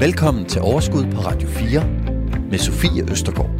Velkommen 0.00 0.46
til 0.46 0.62
Overskud 0.62 1.04
på 1.04 1.20
Radio 1.20 1.48
4 1.48 1.88
med 2.50 2.58
Sofie 2.58 3.10
Østergaard. 3.10 3.50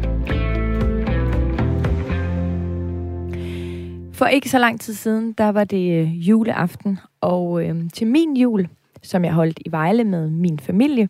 For 4.13 4.25
ikke 4.25 4.49
så 4.49 4.59
lang 4.59 4.81
tid 4.81 4.93
siden, 4.93 5.33
der 5.33 5.49
var 5.49 5.63
det 5.63 6.01
øh, 6.01 6.29
juleaften, 6.29 6.99
og 7.21 7.63
øh, 7.65 7.75
til 7.93 8.07
min 8.07 8.37
jul, 8.37 8.67
som 9.03 9.25
jeg 9.25 9.33
holdt 9.33 9.59
i 9.65 9.71
Vejle 9.71 10.03
med 10.03 10.29
min 10.29 10.59
familie, 10.59 11.09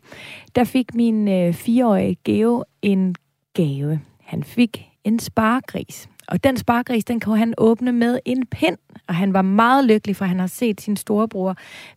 der 0.56 0.64
fik 0.64 0.96
min 0.96 1.28
øh, 1.28 1.54
fireårige 1.54 2.18
Geo 2.24 2.64
en 2.82 3.16
gave. 3.54 4.00
Han 4.24 4.44
fik 4.44 4.90
en 5.04 5.20
sparegris. 5.20 6.10
Og 6.28 6.44
den 6.44 6.58
spargris, 6.58 7.06
den 7.06 7.20
kunne 7.20 7.38
han 7.38 7.54
åbne 7.58 7.92
med 7.92 8.20
en 8.26 8.46
pind. 8.46 8.78
Og 9.08 9.16
han 9.16 9.34
var 9.34 9.42
meget 9.42 9.86
lykkelig, 9.86 10.16
for 10.16 10.26
han 10.26 10.40
har 10.40 10.48
set 10.48 10.82
sin 10.82 10.98
storebror. 10.98 11.56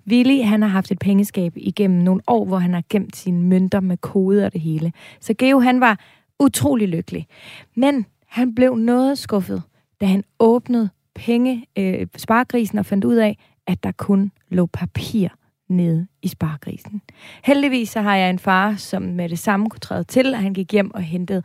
Willy, 0.09 0.43
han 0.45 0.63
har 0.63 0.69
haft 0.69 0.91
et 0.91 0.99
pengeskab 0.99 1.53
igennem 1.57 2.01
nogle 2.03 2.21
år, 2.27 2.45
hvor 2.45 2.59
han 2.59 2.75
har 2.75 2.83
gemt 2.91 3.17
sine 3.17 3.43
mønter 3.43 3.81
med 3.81 3.97
kode 3.97 4.47
og 4.47 4.53
det 4.53 4.61
hele. 4.61 4.93
Så 5.21 5.35
Geo, 5.39 5.61
han 5.61 5.81
var 5.81 5.99
utrolig 6.39 6.89
lykkelig. 6.89 7.27
Men 7.75 8.07
han 8.27 8.55
blev 8.55 8.75
noget 8.75 9.19
skuffet, 9.19 9.63
da 10.01 10.07
han 10.07 10.25
åbnede 10.39 10.89
penge, 11.15 11.67
øh, 11.79 12.07
spargrisen 12.17 12.79
og 12.79 12.87
fandt 12.87 13.05
ud 13.05 13.17
af, 13.17 13.39
at 13.67 13.85
der 13.85 13.93
kun 13.93 14.33
lå 14.49 14.67
papir 14.67 15.29
nede 15.69 16.07
i 16.23 16.29
spargrisen. 16.29 17.03
Heldigvis 17.45 17.89
så 17.89 18.01
har 18.01 18.17
jeg 18.17 18.31
en 18.31 18.39
far, 18.39 18.77
som 18.77 19.03
med 19.03 19.29
det 19.29 19.39
samme 19.39 19.71
kunne 19.71 19.81
træde 19.81 20.05
til, 20.05 20.35
og 20.35 20.41
han 20.41 20.55
gik 20.55 20.73
hjem 20.73 20.95
og 20.95 21.03
hentede 21.03 21.43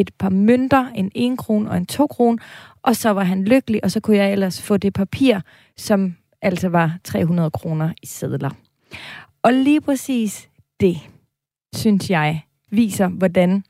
et 0.00 0.10
par 0.18 0.28
mønter, 0.28 0.88
en 0.94 1.10
1 1.14 1.38
kron 1.38 1.66
og 1.66 1.76
en 1.76 1.86
2 1.86 2.06
kron, 2.06 2.38
og 2.82 2.96
så 2.96 3.10
var 3.10 3.24
han 3.24 3.44
lykkelig, 3.44 3.84
og 3.84 3.90
så 3.90 4.00
kunne 4.00 4.16
jeg 4.16 4.32
ellers 4.32 4.62
få 4.62 4.76
det 4.76 4.92
papir, 4.92 5.40
som 5.76 6.14
altså 6.42 6.68
var 6.68 6.98
300 7.04 7.50
kroner 7.50 7.92
i 8.02 8.06
sædler. 8.06 8.50
Og 9.42 9.52
lige 9.52 9.80
præcis 9.80 10.48
det, 10.80 10.96
synes 11.74 12.10
jeg, 12.10 12.42
viser, 12.70 13.08
hvordan 13.08 13.62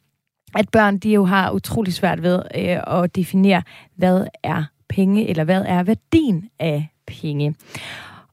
at 0.55 0.69
børn 0.69 0.99
de 0.99 1.13
jo 1.13 1.25
har 1.25 1.51
utrolig 1.53 1.95
svært 1.95 2.23
ved 2.23 2.43
øh, 2.55 3.03
at 3.03 3.17
definere, 3.17 3.63
hvad 3.97 4.27
er 4.43 4.65
penge, 4.89 5.29
eller 5.29 5.45
hvad 5.45 5.65
er 5.67 5.83
værdien 5.83 6.49
af 6.59 6.89
penge. 7.07 7.55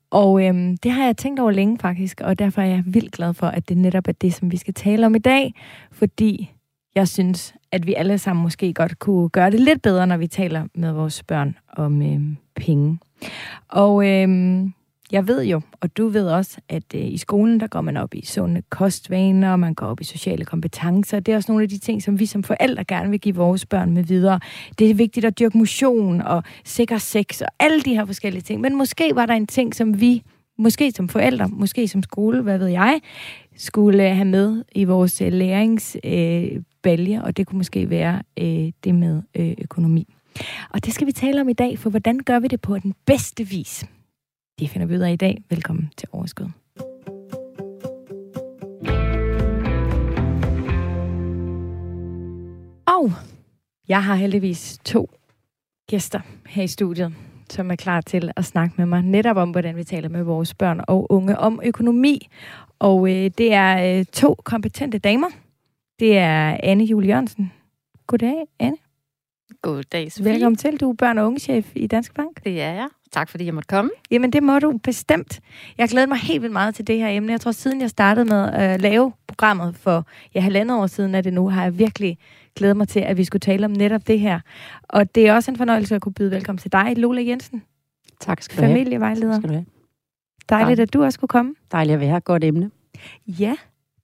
Og 0.10 0.46
øhm, 0.46 0.78
det 0.78 0.92
har 0.92 1.06
jeg 1.06 1.18
tænkt 1.18 1.40
over 1.40 1.52
længe 1.52 1.80
faktisk, 1.80 2.22
og 2.22 2.40
derfor 2.40 2.62
er 2.62 2.66
jeg 2.66 2.84
vildt 2.86 3.12
glad 3.12 3.34
for, 3.34 3.48
at 3.48 3.70
det 3.70 3.78
netop 3.78 4.08
er 4.08 4.12
det, 4.12 4.34
som 4.34 4.52
vi 4.52 4.58
skal 4.58 4.74
tale 4.74 5.06
om 5.06 5.16
i 5.16 5.20
dag, 5.20 5.54
fordi 5.92 6.52
jeg 6.96 7.08
synes, 7.08 7.54
at 7.76 7.88
vi 7.88 7.94
alle 7.94 8.18
sammen 8.18 8.44
måske 8.44 8.74
godt 8.74 9.00
kunne 9.00 9.30
gøre 9.30 9.52
det 9.52 9.60
lidt 9.60 9.82
bedre, 9.82 10.08
når 10.08 10.18
vi 10.18 10.28
taler 10.28 10.68
med 10.76 10.92
vores 10.92 11.24
børn 11.24 11.56
om 11.78 12.02
øh, 12.02 12.22
penge. 12.56 13.00
Og 13.70 14.08
øh, 14.08 14.60
jeg 15.12 15.28
ved 15.28 15.44
jo, 15.44 15.62
og 15.82 15.98
du 15.98 16.08
ved 16.08 16.28
også, 16.28 16.58
at 16.70 16.84
øh, 16.96 17.06
i 17.06 17.18
skolen, 17.18 17.60
der 17.60 17.68
går 17.68 17.82
man 17.82 17.98
op 17.98 18.14
i 18.14 18.26
sunde 18.26 18.62
kostvaner, 18.70 19.52
og 19.52 19.60
man 19.60 19.74
går 19.74 19.86
op 19.86 20.02
i 20.02 20.04
sociale 20.04 20.46
kompetencer. 20.46 21.20
Det 21.20 21.32
er 21.32 21.36
også 21.36 21.52
nogle 21.52 21.64
af 21.64 21.70
de 21.70 21.78
ting, 21.78 22.04
som 22.04 22.20
vi 22.20 22.26
som 22.26 22.44
forældre 22.44 22.84
gerne 22.84 23.10
vil 23.10 23.20
give 23.20 23.36
vores 23.36 23.66
børn 23.66 23.92
med 23.92 24.04
videre. 24.04 24.40
Det 24.80 24.90
er 24.90 24.94
vigtigt 24.94 25.26
at 25.26 25.40
dyrke 25.40 25.58
motion 25.58 26.22
og 26.22 26.44
sikker 26.66 26.98
sex 26.98 27.42
og 27.42 27.48
alle 27.60 27.82
de 27.82 27.94
her 27.94 28.06
forskellige 28.06 28.42
ting. 28.42 28.62
Men 28.62 28.76
måske 28.76 29.12
var 29.16 29.26
der 29.26 29.34
en 29.34 29.48
ting, 29.48 29.76
som 29.76 30.02
vi, 30.02 30.24
måske 30.58 30.92
som 30.92 31.10
forældre, 31.10 31.48
måske 31.48 31.88
som 31.88 32.04
skole, 32.04 32.42
hvad 32.42 32.58
ved 32.58 32.68
jeg, 32.68 33.00
skulle 33.58 34.10
have 34.10 34.26
med 34.26 34.64
i 34.76 34.84
vores 34.84 35.22
øh, 35.22 35.28
øh 36.04 36.62
baljer, 36.86 37.22
og 37.22 37.38
det 37.38 37.48
kunne 37.48 37.58
måske 37.58 37.90
være 37.90 38.22
øh, 38.38 38.72
det 38.84 38.96
med 38.96 39.22
øh, 39.36 39.54
økonomi. 39.62 40.14
Og 40.70 40.86
det 40.86 40.94
skal 40.94 41.08
vi 41.08 41.12
tale 41.12 41.42
om 41.42 41.50
i 41.50 41.54
dag, 41.54 41.80
for 41.80 41.90
hvordan 41.90 42.20
gør 42.20 42.40
vi 42.40 42.48
det 42.48 42.62
på 42.62 42.80
den 42.80 42.94
bedste 43.06 43.44
vis? 43.44 43.86
Det 44.60 44.70
finder 44.70 44.88
vi 44.88 44.96
ud 44.96 45.02
af 45.02 45.12
i 45.12 45.16
dag. 45.16 45.44
Velkommen 45.50 45.90
til 45.98 46.08
Overskud. 46.12 46.46
Og 52.88 53.12
jeg 53.88 54.04
har 54.04 54.16
heldigvis 54.16 54.80
to 54.86 55.10
gæster 55.90 56.20
her 56.48 56.64
i 56.64 56.68
studiet, 56.68 57.14
som 57.50 57.72
er 57.72 57.76
klar 57.76 58.02
til 58.02 58.32
at 58.36 58.46
snakke 58.46 58.74
med 58.78 58.86
mig 58.86 59.02
netop 59.02 59.38
om, 59.38 59.52
hvordan 59.52 59.76
vi 59.76 59.84
taler 59.84 60.10
med 60.10 60.24
vores 60.24 60.54
børn 60.54 60.82
og 60.88 61.12
unge 61.12 61.40
om 61.40 61.60
økonomi. 61.64 62.28
Og 62.80 63.10
øh, 63.10 63.32
det 63.38 63.54
er 63.54 64.00
øh, 64.00 64.06
to 64.06 64.36
kompetente 64.44 64.98
damer. 64.98 65.45
Det 66.00 66.18
er 66.18 66.58
Anne 66.64 66.84
Julie 66.84 67.10
Jørgensen. 67.10 67.52
Goddag, 68.08 68.46
Anne. 68.60 68.78
Goddag, 69.62 70.12
Sofie. 70.12 70.32
Velkommen 70.32 70.58
til. 70.58 70.80
Du 70.80 70.90
er 70.90 70.94
børn- 70.94 71.18
og 71.18 71.28
ungechef 71.28 71.72
i 71.76 71.88
Dansk 71.88 72.14
Bank. 72.14 72.44
Det 72.44 72.62
er 72.62 72.74
jeg. 72.74 72.88
Tak 73.12 73.30
fordi 73.30 73.46
jeg 73.46 73.54
måtte 73.54 73.68
komme. 73.68 73.92
Jamen, 74.12 74.34
det 74.34 74.44
må 74.44 74.60
du 74.60 74.78
bestemt. 74.84 75.40
Jeg 75.78 75.90
glæder 75.90 76.08
mig 76.08 76.18
helt 76.18 76.42
vildt 76.42 76.54
meget 76.54 76.76
til 76.76 76.88
det 76.88 76.98
her 76.98 77.10
emne. 77.10 77.32
Jeg 77.32 77.42
tror, 77.42 77.52
siden 77.52 77.82
jeg 77.82 77.90
startede 77.90 78.26
med 78.26 78.50
at 78.54 78.82
lave 78.82 79.14
programmet 79.28 79.76
for 79.76 80.06
ja, 80.36 80.40
halvandet 80.40 80.78
år 80.78 80.88
siden, 80.88 81.16
er 81.16 81.22
det 81.22 81.34
nu, 81.34 81.50
har 81.50 81.64
jeg 81.64 81.80
virkelig 81.80 82.18
glædet 82.56 82.78
mig 82.78 82.88
til, 82.88 83.00
at 83.00 83.18
vi 83.18 83.24
skulle 83.24 83.40
tale 83.40 83.66
om 83.66 83.72
netop 83.72 84.08
det 84.08 84.20
her. 84.20 84.40
Og 84.84 85.16
det 85.16 85.28
er 85.28 85.34
også 85.34 85.52
en 85.52 85.58
fornøjelse 85.58 85.96
at 85.96 86.02
kunne 86.02 86.14
byde 86.14 86.32
velkommen 86.32 86.58
til 86.58 86.72
dig, 86.72 86.94
Lola 86.98 87.22
Jensen. 87.22 87.64
Tak 88.20 88.42
skal 88.42 88.58
du 88.58 88.62
have. 88.62 88.74
Familievejleder. 88.74 89.40
Skal 89.40 89.50
du 89.50 89.54
have. 89.54 89.66
Dejligt, 90.50 90.80
at 90.80 90.94
du 90.94 91.04
også 91.04 91.20
kunne 91.20 91.28
komme. 91.28 91.56
Dejligt 91.72 91.94
at 91.94 92.00
være 92.00 92.10
her. 92.10 92.20
Godt 92.20 92.44
emne. 92.44 92.72
Ja, 93.28 93.56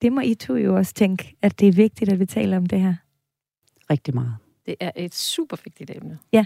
det 0.01 0.13
må 0.13 0.21
I 0.21 0.33
to 0.33 0.55
jo 0.55 0.75
også 0.75 0.93
tænke, 0.93 1.35
at 1.41 1.59
det 1.59 1.67
er 1.67 1.71
vigtigt, 1.71 2.11
at 2.11 2.19
vi 2.19 2.25
taler 2.25 2.57
om 2.57 2.65
det 2.65 2.81
her. 2.81 2.93
Rigtig 3.89 4.13
meget. 4.13 4.35
Det 4.65 4.75
er 4.79 4.91
et 4.95 5.15
super 5.15 5.57
vigtigt 5.63 5.91
emne. 5.95 6.19
Ja, 6.33 6.45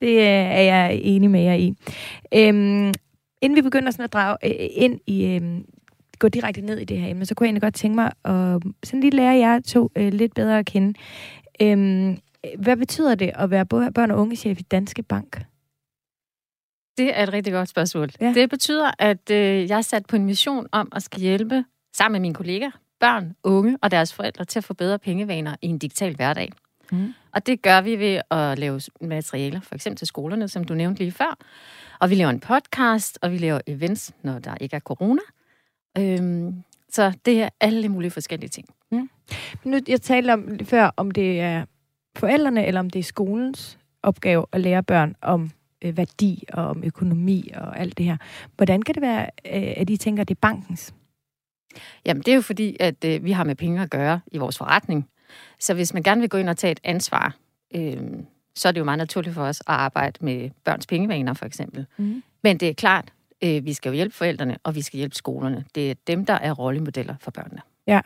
det 0.00 0.08
øh, 0.08 0.24
er 0.24 0.60
jeg 0.60 1.00
enig 1.02 1.30
med 1.30 1.40
jer 1.40 1.54
i. 1.54 1.74
Øhm, 2.34 2.92
inden 3.40 3.56
vi 3.56 3.62
begynder 3.62 3.90
sådan 3.90 4.04
at 4.04 4.12
drage 4.12 4.36
øh, 4.44 4.68
ind 4.70 5.00
i, 5.06 5.26
øh, 5.26 5.60
gå 6.18 6.28
direkte 6.28 6.60
ned 6.60 6.78
i 6.78 6.84
det 6.84 7.00
her 7.00 7.08
emne, 7.08 7.26
så 7.26 7.34
kunne 7.34 7.44
jeg 7.44 7.48
egentlig 7.48 7.62
godt 7.62 7.74
tænke 7.74 7.94
mig 7.94 8.12
at 8.24 8.62
sådan 8.84 9.00
lige 9.00 9.16
lære 9.16 9.36
jer 9.36 9.60
to 9.60 9.90
øh, 9.96 10.12
lidt 10.12 10.34
bedre 10.34 10.58
at 10.58 10.66
kende. 10.66 10.98
Øhm, 11.62 12.18
hvad 12.58 12.76
betyder 12.76 13.14
det 13.14 13.32
at 13.34 13.50
være 13.50 13.66
børn- 13.66 14.10
og 14.10 14.18
ungechef 14.18 14.60
i 14.60 14.62
Danske 14.62 15.02
Bank? 15.02 15.42
Det 16.98 17.18
er 17.18 17.22
et 17.22 17.32
rigtig 17.32 17.52
godt 17.52 17.68
spørgsmål. 17.68 18.08
Ja. 18.20 18.32
Det 18.34 18.50
betyder, 18.50 18.90
at 18.98 19.30
øh, 19.30 19.68
jeg 19.68 19.78
er 19.78 19.82
sat 19.82 20.06
på 20.06 20.16
en 20.16 20.24
mission 20.24 20.66
om 20.72 20.88
at 20.92 21.02
skal 21.02 21.20
hjælpe 21.20 21.64
sammen 21.92 22.12
med 22.12 22.20
mine 22.20 22.34
kolleger, 22.34 22.70
børn, 23.00 23.36
unge 23.42 23.78
og 23.82 23.90
deres 23.90 24.14
forældre 24.14 24.44
til 24.44 24.58
at 24.58 24.64
få 24.64 24.74
bedre 24.74 24.98
pengevaner 24.98 25.56
i 25.62 25.66
en 25.66 25.78
digital 25.78 26.16
hverdag. 26.16 26.52
Mm. 26.92 27.14
Og 27.32 27.46
det 27.46 27.62
gør 27.62 27.80
vi 27.80 27.98
ved 27.98 28.20
at 28.30 28.58
lave 28.58 28.80
materialer, 29.00 29.60
for 29.60 29.74
eksempel 29.74 29.96
til 29.96 30.06
skolerne, 30.06 30.48
som 30.48 30.64
du 30.64 30.74
nævnte 30.74 31.00
lige 31.00 31.12
før. 31.12 31.38
Og 31.98 32.10
vi 32.10 32.14
laver 32.14 32.30
en 32.30 32.40
podcast, 32.40 33.18
og 33.22 33.32
vi 33.32 33.38
laver 33.38 33.60
events, 33.66 34.12
når 34.22 34.38
der 34.38 34.54
ikke 34.60 34.76
er 34.76 34.80
corona. 34.80 35.20
Øhm, 35.98 36.62
så 36.90 37.12
det 37.24 37.42
er 37.42 37.48
alle 37.60 37.88
mulige 37.88 38.10
forskellige 38.10 38.48
ting. 38.48 38.68
Mm. 38.90 39.10
Nu, 39.64 39.80
jeg 39.88 40.02
talte 40.02 40.32
om 40.32 40.58
før, 40.64 40.90
om 40.96 41.10
det 41.10 41.40
er 41.40 41.64
forældrene, 42.16 42.66
eller 42.66 42.80
om 42.80 42.90
det 42.90 42.98
er 42.98 43.02
skolens 43.02 43.78
opgave 44.02 44.46
at 44.52 44.60
lære 44.60 44.82
børn 44.82 45.14
om 45.22 45.50
øh, 45.82 45.96
værdi 45.96 46.44
og 46.52 46.64
om 46.64 46.84
økonomi 46.84 47.50
og 47.54 47.78
alt 47.78 47.98
det 47.98 48.06
her. 48.06 48.16
Hvordan 48.56 48.82
kan 48.82 48.94
det 48.94 49.02
være, 49.02 49.22
øh, 49.22 49.74
at 49.76 49.90
I 49.90 49.96
tænker, 49.96 50.20
at 50.20 50.28
det 50.28 50.34
er 50.34 50.40
bankens? 50.40 50.94
Jamen, 52.06 52.22
det 52.22 52.28
er 52.28 52.34
jo 52.34 52.40
fordi, 52.40 52.76
at 52.80 53.04
øh, 53.04 53.24
vi 53.24 53.32
har 53.32 53.44
med 53.44 53.54
penge 53.54 53.82
at 53.82 53.90
gøre 53.90 54.20
i 54.32 54.38
vores 54.38 54.58
forretning. 54.58 55.08
Så 55.58 55.74
hvis 55.74 55.94
man 55.94 56.02
gerne 56.02 56.20
vil 56.20 56.30
gå 56.30 56.38
ind 56.38 56.48
og 56.48 56.56
tage 56.56 56.72
et 56.72 56.80
ansvar, 56.84 57.36
øh, 57.74 57.96
så 58.54 58.68
er 58.68 58.72
det 58.72 58.80
jo 58.80 58.84
meget 58.84 58.98
naturligt 58.98 59.34
for 59.34 59.42
os 59.42 59.60
at 59.60 59.66
arbejde 59.66 60.24
med 60.24 60.50
børns 60.64 60.86
pengevaner, 60.86 61.34
for 61.34 61.46
eksempel. 61.46 61.86
Mm. 61.96 62.22
Men 62.42 62.56
det 62.56 62.68
er 62.68 62.74
klart, 62.74 63.12
øh, 63.44 63.64
vi 63.64 63.72
skal 63.72 63.90
jo 63.90 63.94
hjælpe 63.94 64.14
forældrene, 64.14 64.56
og 64.62 64.74
vi 64.74 64.82
skal 64.82 64.98
hjælpe 64.98 65.14
skolerne. 65.14 65.64
Det 65.74 65.90
er 65.90 65.94
dem, 66.06 66.26
der 66.26 66.34
er 66.34 66.52
rollemodeller 66.52 67.14
for 67.20 67.30
børnene. 67.30 67.60
Ja. 67.86 68.00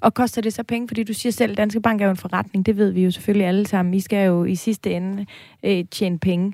Og 0.00 0.14
koster 0.14 0.42
det 0.42 0.52
så 0.52 0.62
penge? 0.62 0.88
Fordi 0.88 1.04
du 1.04 1.12
siger 1.12 1.32
selv, 1.32 1.52
at 1.52 1.56
Danske 1.56 1.80
Bank 1.80 2.00
er 2.00 2.04
jo 2.04 2.10
en 2.10 2.16
forretning. 2.16 2.66
Det 2.66 2.76
ved 2.76 2.90
vi 2.90 3.04
jo 3.04 3.10
selvfølgelig 3.10 3.46
alle 3.46 3.66
sammen. 3.66 3.94
I 3.94 4.00
skal 4.00 4.26
jo 4.26 4.44
i 4.44 4.54
sidste 4.54 4.92
ende 4.92 5.26
øh, 5.62 5.84
tjene 5.90 6.18
penge. 6.18 6.52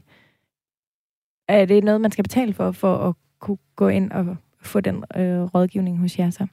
Er 1.49 1.65
det 1.65 1.85
noget, 1.85 2.01
man 2.01 2.11
skal 2.11 2.25
betale 2.25 2.55
for, 2.55 2.73
for 2.73 2.97
at 2.97 3.15
kunne 3.41 3.59
gå 3.77 3.89
ind 3.89 4.13
og 4.13 4.37
få 4.67 4.81
den 4.81 5.05
øh, 5.17 5.43
rådgivning 5.43 5.99
hos 5.99 6.19
jer 6.19 6.31
så? 6.31 6.47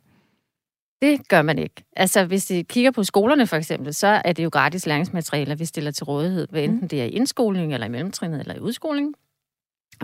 Det 1.01 1.27
gør 1.27 1.41
man 1.41 1.59
ikke. 1.59 1.83
Altså, 1.95 2.25
hvis 2.25 2.51
I 2.51 2.61
kigger 2.61 2.91
på 2.91 3.03
skolerne 3.03 3.47
for 3.47 3.55
eksempel, 3.55 3.93
så 3.93 4.07
er 4.07 4.33
det 4.33 4.43
jo 4.43 4.49
gratis 4.49 4.85
læringsmaterialer, 4.85 5.55
vi 5.55 5.65
stiller 5.65 5.91
til 5.91 6.03
rådighed, 6.05 6.47
hvad 6.49 6.63
enten 6.63 6.81
mm. 6.81 6.87
det 6.87 7.01
er 7.01 7.05
i 7.05 7.09
indskoling, 7.09 7.73
eller 7.73 7.87
i 7.87 7.89
mellemtrinnet, 7.89 8.39
eller 8.39 8.55
i 8.55 8.59
udskoling. 8.59 9.13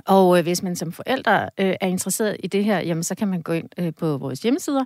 Og 0.05 0.37
øh, 0.37 0.43
hvis 0.43 0.63
man 0.63 0.75
som 0.75 0.91
forældre 0.91 1.43
øh, 1.43 1.75
er 1.81 1.87
interesseret 1.87 2.37
i 2.39 2.47
det 2.47 2.63
her, 2.63 2.79
jamen, 2.79 3.03
så 3.03 3.15
kan 3.15 3.27
man 3.27 3.41
gå 3.41 3.53
ind 3.53 3.69
øh, 3.79 3.93
på 3.93 4.17
vores 4.17 4.41
hjemmesider 4.41 4.85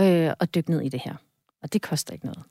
øh, 0.00 0.30
og 0.40 0.54
dykke 0.54 0.70
ned 0.70 0.80
i 0.80 0.88
det 0.88 1.00
her. 1.04 1.14
Og 1.62 1.72
det 1.72 1.82
koster 1.82 2.12
ikke 2.12 2.26
noget. 2.26 2.42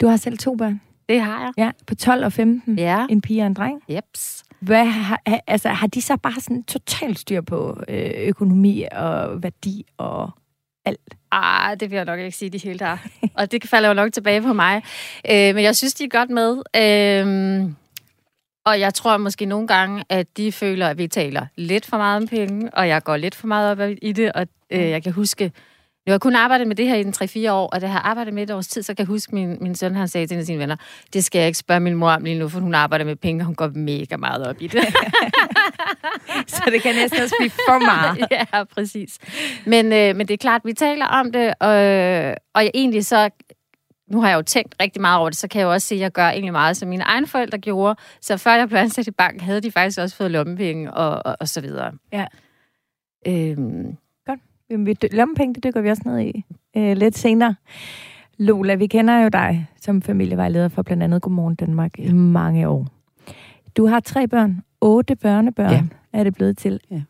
Du 0.00 0.06
har 0.06 0.16
selv 0.16 0.38
to 0.38 0.54
børn. 0.54 0.80
Det 1.08 1.20
har 1.20 1.40
jeg. 1.40 1.52
Ja, 1.56 1.70
på 1.86 1.94
12 1.94 2.24
og 2.24 2.32
15. 2.32 2.78
Ja. 2.78 3.06
En 3.10 3.20
pige 3.20 3.42
og 3.42 3.46
en 3.46 3.54
dreng. 3.54 3.82
Jeps. 3.88 4.44
Hvad, 4.60 4.84
har, 4.84 5.22
altså, 5.46 5.68
har 5.68 5.86
de 5.86 6.02
så 6.02 6.16
bare 6.16 6.40
sådan 6.40 6.62
totalt 6.62 7.18
styr 7.18 7.40
på 7.40 7.80
øh, 7.88 8.10
økonomi 8.16 8.84
og 8.92 9.42
værdi 9.42 9.84
og 9.98 10.30
alt? 10.84 11.14
Ah, 11.32 11.80
det 11.80 11.90
vil 11.90 11.96
jeg 11.96 12.04
nok 12.04 12.20
ikke 12.20 12.36
sige, 12.36 12.50
de 12.50 12.58
hele 12.58 12.78
der. 12.78 12.96
og 13.38 13.52
det 13.52 13.68
falder 13.68 13.88
jo 13.88 13.94
nok 13.94 14.12
tilbage 14.12 14.42
på 14.42 14.52
mig. 14.52 14.82
Øh, 15.30 15.54
men 15.54 15.64
jeg 15.64 15.76
synes, 15.76 15.94
de 15.94 16.04
er 16.04 16.08
godt 16.08 16.30
med. 16.30 16.56
Øh, 16.76 17.70
og 18.64 18.80
jeg 18.80 18.94
tror 18.94 19.16
måske 19.16 19.46
nogle 19.46 19.66
gange, 19.66 20.04
at 20.08 20.36
de 20.36 20.52
føler, 20.52 20.88
at 20.88 20.98
vi 20.98 21.06
taler 21.06 21.46
lidt 21.56 21.86
for 21.86 21.96
meget 21.96 22.22
om 22.22 22.28
penge, 22.28 22.74
og 22.74 22.88
jeg 22.88 23.02
går 23.02 23.16
lidt 23.16 23.34
for 23.34 23.46
meget 23.46 23.70
op 23.70 23.90
i 24.02 24.12
det. 24.12 24.32
Og 24.32 24.46
øh, 24.70 24.90
jeg 24.90 25.02
kan 25.02 25.12
huske, 25.12 25.52
Jeg 26.06 26.14
har 26.14 26.18
kun 26.18 26.34
arbejdet 26.34 26.68
med 26.68 26.76
det 26.76 26.88
her 26.88 26.96
i 26.96 27.02
den 27.02 27.14
3-4 27.48 27.52
år, 27.52 27.66
og 27.66 27.80
da 27.80 27.86
jeg 27.86 27.92
har 27.92 28.00
arbejdet 28.00 28.34
med 28.34 28.42
et 28.42 28.50
års 28.50 28.68
tid, 28.68 28.82
så 28.82 28.94
kan 28.94 28.98
jeg 28.98 29.06
huske, 29.06 29.34
min, 29.34 29.58
min 29.60 29.74
søn 29.74 29.94
han 29.94 30.08
sagde 30.08 30.26
til 30.26 30.34
en 30.34 30.40
af 30.40 30.46
sine 30.46 30.58
venner, 30.58 30.76
det 31.12 31.24
skal 31.24 31.38
jeg 31.38 31.46
ikke 31.46 31.58
spørge 31.58 31.80
min 31.80 31.94
mor 31.94 32.10
om 32.10 32.24
lige 32.24 32.38
nu, 32.38 32.48
for 32.48 32.60
hun 32.60 32.74
arbejder 32.74 33.04
med 33.04 33.16
penge, 33.16 33.42
og 33.42 33.46
hun 33.46 33.54
går 33.54 33.68
mega 33.68 34.16
meget 34.16 34.46
op 34.46 34.56
i 34.60 34.66
det. 34.66 34.84
så 36.54 36.62
det 36.66 36.82
kan 36.82 36.94
næsten 36.94 37.22
også 37.22 37.34
blive 37.38 37.50
for 37.50 37.78
meget. 37.84 38.26
ja, 38.54 38.64
præcis. 38.64 39.18
Men, 39.66 39.86
øh, 39.86 40.16
men 40.16 40.28
det 40.28 40.34
er 40.34 40.38
klart, 40.38 40.60
vi 40.64 40.72
taler 40.72 41.06
om 41.06 41.32
det, 41.32 41.54
og, 41.60 41.74
og 42.54 42.62
jeg 42.62 42.70
egentlig 42.74 43.06
så 43.06 43.30
nu 44.10 44.20
har 44.20 44.28
jeg 44.28 44.36
jo 44.36 44.42
tænkt 44.42 44.74
rigtig 44.80 45.00
meget 45.00 45.18
over 45.18 45.28
det, 45.30 45.38
så 45.38 45.48
kan 45.48 45.60
jeg 45.60 45.66
jo 45.66 45.72
også 45.72 45.86
se, 45.86 45.94
at 45.94 46.00
jeg 46.00 46.12
gør 46.12 46.28
egentlig 46.28 46.52
meget, 46.52 46.76
som 46.76 46.88
mine 46.88 47.04
egne 47.04 47.26
forældre 47.26 47.58
gjorde. 47.58 48.00
Så 48.20 48.36
før 48.36 48.54
jeg 48.54 48.68
blev 48.68 48.78
ansat 48.78 49.06
i 49.06 49.10
bank, 49.10 49.40
havde 49.40 49.60
de 49.60 49.72
faktisk 49.72 49.98
også 49.98 50.16
fået 50.16 50.30
lommepenge 50.30 50.94
og, 50.94 51.22
og, 51.24 51.36
og 51.40 51.48
så 51.48 51.60
videre. 51.60 51.92
Ja. 52.12 52.26
Øhm, 53.26 53.96
vi, 54.78 54.96
lommepenge, 55.12 55.54
det 55.54 55.64
dykker 55.64 55.80
vi 55.80 55.90
også 55.90 56.02
ned 56.04 56.20
i 56.20 56.44
øh, 56.76 56.96
lidt 56.96 57.18
senere. 57.18 57.54
Lola, 58.38 58.74
vi 58.74 58.86
kender 58.86 59.22
jo 59.22 59.28
dig 59.28 59.66
som 59.80 60.02
familievejleder 60.02 60.68
for 60.68 60.82
blandt 60.82 61.02
andet 61.02 61.22
Godmorgen 61.22 61.54
Danmark 61.54 61.98
i 61.98 62.12
mange 62.12 62.68
år. 62.68 62.86
Du 63.76 63.86
har 63.86 64.00
tre 64.00 64.28
børn, 64.28 64.62
otte 64.80 65.16
børnebørn 65.16 65.70
ja. 65.70 65.82
er 66.12 66.24
det 66.24 66.34
blevet 66.34 66.58
til. 66.58 66.80
Ja. 66.90 67.02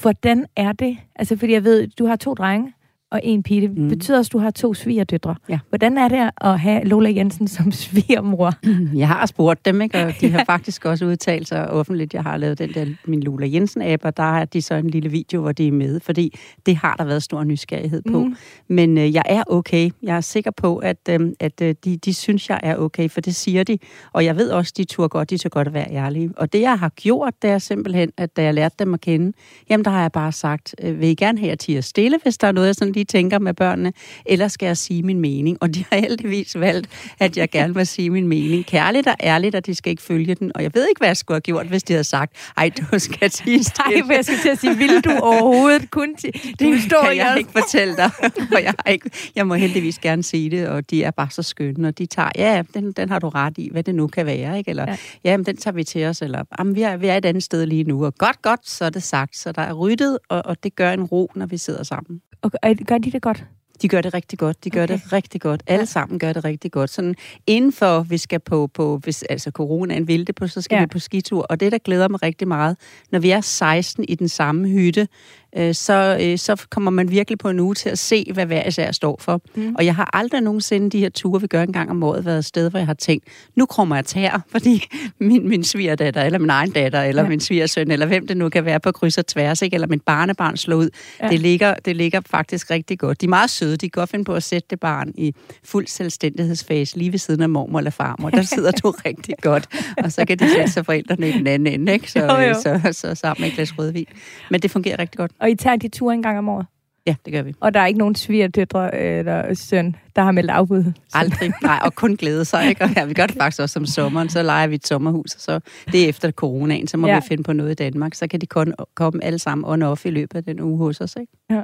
Hvordan 0.00 0.46
er 0.56 0.72
det? 0.72 0.98
Altså, 1.14 1.36
fordi 1.36 1.52
jeg 1.52 1.64
ved, 1.64 1.88
du 1.88 2.06
har 2.06 2.16
to 2.16 2.34
drenge 2.34 2.72
og 3.10 3.20
en 3.22 3.42
pige. 3.42 3.60
Det 3.60 3.78
mm. 3.78 3.88
betyder 3.88 4.18
også, 4.18 4.28
at 4.28 4.32
du 4.32 4.38
har 4.38 4.50
to 4.50 4.74
svigerdøtre. 4.74 5.34
Ja. 5.48 5.58
Hvordan 5.68 5.98
er 5.98 6.08
det 6.08 6.30
at 6.40 6.60
have 6.60 6.84
Lola 6.84 7.10
Jensen 7.10 7.48
som 7.48 7.72
svigermor? 7.82 8.52
Jeg 8.94 9.08
har 9.08 9.26
spurgt 9.26 9.64
dem, 9.64 9.80
ikke? 9.80 10.04
og 10.04 10.12
de 10.20 10.30
har 10.34 10.44
faktisk 10.44 10.84
også 10.84 11.04
udtalt 11.06 11.48
sig 11.48 11.70
offentligt. 11.70 12.14
Jeg 12.14 12.22
har 12.22 12.36
lavet 12.36 12.58
den 12.58 12.74
der 12.74 12.86
min 13.04 13.22
Lola 13.22 13.46
Jensen-app, 13.46 14.04
og 14.04 14.16
der 14.16 14.22
har 14.22 14.44
de 14.44 14.62
så 14.62 14.74
en 14.74 14.90
lille 14.90 15.10
video, 15.10 15.40
hvor 15.40 15.52
de 15.52 15.68
er 15.68 15.72
med, 15.72 16.00
fordi 16.00 16.38
det 16.66 16.76
har 16.76 16.96
der 16.96 17.04
været 17.04 17.22
stor 17.22 17.44
nysgerrighed 17.44 18.02
på. 18.10 18.24
Mm. 18.24 18.36
Men 18.68 18.98
øh, 18.98 19.14
jeg 19.14 19.22
er 19.26 19.42
okay. 19.46 19.90
Jeg 20.02 20.16
er 20.16 20.20
sikker 20.20 20.50
på, 20.50 20.76
at, 20.76 21.08
øh, 21.10 21.20
at 21.40 21.62
øh, 21.62 21.74
de, 21.84 21.96
de 21.96 22.14
synes, 22.14 22.48
jeg 22.48 22.60
er 22.62 22.76
okay, 22.76 23.08
for 23.08 23.20
det 23.20 23.34
siger 23.34 23.64
de. 23.64 23.78
Og 24.12 24.24
jeg 24.24 24.36
ved 24.36 24.50
også, 24.50 24.72
de 24.76 24.84
turde 24.84 25.08
godt, 25.08 25.30
de 25.30 25.38
tør 25.38 25.48
godt 25.48 25.68
at 25.68 25.74
være 25.74 25.92
ærlige. 25.92 26.30
Og 26.36 26.52
det, 26.52 26.60
jeg 26.60 26.78
har 26.78 26.88
gjort, 26.88 27.34
det 27.42 27.50
er 27.50 27.58
simpelthen, 27.58 28.12
at 28.16 28.36
da 28.36 28.42
jeg 28.42 28.54
lærte 28.54 28.74
dem 28.78 28.94
at 28.94 29.00
kende, 29.00 29.32
jamen 29.70 29.84
der 29.84 29.90
har 29.90 30.00
jeg 30.00 30.12
bare 30.12 30.32
sagt, 30.32 30.74
øh, 30.82 31.00
vil 31.00 31.08
I 31.08 31.14
gerne 31.14 31.38
have 31.38 31.56
jer 31.68 31.80
stille, 31.80 32.18
hvis 32.22 32.38
der 32.38 32.48
er 32.48 32.52
noget, 32.52 32.66
jeg 32.66 32.74
sådan 32.74 32.95
lige 32.96 33.04
tænker 33.04 33.38
med 33.38 33.54
børnene, 33.54 33.92
eller 34.26 34.48
skal 34.48 34.66
jeg 34.66 34.76
sige 34.76 35.02
min 35.02 35.20
mening? 35.20 35.58
Og 35.60 35.74
de 35.74 35.84
har 35.90 36.00
heldigvis 36.00 36.60
valgt, 36.60 36.88
at 37.18 37.36
jeg 37.36 37.50
gerne 37.50 37.74
vil 37.74 37.86
sige 37.86 38.10
min 38.10 38.28
mening. 38.28 38.66
Kærligt 38.66 39.06
og 39.06 39.16
ærligt, 39.22 39.54
og 39.54 39.66
de 39.66 39.74
skal 39.74 39.90
ikke 39.90 40.02
følge 40.02 40.34
den. 40.34 40.52
Og 40.54 40.62
jeg 40.62 40.70
ved 40.74 40.88
ikke, 40.88 40.98
hvad 40.98 41.08
jeg 41.08 41.16
skulle 41.16 41.36
have 41.36 41.40
gjort, 41.40 41.66
hvis 41.66 41.82
de 41.82 41.92
havde 41.92 42.04
sagt, 42.04 42.32
ej, 42.56 42.70
du 42.92 42.98
skal 42.98 43.30
sige. 43.30 43.58
Nej, 43.78 44.16
jeg 44.16 44.24
skal 44.24 44.38
til 44.42 44.48
at 44.48 44.58
sige, 44.58 44.76
vil 44.76 45.04
du 45.04 45.10
overhovedet 45.22 45.90
kun 45.90 46.14
sige, 46.18 46.32
det 46.58 46.82
står 46.82 47.04
kan 47.04 47.16
jeg 47.16 47.34
ikke 47.38 47.50
fortælle 47.50 47.96
dig. 47.96 48.10
og 48.56 48.62
jeg, 48.62 48.74
ikke, 48.90 49.10
jeg 49.36 49.46
må 49.46 49.54
heldigvis 49.54 49.98
gerne 49.98 50.22
sige 50.22 50.50
det, 50.50 50.68
og 50.68 50.90
de 50.90 51.04
er 51.04 51.10
bare 51.10 51.30
så 51.30 51.42
skønne, 51.42 51.88
og 51.88 51.98
de 51.98 52.06
tager, 52.06 52.30
ja, 52.36 52.62
den, 52.74 52.92
den 52.92 53.08
har 53.08 53.18
du 53.18 53.28
ret 53.28 53.58
i, 53.58 53.68
hvad 53.72 53.82
det 53.82 53.94
nu 53.94 54.06
kan 54.06 54.26
være, 54.26 54.58
ikke? 54.58 54.70
Eller, 54.70 54.84
ja, 54.88 54.96
ja 55.24 55.36
men 55.36 55.46
den 55.46 55.56
tager 55.56 55.74
vi 55.74 55.84
til 55.84 56.04
os, 56.04 56.22
eller, 56.22 56.44
jamen, 56.58 56.74
vi 56.74 56.82
er, 56.82 56.96
vi 56.96 57.06
er 57.06 57.16
et 57.16 57.24
andet 57.24 57.42
sted 57.42 57.66
lige 57.66 57.84
nu, 57.84 58.04
og 58.04 58.14
godt, 58.14 58.42
godt, 58.42 58.68
så 58.68 58.84
er 58.84 58.90
det 58.90 59.02
sagt. 59.02 59.36
Så 59.36 59.52
der 59.52 59.62
er 59.62 59.72
ryddet, 59.72 60.18
og, 60.28 60.42
og 60.44 60.62
det 60.62 60.76
gør 60.76 60.92
en 60.92 61.04
ro, 61.04 61.30
når 61.34 61.46
vi 61.46 61.56
sidder 61.56 61.82
sammen. 61.82 62.20
Og 62.42 62.50
gør 62.86 62.98
de 62.98 63.10
det 63.10 63.22
godt? 63.22 63.44
De 63.82 63.88
gør 63.88 64.00
det 64.00 64.14
rigtig 64.14 64.38
godt. 64.38 64.64
De 64.64 64.70
gør 64.70 64.82
okay. 64.82 64.94
det 64.94 65.12
rigtig 65.12 65.40
godt. 65.40 65.62
Alle 65.66 65.80
ja. 65.80 65.84
sammen 65.84 66.18
gør 66.18 66.32
det 66.32 66.44
rigtig 66.44 66.72
godt. 66.72 66.90
Sådan 66.90 67.14
inden 67.46 67.72
for, 67.72 68.00
vi 68.00 68.18
skal 68.18 68.40
på, 68.40 68.66
på 68.74 68.98
hvis 68.98 69.22
altså 69.22 69.50
coronaen 69.50 70.08
vil 70.08 70.26
det 70.26 70.34
på, 70.34 70.46
så 70.46 70.62
skal 70.62 70.76
ja. 70.76 70.80
vi 70.80 70.86
på 70.86 70.98
skitur. 70.98 71.42
Og 71.42 71.60
det, 71.60 71.72
der 71.72 71.78
glæder 71.78 72.08
mig 72.08 72.22
rigtig 72.22 72.48
meget, 72.48 72.76
når 73.12 73.18
vi 73.18 73.30
er 73.30 73.40
16 73.40 74.04
i 74.08 74.14
den 74.14 74.28
samme 74.28 74.68
hytte, 74.68 75.08
øh, 75.56 75.74
så, 75.74 76.18
øh, 76.20 76.38
så 76.38 76.66
kommer 76.70 76.90
man 76.90 77.10
virkelig 77.10 77.38
på 77.38 77.48
en 77.48 77.60
uge 77.60 77.74
til 77.74 77.88
at 77.88 77.98
se, 77.98 78.30
hvad 78.34 78.46
hver 78.46 78.66
især 78.66 78.92
står 78.92 79.16
for. 79.20 79.40
Mm. 79.54 79.74
Og 79.74 79.84
jeg 79.84 79.94
har 79.94 80.10
aldrig 80.12 80.40
nogensinde 80.40 80.90
de 80.90 80.98
her 80.98 81.08
ture, 81.08 81.40
vi 81.40 81.46
gør 81.46 81.62
en 81.62 81.72
gang 81.72 81.90
om 81.90 82.02
året, 82.02 82.24
været 82.24 82.38
et 82.38 82.44
sted, 82.44 82.70
hvor 82.70 82.78
jeg 82.78 82.86
har 82.86 82.94
tænkt, 82.94 83.24
nu 83.54 83.66
kommer 83.66 83.96
jeg 83.96 84.04
tær, 84.04 84.42
fordi 84.52 84.86
min, 85.18 85.48
min 85.48 85.64
svigerdatter, 85.64 86.22
eller 86.22 86.38
min 86.38 86.50
egen 86.50 86.70
datter, 86.70 87.02
eller 87.02 87.22
ja. 87.22 87.28
min 87.28 87.40
svigersøn, 87.40 87.90
eller 87.90 88.06
hvem 88.06 88.26
det 88.26 88.36
nu 88.36 88.48
kan 88.48 88.64
være 88.64 88.80
på 88.80 88.92
kryds 88.92 89.18
og 89.18 89.26
tværs, 89.26 89.62
ikke? 89.62 89.74
eller 89.74 89.86
min 89.86 90.00
barnebarn 90.00 90.56
slår 90.56 90.76
ud. 90.76 90.90
Ja. 91.22 91.28
Det, 91.28 91.40
ligger, 91.40 91.74
det 91.74 91.96
ligger 91.96 92.20
faktisk 92.30 92.70
rigtig 92.70 92.98
godt. 92.98 93.20
De 93.20 93.26
er 93.26 93.30
meget 93.30 93.50
søde. 93.50 93.76
De 93.76 93.90
kan 93.90 94.00
godt 94.00 94.10
finde 94.10 94.24
på 94.24 94.34
at 94.34 94.42
sætte 94.42 94.66
det 94.70 94.80
barn 94.80 95.12
i 95.14 95.34
fuld 95.64 95.86
selvstændighedsfase 95.86 96.98
lige 96.98 97.12
ved 97.12 97.18
siden 97.18 97.42
af 97.42 97.48
mormor 97.48 97.78
eller 97.78 97.90
farmor. 97.90 98.30
Der 98.30 98.42
sidder 98.56 98.70
du 98.70 98.90
rigtig 98.90 99.34
godt. 99.42 99.68
Og 100.04 100.12
så 100.12 100.24
kan 100.24 100.38
de 100.38 100.50
sætte 100.50 100.72
sig 100.72 100.86
forældrene 100.86 101.28
i 101.28 101.32
den 101.32 101.46
anden 101.46 101.80
ende, 101.80 101.92
ikke? 101.92 102.12
Så, 102.12 102.18
jo, 102.18 102.40
jo. 102.40 102.54
Så, 102.54 102.80
så, 102.84 102.92
så 102.92 103.14
sammen 103.14 103.42
med 103.42 103.48
et 103.48 103.54
glas 103.54 103.78
rødvin. 103.78 104.06
Men 104.50 104.60
det 104.60 104.70
fungerer 104.70 104.98
rigtig 104.98 105.18
godt. 105.18 105.32
Og 105.46 105.50
I 105.50 105.54
tager 105.54 105.76
de 105.76 105.88
ture 105.88 106.14
en 106.14 106.22
gang 106.22 106.38
om 106.38 106.48
året? 106.48 106.66
Ja, 107.06 107.14
det 107.24 107.32
gør 107.32 107.42
vi. 107.42 107.54
Og 107.60 107.74
der 107.74 107.80
er 107.80 107.86
ikke 107.86 107.98
nogen 107.98 108.14
svigerdøtre 108.14 108.94
eller 108.98 109.54
søn, 109.54 109.96
der 110.16 110.22
har 110.22 110.32
meldt 110.32 110.50
afbud? 110.50 110.92
Aldrig. 111.14 111.52
Nej, 111.62 111.78
og 111.82 111.94
kun 111.94 112.16
glæde 112.16 112.44
sig. 112.44 112.68
Ikke? 112.68 112.84
Og 112.84 112.90
ja, 112.96 113.04
vi 113.04 113.14
gør 113.14 113.26
det 113.26 113.36
faktisk 113.36 113.62
også 113.62 113.78
om 113.78 113.86
sommeren. 113.86 114.28
Så 114.28 114.42
leger 114.42 114.66
vi 114.66 114.74
et 114.74 114.86
sommerhus, 114.86 115.34
og 115.34 115.40
så 115.40 115.60
det 115.92 116.04
er 116.04 116.08
efter 116.08 116.30
coronaen, 116.30 116.86
så 116.86 116.96
må 116.96 117.06
ja. 117.06 117.14
vi 117.14 117.26
finde 117.28 117.42
på 117.42 117.52
noget 117.52 117.70
i 117.70 117.74
Danmark. 117.74 118.14
Så 118.14 118.26
kan 118.26 118.40
de 118.40 118.46
kun 118.46 118.74
komme 118.94 119.24
alle 119.24 119.38
sammen 119.38 119.82
on-off 119.82 120.02
i 120.04 120.10
løbet 120.10 120.36
af 120.36 120.44
den 120.44 120.60
uge 120.60 120.78
hos 120.78 121.00
os. 121.00 121.16
Ikke? 121.20 121.32
Ja. 121.50 121.62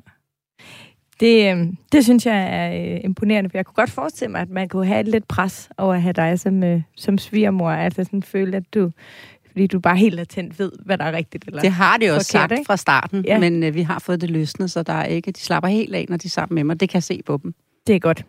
Det, 1.20 1.52
øh, 1.52 1.67
det 1.93 2.05
synes 2.05 2.26
jeg 2.26 2.49
er 2.50 2.94
øh, 2.94 3.00
imponerende, 3.05 3.50
for 3.50 3.58
jeg 3.58 3.67
kunne 3.67 3.75
godt 3.75 3.90
forestille 3.90 4.32
mig, 4.32 4.40
at 4.40 4.50
man 4.50 4.69
kunne 4.69 4.87
have 4.87 5.02
lidt 5.02 5.29
pres 5.29 5.69
over 5.79 5.94
at 5.94 6.02
have 6.02 6.12
dig 6.12 6.40
som, 6.40 6.62
øh, 6.62 6.82
som 6.96 7.19
svigermor. 7.19 7.70
Altså 7.70 8.05
sådan 8.05 8.23
føle, 8.23 8.56
at 8.56 8.75
du 8.75 8.90
fordi 9.52 9.66
du 9.66 9.81
bare 9.81 9.96
helt 9.96 10.14
latent 10.14 10.58
ved, 10.58 10.72
hvad 10.84 10.99
der 10.99 11.04
er 11.04 11.12
rigtigt 11.12 11.44
eller 11.46 11.60
Det 11.60 11.72
har 11.72 11.96
de 11.96 12.06
jo 12.06 12.12
forkert, 12.12 12.26
sagt 12.26 12.52
ikke? 12.52 12.64
fra 12.64 12.76
starten, 12.76 13.25
ja. 13.25 13.38
men 13.38 13.62
øh, 13.62 13.75
vi 13.75 13.82
har 13.82 13.99
fået 13.99 14.20
det 14.20 14.31
løsnet, 14.31 14.70
så 14.70 14.82
der 14.82 14.93
er 14.93 15.04
ikke, 15.04 15.31
de 15.31 15.40
slapper 15.40 15.69
helt 15.69 15.94
af, 15.94 16.06
når 16.08 16.16
de 16.16 16.26
er 16.26 16.31
sammen 16.31 16.54
med 16.54 16.64
mig. 16.64 16.81
Det 16.81 16.88
kan 16.88 16.96
jeg 16.96 17.02
se 17.02 17.20
på 17.26 17.40
dem. 17.43 17.54
Det 17.87 17.94
er 17.94 18.00
godt. 18.00 18.25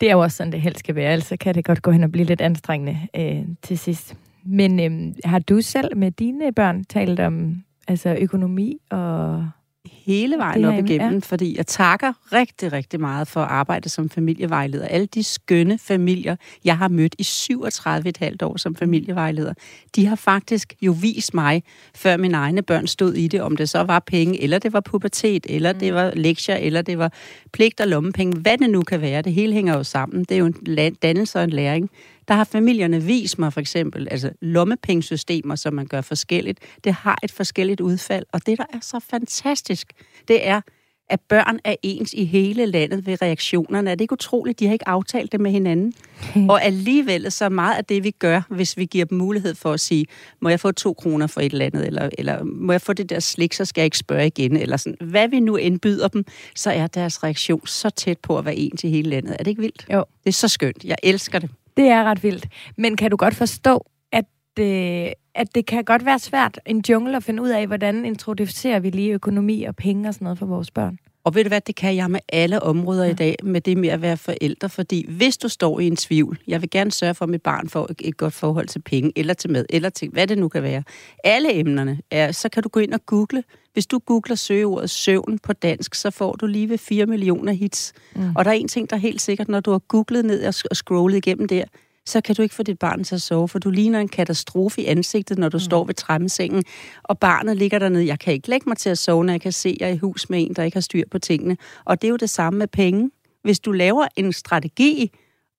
Det 0.00 0.08
er 0.08 0.12
jo 0.12 0.20
også 0.20 0.36
sådan, 0.36 0.52
det 0.52 0.60
helst 0.60 0.78
skal 0.78 0.94
være, 0.94 1.12
altså 1.12 1.36
kan 1.36 1.54
det 1.54 1.64
godt 1.64 1.82
gå 1.82 1.90
hen 1.90 2.04
og 2.04 2.12
blive 2.12 2.26
lidt 2.26 2.40
anstrengende 2.40 2.98
øh, 3.16 3.42
til 3.62 3.78
sidst. 3.78 4.16
Men 4.44 4.80
øh, 4.80 5.14
har 5.24 5.38
du 5.38 5.60
selv 5.60 5.96
med 5.96 6.10
dine 6.10 6.52
børn 6.52 6.84
talt 6.84 7.20
om 7.20 7.62
altså 7.88 8.16
økonomi 8.20 8.76
og 8.90 9.48
hele 9.88 10.36
vejen 10.36 10.64
op 10.64 10.74
igennem, 10.74 11.12
ja. 11.12 11.20
fordi 11.22 11.56
jeg 11.56 11.66
takker 11.66 12.12
rigtig, 12.32 12.72
rigtig 12.72 13.00
meget 13.00 13.28
for 13.28 13.40
at 13.40 13.48
arbejde 13.48 13.88
som 13.88 14.10
familievejleder. 14.10 14.86
Alle 14.86 15.06
de 15.06 15.22
skønne 15.22 15.78
familier, 15.78 16.36
jeg 16.64 16.78
har 16.78 16.88
mødt 16.88 17.14
i 17.18 17.22
37,5 17.22 18.46
år 18.46 18.56
som 18.56 18.76
familievejleder, 18.76 19.54
de 19.96 20.06
har 20.06 20.16
faktisk 20.16 20.74
jo 20.82 20.96
vist 21.00 21.34
mig, 21.34 21.62
før 21.94 22.16
mine 22.16 22.36
egne 22.36 22.62
børn 22.62 22.86
stod 22.86 23.14
i 23.14 23.28
det, 23.28 23.40
om 23.40 23.56
det 23.56 23.68
så 23.68 23.82
var 23.82 23.98
penge, 23.98 24.42
eller 24.42 24.58
det 24.58 24.72
var 24.72 24.80
pubertet, 24.80 25.46
eller 25.48 25.72
mm. 25.72 25.78
det 25.78 25.94
var 25.94 26.12
lektier, 26.14 26.56
eller 26.56 26.82
det 26.82 26.98
var 26.98 27.12
pligt 27.52 27.80
og 27.80 27.88
lommepenge, 27.88 28.40
hvad 28.40 28.58
det 28.58 28.70
nu 28.70 28.82
kan 28.82 29.00
være. 29.00 29.22
Det 29.22 29.32
hele 29.32 29.52
hænger 29.52 29.76
jo 29.76 29.84
sammen. 29.84 30.24
Det 30.24 30.34
er 30.34 30.38
jo 30.38 30.46
en 30.46 30.94
dannelse 31.02 31.38
og 31.38 31.44
en 31.44 31.50
læring. 31.50 31.90
Der 32.30 32.36
har 32.36 32.44
familierne 32.44 33.02
vist 33.02 33.38
mig 33.38 33.52
for 33.52 33.60
eksempel, 33.60 34.08
altså 34.10 34.30
lommepengesystemer, 34.40 35.54
som 35.54 35.74
man 35.74 35.86
gør 35.86 36.00
forskelligt, 36.00 36.58
det 36.84 36.92
har 36.92 37.18
et 37.22 37.32
forskelligt 37.32 37.80
udfald. 37.80 38.26
Og 38.32 38.46
det, 38.46 38.58
der 38.58 38.64
er 38.72 38.78
så 38.82 39.00
fantastisk, 39.10 39.92
det 40.28 40.46
er, 40.46 40.60
at 41.08 41.20
børn 41.28 41.58
er 41.64 41.74
ens 41.82 42.12
i 42.12 42.24
hele 42.24 42.66
landet 42.66 43.06
ved 43.06 43.22
reaktionerne. 43.22 43.90
Er 43.90 43.94
det 43.94 44.00
ikke 44.00 44.12
utroligt? 44.12 44.60
De 44.60 44.66
har 44.66 44.72
ikke 44.72 44.88
aftalt 44.88 45.32
det 45.32 45.40
med 45.40 45.50
hinanden. 45.50 45.92
Og 46.50 46.64
alligevel 46.64 47.32
så 47.32 47.48
meget 47.48 47.76
af 47.76 47.84
det, 47.84 48.04
vi 48.04 48.10
gør, 48.10 48.42
hvis 48.48 48.76
vi 48.76 48.84
giver 48.84 49.04
dem 49.04 49.18
mulighed 49.18 49.54
for 49.54 49.72
at 49.72 49.80
sige, 49.80 50.06
må 50.40 50.48
jeg 50.48 50.60
få 50.60 50.72
to 50.72 50.92
kroner 50.92 51.26
for 51.26 51.40
et 51.40 51.52
eller 51.52 51.66
andet, 51.66 51.86
eller, 51.86 52.10
eller 52.18 52.44
må 52.44 52.72
jeg 52.72 52.80
få 52.80 52.92
det 52.92 53.10
der 53.10 53.20
slik, 53.20 53.52
så 53.52 53.64
skal 53.64 53.80
jeg 53.80 53.84
ikke 53.84 53.98
spørge 53.98 54.26
igen, 54.26 54.56
eller 54.56 54.76
sådan. 54.76 55.08
Hvad 55.08 55.28
vi 55.28 55.40
nu 55.40 55.56
indbyder 55.56 56.08
dem, 56.08 56.24
så 56.56 56.70
er 56.70 56.86
deres 56.86 57.24
reaktion 57.24 57.66
så 57.66 57.90
tæt 57.90 58.18
på 58.18 58.38
at 58.38 58.44
være 58.44 58.56
ens 58.56 58.84
i 58.84 58.88
hele 58.88 59.10
landet. 59.10 59.32
Er 59.32 59.36
det 59.36 59.46
ikke 59.46 59.62
vildt? 59.62 59.86
Jo. 59.92 60.04
Det 60.24 60.28
er 60.28 60.32
så 60.32 60.48
skønt. 60.48 60.84
Jeg 60.84 60.96
elsker 61.02 61.38
det. 61.38 61.50
Det 61.76 61.88
er 61.88 62.04
ret 62.04 62.22
vildt. 62.22 62.48
Men 62.76 62.96
kan 62.96 63.10
du 63.10 63.16
godt 63.16 63.34
forstå, 63.34 63.86
at, 64.12 64.24
øh, 64.58 65.12
at 65.34 65.54
det 65.54 65.66
kan 65.66 65.84
godt 65.84 66.04
være 66.04 66.18
svært, 66.18 66.60
en 66.66 66.82
jungle, 66.88 67.16
at 67.16 67.24
finde 67.24 67.42
ud 67.42 67.48
af, 67.48 67.66
hvordan 67.66 68.04
introducerer 68.04 68.80
vi 68.80 68.90
lige 68.90 69.12
økonomi 69.12 69.64
og 69.64 69.76
penge 69.76 70.08
og 70.08 70.14
sådan 70.14 70.24
noget 70.24 70.38
for 70.38 70.46
vores 70.46 70.70
børn? 70.70 70.98
Og 71.24 71.34
ved 71.34 71.44
du 71.44 71.48
hvad, 71.48 71.60
det 71.60 71.76
kan 71.76 71.96
jeg 71.96 72.10
med 72.10 72.20
alle 72.28 72.62
områder 72.62 73.04
ja. 73.04 73.10
i 73.10 73.14
dag, 73.14 73.36
med 73.42 73.60
det 73.60 73.76
med 73.76 73.88
at 73.88 74.02
være 74.02 74.16
forældre, 74.16 74.68
fordi 74.68 75.06
hvis 75.08 75.36
du 75.36 75.48
står 75.48 75.80
i 75.80 75.86
en 75.86 75.96
tvivl, 75.96 76.38
jeg 76.46 76.62
vil 76.62 76.70
gerne 76.70 76.90
sørge 76.90 77.14
for, 77.14 77.24
at 77.24 77.28
mit 77.28 77.42
barn 77.42 77.68
får 77.68 77.90
et 77.98 78.16
godt 78.16 78.34
forhold 78.34 78.66
til 78.66 78.78
penge, 78.78 79.12
eller 79.16 79.34
til 79.34 79.50
mad, 79.50 79.66
eller 79.70 79.88
til 79.88 80.08
hvad 80.08 80.26
det 80.26 80.38
nu 80.38 80.48
kan 80.48 80.62
være. 80.62 80.82
Alle 81.24 81.54
emnerne, 81.54 81.98
er, 82.10 82.32
så 82.32 82.48
kan 82.48 82.62
du 82.62 82.68
gå 82.68 82.80
ind 82.80 82.94
og 82.94 83.06
google. 83.06 83.44
Hvis 83.72 83.86
du 83.86 83.98
googler 83.98 84.36
søgeordet 84.36 84.90
søvn 84.90 85.38
på 85.38 85.52
dansk, 85.52 85.94
så 85.94 86.10
får 86.10 86.32
du 86.32 86.46
lige 86.46 86.68
ved 86.68 86.78
4 86.78 87.06
millioner 87.06 87.52
hits. 87.52 87.92
Mm. 88.14 88.36
Og 88.36 88.44
der 88.44 88.50
er 88.50 88.54
en 88.54 88.68
ting, 88.68 88.90
der 88.90 88.96
er 88.96 89.00
helt 89.00 89.22
sikkert, 89.22 89.48
når 89.48 89.60
du 89.60 89.70
har 89.70 89.78
googlet 89.78 90.24
ned 90.24 90.44
og 90.70 90.76
scrollet 90.76 91.16
igennem 91.16 91.48
der, 91.48 91.64
så 92.06 92.20
kan 92.20 92.34
du 92.34 92.42
ikke 92.42 92.54
få 92.54 92.62
dit 92.62 92.78
barn 92.78 93.04
til 93.04 93.14
at 93.14 93.22
sove, 93.22 93.48
for 93.48 93.58
du 93.58 93.70
ligner 93.70 94.00
en 94.00 94.08
katastrofe 94.08 94.82
i 94.82 94.86
ansigtet, 94.86 95.38
når 95.38 95.48
du 95.48 95.56
mm. 95.56 95.60
står 95.60 95.84
ved 95.84 95.94
træmmesengen, 95.94 96.64
og 97.02 97.18
barnet 97.18 97.56
ligger 97.56 97.78
dernede. 97.78 98.06
Jeg 98.06 98.18
kan 98.18 98.32
ikke 98.32 98.48
lægge 98.48 98.68
mig 98.68 98.76
til 98.76 98.90
at 98.90 98.98
sove, 98.98 99.24
når 99.24 99.32
jeg 99.32 99.40
kan 99.40 99.52
se, 99.52 99.68
at 99.68 99.76
jeg 99.80 99.88
er 99.88 99.94
i 99.94 99.98
hus 99.98 100.30
med 100.30 100.42
en, 100.42 100.54
der 100.54 100.62
ikke 100.62 100.76
har 100.76 100.80
styr 100.80 101.04
på 101.10 101.18
tingene. 101.18 101.56
Og 101.84 102.02
det 102.02 102.08
er 102.08 102.10
jo 102.10 102.16
det 102.16 102.30
samme 102.30 102.58
med 102.58 102.66
penge. 102.66 103.10
Hvis 103.42 103.60
du 103.60 103.72
laver 103.72 104.06
en 104.16 104.32
strategi 104.32 105.10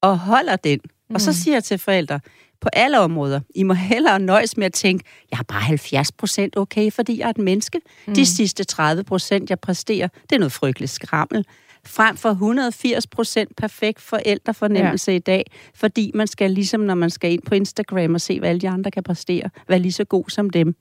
og 0.01 0.19
holder 0.19 0.55
den, 0.55 0.79
mm. 0.83 1.15
og 1.15 1.21
så 1.21 1.29
mm. 1.29 1.35
siger 1.35 1.55
jeg 1.55 1.63
til 1.63 1.77
forældre, 1.77 2.19
på 2.61 2.69
alle 2.73 2.99
områder. 2.99 3.39
I 3.55 3.63
må 3.63 3.73
hellere 3.73 4.19
nøjes 4.19 4.57
med 4.57 4.65
at 4.65 4.73
tænke, 4.73 5.05
jeg 5.31 5.39
er 5.39 5.43
bare 5.43 5.61
70 5.61 6.11
procent 6.11 6.57
okay, 6.57 6.91
fordi 6.91 7.19
jeg 7.19 7.25
er 7.25 7.29
et 7.29 7.37
menneske. 7.37 7.81
Mm. 8.07 8.13
De 8.13 8.25
sidste 8.25 8.63
30 8.63 9.03
procent, 9.03 9.49
jeg 9.49 9.59
præsterer, 9.59 10.07
det 10.07 10.35
er 10.35 10.39
noget 10.39 10.51
frygteligt 10.51 10.91
skrammel 10.91 11.45
frem 11.85 12.17
for 12.17 12.29
180 12.29 13.07
procent 13.07 13.55
perfekt 13.55 14.01
forældrefornemmelse 14.01 15.11
ja. 15.11 15.15
i 15.15 15.19
dag, 15.19 15.45
fordi 15.75 16.11
man 16.13 16.27
skal 16.27 16.51
ligesom, 16.51 16.81
når 16.81 16.95
man 16.95 17.09
skal 17.09 17.31
ind 17.31 17.41
på 17.41 17.55
Instagram 17.55 18.13
og 18.13 18.21
se, 18.21 18.39
hvad 18.39 18.49
alle 18.49 18.61
de 18.61 18.69
andre 18.69 18.91
kan 18.91 19.03
præstere, 19.03 19.49
være 19.67 19.79
lige 19.79 19.91
så 19.91 20.03
god 20.03 20.23
som 20.27 20.49
dem. 20.49 20.75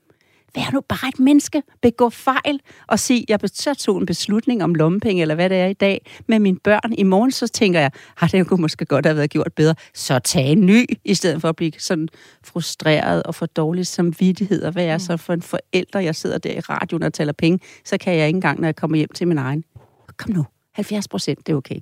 Vær 0.55 0.71
nu 0.73 0.81
bare 0.81 1.09
et 1.09 1.19
menneske, 1.19 1.63
begå 1.81 2.09
fejl 2.09 2.59
og 2.87 2.99
sige, 2.99 3.25
jeg 3.29 3.39
så 3.53 3.73
tog 3.73 3.97
en 3.97 4.05
beslutning 4.05 4.63
om 4.63 4.75
lommepenge, 4.75 5.21
eller 5.21 5.35
hvad 5.35 5.49
det 5.49 5.57
er 5.57 5.65
i 5.65 5.73
dag, 5.73 6.05
med 6.27 6.39
mine 6.39 6.57
børn. 6.63 6.93
I 6.97 7.03
morgen 7.03 7.31
så 7.31 7.47
tænker 7.47 7.79
jeg, 7.79 7.91
at 8.21 8.31
det 8.31 8.47
kunne 8.47 8.61
måske 8.61 8.85
godt 8.85 9.05
have 9.05 9.15
været 9.15 9.29
gjort 9.29 9.53
bedre. 9.55 9.75
Så 9.93 10.19
tag 10.19 10.45
en 10.45 10.65
ny, 10.65 10.85
i 11.05 11.13
stedet 11.13 11.41
for 11.41 11.49
at 11.49 11.55
blive 11.55 11.71
sådan 11.77 12.07
frustreret 12.43 13.23
og 13.23 13.35
få 13.35 13.45
dårlig 13.45 13.87
samvittighed. 13.87 14.63
Og 14.63 14.71
hvad 14.71 14.85
er 14.85 14.97
så 14.97 15.17
for 15.17 15.33
en 15.33 15.41
forælder, 15.41 15.99
jeg 15.99 16.15
sidder 16.15 16.37
der 16.37 16.51
i 16.51 16.59
radioen 16.59 17.03
og 17.03 17.13
taler 17.13 17.33
penge, 17.33 17.59
så 17.85 17.97
kan 17.97 18.17
jeg 18.17 18.27
ikke 18.27 18.37
engang, 18.37 18.59
når 18.59 18.67
jeg 18.67 18.75
kommer 18.75 18.97
hjem 18.97 19.09
til 19.15 19.27
min 19.27 19.37
egen. 19.37 19.63
Kom 20.17 20.33
nu, 20.33 20.45
70 20.73 21.07
procent, 21.07 21.47
det 21.47 21.53
er 21.53 21.57
okay. 21.57 21.79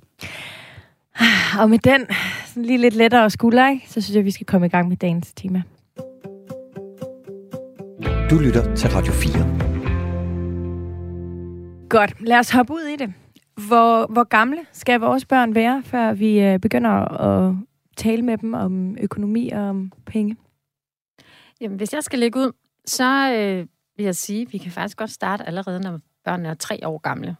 Og 1.60 1.70
med 1.70 1.78
den 1.78 2.06
sådan 2.46 2.64
lige 2.64 2.78
lidt 2.78 2.94
lettere 2.94 3.30
skulder, 3.30 3.68
ikke? 3.70 3.90
så 3.90 4.00
synes 4.00 4.16
jeg, 4.16 4.24
vi 4.24 4.30
skal 4.30 4.46
komme 4.46 4.66
i 4.66 4.70
gang 4.70 4.88
med 4.88 4.96
dagens 4.96 5.32
tema. 5.32 5.62
Du 8.30 8.38
lytter 8.38 8.74
til 8.74 8.90
Radio 8.90 9.12
4. 9.12 9.60
Godt, 11.88 12.20
lad 12.20 12.38
os 12.38 12.50
hoppe 12.50 12.72
ud 12.72 12.80
i 12.80 12.96
det. 12.96 13.14
Hvor, 13.68 14.12
hvor 14.12 14.24
gamle 14.24 14.58
skal 14.72 15.00
vores 15.00 15.24
børn 15.24 15.54
være, 15.54 15.82
før 15.84 16.12
vi 16.12 16.40
øh, 16.40 16.58
begynder 16.58 16.90
at 16.90 17.54
tale 17.96 18.22
med 18.22 18.38
dem 18.38 18.54
om 18.54 18.98
økonomi 18.98 19.50
og 19.50 19.60
om 19.60 19.92
penge? 20.06 20.36
Jamen, 21.60 21.76
hvis 21.76 21.92
jeg 21.92 22.02
skal 22.02 22.18
lægge 22.18 22.38
ud, 22.38 22.52
så 22.86 23.34
øh, 23.34 23.66
vil 23.96 24.04
jeg 24.04 24.16
sige, 24.16 24.42
at 24.42 24.52
vi 24.52 24.58
kan 24.58 24.72
faktisk 24.72 24.96
godt 24.96 25.10
starte 25.10 25.46
allerede, 25.46 25.80
når 25.80 26.00
børnene 26.24 26.48
er 26.48 26.54
tre 26.54 26.80
år 26.84 26.98
gamle. 26.98 27.36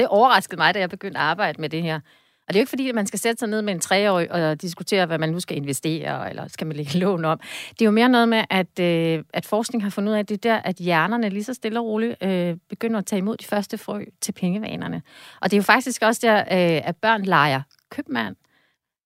Det 0.00 0.08
overraskede 0.08 0.56
mig, 0.56 0.74
da 0.74 0.78
jeg 0.78 0.90
begyndte 0.90 1.18
at 1.18 1.24
arbejde 1.24 1.60
med 1.60 1.68
det 1.68 1.82
her. 1.82 1.94
Og 1.94 2.54
det 2.54 2.56
er 2.56 2.60
jo 2.60 2.62
ikke 2.62 2.70
fordi, 2.70 2.88
at 2.88 2.94
man 2.94 3.06
skal 3.06 3.18
sætte 3.18 3.38
sig 3.38 3.48
ned 3.48 3.62
med 3.62 3.74
en 3.74 3.80
treårig 3.80 4.32
og 4.32 4.62
diskutere, 4.62 5.06
hvad 5.06 5.18
man 5.18 5.28
nu 5.28 5.40
skal 5.40 5.56
investere, 5.56 6.30
eller 6.30 6.48
skal 6.48 6.66
man 6.66 6.76
lægge 6.76 6.98
lån 7.04 7.24
om. 7.24 7.40
Det 7.70 7.82
er 7.82 7.84
jo 7.84 7.90
mere 7.90 8.08
noget 8.08 8.28
med, 8.28 8.44
at, 8.50 8.80
øh, 8.80 9.24
at 9.34 9.46
forskning 9.46 9.82
har 9.82 9.90
fundet 9.90 10.10
ud 10.10 10.14
af, 10.14 10.18
at 10.18 10.28
det 10.28 10.34
er 10.34 10.50
der, 10.50 10.56
at 10.56 10.76
hjernerne 10.76 11.28
lige 11.28 11.44
så 11.44 11.54
stille 11.54 11.80
og 11.80 11.86
roligt 11.86 12.16
øh, 12.22 12.56
begynder 12.68 12.98
at 12.98 13.06
tage 13.06 13.18
imod 13.18 13.36
de 13.36 13.44
første 13.44 13.78
frø 13.78 14.04
til 14.20 14.32
pengevanerne. 14.32 15.02
Og 15.40 15.50
det 15.50 15.56
er 15.56 15.58
jo 15.58 15.62
faktisk 15.62 16.02
også 16.02 16.20
der, 16.22 16.36
øh, 16.40 16.88
at 16.88 16.96
børn 16.96 17.22
leger 17.22 17.62
købmand, 17.90 18.36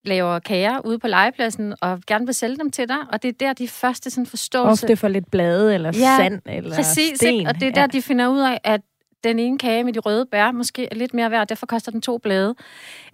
laver 0.04 0.38
kager 0.38 0.80
ude 0.86 0.98
på 0.98 1.08
legepladsen 1.08 1.74
og 1.80 2.00
gerne 2.06 2.26
vil 2.26 2.34
sælge 2.34 2.56
dem 2.56 2.70
til 2.70 2.88
dig, 2.88 2.98
og 3.12 3.22
det 3.22 3.28
er 3.28 3.46
der, 3.46 3.52
de 3.52 3.68
første 3.68 4.10
sådan 4.10 4.26
forståelse... 4.26 4.84
Ofte 4.84 4.96
for 4.96 5.08
lidt 5.08 5.30
blade 5.30 5.74
eller 5.74 5.92
ja, 5.94 6.16
sand 6.16 6.42
eller 6.46 6.74
præcis, 6.74 7.16
sten. 7.16 7.34
Ikke? 7.34 7.48
Og 7.48 7.54
det 7.54 7.68
er 7.68 7.72
der, 7.72 7.80
ja. 7.80 7.86
de 7.86 8.02
finder 8.02 8.28
ud 8.28 8.40
af, 8.40 8.60
at 8.64 8.80
den 9.25 9.38
ene 9.38 9.59
kage 9.59 9.85
med 9.85 9.93
de 9.93 9.99
røde 9.99 10.26
bær 10.26 10.50
måske 10.50 10.88
er 10.90 10.95
lidt 10.95 11.14
mere 11.14 11.31
værd, 11.31 11.40
og 11.40 11.49
derfor 11.49 11.66
koster 11.66 11.93
den 11.93 12.00
to 12.00 12.19
blade. 12.19 12.54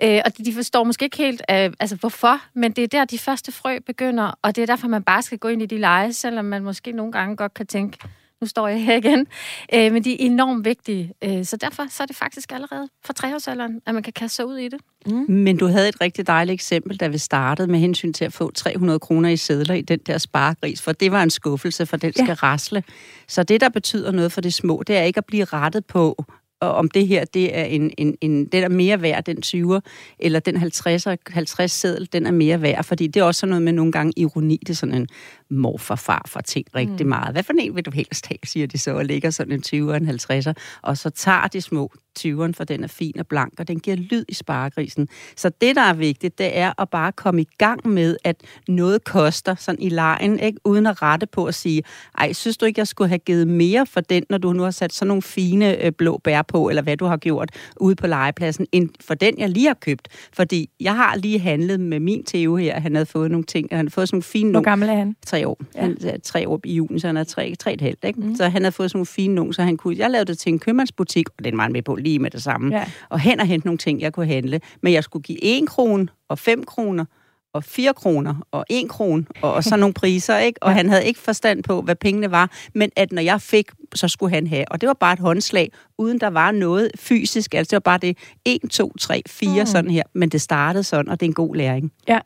Øh, 0.03 0.21
og 0.25 0.39
de 0.39 0.55
forstår 0.55 0.85
måske 0.85 1.05
ikke 1.05 1.17
helt, 1.17 1.43
øh, 1.51 1.57
altså 1.81 1.97
hvorfor, 1.97 2.41
men 2.55 2.73
det 2.73 2.85
er 2.85 2.89
der, 2.89 3.05
de 3.05 3.19
første 3.19 3.53
frø 3.53 3.79
begynder, 3.87 4.39
og 4.43 4.57
det 4.57 4.63
er 4.63 4.67
derfor, 4.67 4.89
man 4.89 5.03
bare 5.03 5.23
skal 5.23 5.39
gå 5.39 5.49
ind 5.49 5.63
i 5.63 5.67
de 5.67 5.79
lege, 5.79 6.13
selvom 6.13 6.45
man 6.45 6.63
måske 6.63 6.93
nogle 6.93 7.13
gange 7.13 7.37
godt 7.37 7.55
kan 7.55 7.67
tænke, 7.67 7.99
nu 8.41 8.47
står 8.47 8.69
jeg 8.69 8.85
her 8.85 8.97
igen. 8.97 9.27
Øh, 9.75 9.93
men 9.93 10.05
de 10.05 10.13
er 10.13 10.17
enormt 10.19 10.65
vigtige. 10.65 11.13
Øh, 11.25 11.45
så 11.45 11.57
derfor 11.57 11.87
så 11.91 12.03
er 12.03 12.07
det 12.07 12.17
faktisk 12.17 12.53
allerede 12.53 12.89
fra 13.05 13.13
treårsalderen, 13.13 13.81
at 13.87 13.95
man 13.95 14.03
kan 14.03 14.13
kaste 14.13 14.37
sig 14.37 14.47
ud 14.47 14.57
i 14.57 14.69
det. 14.69 14.81
Mm. 15.07 15.25
Men 15.29 15.57
du 15.57 15.67
havde 15.67 15.89
et 15.89 16.01
rigtig 16.01 16.27
dejligt 16.27 16.55
eksempel, 16.55 16.97
da 16.97 17.09
vi 17.09 17.19
startede 17.19 17.69
med 17.69 17.79
hensyn 17.79 18.13
til 18.13 18.25
at 18.25 18.33
få 18.33 18.51
300 18.51 18.99
kroner 18.99 19.29
i 19.29 19.37
sædler 19.37 19.75
i 19.75 19.81
den 19.81 19.99
der 19.99 20.19
sparegris, 20.19 20.83
for 20.83 20.93
det 20.93 21.13
var 21.13 21.23
en 21.23 21.31
skuffelse, 21.31 21.87
for 21.87 21.97
den 21.97 22.13
skal 22.13 22.27
ja. 22.27 22.35
rasle. 22.35 22.83
Så 23.29 23.43
det, 23.43 23.61
der 23.61 23.69
betyder 23.69 24.13
noget 24.13 24.33
for 24.33 24.41
det 24.41 24.55
små, 24.55 24.83
det 24.87 24.97
er 24.97 25.03
ikke 25.03 25.19
at 25.19 25.27
blive 25.27 25.45
rettet 25.45 25.87
på, 25.87 26.25
og 26.61 26.75
om 26.75 26.91
det 26.91 27.07
her 27.07 27.25
det 27.25 27.59
er 27.59 27.65
en, 27.65 27.91
en, 27.99 28.17
en 28.21 28.45
den 28.47 28.65
er 28.65 28.69
mere 28.69 29.03
værd, 29.03 29.25
den 29.25 29.43
20'er, 29.47 29.81
eller 30.19 30.41
den 30.41 30.57
50, 30.57 31.07
50 31.31 31.73
seddel, 31.73 32.09
den 32.13 32.27
er 32.27 32.31
mere 32.31 32.63
værd, 32.63 32.85
fordi 32.85 33.07
det 33.07 33.21
er 33.21 33.25
også 33.25 33.47
noget 33.47 33.63
med 33.63 33.73
nogle 33.73 33.93
gange 33.93 34.13
ironi, 34.17 34.57
det 34.57 34.71
er 34.71 34.75
sådan 34.75 34.95
en 34.95 35.09
morfar, 35.51 35.95
farfar 35.95 36.41
ting 36.41 36.67
rigtig 36.75 37.07
mm. 37.07 37.09
meget. 37.09 37.35
Hvad 37.35 37.43
for 37.43 37.53
en 37.59 37.77
vil 37.77 37.85
du 37.85 37.91
helst 37.91 38.27
have, 38.27 38.39
siger 38.45 38.67
de 38.67 38.79
så, 38.79 38.95
og 38.95 39.05
lægger 39.05 39.31
sådan 39.31 39.53
en 39.53 39.63
20'er 39.67 39.91
og 39.91 39.97
en 39.97 40.09
50'er, 40.09 40.53
og 40.83 40.99
så 40.99 41.11
tager 41.11 41.47
de 41.47 41.61
små 41.61 41.93
20'eren, 42.19 42.53
for 42.53 42.65
den 42.65 42.85
er 42.85 42.89
fin 42.89 43.19
og 43.19 43.27
blank, 43.27 43.53
og 43.59 43.69
den 43.69 43.81
giver 43.81 43.97
lyd 43.97 44.25
i 44.29 44.35
sparegrisen. 44.35 45.09
Så 45.37 45.51
det, 45.61 45.77
der 45.77 45.83
er 45.83 45.95
vigtigt, 45.95 46.39
det 46.39 46.59
er 46.59 46.83
at 46.83 46.89
bare 46.89 47.13
komme 47.13 47.43
i 47.43 47.49
gang 47.59 47.89
med, 47.89 48.17
at 48.25 48.37
noget 48.69 49.05
koster 49.05 49.55
sådan 49.55 49.83
i 49.83 49.89
lejen, 49.89 50.41
ikke? 50.41 50.61
uden 50.65 50.87
at 50.87 51.03
rette 51.03 51.27
på 51.27 51.45
at 51.45 51.55
sige, 51.55 51.83
ej, 52.19 52.33
synes 52.33 52.57
du 52.57 52.67
ikke, 52.67 52.79
jeg 52.79 52.89
skulle 52.89 53.09
have 53.09 53.19
givet 53.19 53.49
mere 53.49 53.87
for 53.87 54.01
den, 54.01 54.25
når 54.31 54.39
du 54.39 54.53
nu 54.53 54.63
har 54.63 54.71
sat 54.71 54.93
sådan 54.93 55.09
nogle 55.09 55.23
fine 55.23 55.85
øh, 55.85 55.93
blå 55.93 56.21
bær 56.25 56.43
på, 56.43 56.69
eller 56.69 56.83
hvad 56.83 56.97
du 56.97 57.05
har 57.05 57.17
gjort 57.17 57.51
ude 57.81 57.97
på 57.97 58.07
legepladsen, 58.07 58.67
end 58.73 58.89
for 59.01 59.15
den, 59.15 59.39
jeg 59.39 59.49
lige 59.49 59.67
har 59.67 59.75
købt. 59.81 60.09
Fordi 60.33 60.71
jeg 60.81 60.97
har 60.97 61.17
lige 61.17 61.39
handlet 61.39 61.81
med 61.81 62.01
min 62.01 62.25
Theo 62.25 62.57
her, 62.57 62.81
han 62.81 62.95
havde 62.95 63.07
fået 63.07 63.31
nogle 63.31 63.45
ting, 63.45 63.69
han 63.71 63.79
havde 63.79 63.91
fået 63.91 64.09
sådan 64.09 64.17
nogle 64.17 64.23
fine... 64.23 64.51
Hvor 64.51 64.61
gammel 64.61 64.89
er 64.89 64.95
han? 64.95 65.17
Tre 65.41 65.49
år. 65.49 65.59
Ja. 65.75 65.81
Han 65.81 65.97
er 66.03 66.19
tre 66.25 66.49
år 66.49 66.61
i 66.65 66.75
juni, 66.75 66.99
så 66.99 67.07
han 67.07 67.17
er 67.17 67.25
tre, 67.25 67.55
tre 67.59 67.73
et 67.73 67.81
halvt, 67.81 68.05
ikke? 68.05 68.21
Mm. 68.21 68.37
Så 68.37 68.49
han 68.49 68.63
havde 68.63 68.73
fået 68.73 68.91
sådan 68.91 68.99
nogle 68.99 69.07
fine 69.07 69.35
nogle, 69.35 69.55
så 69.55 69.63
han 69.63 69.77
kunne... 69.77 69.97
Jeg 69.99 70.11
lavede 70.11 70.27
det 70.27 70.39
til 70.39 70.53
en 70.53 70.59
købmandsbutik, 70.59 71.29
og 71.39 71.45
den 71.45 71.57
var 71.57 71.63
han 71.63 71.73
med 71.73 71.83
på 71.83 71.95
lige 71.95 72.19
med 72.19 72.31
det 72.31 72.43
samme. 72.43 72.77
Ja. 72.77 72.85
Og 73.09 73.21
hen 73.21 73.41
og 73.41 73.47
hente 73.47 73.67
nogle 73.67 73.79
ting, 73.79 74.01
jeg 74.01 74.13
kunne 74.13 74.27
handle. 74.27 74.61
Men 74.83 74.93
jeg 74.93 75.05
skulle 75.05 75.23
give 75.23 75.39
1 75.43 75.69
krone 75.69 76.09
og 76.29 76.39
5 76.39 76.65
kroner 76.65 77.05
og 77.53 77.65
4 77.65 77.95
kroner 77.95 78.35
og 78.51 78.65
1 78.71 78.89
krone 78.89 79.27
og, 79.43 79.53
og 79.53 79.65
sådan 79.65 79.79
nogle 79.79 79.95
priser, 79.95 80.39
ikke? 80.39 80.63
Og 80.63 80.71
ja. 80.71 80.77
han 80.77 80.89
havde 80.89 81.05
ikke 81.05 81.21
forstand 81.21 81.63
på, 81.63 81.83
hvad 81.83 81.97
pengene 81.97 82.31
var, 82.31 82.51
men 82.75 82.91
at 82.97 83.13
når 83.13 83.23
jeg 83.23 83.41
fik, 83.41 83.71
så 83.95 84.09
skulle 84.09 84.35
han 84.35 84.47
have. 84.47 84.65
Og 84.71 84.81
det 84.81 84.87
var 84.87 84.95
bare 84.95 85.13
et 85.13 85.19
håndslag, 85.19 85.73
uden 85.99 86.21
der 86.21 86.31
var 86.31 86.51
noget 86.51 86.91
fysisk. 86.99 87.55
Altså 87.55 87.71
det 87.71 87.77
var 87.77 87.81
bare 87.81 87.99
det 87.99 88.19
1, 88.45 88.61
2, 88.71 88.93
3, 89.01 89.23
4 89.29 89.61
mm. 89.61 89.67
sådan 89.67 89.91
her. 89.91 90.03
Men 90.13 90.29
det 90.29 90.41
startede 90.41 90.85
sådan, 90.85 91.09
og 91.09 91.21
det 91.21 91.27
er 91.27 91.31
en 91.31 91.35
god 91.35 91.57
læring. 91.57 91.93
Ja. 92.09 92.19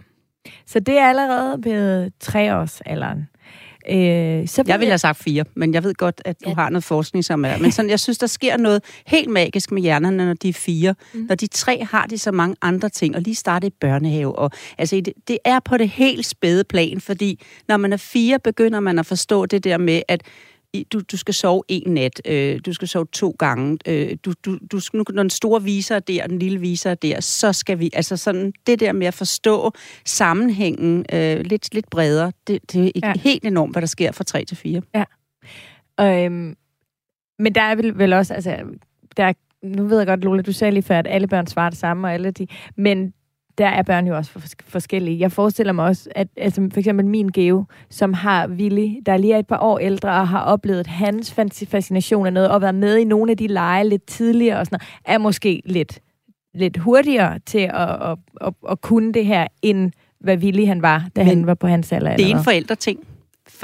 Så 0.67 0.81
det 0.81 0.99
er 0.99 1.09
allerede 1.09 1.59
ved 1.65 2.11
treårsalderen. 2.21 3.29
Øh, 3.91 4.49
så 4.49 4.65
jeg 4.67 4.81
ville 4.81 4.91
have 4.91 4.99
sagt 4.99 5.19
fire, 5.19 5.45
men 5.55 5.75
jeg 5.75 5.85
ved 5.85 5.95
godt, 5.95 6.23
at 6.25 6.45
du 6.45 6.49
ja. 6.49 6.55
har 6.55 6.71
noget 6.71 6.85
forskning, 6.85 7.25
som 7.25 7.45
er... 7.45 7.59
Men 7.59 7.73
sådan, 7.73 7.91
jeg 7.91 8.01
synes, 8.01 8.19
der 8.19 8.27
sker 8.27 8.57
noget 8.57 8.85
helt 9.07 9.31
magisk 9.31 9.73
med 9.73 9.83
hjernerne, 9.83 10.27
når 10.27 10.35
de 10.35 10.49
er 10.49 10.53
fire. 10.53 10.95
Mm. 11.15 11.27
Når 11.29 11.35
de 11.35 11.47
tre 11.47 11.85
har 11.91 12.07
de 12.07 12.19
så 12.19 12.33
mange 12.33 12.57
andre 12.63 12.89
ting, 12.89 13.17
og 13.17 13.23
lige 13.23 13.35
starte 13.35 13.67
i 13.67 13.71
børnehave. 13.81 14.39
Og, 14.39 14.51
altså, 14.79 14.97
det, 14.97 15.13
det 15.29 15.39
er 15.45 15.61
på 15.61 15.77
det 15.77 15.89
helt 15.89 16.27
spæde 16.27 16.65
plan, 16.65 17.01
fordi 17.01 17.41
når 17.69 17.77
man 17.77 17.93
er 17.93 17.97
fire, 17.97 18.39
begynder 18.39 18.81
man 18.81 18.99
at 18.99 19.07
forstå 19.07 19.47
det 19.47 19.65
der 19.65 19.79
med, 19.79 20.03
at 20.09 20.23
du, 20.83 21.01
du 21.13 21.17
skal 21.17 21.35
sove 21.35 21.63
en 21.69 21.95
nat, 21.95 22.23
øh, 22.25 22.61
du 22.67 22.73
skal 22.73 22.89
sove 22.89 23.07
to 23.13 23.37
gange, 23.39 23.79
øh, 23.87 24.17
du, 24.25 24.33
du, 24.45 24.59
du, 24.73 24.81
nu, 24.93 25.05
når 25.13 25.23
den 25.23 25.31
store 25.31 25.63
viser 25.63 25.97
er 25.97 26.01
der, 26.01 26.27
den 26.27 26.39
lille 26.39 26.61
viser 26.61 26.91
er 26.91 26.95
der, 26.95 27.21
så 27.21 27.53
skal 27.53 27.79
vi, 27.79 27.91
altså 27.93 28.17
sådan, 28.17 28.53
det 28.67 28.81
der 28.81 28.93
med 28.93 29.07
at 29.07 29.15
forstå 29.15 29.73
sammenhængen 30.05 31.07
øh, 31.13 31.41
lidt, 31.41 31.75
lidt 31.75 31.91
bredere, 31.91 32.33
det, 32.47 32.73
det 32.73 32.87
er 32.87 33.09
ja. 33.09 33.13
helt 33.17 33.45
enormt, 33.45 33.75
hvad 33.75 33.83
der 33.83 33.87
sker 33.87 34.13
fra 34.13 34.25
3 34.25 34.45
til 34.45 34.57
4. 34.57 34.83
Ja. 34.95 35.05
Øhm, 36.01 36.57
men 37.39 37.55
der 37.55 37.63
er 37.63 37.75
vel, 37.75 37.99
vel 37.99 38.13
også, 38.13 38.35
altså, 38.35 38.57
der 39.17 39.25
er, 39.25 39.33
nu 39.63 39.87
ved 39.87 39.99
jeg 39.99 40.07
godt, 40.07 40.25
Lola, 40.25 40.43
du 40.43 40.53
sagde 40.53 40.71
lige 40.71 40.83
før, 40.83 40.99
at 40.99 41.07
alle 41.07 41.29
børn 41.29 41.47
svarer 41.47 41.71
det 41.71 41.79
samme, 41.79 42.07
og 42.07 42.15
alle 42.15 42.31
de, 42.31 42.47
men 42.77 43.13
der 43.59 43.67
er 43.67 43.83
børn 43.83 44.07
jo 44.07 44.17
også 44.17 44.31
for 44.31 44.41
forskellige. 44.65 45.21
Jeg 45.21 45.33
forestiller 45.33 45.73
mig 45.73 45.85
også, 45.85 46.09
at 46.15 46.29
altså, 46.37 46.69
for 46.73 46.79
eksempel 46.79 47.07
min 47.07 47.29
Geo, 47.29 47.65
som 47.91 48.13
har 48.13 48.49
Willy, 48.49 49.01
der 49.07 49.17
lige 49.17 49.35
er 49.35 49.39
et 49.39 49.47
par 49.47 49.59
år 49.59 49.79
ældre 49.79 50.11
og 50.11 50.29
har 50.29 50.41
oplevet 50.41 50.87
hans 50.87 51.35
fascination 51.69 52.27
af 52.27 52.33
noget, 52.33 52.51
og 52.51 52.61
været 52.61 52.75
med 52.75 52.97
i 52.97 53.05
nogle 53.05 53.31
af 53.31 53.37
de 53.37 53.47
lege 53.47 53.89
lidt 53.89 54.07
tidligere 54.07 54.59
og 54.59 54.67
sådan 54.67 54.79
noget, 54.81 55.17
er 55.17 55.19
måske 55.19 55.63
lidt, 55.65 56.01
lidt 56.55 56.77
hurtigere 56.77 57.39
til 57.47 57.59
at, 57.59 58.11
at, 58.11 58.19
at, 58.41 58.55
at 58.71 58.81
kunne 58.81 59.13
det 59.13 59.27
her, 59.27 59.47
end 59.63 59.93
hvad 60.21 60.37
Willy 60.37 60.67
han 60.67 60.83
var, 60.83 61.09
da 61.17 61.21
Men 61.21 61.27
han 61.27 61.47
var 61.47 61.55
på 61.55 61.67
hans 61.67 61.93
alder. 61.93 62.17
Det 62.17 62.31
er 62.31 62.37
en 62.37 62.45
forældreting. 62.45 63.01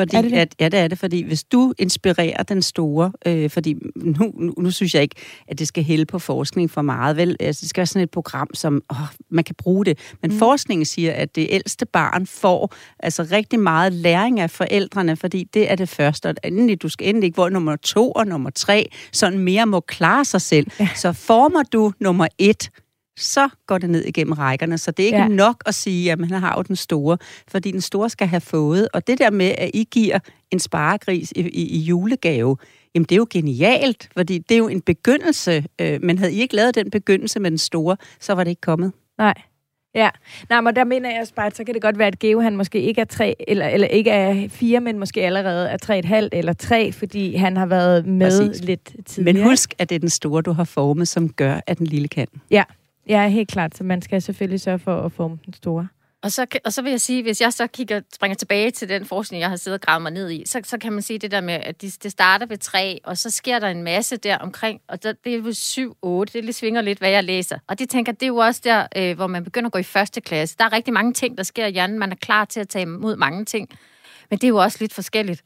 Fordi, 0.01 0.17
er 0.17 0.23
det 0.23 0.31
det? 0.31 0.37
At, 0.37 0.55
ja, 0.61 0.69
det 0.69 0.81
er 0.81 0.89
det, 0.89 0.99
fordi 0.99 1.23
hvis 1.23 1.45
du 1.45 1.73
inspirerer 1.79 2.43
den 2.43 2.63
store, 2.63 3.13
øh, 3.27 3.51
fordi 3.51 3.75
nu, 3.97 4.33
nu, 4.35 4.55
nu 4.59 4.71
synes 4.71 4.95
jeg 4.95 5.03
ikke, 5.03 5.17
at 5.49 5.59
det 5.59 5.69
skal 5.69 5.85
hælde 5.85 6.07
på 6.07 6.19
forskning 6.19 6.71
for 6.71 6.83
meget, 6.83 7.17
vel? 7.17 7.37
Altså, 7.41 7.61
det 7.61 7.69
skal 7.69 7.81
være 7.81 7.87
sådan 7.87 8.03
et 8.03 8.11
program, 8.11 8.49
som 8.55 8.83
åh, 8.91 8.97
man 9.31 9.45
kan 9.45 9.55
bruge 9.55 9.85
det. 9.85 9.99
Men 10.23 10.31
mm. 10.31 10.39
forskningen 10.39 10.85
siger, 10.85 11.13
at 11.13 11.37
det 11.37 11.47
ældste 11.51 11.87
barn 11.87 12.27
får 12.27 12.75
altså 12.99 13.29
rigtig 13.33 13.61
meget 13.61 13.93
læring 13.93 14.41
af 14.41 14.51
forældrene, 14.51 15.17
fordi 15.17 15.45
det 15.55 15.71
er 15.71 15.75
det 15.75 15.89
første. 15.89 16.27
Og 16.27 16.35
endelig, 16.45 16.83
du 16.83 16.89
skal 16.89 17.09
endelig 17.09 17.27
ikke, 17.27 17.37
hvor 17.37 17.49
nummer 17.49 17.77
to 17.77 18.13
og 18.13 18.27
nummer 18.27 18.51
tre 18.51 18.91
sådan 19.13 19.39
mere 19.39 19.67
må 19.67 19.81
klare 19.81 20.25
sig 20.25 20.41
selv. 20.41 20.67
Ja. 20.81 20.89
Så 20.97 21.13
former 21.13 21.63
du 21.63 21.93
nummer 22.01 22.27
et, 22.39 22.71
så 23.19 23.49
går 23.67 23.79
det 23.79 23.91
ned 23.91 24.05
igennem 24.05 24.33
rækkerne. 24.33 24.79
Så 24.79 24.91
det 24.91 25.03
er 25.03 25.07
ikke 25.07 25.19
ja. 25.19 25.29
nok 25.29 25.63
at 25.67 25.75
sige, 25.75 26.13
at 26.13 26.19
man 26.19 26.31
har 26.31 26.55
jo 26.57 26.63
den 26.63 26.77
store, 26.77 27.19
fordi 27.49 27.71
den 27.71 27.81
store 27.81 28.11
skal 28.11 28.27
have 28.27 28.41
fået. 28.41 28.89
Og 28.93 29.07
det 29.07 29.19
der 29.19 29.31
med, 29.31 29.55
at 29.59 29.71
I 29.75 29.89
giver 29.91 30.19
en 30.51 30.59
sparegris 30.59 31.33
i, 31.37 31.41
i, 31.41 31.69
i 31.69 31.79
julegave, 31.79 32.57
jamen 32.95 33.05
det 33.05 33.13
er 33.13 33.17
jo 33.17 33.27
genialt, 33.31 34.09
fordi 34.17 34.39
det 34.39 34.55
er 34.55 34.59
jo 34.59 34.69
en 34.69 34.81
begyndelse. 34.81 35.65
Øh, 35.81 36.03
men 36.03 36.19
havde 36.19 36.33
I 36.33 36.41
ikke 36.41 36.57
lavet 36.57 36.75
den 36.75 36.91
begyndelse 36.91 37.41
med 37.41 37.51
den 37.51 37.59
store, 37.59 37.97
så 38.21 38.33
var 38.33 38.45
det 38.45 38.51
ikke 38.51 38.61
kommet. 38.61 38.93
Nej. 39.19 39.35
Ja, 39.95 40.09
nej, 40.49 40.61
men 40.61 40.77
der 40.77 40.85
mener 40.85 41.11
jeg 41.11 41.21
også 41.21 41.35
bare, 41.35 41.47
at 41.47 41.57
så 41.57 41.65
kan 41.65 41.75
det 41.75 41.83
godt 41.83 41.99
være, 41.99 42.09
at 42.09 42.19
Geo 42.19 42.41
han 42.41 42.57
måske 42.57 42.81
ikke 42.81 43.01
er 43.01 43.05
tre, 43.05 43.35
eller, 43.49 43.69
eller 43.69 43.87
ikke 43.87 44.11
er 44.11 44.49
fire, 44.49 44.81
men 44.81 44.99
måske 44.99 45.23
allerede 45.23 45.69
er 45.69 45.77
tre 45.77 45.99
et 45.99 46.05
halvt 46.05 46.35
eller 46.35 46.53
tre, 46.53 46.93
fordi 46.93 47.35
han 47.35 47.57
har 47.57 47.67
været 47.67 48.07
med 48.07 48.43
Præcis. 48.43 48.65
lidt 48.65 48.93
tidligere. 49.07 49.35
Men 49.35 49.51
husk, 49.51 49.75
at 49.79 49.89
det 49.89 49.95
er 49.95 49.99
den 49.99 50.09
store, 50.09 50.43
du 50.43 50.53
har 50.53 50.65
formet, 50.65 51.09
som 51.09 51.29
gør, 51.29 51.61
at 51.67 51.79
den 51.79 51.87
lille 51.87 52.09
kan. 52.09 52.27
Ja, 52.51 52.65
ja 53.11 53.29
helt 53.29 53.49
klart. 53.49 53.77
Så 53.77 53.85
man 53.85 54.03
skal 54.03 54.23
selvfølgelig 54.23 54.61
sørge 54.61 54.79
for 54.79 55.01
at 55.01 55.13
forme 55.13 55.39
den 55.47 55.55
store. 55.55 55.89
Og 56.23 56.33
så, 56.33 56.47
og 56.65 56.73
så 56.73 56.83
vil 56.83 56.91
jeg 56.91 57.01
sige, 57.01 57.23
hvis 57.23 57.41
jeg 57.41 57.53
så 57.53 57.67
kigger, 57.67 58.01
springer 58.15 58.35
tilbage 58.35 58.71
til 58.71 58.89
den 58.89 59.05
forskning, 59.05 59.41
jeg 59.41 59.49
har 59.49 59.57
siddet 59.57 59.81
og 59.81 59.87
gravet 59.87 60.03
mig 60.03 60.13
ned 60.13 60.31
i, 60.31 60.43
så, 60.47 60.61
så 60.65 60.79
kan 60.79 60.93
man 60.93 61.03
sige 61.03 61.19
det 61.19 61.31
der 61.31 61.41
med, 61.41 61.55
at 61.55 61.83
det, 61.83 62.03
det 62.03 62.13
starter 62.13 62.47
ved 62.47 62.59
tre, 62.59 63.01
og 63.05 63.19
så 63.19 63.31
sker 63.31 63.59
der 63.59 63.69
en 63.69 63.83
masse 63.83 64.17
der 64.17 64.39
omkring, 64.39 64.81
og 64.89 65.03
der, 65.03 65.13
det 65.25 65.35
er 65.35 65.39
jo 65.39 65.53
syv, 65.53 65.97
otte, 66.03 66.33
det 66.33 66.45
lige 66.45 66.53
svinger 66.53 66.81
lidt, 66.81 66.99
hvad 66.99 67.11
jeg 67.11 67.25
læser. 67.25 67.59
Og 67.67 67.79
det 67.79 67.89
tænker, 67.89 68.13
det 68.13 68.23
er 68.23 68.27
jo 68.27 68.37
også 68.37 68.61
der, 68.65 68.87
øh, 68.97 69.17
hvor 69.17 69.27
man 69.27 69.45
begynder 69.45 69.67
at 69.67 69.73
gå 69.73 69.79
i 69.79 69.83
første 69.83 70.21
klasse. 70.21 70.57
Der 70.59 70.65
er 70.65 70.73
rigtig 70.73 70.95
mange 70.95 71.13
ting, 71.13 71.39
der 71.39 71.43
sker 71.43 71.67
i 71.67 71.73
hjernen, 71.73 71.99
man 71.99 72.13
er 72.13 72.17
klar 72.17 72.45
til 72.45 72.61
at 72.61 72.69
tage 72.69 72.83
imod 72.83 73.17
mange 73.17 73.45
ting, 73.45 73.69
men 74.31 74.39
det 74.39 74.45
er 74.45 74.49
jo 74.49 74.57
også 74.57 74.79
lidt 74.81 74.95
forskelligt. 74.95 75.43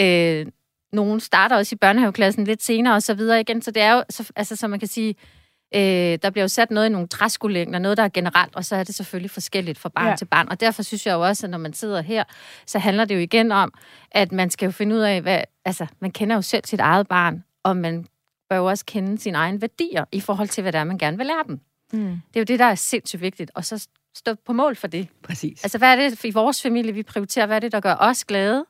Øh, 0.00 0.46
nogen 0.92 1.20
starter 1.20 1.56
også 1.56 1.74
i 1.74 1.76
børnehaveklassen 1.76 2.44
lidt 2.44 2.62
senere 2.62 2.94
og 2.94 3.02
så 3.02 3.14
videre 3.14 3.40
igen, 3.40 3.62
så 3.62 3.70
det 3.70 3.82
er 3.82 3.92
jo, 3.92 4.02
så, 4.10 4.30
altså, 4.36 4.56
som 4.56 4.70
man 4.70 4.78
kan 4.78 4.88
sige, 4.88 5.08
Øh, 5.08 5.14
der 5.72 6.30
bliver 6.30 6.44
jo 6.44 6.48
sat 6.48 6.70
noget 6.70 6.86
i 6.86 6.92
nogle 6.92 7.08
træskolængder, 7.08 7.78
noget, 7.78 7.96
der 7.96 8.04
er 8.04 8.08
generelt, 8.08 8.56
og 8.56 8.64
så 8.64 8.76
er 8.76 8.84
det 8.84 8.94
selvfølgelig 8.94 9.30
forskelligt 9.30 9.78
fra 9.78 9.88
barn 9.88 10.08
ja. 10.08 10.16
til 10.16 10.24
barn. 10.24 10.48
Og 10.48 10.60
derfor 10.60 10.82
synes 10.82 11.06
jeg 11.06 11.12
jo 11.12 11.20
også, 11.20 11.46
at 11.46 11.50
når 11.50 11.58
man 11.58 11.72
sidder 11.72 12.02
her, 12.02 12.24
så 12.66 12.78
handler 12.78 13.04
det 13.04 13.14
jo 13.14 13.20
igen 13.20 13.52
om, 13.52 13.72
at 14.10 14.32
man 14.32 14.50
skal 14.50 14.66
jo 14.66 14.72
finde 14.72 14.96
ud 14.96 15.00
af, 15.00 15.22
hvad, 15.22 15.40
altså, 15.64 15.86
man 16.00 16.10
kender 16.10 16.36
jo 16.36 16.42
selv 16.42 16.64
sit 16.64 16.80
eget 16.80 17.08
barn, 17.08 17.44
og 17.64 17.76
man 17.76 18.06
bør 18.50 18.56
jo 18.56 18.64
også 18.64 18.84
kende 18.84 19.18
sine 19.18 19.38
egne 19.38 19.60
værdier 19.60 20.04
i 20.12 20.20
forhold 20.20 20.48
til, 20.48 20.62
hvad 20.62 20.72
det 20.72 20.78
er, 20.78 20.84
man 20.84 20.98
gerne 20.98 21.16
vil 21.16 21.26
lære 21.26 21.44
dem. 21.46 21.60
Mm. 21.92 22.20
Det 22.28 22.36
er 22.36 22.40
jo 22.40 22.44
det, 22.44 22.58
der 22.58 22.64
er 22.64 22.74
sindssygt 22.74 23.22
vigtigt, 23.22 23.50
og 23.54 23.64
så 23.64 23.88
stå 24.16 24.34
på 24.34 24.52
mål 24.52 24.76
for 24.76 24.86
det. 24.86 25.08
Præcis. 25.22 25.64
Altså, 25.64 25.78
hvad 25.78 25.92
er 25.92 25.96
det 25.96 26.24
i 26.24 26.30
vores 26.30 26.62
familie, 26.62 26.92
vi 26.92 27.02
prioriterer? 27.02 27.46
Hvad 27.46 27.56
er 27.56 27.60
det, 27.60 27.72
der 27.72 27.80
gør 27.80 27.94
os 28.00 28.24
glade? 28.24 28.64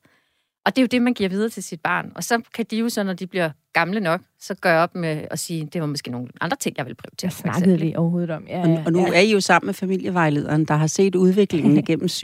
Og 0.65 0.77
det 0.77 0.79
er 0.79 0.83
jo 0.83 0.87
det, 0.87 1.03
man 1.03 1.15
giver 1.15 1.29
videre 1.29 1.49
til 1.49 1.63
sit 1.63 1.81
barn. 1.81 2.13
Og 2.15 2.25
så 2.25 2.43
kan 2.55 2.67
de 2.71 2.77
jo 2.77 2.89
så, 2.89 3.03
når 3.03 3.13
de 3.13 3.27
bliver 3.27 3.51
gamle 3.79 4.01
nok, 4.01 4.21
så 4.41 4.55
gøre 4.55 4.83
op 4.83 4.95
med 4.95 5.25
at 5.31 5.39
sige, 5.39 5.69
det 5.73 5.81
var 5.81 5.87
måske 5.87 6.11
nogle 6.11 6.29
andre 6.41 6.57
ting, 6.57 6.75
jeg 6.79 6.87
vil 6.87 6.95
prioritere. 6.95 7.29
Det 7.29 7.39
snakkede 7.39 7.81
vi 7.81 7.95
overhovedet 7.97 8.31
om. 8.31 8.45
Ja, 8.49 8.61
og, 8.61 8.83
og 8.87 8.93
nu 8.93 9.07
ja. 9.07 9.15
er 9.15 9.21
I 9.21 9.33
jo 9.33 9.41
sammen 9.41 9.67
med 9.67 9.75
familievejlederen, 9.75 10.65
der 10.65 10.75
har 10.75 10.87
set 10.87 11.15
udviklingen 11.15 11.77
igennem 11.77 12.07
37,5 12.07 12.21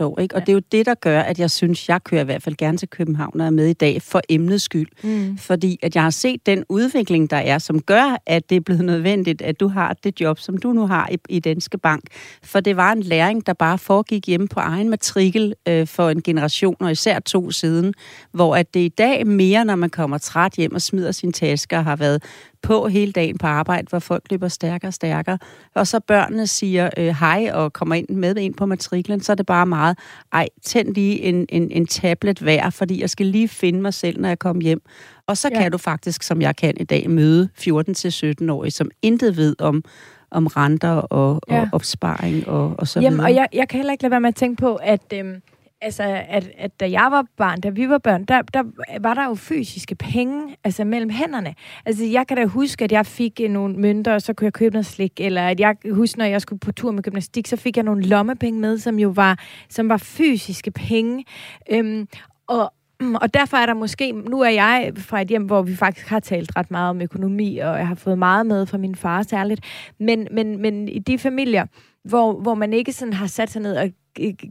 år. 0.00 0.20
Ikke? 0.20 0.34
Og 0.34 0.40
ja. 0.40 0.44
det 0.44 0.48
er 0.48 0.52
jo 0.52 0.62
det, 0.72 0.86
der 0.86 0.94
gør, 0.94 1.20
at 1.20 1.38
jeg 1.38 1.50
synes, 1.50 1.88
jeg 1.88 2.04
kører 2.04 2.20
i 2.20 2.24
hvert 2.24 2.42
fald 2.42 2.56
gerne 2.56 2.78
til 2.78 2.88
København 2.88 3.40
og 3.40 3.46
er 3.46 3.50
med 3.50 3.66
i 3.66 3.72
dag 3.72 4.02
for 4.02 4.20
emnets 4.28 4.64
skyld. 4.64 4.88
Mm. 5.02 5.38
Fordi 5.38 5.78
at 5.82 5.94
jeg 5.94 6.02
har 6.02 6.10
set 6.10 6.46
den 6.46 6.64
udvikling, 6.68 7.30
der 7.30 7.36
er, 7.36 7.58
som 7.58 7.82
gør, 7.82 8.22
at 8.26 8.50
det 8.50 8.56
er 8.56 8.60
blevet 8.60 8.84
nødvendigt, 8.84 9.42
at 9.42 9.60
du 9.60 9.68
har 9.68 9.92
det 10.04 10.20
job, 10.20 10.38
som 10.38 10.56
du 10.56 10.72
nu 10.72 10.86
har 10.86 11.08
i, 11.12 11.18
i 11.28 11.40
Danske 11.40 11.78
Bank. 11.78 12.02
For 12.42 12.60
det 12.60 12.76
var 12.76 12.92
en 12.92 13.02
læring, 13.02 13.46
der 13.46 13.52
bare 13.52 13.78
foregik 13.78 14.26
hjemme 14.26 14.48
på 14.48 14.60
egen 14.60 14.90
matrikel 14.90 15.54
øh, 15.68 15.86
for 15.86 16.10
en 16.10 16.22
generation, 16.22 16.76
og 16.80 16.90
især 16.90 17.18
to 17.18 17.50
siden, 17.50 17.94
hvor 18.32 18.56
at 18.56 18.74
det 18.74 18.80
i 18.80 18.88
dag 18.88 19.26
mere, 19.26 19.64
når 19.64 19.76
man 19.76 19.90
kommer 19.90 20.18
træt 20.18 20.57
hjem 20.58 20.74
og 20.74 20.82
smider 20.82 21.12
sin 21.12 21.32
taske 21.32 21.76
og 21.76 21.84
har 21.84 21.96
været 21.96 22.22
på 22.62 22.88
hele 22.88 23.12
dagen 23.12 23.38
på 23.38 23.46
arbejde, 23.46 23.86
hvor 23.90 23.98
folk 23.98 24.22
løber 24.30 24.48
stærkere 24.48 24.88
og 24.88 24.94
stærkere. 24.94 25.38
Og 25.74 25.86
så 25.86 26.00
børnene 26.00 26.46
siger 26.46 26.90
øh, 26.96 27.06
hej 27.20 27.50
og 27.54 27.72
kommer 27.72 27.94
ind 27.94 28.08
med 28.08 28.36
ind 28.36 28.54
på 28.54 28.66
matriklen, 28.66 29.20
så 29.20 29.32
er 29.32 29.36
det 29.36 29.46
bare 29.46 29.66
meget, 29.66 29.98
ej, 30.32 30.48
tænd 30.62 30.94
lige 30.94 31.22
en, 31.22 31.46
en, 31.48 31.70
en 31.70 31.86
tablet 31.86 32.38
hver, 32.38 32.70
fordi 32.70 33.00
jeg 33.00 33.10
skal 33.10 33.26
lige 33.26 33.48
finde 33.48 33.80
mig 33.80 33.94
selv, 33.94 34.20
når 34.20 34.28
jeg 34.28 34.38
kommer 34.38 34.62
hjem. 34.62 34.82
Og 35.26 35.36
så 35.36 35.48
ja. 35.52 35.62
kan 35.62 35.72
du 35.72 35.78
faktisk, 35.78 36.22
som 36.22 36.42
jeg 36.42 36.56
kan 36.56 36.74
i 36.80 36.84
dag, 36.84 37.10
møde 37.10 37.48
14-17-årige, 37.60 38.70
som 38.70 38.90
intet 39.02 39.36
ved 39.36 39.56
om, 39.58 39.84
om 40.30 40.46
renter 40.46 40.90
og, 40.90 41.40
ja. 41.48 41.60
og 41.60 41.68
opsparing 41.72 42.48
og, 42.48 42.74
og 42.78 42.88
så 42.88 43.00
Jamen, 43.00 43.12
videre. 43.12 43.30
og 43.30 43.34
jeg, 43.34 43.48
jeg 43.52 43.68
kan 43.68 43.76
heller 43.76 43.92
ikke 43.92 44.02
lade 44.02 44.10
være 44.10 44.20
med 44.20 44.28
at 44.28 44.36
tænke 44.36 44.60
på, 44.60 44.74
at... 44.74 45.12
Øhm 45.14 45.42
altså, 45.80 46.02
at, 46.28 46.50
at 46.58 46.80
da 46.80 46.90
jeg 46.90 47.08
var 47.10 47.24
barn, 47.36 47.60
da 47.60 47.68
vi 47.68 47.88
var 47.88 47.98
børn, 47.98 48.24
der, 48.24 48.42
der 48.42 48.62
var 49.00 49.14
der 49.14 49.24
jo 49.24 49.34
fysiske 49.34 49.94
penge, 49.94 50.56
altså 50.64 50.84
mellem 50.84 51.10
hænderne. 51.10 51.54
Altså, 51.86 52.04
jeg 52.04 52.26
kan 52.26 52.36
da 52.36 52.44
huske, 52.44 52.84
at 52.84 52.92
jeg 52.92 53.06
fik 53.06 53.40
øh, 53.42 53.50
nogle 53.50 53.76
mønter, 53.76 54.14
og 54.14 54.22
så 54.22 54.32
kunne 54.32 54.44
jeg 54.44 54.52
købe 54.52 54.72
noget 54.72 54.86
slik, 54.86 55.20
eller 55.20 55.48
at 55.48 55.60
jeg 55.60 55.76
husker, 55.90 56.18
når 56.18 56.24
jeg 56.24 56.42
skulle 56.42 56.60
på 56.60 56.72
tur 56.72 56.90
med 56.90 57.02
gymnastik, 57.02 57.46
så 57.46 57.56
fik 57.56 57.76
jeg 57.76 57.84
nogle 57.84 58.02
lommepenge 58.02 58.60
med, 58.60 58.78
som 58.78 58.98
jo 58.98 59.08
var, 59.08 59.38
som 59.68 59.88
var 59.88 59.96
fysiske 59.96 60.70
penge. 60.70 61.24
Øhm, 61.70 62.08
og, 62.46 62.72
og 63.14 63.34
derfor 63.34 63.56
er 63.56 63.66
der 63.66 63.74
måske, 63.74 64.12
nu 64.12 64.40
er 64.40 64.48
jeg 64.48 64.92
fra 64.96 65.20
et 65.20 65.28
hjem, 65.28 65.44
hvor 65.44 65.62
vi 65.62 65.76
faktisk 65.76 66.08
har 66.08 66.20
talt 66.20 66.56
ret 66.56 66.70
meget 66.70 66.90
om 66.90 67.02
økonomi, 67.02 67.58
og 67.58 67.78
jeg 67.78 67.88
har 67.88 67.94
fået 67.94 68.18
meget 68.18 68.46
med 68.46 68.66
fra 68.66 68.78
min 68.78 68.94
far 68.94 69.22
særligt, 69.22 69.60
men, 69.98 70.28
men, 70.30 70.62
men 70.62 70.88
i 70.88 70.98
de 70.98 71.18
familier, 71.18 71.66
hvor, 72.04 72.40
hvor 72.40 72.54
man 72.54 72.72
ikke 72.72 72.92
sådan 72.92 73.12
har 73.12 73.26
sat 73.26 73.50
sig 73.50 73.62
ned 73.62 73.76
og 73.76 73.90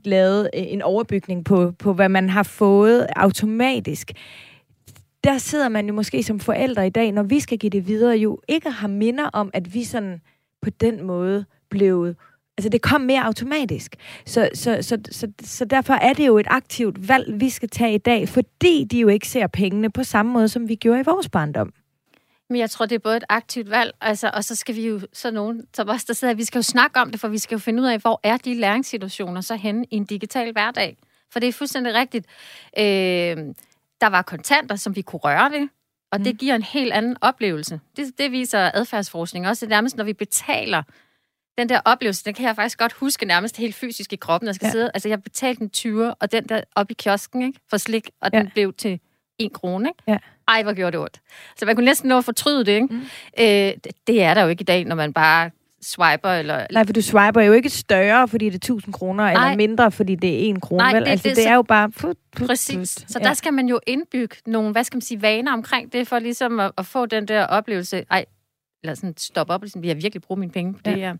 lavet 0.05 0.49
øh, 0.53 0.63
en 0.67 0.81
overbygning 0.81 1.45
på, 1.45 1.71
på, 1.71 1.93
hvad 1.93 2.09
man 2.09 2.29
har 2.29 2.43
fået 2.43 3.07
automatisk. 3.15 4.11
Der 5.23 5.37
sidder 5.37 5.69
man 5.69 5.87
jo 5.87 5.93
måske 5.93 6.23
som 6.23 6.39
forældre 6.39 6.87
i 6.87 6.89
dag, 6.89 7.11
når 7.11 7.23
vi 7.23 7.39
skal 7.39 7.57
give 7.57 7.69
det 7.69 7.87
videre, 7.87 8.17
jo 8.17 8.39
ikke 8.47 8.69
har 8.69 8.87
minder 8.87 9.25
om, 9.33 9.49
at 9.53 9.73
vi 9.73 9.83
sådan 9.83 10.21
på 10.61 10.69
den 10.69 11.03
måde 11.03 11.45
blev 11.69 12.15
Altså, 12.57 12.69
det 12.69 12.81
kom 12.81 13.01
mere 13.01 13.25
automatisk. 13.25 13.95
Så, 14.25 14.49
så, 14.53 14.77
så, 14.81 14.97
så, 15.11 15.27
så 15.43 15.65
derfor 15.65 15.93
er 15.93 16.13
det 16.13 16.27
jo 16.27 16.37
et 16.37 16.47
aktivt 16.49 17.07
valg, 17.07 17.39
vi 17.39 17.49
skal 17.49 17.69
tage 17.69 17.95
i 17.95 17.97
dag, 17.97 18.29
fordi 18.29 18.83
de 18.83 18.99
jo 18.99 19.07
ikke 19.07 19.27
ser 19.27 19.47
pengene 19.47 19.91
på 19.91 20.03
samme 20.03 20.31
måde, 20.33 20.47
som 20.47 20.69
vi 20.69 20.75
gjorde 20.75 20.99
i 20.99 21.03
vores 21.05 21.29
barndom. 21.29 21.73
Men 22.49 22.59
jeg 22.59 22.69
tror, 22.69 22.85
det 22.85 22.95
er 22.95 22.99
både 22.99 23.17
et 23.17 23.23
aktivt 23.29 23.69
valg, 23.69 23.93
altså, 24.01 24.31
og 24.33 24.43
så 24.43 24.55
skal 24.55 24.75
vi 24.75 24.87
jo, 24.87 25.01
så 25.13 25.31
nogen 25.31 25.67
som 25.73 25.89
os, 25.89 26.05
der 26.05 26.13
sidder, 26.13 26.33
vi 26.33 26.43
skal 26.43 26.59
jo 26.59 26.63
snakke 26.63 26.99
om 26.99 27.11
det, 27.11 27.19
for 27.19 27.27
vi 27.27 27.37
skal 27.37 27.55
jo 27.55 27.59
finde 27.59 27.83
ud 27.83 27.87
af, 27.87 27.99
hvor 27.99 28.19
er 28.23 28.37
de 28.37 28.53
læringssituationer 28.53 29.41
så 29.41 29.55
henne 29.55 29.85
i 29.91 29.95
en 29.95 30.05
digital 30.05 30.51
hverdag. 30.51 30.97
For 31.31 31.39
det 31.39 31.49
er 31.49 31.53
fuldstændig 31.53 31.93
rigtigt. 31.93 32.25
Øh, 32.77 32.83
der 34.01 34.07
var 34.07 34.21
kontanter, 34.21 34.75
som 34.75 34.95
vi 34.95 35.01
kunne 35.01 35.19
røre 35.19 35.51
ved, 35.51 35.67
og 36.11 36.19
mm. 36.19 36.23
det 36.23 36.37
giver 36.37 36.55
en 36.55 36.63
helt 36.63 36.93
anden 36.93 37.17
oplevelse. 37.21 37.79
Det, 37.97 38.17
det 38.17 38.31
viser 38.31 38.71
adfærdsforskning 38.73 39.47
også. 39.47 39.65
Det 39.65 39.69
nærmest, 39.69 39.97
når 39.97 40.03
vi 40.03 40.13
betaler 40.13 40.83
den 41.57 41.69
der 41.69 41.81
oplevelse, 41.85 42.25
den 42.25 42.33
kan 42.33 42.45
jeg 42.45 42.55
faktisk 42.55 42.77
godt 42.77 42.93
huske 42.93 43.25
nærmest 43.25 43.57
helt 43.57 43.75
fysisk 43.75 44.13
i 44.13 44.15
kroppen. 44.15 44.47
Jeg 44.47 44.55
skal 44.55 44.65
ja. 44.65 44.71
sidde, 44.71 44.91
altså 44.93 45.09
jeg 45.09 45.23
betalte 45.23 45.61
en 45.61 45.69
20, 45.69 46.13
og 46.13 46.31
den 46.31 46.49
der 46.49 46.61
op 46.75 46.91
i 46.91 46.93
kiosken, 46.93 47.41
ikke, 47.41 47.59
for 47.69 47.77
slik, 47.77 48.09
og 48.21 48.29
ja. 48.33 48.39
den 48.39 48.49
blev 48.49 48.73
til 48.73 48.99
en 49.37 49.49
krone, 49.49 49.89
ikke? 49.89 50.03
Ja. 50.07 50.17
Ej, 50.47 50.63
hvor 50.63 50.73
gjorde 50.73 50.91
det 50.91 50.99
ondt. 50.99 51.21
Så 51.57 51.65
man 51.65 51.75
kunne 51.75 51.85
næsten 51.85 52.09
nå 52.09 52.17
at 52.17 52.25
fortryde 52.25 52.65
det, 52.65 52.71
ikke? 52.71 52.87
Mm. 52.89 53.01
Øh, 53.39 53.73
det 54.07 54.23
er 54.23 54.33
der 54.33 54.41
jo 54.41 54.47
ikke 54.47 54.61
i 54.61 54.65
dag, 54.65 54.85
når 54.85 54.95
man 54.95 55.13
bare 55.13 55.49
swiper. 55.81 56.29
Eller... 56.29 56.65
Nej, 56.71 56.85
for 56.85 56.93
du 56.93 57.01
swiper 57.01 57.41
jo 57.41 57.53
ikke 57.53 57.69
større, 57.69 58.27
fordi 58.27 58.45
det 58.45 58.53
er 58.53 58.57
1000 58.57 58.93
kroner, 58.93 59.23
Nej. 59.23 59.31
eller 59.31 59.55
mindre, 59.57 59.91
fordi 59.91 60.15
det 60.15 60.47
er 60.47 60.53
1 60.53 60.61
krone. 60.61 60.77
Nej, 60.77 60.93
vel? 60.93 61.03
Det, 61.03 61.09
altså, 61.09 61.29
det, 61.29 61.35
det 61.35 61.43
så... 61.43 61.49
er 61.49 61.55
jo 61.55 61.61
bare... 61.61 61.89
Put, 61.89 62.17
put, 62.35 62.47
Præcis. 62.47 62.75
Put. 62.75 62.87
Så 62.87 63.19
ja. 63.21 63.27
der 63.27 63.33
skal 63.33 63.53
man 63.53 63.67
jo 63.67 63.79
indbygge 63.87 64.35
nogle, 64.45 64.71
hvad 64.71 64.83
skal 64.83 64.95
man 64.95 65.01
sige, 65.01 65.21
vaner 65.21 65.53
omkring 65.53 65.93
det, 65.93 66.07
for 66.07 66.19
ligesom 66.19 66.59
at, 66.59 66.71
at 66.77 66.85
få 66.85 67.05
den 67.05 67.27
der 67.27 67.45
oplevelse. 67.45 68.05
Ej, 68.11 68.25
eller 68.83 68.95
sådan 68.95 69.13
stoppe 69.17 69.53
op 69.53 69.63
og 69.63 69.69
sådan, 69.69 69.81
vi 69.81 69.87
har 69.87 69.95
virkelig 69.95 70.21
brugt 70.21 70.39
mine 70.39 70.51
penge 70.51 70.73
på 70.73 70.79
det 70.85 70.95
her. 70.95 71.15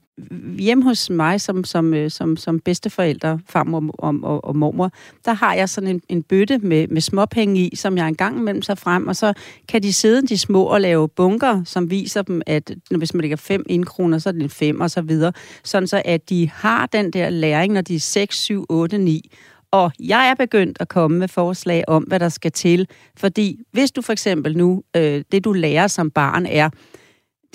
Hjemme 0.60 0.84
hos 0.84 1.10
mig 1.10 1.42
som, 1.42 1.64
som, 1.64 1.94
øh, 1.94 2.12
som, 2.12 2.38
som 2.38 2.60
bedsteforældre, 2.60 3.40
farmor 3.50 3.84
og, 3.98 4.16
og, 4.24 4.46
og 4.46 4.56
mormor, 4.56 4.92
der 5.26 5.34
har 5.34 5.54
jeg 5.54 5.70
sådan 5.70 5.90
en, 5.90 6.02
en 6.10 6.24
bøtte 6.24 6.58
med, 6.58 6.88
med 6.88 7.02
småpenge 7.02 7.62
i, 7.62 7.76
som 7.76 7.98
jeg 7.98 8.08
engang 8.08 8.40
imellem 8.40 8.62
tager 8.62 8.76
frem, 8.76 9.08
og 9.08 9.16
så 9.16 9.34
kan 9.68 9.84
de 9.84 9.94
sidde 9.94 10.28
de 10.28 10.38
små 10.38 10.64
og 10.64 10.82
lave 10.82 11.10
bunker, 11.10 11.64
som 11.64 11.92
viser 11.92 12.22
dem, 12.22 12.42
at 12.46 12.72
hvis 12.98 13.14
man 13.14 13.22
lægger 13.22 13.38
5 13.38 13.66
indkroner, 13.70 14.18
så 14.18 14.30
er 14.30 14.34
det 14.34 14.44
en 14.44 14.50
5 14.50 14.82
og 14.82 14.92
så 14.92 15.02
videre. 15.02 15.34
Sådan 15.64 15.88
så, 15.88 16.02
at 16.06 16.30
de 16.30 16.50
har 16.50 16.86
den 16.86 17.14
der 17.14 17.30
læring, 17.30 17.74
når 17.74 17.82
de 17.82 17.96
er 17.96 18.00
6, 18.00 18.38
7, 18.38 18.66
8, 18.70 18.98
9. 18.98 19.32
Og 19.72 19.92
jeg 20.00 20.30
er 20.30 20.36
begyndt 20.36 20.78
at 20.80 20.88
komme 20.88 21.20
med 21.20 21.28
forslag 21.28 21.84
om, 21.88 22.04
hvad 22.04 22.20
der 22.20 22.30
skal 22.30 22.52
til. 22.52 22.88
Fordi 23.18 23.60
hvis 23.72 23.92
du 23.92 24.02
for 24.02 24.14
eksempel 24.14 24.58
nu, 24.58 24.84
øh, 24.96 25.24
det 25.32 25.44
du 25.44 25.54
lærer 25.54 25.88
som 25.88 26.12
barn 26.12 26.46
er, 26.46 26.70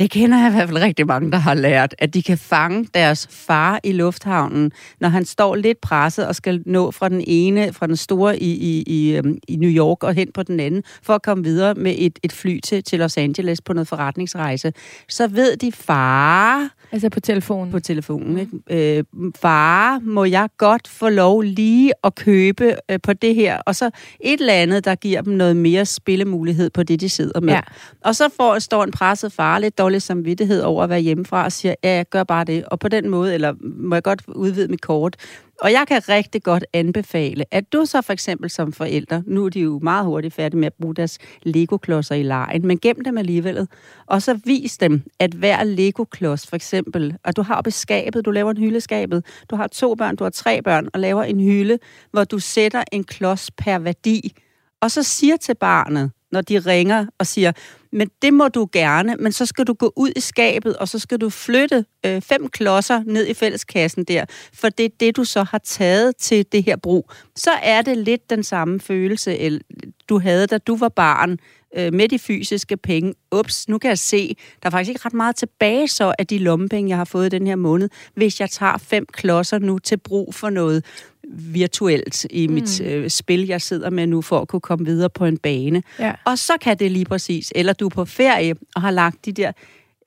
det 0.02 0.10
kender 0.10 0.38
jeg 0.38 0.48
i 0.48 0.54
hvert 0.54 0.68
fald 0.68 0.82
rigtig 0.82 1.06
mange, 1.06 1.30
der 1.32 1.38
har 1.38 1.54
lært, 1.54 1.94
at 1.98 2.14
de 2.14 2.22
kan 2.22 2.38
fange 2.38 2.88
deres 2.94 3.28
far 3.30 3.80
i 3.84 3.92
lufthavnen, 3.92 4.72
når 5.00 5.08
han 5.08 5.24
står 5.24 5.54
lidt 5.54 5.80
presset 5.80 6.26
og 6.26 6.34
skal 6.34 6.62
nå 6.66 6.90
fra 6.90 7.08
den 7.08 7.24
ene, 7.26 7.72
fra 7.72 7.86
den 7.86 7.96
store 7.96 8.38
i, 8.38 8.52
i, 8.52 8.82
i, 8.86 9.16
øhm, 9.16 9.38
i 9.48 9.56
New 9.56 9.70
York 9.70 10.02
og 10.02 10.14
hen 10.14 10.32
på 10.34 10.42
den 10.42 10.60
anden, 10.60 10.82
for 11.02 11.14
at 11.14 11.22
komme 11.22 11.44
videre 11.44 11.74
med 11.74 11.94
et, 11.98 12.18
et 12.22 12.32
fly 12.32 12.60
til, 12.60 12.84
til 12.84 12.98
Los 12.98 13.16
Angeles 13.16 13.60
på 13.60 13.72
noget 13.72 13.88
forretningsrejse. 13.88 14.72
Så 15.08 15.28
ved 15.28 15.56
de, 15.56 15.72
far... 15.72 16.68
Altså 16.92 17.10
på 17.10 17.20
telefonen? 17.20 17.72
På 17.72 17.80
telefonen, 17.80 18.38
ikke? 18.38 18.98
Øh, 18.98 19.04
far, 19.36 19.98
må 19.98 20.24
jeg 20.24 20.48
godt 20.58 20.88
få 20.88 21.08
lov 21.08 21.42
lige 21.42 21.92
at 22.04 22.14
købe 22.14 22.74
øh, 22.90 22.98
på 23.02 23.12
det 23.12 23.34
her? 23.34 23.58
Og 23.58 23.76
så 23.76 23.90
et 24.20 24.40
eller 24.40 24.52
andet, 24.52 24.84
der 24.84 24.94
giver 24.94 25.22
dem 25.22 25.32
noget 25.32 25.56
mere 25.56 25.86
spillemulighed 25.86 26.70
på 26.70 26.82
det, 26.82 27.00
de 27.00 27.08
sidder 27.08 27.40
med. 27.40 27.52
Ja. 27.52 27.60
Og 28.04 28.14
så 28.14 28.28
får, 28.36 28.58
står 28.58 28.84
en 28.84 28.90
presset 28.90 29.32
far 29.32 29.58
lidt 29.58 29.78
dårlig 29.78 29.91
samvittighed 30.00 30.62
over 30.62 30.82
at 30.82 30.90
være 30.90 31.00
hjemmefra 31.00 31.44
og 31.44 31.52
siger, 31.52 31.74
ja, 31.84 31.90
jeg 31.96 32.08
gør 32.10 32.24
bare 32.24 32.44
det, 32.44 32.64
og 32.64 32.78
på 32.78 32.88
den 32.88 33.08
måde, 33.08 33.34
eller 33.34 33.54
må 33.60 33.94
jeg 33.94 34.02
godt 34.02 34.22
udvide 34.28 34.68
mit 34.68 34.80
kort. 34.80 35.16
Og 35.60 35.72
jeg 35.72 35.84
kan 35.88 36.08
rigtig 36.08 36.42
godt 36.42 36.64
anbefale, 36.72 37.44
at 37.50 37.72
du 37.72 37.84
så 37.84 38.02
for 38.02 38.12
eksempel 38.12 38.50
som 38.50 38.72
forældre, 38.72 39.22
nu 39.26 39.44
er 39.44 39.48
de 39.48 39.60
jo 39.60 39.80
meget 39.82 40.04
hurtigt 40.04 40.34
færdige 40.34 40.58
med 40.58 40.66
at 40.66 40.72
bruge 40.80 40.94
deres 40.94 41.18
Lego-klodser 41.42 42.14
i 42.14 42.22
lejen, 42.22 42.66
men 42.66 42.78
gem 42.78 43.04
dem 43.04 43.18
alligevel, 43.18 43.68
og 44.06 44.22
så 44.22 44.38
vis 44.44 44.78
dem, 44.78 45.02
at 45.18 45.30
hver 45.32 45.64
Lego-klods 45.64 46.46
for 46.46 46.56
eksempel, 46.56 47.16
og 47.24 47.36
du 47.36 47.42
har 47.42 47.54
oppe 47.54 47.68
i 47.68 47.70
skabet, 47.70 48.24
du 48.24 48.30
laver 48.30 48.50
en 48.50 48.56
hyldeskabet, 48.56 49.24
du 49.50 49.56
har 49.56 49.66
to 49.66 49.94
børn, 49.94 50.16
du 50.16 50.24
har 50.24 50.30
tre 50.30 50.62
børn, 50.62 50.88
og 50.94 51.00
laver 51.00 51.22
en 51.22 51.40
hylde, 51.40 51.78
hvor 52.10 52.24
du 52.24 52.38
sætter 52.38 52.84
en 52.92 53.04
klods 53.04 53.50
per 53.50 53.78
værdi, 53.78 54.32
og 54.80 54.90
så 54.90 55.02
siger 55.02 55.36
til 55.36 55.54
barnet, 55.54 56.10
når 56.32 56.40
de 56.40 56.58
ringer 56.58 57.06
og 57.18 57.26
siger, 57.26 57.52
men 57.92 58.10
det 58.22 58.34
må 58.34 58.48
du 58.48 58.68
gerne, 58.72 59.16
men 59.16 59.32
så 59.32 59.46
skal 59.46 59.66
du 59.66 59.72
gå 59.72 59.92
ud 59.96 60.12
i 60.16 60.20
skabet, 60.20 60.76
og 60.76 60.88
så 60.88 60.98
skal 60.98 61.18
du 61.18 61.30
flytte 61.30 61.84
øh, 62.06 62.22
fem 62.22 62.48
klodser 62.48 63.02
ned 63.06 63.26
i 63.26 63.34
fælleskassen 63.34 64.04
der, 64.04 64.24
for 64.54 64.68
det 64.68 64.84
er 64.84 64.90
det, 65.00 65.16
du 65.16 65.24
så 65.24 65.42
har 65.42 65.58
taget 65.58 66.16
til 66.16 66.46
det 66.52 66.64
her 66.64 66.76
brug. 66.76 67.10
Så 67.36 67.50
er 67.50 67.82
det 67.82 67.98
lidt 67.98 68.30
den 68.30 68.42
samme 68.44 68.80
følelse, 68.80 69.60
du 70.08 70.18
havde, 70.18 70.46
da 70.46 70.58
du 70.58 70.76
var 70.76 70.88
barn, 70.88 71.38
øh, 71.76 71.94
med 71.94 72.08
de 72.08 72.18
fysiske 72.18 72.76
penge. 72.76 73.14
Ups, 73.32 73.68
nu 73.68 73.78
kan 73.78 73.88
jeg 73.88 73.98
se, 73.98 74.36
der 74.62 74.66
er 74.66 74.70
faktisk 74.70 74.88
ikke 74.88 75.06
ret 75.06 75.14
meget 75.14 75.36
tilbage 75.36 75.88
så 75.88 76.14
af 76.18 76.26
de 76.26 76.38
lommepenge, 76.38 76.88
jeg 76.88 76.96
har 76.96 77.04
fået 77.04 77.32
den 77.32 77.46
her 77.46 77.56
måned, 77.56 77.88
hvis 78.14 78.40
jeg 78.40 78.50
tager 78.50 78.78
fem 78.78 79.06
klodser 79.12 79.58
nu 79.58 79.78
til 79.78 79.96
brug 79.96 80.34
for 80.34 80.50
noget 80.50 80.84
virtuelt 81.28 82.26
i 82.30 82.46
mm. 82.46 82.54
mit 82.54 82.80
øh, 82.80 83.10
spil, 83.10 83.46
jeg 83.46 83.62
sidder 83.62 83.90
med 83.90 84.06
nu, 84.06 84.22
for 84.22 84.40
at 84.40 84.48
kunne 84.48 84.60
komme 84.60 84.84
videre 84.84 85.10
på 85.10 85.24
en 85.24 85.38
bane. 85.38 85.82
Ja. 85.98 86.12
Og 86.24 86.38
så 86.38 86.52
kan 86.60 86.78
det 86.78 86.90
lige 86.90 87.04
præcis, 87.04 87.52
eller 87.54 87.72
du 87.72 87.86
er 87.86 87.90
på 87.90 88.04
ferie 88.04 88.54
og 88.74 88.82
har 88.82 88.90
lagt 88.90 89.24
de 89.24 89.32
der 89.32 89.52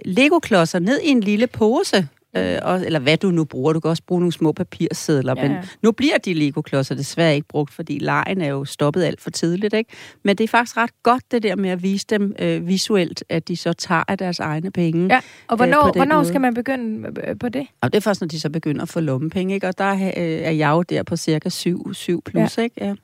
Lego-klodser 0.05 0.79
ned 0.79 0.99
i 1.03 1.07
en 1.07 1.21
lille 1.21 1.47
pose, 1.47 2.07
øh, 2.37 2.57
og, 2.61 2.85
eller 2.85 2.99
hvad 2.99 3.17
du 3.17 3.31
nu 3.31 3.43
bruger. 3.45 3.73
Du 3.73 3.79
kan 3.79 3.89
også 3.89 4.03
bruge 4.07 4.21
nogle 4.21 4.31
små 4.31 4.51
papirsedler, 4.51 5.33
ja. 5.37 5.47
men 5.47 5.57
nu 5.81 5.91
bliver 5.91 6.17
de 6.17 6.33
Lego-klodser 6.33 6.95
desværre 6.95 7.35
ikke 7.35 7.47
brugt, 7.47 7.73
fordi 7.73 7.99
lejen 7.99 8.41
er 8.41 8.47
jo 8.47 8.65
stoppet 8.65 9.03
alt 9.03 9.21
for 9.21 9.29
tidligt, 9.29 9.73
ikke? 9.73 9.91
Men 10.23 10.35
det 10.35 10.43
er 10.43 10.47
faktisk 10.47 10.77
ret 10.77 11.03
godt, 11.03 11.23
det 11.31 11.43
der 11.43 11.55
med 11.55 11.69
at 11.69 11.83
vise 11.83 12.05
dem 12.09 12.35
øh, 12.39 12.67
visuelt, 12.67 13.23
at 13.29 13.47
de 13.47 13.57
så 13.57 13.73
tager 13.73 14.03
af 14.07 14.17
deres 14.17 14.39
egne 14.39 14.71
penge. 14.71 15.07
Ja, 15.13 15.19
og 15.47 15.55
hvornår, 15.55 15.87
øh, 15.87 15.95
hvornår 15.95 16.23
skal 16.23 16.41
man 16.41 16.53
begynde 16.53 17.09
øh, 17.27 17.39
på 17.39 17.49
det? 17.49 17.67
Og 17.81 17.93
det 17.93 17.97
er 17.97 18.01
først, 18.01 18.21
når 18.21 18.27
de 18.27 18.39
så 18.39 18.49
begynder 18.49 18.81
at 18.81 18.89
få 18.89 18.99
lommepenge, 18.99 19.53
ikke? 19.53 19.67
Og 19.67 19.77
der 19.77 19.93
øh, 19.93 19.99
er 20.17 20.51
jeg 20.51 20.69
jo 20.69 20.81
der 20.81 21.03
på 21.03 21.15
cirka 21.15 21.49
7, 21.49 21.93
7 21.93 22.21
plus, 22.21 22.57
ja. 22.57 22.63
ikke? 22.63 22.85
Ja. 22.85 22.95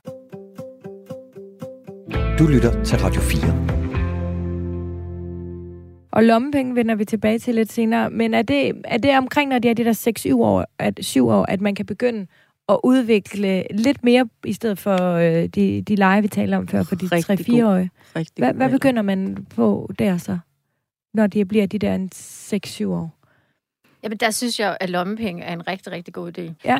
Du 2.38 2.46
lytter 2.46 2.84
til 2.84 2.98
Radio 2.98 3.20
4. 3.20 3.81
Og 6.12 6.24
lommepenge 6.24 6.74
vender 6.74 6.94
vi 6.94 7.04
tilbage 7.04 7.38
til 7.38 7.54
lidt 7.54 7.72
senere. 7.72 8.10
Men 8.10 8.34
er 8.34 8.42
det, 8.42 8.82
er 8.84 8.98
det 8.98 9.18
omkring, 9.18 9.50
når 9.50 9.58
de 9.58 9.68
er 9.68 9.74
de 9.74 9.84
der 9.84 10.32
6-7 10.32 10.34
år, 10.34 10.66
at, 10.78 10.98
7 11.02 11.28
år, 11.28 11.44
at 11.44 11.60
man 11.60 11.74
kan 11.74 11.86
begynde 11.86 12.26
at 12.68 12.80
udvikle 12.84 13.66
lidt 13.70 14.04
mere, 14.04 14.28
i 14.44 14.52
stedet 14.52 14.78
for 14.78 15.12
øh, 15.12 15.46
de, 15.46 15.82
de 15.82 15.94
lege, 15.96 16.22
vi 16.22 16.28
taler 16.28 16.56
om 16.56 16.68
før, 16.68 16.82
for 16.82 16.96
de 16.96 17.06
3-4-årige? 17.06 17.90
Hvad, 18.36 18.54
hvad 18.54 18.70
begynder 18.70 19.02
man 19.02 19.46
på 19.54 19.90
der 19.98 20.18
så, 20.18 20.38
når 21.14 21.26
de 21.26 21.44
bliver 21.44 21.66
de 21.66 21.78
der 21.78 22.08
6-7 22.82 22.86
år? 22.86 23.18
Jamen, 24.02 24.18
der 24.18 24.30
synes 24.30 24.60
jeg, 24.60 24.76
at 24.80 24.90
lommepenge 24.90 25.42
er 25.42 25.52
en 25.52 25.68
rigtig, 25.68 25.92
rigtig 25.92 26.14
god 26.14 26.38
idé. 26.38 26.52
Ja. 26.64 26.76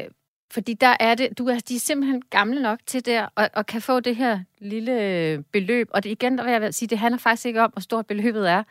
Øh, 0.00 0.10
fordi 0.50 0.74
der 0.74 0.96
er 1.00 1.14
det, 1.14 1.38
du 1.38 1.46
er, 1.46 1.58
de 1.58 1.74
er 1.74 1.78
simpelthen 1.78 2.22
gamle 2.30 2.62
nok 2.62 2.78
til 2.86 3.06
der, 3.06 3.28
og, 3.34 3.50
og 3.54 3.66
kan 3.66 3.82
få 3.82 4.00
det 4.00 4.16
her 4.16 4.40
lille 4.58 5.44
beløb. 5.52 5.88
Og 5.90 6.04
det, 6.04 6.10
igen, 6.10 6.38
der 6.38 6.44
vil 6.44 6.52
jeg 6.52 6.74
sige, 6.74 6.88
det 6.88 6.98
handler 6.98 7.18
faktisk 7.18 7.46
ikke 7.46 7.62
om, 7.62 7.70
hvor 7.70 7.80
stort 7.80 8.06
beløbet 8.06 8.50
er. 8.50 8.62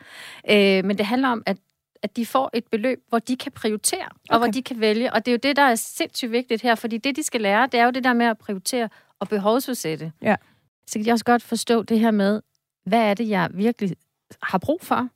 Øh, 0.50 0.84
men 0.84 0.98
det 0.98 1.06
handler 1.06 1.28
om, 1.28 1.42
at 1.46 1.56
at 2.02 2.16
de 2.16 2.26
får 2.26 2.50
et 2.52 2.64
beløb, 2.70 3.04
hvor 3.08 3.18
de 3.18 3.36
kan 3.36 3.52
prioritere, 3.52 4.04
okay. 4.04 4.34
og 4.34 4.38
hvor 4.38 4.46
de 4.46 4.62
kan 4.62 4.80
vælge. 4.80 5.12
Og 5.12 5.26
det 5.26 5.30
er 5.30 5.32
jo 5.32 5.38
det, 5.42 5.56
der 5.56 5.62
er 5.62 5.74
sindssygt 5.74 6.32
vigtigt 6.32 6.62
her, 6.62 6.74
fordi 6.74 6.98
det, 6.98 7.16
de 7.16 7.22
skal 7.22 7.40
lære, 7.40 7.66
det 7.66 7.80
er 7.80 7.84
jo 7.84 7.90
det 7.90 8.04
der 8.04 8.12
med 8.12 8.26
at 8.26 8.38
prioritere 8.38 8.88
og 9.18 9.28
behovsudsætte. 9.28 10.12
Ja. 10.22 10.36
Så 10.86 10.98
kan 10.98 11.04
de 11.04 11.12
også 11.12 11.24
godt 11.24 11.42
forstå 11.42 11.82
det 11.82 12.00
her 12.00 12.10
med, 12.10 12.42
hvad 12.84 13.00
er 13.00 13.14
det, 13.14 13.28
jeg 13.28 13.50
virkelig 13.54 13.96
har 14.42 14.58
brug 14.58 14.80
for? 14.82 15.08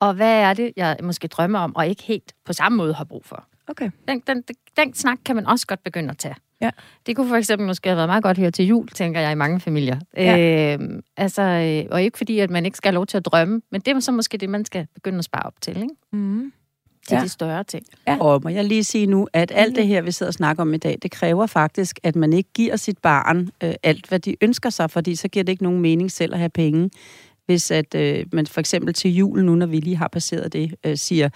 Og 0.00 0.14
hvad 0.14 0.40
er 0.40 0.54
det, 0.54 0.72
jeg 0.76 0.96
måske 1.02 1.28
drømmer 1.28 1.58
om, 1.58 1.76
og 1.76 1.88
ikke 1.88 2.02
helt 2.02 2.34
på 2.44 2.52
samme 2.52 2.76
måde 2.76 2.94
har 2.94 3.04
brug 3.04 3.24
for? 3.24 3.48
Okay. 3.68 3.90
Den, 4.08 4.22
den, 4.26 4.42
den 4.76 4.94
snak 4.94 5.18
kan 5.24 5.36
man 5.36 5.46
også 5.46 5.66
godt 5.66 5.84
begynde 5.84 6.10
at 6.10 6.18
tage. 6.18 6.34
Ja. 6.60 6.70
Det 7.06 7.16
kunne 7.16 7.28
for 7.28 7.36
eksempel 7.36 7.66
måske 7.66 7.88
have 7.88 7.96
været 7.96 8.08
meget 8.08 8.22
godt 8.22 8.38
her 8.38 8.50
til 8.50 8.66
jul, 8.66 8.88
tænker 8.88 9.20
jeg, 9.20 9.32
i 9.32 9.34
mange 9.34 9.60
familier. 9.60 10.00
Ja. 10.16 10.76
Øh, 10.76 11.02
altså, 11.16 11.42
øh, 11.42 11.84
og 11.90 12.02
ikke 12.02 12.18
fordi, 12.18 12.38
at 12.38 12.50
man 12.50 12.64
ikke 12.64 12.76
skal 12.76 12.88
have 12.88 12.94
lov 12.94 13.06
til 13.06 13.16
at 13.16 13.24
drømme, 13.24 13.62
men 13.70 13.80
det 13.80 13.96
er 13.96 14.00
så 14.00 14.12
måske 14.12 14.38
det, 14.38 14.48
man 14.48 14.64
skal 14.64 14.86
begynde 14.94 15.18
at 15.18 15.24
spare 15.24 15.42
op 15.42 15.54
til, 15.60 15.76
ikke? 15.76 15.94
Mm. 16.12 16.52
Til 17.08 17.14
ja. 17.14 17.22
de 17.22 17.28
større 17.28 17.64
ting. 17.64 17.84
Ja. 18.06 18.16
Og 18.20 18.40
må 18.42 18.48
jeg 18.48 18.64
lige 18.64 18.84
sige 18.84 19.06
nu, 19.06 19.28
at 19.32 19.52
alt 19.54 19.76
det 19.76 19.86
her, 19.86 20.02
vi 20.02 20.10
sidder 20.10 20.30
og 20.30 20.34
snakker 20.34 20.62
om 20.62 20.74
i 20.74 20.76
dag, 20.76 20.98
det 21.02 21.10
kræver 21.10 21.46
faktisk, 21.46 21.98
at 22.02 22.16
man 22.16 22.32
ikke 22.32 22.50
giver 22.54 22.76
sit 22.76 22.98
barn 22.98 23.48
øh, 23.62 23.74
alt, 23.82 24.08
hvad 24.08 24.18
de 24.18 24.36
ønsker 24.40 24.70
sig, 24.70 24.90
fordi 24.90 25.14
så 25.14 25.28
giver 25.28 25.44
det 25.44 25.52
ikke 25.52 25.62
nogen 25.62 25.80
mening 25.80 26.10
selv 26.10 26.32
at 26.32 26.38
have 26.38 26.50
penge. 26.50 26.90
Hvis 27.46 27.70
at 27.70 27.94
øh, 27.94 28.26
man 28.32 28.46
for 28.46 28.60
eksempel 28.60 28.94
til 28.94 29.14
jul, 29.14 29.44
nu 29.44 29.54
når 29.54 29.66
vi 29.66 29.80
lige 29.80 29.96
har 29.96 30.08
passeret 30.08 30.52
det, 30.52 30.74
øh, 30.86 30.96
siger, 30.96 31.28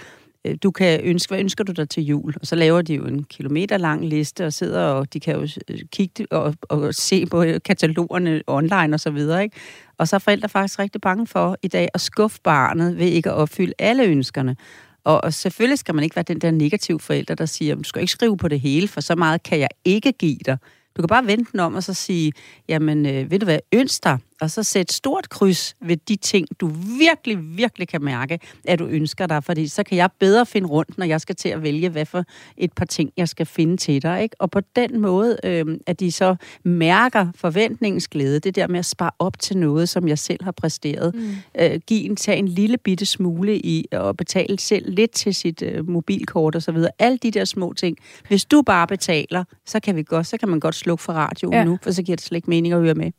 Øh, 0.47 0.57
du 0.63 0.71
kan 0.71 1.01
ønske, 1.05 1.31
hvad 1.31 1.39
ønsker 1.39 1.65
du 1.65 1.73
dig 1.73 1.89
til 1.89 2.03
jul? 2.03 2.35
Og 2.41 2.47
så 2.47 2.55
laver 2.55 2.83
de 2.83 2.95
jo 2.95 3.05
en 3.05 3.25
kilometer 3.25 3.77
lang 3.77 4.05
liste 4.05 4.47
og 4.47 4.53
sidder, 4.53 4.85
og 4.85 5.13
de 5.13 5.21
kan 5.21 5.35
jo 5.35 5.49
øh, 5.69 5.79
kigge 5.93 6.27
og, 6.31 6.55
og 6.63 6.95
se 6.95 7.27
på 7.27 7.45
katalogerne 7.65 8.43
online 8.47 8.95
og 8.95 9.01
så 9.01 9.11
videre, 9.11 9.43
ikke? 9.43 9.57
Og 9.99 10.09
så 10.09 10.17
er 10.17 10.21
forældre 10.21 10.49
faktisk 10.49 10.79
rigtig 10.79 11.01
bange 11.01 11.27
for 11.27 11.57
i 11.63 11.69
dag 11.69 11.89
at 11.95 12.01
skuffe 12.01 12.41
barnet 12.45 12.99
ved 12.99 13.07
ikke 13.07 13.31
at 13.31 13.37
opfylde 13.37 13.73
alle 13.79 14.05
ønskerne. 14.05 14.57
Og, 15.05 15.25
og 15.25 15.33
selvfølgelig 15.33 15.79
skal 15.79 15.95
man 15.95 16.05
ikke 16.05 16.17
være 16.17 16.25
den 16.29 16.41
der 16.41 16.51
negative 16.51 17.01
forælder, 17.01 17.35
der 17.35 17.47
siger, 17.47 17.75
du 17.75 17.83
skal 17.83 18.01
ikke 18.01 18.13
skrive 18.13 18.37
på 18.37 18.49
det 18.49 18.61
hele, 18.61 18.89
for 18.89 19.01
så 19.01 19.15
meget 19.15 19.43
kan 19.43 19.59
jeg 19.59 19.69
ikke 19.85 20.13
give 20.13 20.39
dig. 20.47 20.59
Du 20.97 21.03
kan 21.03 21.09
bare 21.09 21.27
vente 21.27 21.53
den 21.53 21.61
om 21.61 21.75
og 21.75 21.83
så 21.83 21.95
sige, 21.95 22.33
jamen, 22.69 23.07
øh, 23.07 23.31
ved 23.31 23.39
du 23.39 23.45
hvad, 23.45 23.59
ønsk 23.73 24.05
dig, 24.05 24.19
og 24.41 24.51
så 24.51 24.63
sæt 24.63 24.93
stort 24.93 25.29
kryds 25.29 25.77
ved 25.81 25.97
de 25.97 26.17
ting, 26.17 26.47
du 26.61 26.71
virkelig, 26.99 27.57
virkelig 27.57 27.89
kan 27.89 28.05
mærke, 28.05 28.39
at 28.65 28.79
du 28.79 28.87
ønsker 28.87 29.27
dig, 29.27 29.45
fordi 29.45 29.69
så 29.69 29.83
kan 29.83 29.99
jeg 29.99 30.11
bedre 30.19 30.47
finde 30.47 30.69
rundt, 30.69 30.99
når 30.99 31.07
jeg 31.07 31.21
skal 31.21 31.37
til 31.37 31.49
at 31.49 31.63
vælge, 31.63 31.89
hvad 31.89 32.07
for 32.07 32.25
et 32.57 32.73
par 32.73 32.85
ting, 32.85 33.11
jeg 33.17 33.29
skal 33.29 33.47
finde 33.47 33.77
til 33.77 34.03
dig. 34.03 34.23
Ikke? 34.23 34.37
Og 34.39 34.51
på 34.51 34.61
den 34.77 35.01
måde, 35.01 35.39
øh, 35.45 35.67
at 35.87 36.01
de 36.01 36.13
så 36.13 36.37
mærker 36.65 37.27
forventningens 37.35 38.09
glæde, 38.09 38.41
det 38.41 38.55
der 38.55 38.69
med 38.69 38.79
at 38.79 38.87
spare 38.87 39.11
op 39.19 39.39
til 39.39 39.57
noget, 39.57 39.89
som 39.89 40.09
jeg 40.09 40.19
selv 40.19 40.45
har 40.45 40.53
præsteret. 40.53 41.15
Mm. 41.15 41.31
Øh, 41.61 41.81
give 41.87 42.05
en, 42.05 42.17
tage 42.17 42.39
en 42.39 42.49
lille 42.49 42.79
bitte 42.79 43.07
smule 43.07 43.59
i 43.59 43.85
og 43.93 44.17
betale 44.17 44.59
selv 44.59 44.95
lidt 44.95 45.11
til 45.11 45.35
sit 45.35 45.63
øh, 45.63 45.89
mobilkort 45.89 46.55
og 46.55 46.63
så 46.63 46.73
videre. 46.73 46.91
Alle 46.99 47.19
de 47.19 47.31
der 47.31 47.45
små 47.45 47.73
ting. 47.73 47.97
Hvis 48.29 48.45
du 48.45 48.63
bare 48.63 48.87
betaler, 48.87 49.45
så 49.67 49.81
kan 49.81 49.97
vi 49.97 50.03
godt, 50.03 50.27
så 50.27 50.39
kan 50.39 50.49
man 50.49 50.61
godt 50.61 50.75
slukke 50.75 51.05
for 51.05 51.13
radioen 51.13 51.55
ja. 51.55 51.65
nu, 51.65 51.79
for 51.83 51.91
så 51.91 52.03
giver 52.03 52.17
det 52.17 52.25
slet 52.25 52.37
ikke 52.37 52.51
mening 52.51 52.75
at 52.75 52.81
høre 52.81 52.95
med 52.95 53.13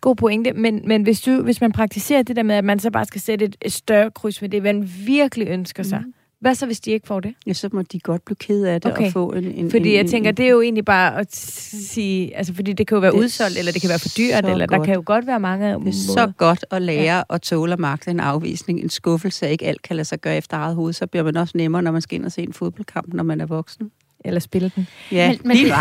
god 0.00 0.16
pointe, 0.16 0.52
men, 0.52 0.82
men 0.86 1.02
hvis, 1.02 1.20
du, 1.20 1.42
hvis 1.42 1.60
man 1.60 1.72
praktiserer 1.72 2.22
det 2.22 2.36
der 2.36 2.42
med, 2.42 2.54
at 2.54 2.64
man 2.64 2.78
så 2.78 2.90
bare 2.90 3.04
skal 3.04 3.20
sætte 3.20 3.44
et, 3.44 3.56
et 3.62 3.72
større 3.72 4.10
kryds 4.10 4.42
med 4.42 4.48
det, 4.48 4.62
man 4.62 4.90
virkelig 5.06 5.48
ønsker 5.48 5.82
sig, 5.82 6.00
mm. 6.06 6.12
hvad 6.40 6.54
så, 6.54 6.66
hvis 6.66 6.80
de 6.80 6.90
ikke 6.90 7.06
får 7.06 7.20
det? 7.20 7.34
Ja, 7.46 7.52
så 7.52 7.68
må 7.72 7.82
de 7.82 8.00
godt 8.00 8.24
blive 8.24 8.36
ked 8.36 8.64
af 8.64 8.80
det 8.80 8.92
okay. 8.92 9.06
og 9.06 9.12
få 9.12 9.32
en... 9.32 9.44
en 9.44 9.70
fordi 9.70 9.88
en, 9.88 9.96
jeg 9.96 10.06
tænker, 10.06 10.30
det 10.30 10.46
er 10.46 10.50
jo 10.50 10.60
egentlig 10.60 10.84
bare 10.84 11.18
at 11.20 11.36
sige, 11.36 12.36
altså 12.36 12.54
fordi 12.54 12.72
det 12.72 12.86
kan 12.86 12.96
jo 12.96 13.00
være 13.00 13.14
udsolgt, 13.14 13.58
eller 13.58 13.72
det 13.72 13.80
kan 13.80 13.88
være 13.88 13.98
for 13.98 14.08
dyrt, 14.18 14.52
eller 14.52 14.66
godt. 14.66 14.78
der 14.78 14.84
kan 14.84 14.94
jo 14.94 15.02
godt 15.06 15.26
være 15.26 15.40
mange 15.40 15.66
Det 15.66 15.74
er 15.74 15.78
måder. 15.78 15.92
så 15.92 16.32
godt 16.36 16.64
at 16.70 16.82
lære 16.82 17.16
ja. 17.16 17.22
at 17.30 17.42
tåle 17.42 17.72
og 17.72 17.80
magte 17.80 18.10
en 18.10 18.20
afvisning, 18.20 18.80
en 18.80 18.90
skuffelse, 18.90 19.50
ikke 19.50 19.66
alt 19.66 19.82
kan 19.82 19.96
lade 19.96 20.08
sig 20.08 20.20
gøre 20.20 20.36
efter 20.36 20.56
eget 20.56 20.74
hoved, 20.74 20.92
så 20.92 21.06
bliver 21.06 21.22
man 21.22 21.36
også 21.36 21.52
nemmere, 21.56 21.82
når 21.82 21.90
man 21.90 22.02
skal 22.02 22.18
ind 22.18 22.24
og 22.24 22.32
se 22.32 22.42
en 22.42 22.52
fodboldkamp, 22.52 23.14
når 23.14 23.22
man 23.22 23.40
er 23.40 23.46
voksen 23.46 23.90
eller 24.24 24.40
spille 24.40 24.72
den. 24.76 24.88
Ja, 25.12 25.28
men, 25.28 25.40
men, 25.44 25.72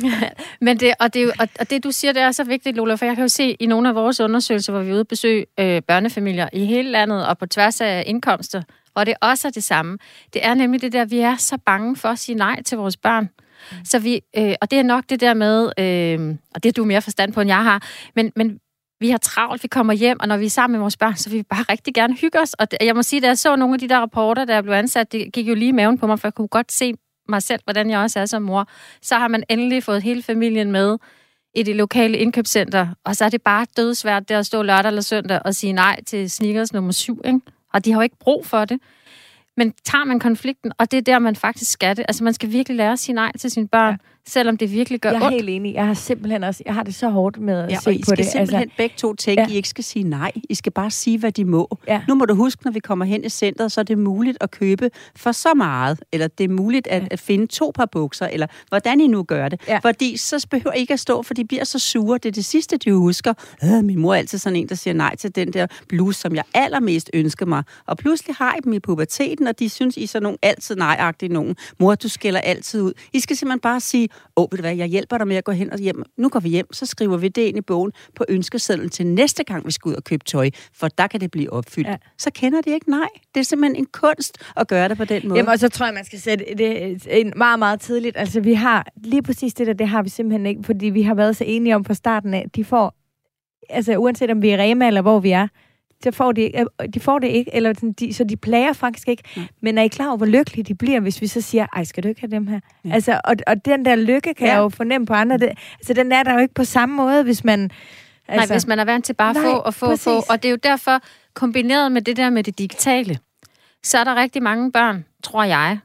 men 0.60 0.80
det, 0.80 0.94
og, 1.00 1.14
det, 1.14 1.32
og, 1.40 1.48
og 1.60 1.70
det, 1.70 1.84
du 1.84 1.90
siger, 1.90 2.12
det 2.12 2.22
er 2.22 2.32
så 2.32 2.44
vigtigt, 2.44 2.76
Lola, 2.76 2.94
for 2.94 3.04
jeg 3.04 3.14
kan 3.14 3.24
jo 3.24 3.28
se 3.28 3.56
i 3.60 3.66
nogle 3.66 3.88
af 3.88 3.94
vores 3.94 4.20
undersøgelser, 4.20 4.72
hvor 4.72 4.82
vi 4.82 4.90
er 4.90 4.92
ude 4.92 5.00
og 5.00 5.08
besøge 5.08 5.46
øh, 5.60 5.82
børnefamilier 5.82 6.48
i 6.52 6.64
hele 6.64 6.90
landet 6.90 7.26
og 7.26 7.38
på 7.38 7.46
tværs 7.46 7.80
af 7.80 8.04
indkomster, 8.06 8.62
og 8.94 9.06
det 9.06 9.14
også 9.20 9.48
er 9.48 9.52
det 9.52 9.64
samme. 9.64 9.98
Det 10.32 10.46
er 10.46 10.54
nemlig 10.54 10.82
det 10.82 10.92
der, 10.92 11.04
vi 11.04 11.18
er 11.18 11.36
så 11.36 11.58
bange 11.66 11.96
for 11.96 12.08
at 12.08 12.18
sige 12.18 12.36
nej 12.36 12.62
til 12.62 12.78
vores 12.78 12.96
børn. 12.96 13.24
Mm. 13.24 13.84
Så 13.84 13.98
vi, 13.98 14.20
øh, 14.36 14.54
og 14.60 14.70
det 14.70 14.78
er 14.78 14.82
nok 14.82 15.04
det 15.08 15.20
der 15.20 15.34
med, 15.34 15.72
øh, 15.78 16.36
og 16.54 16.62
det 16.62 16.68
er 16.68 16.72
du 16.72 16.84
mere 16.84 17.02
forstand 17.02 17.32
på, 17.32 17.40
end 17.40 17.48
jeg 17.48 17.64
har, 17.64 17.82
men, 18.16 18.32
men 18.36 18.58
vi 19.00 19.10
har 19.10 19.18
travlt, 19.18 19.62
vi 19.62 19.68
kommer 19.68 19.92
hjem, 19.92 20.20
og 20.20 20.28
når 20.28 20.36
vi 20.36 20.44
er 20.44 20.50
sammen 20.50 20.72
med 20.72 20.80
vores 20.80 20.96
børn, 20.96 21.16
så 21.16 21.30
vil 21.30 21.38
vi 21.38 21.42
bare 21.42 21.64
rigtig 21.68 21.94
gerne 21.94 22.14
hygge 22.14 22.40
os. 22.40 22.54
Og 22.54 22.66
jeg 22.80 22.94
må 22.94 23.02
sige, 23.02 23.20
da 23.20 23.26
jeg 23.26 23.38
så 23.38 23.56
nogle 23.56 23.74
af 23.74 23.78
de 23.78 23.88
der 23.88 23.98
rapporter, 23.98 24.44
der 24.44 24.62
blev 24.62 24.72
ansat, 24.72 25.12
det 25.12 25.32
gik 25.32 25.48
jo 25.48 25.54
lige 25.54 25.68
i 25.68 25.72
maven 25.72 25.98
på 25.98 26.06
mig, 26.06 26.18
for 26.18 26.28
jeg 26.28 26.34
kunne 26.34 26.48
godt 26.48 26.72
se 26.72 26.94
mig 27.28 27.42
selv, 27.42 27.60
hvordan 27.64 27.90
jeg 27.90 27.98
også 27.98 28.20
er 28.20 28.26
som 28.26 28.42
mor, 28.42 28.68
så 29.02 29.14
har 29.14 29.28
man 29.28 29.44
endelig 29.48 29.84
fået 29.84 30.02
hele 30.02 30.22
familien 30.22 30.72
med 30.72 30.98
i 31.54 31.62
det 31.62 31.76
lokale 31.76 32.18
indkøbscenter, 32.18 32.88
og 33.04 33.16
så 33.16 33.24
er 33.24 33.28
det 33.28 33.42
bare 33.42 33.66
dødsvært 33.76 34.28
der 34.28 34.38
at 34.38 34.46
stå 34.46 34.62
lørdag 34.62 34.88
eller 34.88 35.02
søndag 35.02 35.40
og 35.44 35.54
sige 35.54 35.72
nej 35.72 36.00
til 36.06 36.30
sneakers 36.30 36.72
nummer 36.72 36.92
syv, 36.92 37.20
ikke? 37.24 37.40
Og 37.72 37.84
de 37.84 37.92
har 37.92 37.98
jo 37.98 38.02
ikke 38.02 38.18
brug 38.20 38.46
for 38.46 38.64
det. 38.64 38.80
Men 39.56 39.72
tager 39.84 40.04
man 40.04 40.20
konflikten, 40.20 40.72
og 40.78 40.90
det 40.90 40.96
er 40.96 41.02
der, 41.02 41.18
man 41.18 41.36
faktisk 41.36 41.70
skal 41.70 41.96
det. 41.96 42.04
Altså, 42.08 42.24
man 42.24 42.34
skal 42.34 42.52
virkelig 42.52 42.76
lære 42.76 42.92
at 42.92 42.98
sige 42.98 43.14
nej 43.14 43.32
til 43.38 43.50
sine 43.50 43.68
børn. 43.68 43.92
Ja 43.92 43.96
selvom 44.28 44.56
det 44.56 44.72
virkelig 44.72 45.00
gør 45.00 45.10
Jeg 45.10 45.20
er 45.20 45.24
ondt. 45.26 45.34
helt 45.34 45.48
enig. 45.48 45.74
Jeg 45.74 45.86
har 45.86 45.94
simpelthen 45.94 46.44
også, 46.44 46.62
jeg 46.66 46.74
har 46.74 46.82
det 46.82 46.94
så 46.94 47.08
hårdt 47.08 47.40
med 47.40 47.58
at 47.58 47.70
Ja, 47.70 47.76
se 47.78 47.88
og 47.88 47.94
I 47.94 47.98
på 47.98 48.04
skal 48.06 48.16
det. 48.16 48.26
simpelthen 48.26 48.60
altså, 48.62 48.74
begge 48.76 48.94
to 48.98 49.14
tænke, 49.14 49.42
Ja. 49.42 49.48
I 49.48 49.54
ikke 49.56 49.68
skal 49.68 49.84
sige 49.84 50.02
nej. 50.02 50.32
I 50.50 50.54
skal 50.54 50.72
bare 50.72 50.90
sige, 50.90 51.18
hvad 51.18 51.32
de 51.32 51.44
må. 51.44 51.78
Ja. 51.88 52.02
Nu 52.08 52.14
må 52.14 52.24
du 52.24 52.34
huske, 52.34 52.64
når 52.64 52.72
vi 52.72 52.78
kommer 52.80 53.04
hen 53.04 53.24
i 53.24 53.28
centret, 53.28 53.72
så 53.72 53.80
er 53.80 53.84
det 53.84 53.98
muligt 53.98 54.38
at 54.40 54.50
købe 54.50 54.90
for 55.16 55.32
så 55.32 55.48
meget, 55.56 56.00
eller 56.12 56.28
det 56.28 56.44
er 56.44 56.48
muligt 56.48 56.86
at, 56.86 57.02
Ja. 57.02 57.06
at 57.10 57.20
finde 57.20 57.46
to 57.46 57.72
par 57.74 57.86
bukser, 57.92 58.26
eller 58.26 58.46
hvordan 58.68 59.00
I 59.00 59.06
nu 59.06 59.22
gør 59.22 59.48
det. 59.48 59.60
Ja. 59.68 59.78
Fordi 59.78 60.16
så 60.16 60.46
behøver 60.50 60.74
I 60.76 60.78
ikke 60.80 60.92
at 60.92 61.00
stå, 61.00 61.22
for 61.22 61.34
de 61.34 61.44
bliver 61.44 61.64
så 61.64 61.78
sure. 61.78 62.18
Det 62.18 62.26
er 62.28 62.32
det 62.32 62.44
sidste, 62.44 62.76
de 62.76 62.92
husker. 62.92 63.34
Øh, 63.64 63.84
min 63.84 63.98
mor 63.98 64.14
er 64.14 64.18
altid 64.18 64.38
sådan 64.38 64.56
en, 64.56 64.68
der 64.68 64.74
siger 64.74 64.94
nej 64.94 65.16
til 65.16 65.34
den 65.34 65.52
der 65.52 65.66
bluse, 65.88 66.20
som 66.20 66.34
jeg 66.34 66.44
allermest 66.54 67.10
ønsker 67.14 67.46
mig. 67.46 67.62
Og 67.86 67.96
pludselig 67.96 68.36
har 68.36 68.54
I 68.54 68.60
dem 68.64 68.72
i 68.72 68.78
puberteten, 68.80 69.46
og 69.46 69.58
de 69.58 69.68
synes, 69.68 69.96
I 69.96 70.02
er 70.02 70.08
sådan 70.08 70.22
nogle 70.22 70.38
altid 70.42 70.76
nejagtige 70.76 71.32
nogen. 71.32 71.56
Mor, 71.80 71.94
du 71.94 72.08
skælder 72.08 72.40
altid 72.40 72.80
ud. 72.82 72.92
I 73.12 73.20
skal 73.20 73.36
simpelthen 73.36 73.60
bare 73.60 73.80
sige, 73.80 74.08
åh, 74.36 74.46
ved 74.50 74.56
du 74.56 74.62
hvad, 74.62 74.76
jeg 74.76 74.86
hjælper 74.86 75.18
dig 75.18 75.28
med 75.28 75.36
at 75.36 75.44
gå 75.44 75.52
hen 75.52 75.72
og 75.72 75.78
hjem. 75.78 76.02
Nu 76.16 76.28
går 76.28 76.40
vi 76.40 76.48
hjem, 76.48 76.72
så 76.72 76.86
skriver 76.86 77.16
vi 77.16 77.28
det 77.28 77.42
ind 77.42 77.58
i 77.58 77.60
bogen 77.60 77.92
på 78.16 78.24
ønskesedlen 78.28 78.88
til 78.88 79.06
næste 79.06 79.44
gang, 79.44 79.66
vi 79.66 79.70
skal 79.70 79.88
ud 79.88 79.94
og 79.94 80.04
købe 80.04 80.24
tøj, 80.24 80.50
for 80.74 80.88
der 80.88 81.06
kan 81.06 81.20
det 81.20 81.30
blive 81.30 81.52
opfyldt. 81.52 81.88
Ja. 81.88 81.96
Så 82.18 82.30
kender 82.34 82.60
de 82.60 82.70
ikke 82.70 82.90
nej. 82.90 83.08
Det 83.34 83.40
er 83.40 83.44
simpelthen 83.44 83.76
en 83.76 83.86
kunst 83.92 84.38
at 84.56 84.68
gøre 84.68 84.88
det 84.88 84.96
på 84.96 85.04
den 85.04 85.28
måde. 85.28 85.38
Jamen, 85.38 85.48
og 85.48 85.58
så 85.58 85.68
tror 85.68 85.86
jeg, 85.86 85.94
man 85.94 86.04
skal 86.04 86.20
sætte 86.20 86.44
det 86.58 87.06
ind 87.06 87.32
meget, 87.36 87.58
meget 87.58 87.80
tidligt. 87.80 88.16
Altså, 88.16 88.40
vi 88.40 88.54
har 88.54 88.86
lige 88.96 89.22
præcis 89.22 89.54
det 89.54 89.66
der, 89.66 89.72
det 89.72 89.88
har 89.88 90.02
vi 90.02 90.08
simpelthen 90.08 90.46
ikke, 90.46 90.62
fordi 90.62 90.86
vi 90.86 91.02
har 91.02 91.14
været 91.14 91.36
så 91.36 91.44
enige 91.44 91.74
om 91.74 91.84
fra 91.84 91.94
starten 91.94 92.34
af, 92.34 92.46
de 92.56 92.64
får, 92.64 92.94
altså 93.70 93.96
uanset 93.96 94.30
om 94.30 94.42
vi 94.42 94.50
er 94.50 94.58
Rema 94.58 94.86
eller 94.86 95.02
hvor 95.02 95.20
vi 95.20 95.30
er, 95.30 95.48
så 96.04 96.10
får 96.10 96.32
de, 96.32 96.58
øh, 96.58 96.66
de 96.94 97.00
får 97.00 97.18
det 97.18 97.28
ikke, 97.28 97.54
eller 97.54 97.72
de, 97.72 98.14
så 98.14 98.24
de 98.24 98.36
plager 98.36 98.72
faktisk 98.72 99.08
ikke. 99.08 99.22
Nej. 99.36 99.46
Men 99.60 99.78
er 99.78 99.82
I 99.82 99.88
klar 99.88 100.06
over, 100.06 100.16
hvor 100.16 100.26
lykkelige 100.26 100.64
de 100.64 100.74
bliver, 100.74 101.00
hvis 101.00 101.20
vi 101.20 101.26
så 101.26 101.40
siger, 101.40 101.66
ej, 101.76 101.84
skal 101.84 102.02
du 102.02 102.08
ikke 102.08 102.20
have 102.20 102.30
dem 102.30 102.46
her? 102.46 102.60
Ja. 102.84 102.94
Altså, 102.94 103.20
og, 103.24 103.36
og 103.46 103.64
den 103.64 103.84
der 103.84 103.96
lykke 103.96 104.34
kan 104.34 104.46
ja. 104.46 104.52
Jeg 104.52 104.60
jo 104.60 104.68
fornemme 104.68 105.06
på 105.06 105.14
andre. 105.14 105.38
Det, 105.38 105.48
altså, 105.78 105.92
den 105.92 106.12
er 106.12 106.22
der 106.22 106.32
jo 106.32 106.38
ikke 106.38 106.54
på 106.54 106.64
samme 106.64 106.94
måde, 106.94 107.22
hvis 107.22 107.44
man... 107.44 107.70
Altså, 108.28 108.48
Nej, 108.48 108.54
hvis 108.54 108.66
man 108.66 108.78
er 108.78 108.84
vant 108.84 109.04
til 109.04 109.12
bare 109.14 109.30
at 109.30 109.36
få 109.36 109.52
og 109.52 109.74
få 109.74 109.86
og 109.86 109.98
få. 109.98 110.14
præcis. 110.14 110.30
Og 110.30 110.42
det 110.42 110.48
er 110.48 110.50
jo 110.50 110.58
derfor, 110.62 111.00
kombineret 111.34 111.92
med 111.92 112.02
det 112.02 112.16
der 112.16 112.30
med 112.30 112.44
det 112.44 112.58
digitale, 112.58 113.18
så 113.82 113.98
er 113.98 114.04
der 114.04 114.14
rigtig 114.14 114.42
mange 114.42 114.72
børn, 114.72 115.04
tror 115.22 115.44
jeg, 115.44 115.78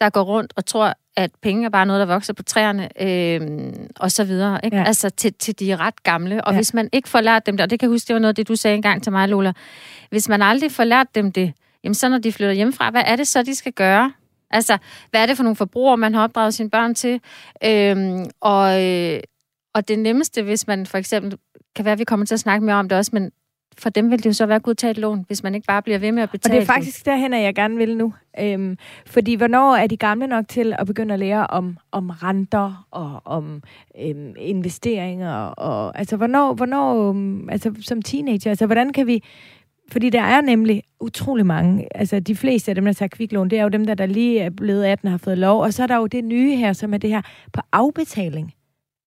der 0.00 0.10
går 0.10 0.22
rundt 0.22 0.52
og 0.56 0.66
tror, 0.66 0.94
at 1.16 1.30
penge 1.42 1.64
er 1.64 1.68
bare 1.68 1.86
noget, 1.86 2.00
der 2.00 2.06
vokser 2.06 2.32
på 2.32 2.42
træerne, 2.42 3.02
øh, 3.02 3.72
og 3.96 4.12
så 4.12 4.24
videre. 4.24 4.60
Ikke? 4.64 4.76
Ja. 4.76 4.84
Altså 4.84 5.10
til, 5.10 5.34
til 5.34 5.60
de 5.60 5.76
ret 5.76 6.02
gamle. 6.02 6.44
Og 6.44 6.52
ja. 6.52 6.58
hvis 6.58 6.74
man 6.74 6.88
ikke 6.92 7.08
får 7.08 7.20
lært 7.20 7.46
dem 7.46 7.56
det, 7.56 7.64
og 7.64 7.70
det 7.70 7.80
kan 7.80 7.86
jeg 7.86 7.94
huske, 7.94 8.08
det 8.08 8.14
var 8.14 8.20
noget 8.20 8.32
af 8.32 8.34
det, 8.34 8.48
du 8.48 8.56
sagde 8.56 8.76
engang 8.76 9.02
til 9.02 9.12
mig, 9.12 9.28
Lola. 9.28 9.52
Hvis 10.10 10.28
man 10.28 10.42
aldrig 10.42 10.72
får 10.72 10.84
lært 10.84 11.14
dem 11.14 11.32
det, 11.32 11.52
jamen 11.84 11.94
så 11.94 12.08
når 12.08 12.18
de 12.18 12.32
flytter 12.32 12.54
hjemmefra, 12.54 12.90
hvad 12.90 13.02
er 13.06 13.16
det 13.16 13.28
så, 13.28 13.42
de 13.42 13.54
skal 13.54 13.72
gøre? 13.72 14.12
Altså, 14.50 14.78
hvad 15.10 15.22
er 15.22 15.26
det 15.26 15.36
for 15.36 15.44
nogle 15.44 15.56
forbrugere, 15.56 15.96
man 15.96 16.14
har 16.14 16.22
opdraget 16.22 16.54
sine 16.54 16.70
børn 16.70 16.94
til? 16.94 17.20
Øhm, 17.64 18.24
og, 18.40 18.84
øh, 18.84 19.20
og 19.74 19.88
det 19.88 19.98
nemmeste, 19.98 20.42
hvis 20.42 20.66
man 20.66 20.86
for 20.86 20.98
eksempel, 20.98 21.38
kan 21.76 21.84
være, 21.84 21.92
at 21.92 21.98
vi 21.98 22.04
kommer 22.04 22.26
til 22.26 22.34
at 22.34 22.40
snakke 22.40 22.66
mere 22.66 22.76
om 22.76 22.88
det 22.88 22.98
også, 22.98 23.10
men 23.12 23.30
for 23.78 23.90
dem 23.90 24.10
vil 24.10 24.18
det 24.18 24.26
jo 24.26 24.32
så 24.32 24.46
være 24.46 24.74
tage 24.74 24.90
et 24.90 24.98
lån, 24.98 25.24
hvis 25.26 25.42
man 25.42 25.54
ikke 25.54 25.66
bare 25.66 25.82
bliver 25.82 25.98
ved 25.98 26.12
med 26.12 26.22
at 26.22 26.28
Og 26.28 26.32
betale 26.32 26.54
det 26.54 26.62
er 26.62 26.66
faktisk 26.66 27.06
derhen, 27.06 27.32
at 27.32 27.42
jeg 27.42 27.54
gerne 27.54 27.76
vil 27.76 27.96
nu. 27.96 28.14
Øhm, 28.40 28.78
fordi 29.06 29.34
hvornår 29.34 29.76
er 29.76 29.86
de 29.86 29.96
gamle 29.96 30.26
nok 30.26 30.48
til 30.48 30.74
at 30.78 30.86
begynde 30.86 31.14
at 31.14 31.20
lære 31.20 31.46
om, 31.46 31.78
om 31.92 32.10
renter 32.10 32.86
og 32.90 33.20
om 33.24 33.62
øhm, 34.00 34.34
investeringer? 34.38 35.34
Og, 35.36 35.98
altså, 35.98 36.16
hvornår, 36.16 36.54
hvornår 36.54 37.08
øhm, 37.08 37.48
altså, 37.48 37.74
som 37.80 38.02
teenager, 38.02 38.50
altså, 38.50 38.66
hvordan 38.66 38.92
kan 38.92 39.06
vi... 39.06 39.22
Fordi 39.92 40.10
der 40.10 40.22
er 40.22 40.40
nemlig 40.40 40.82
utrolig 41.00 41.46
mange, 41.46 41.96
altså 41.96 42.20
de 42.20 42.36
fleste 42.36 42.70
af 42.70 42.74
dem, 42.74 42.84
der 42.84 42.92
tager 42.92 43.08
kviklån, 43.08 43.50
det 43.50 43.58
er 43.58 43.62
jo 43.62 43.68
dem, 43.68 43.86
der, 43.86 43.94
der 43.94 44.06
lige 44.06 44.40
er 44.40 44.50
blevet 44.50 44.84
18 44.84 45.06
og 45.06 45.12
har 45.12 45.18
fået 45.18 45.38
lov. 45.38 45.62
Og 45.62 45.72
så 45.72 45.82
er 45.82 45.86
der 45.86 45.96
jo 45.96 46.06
det 46.06 46.24
nye 46.24 46.56
her, 46.56 46.72
som 46.72 46.94
er 46.94 46.98
det 46.98 47.10
her 47.10 47.22
på 47.52 47.60
afbetaling 47.72 48.52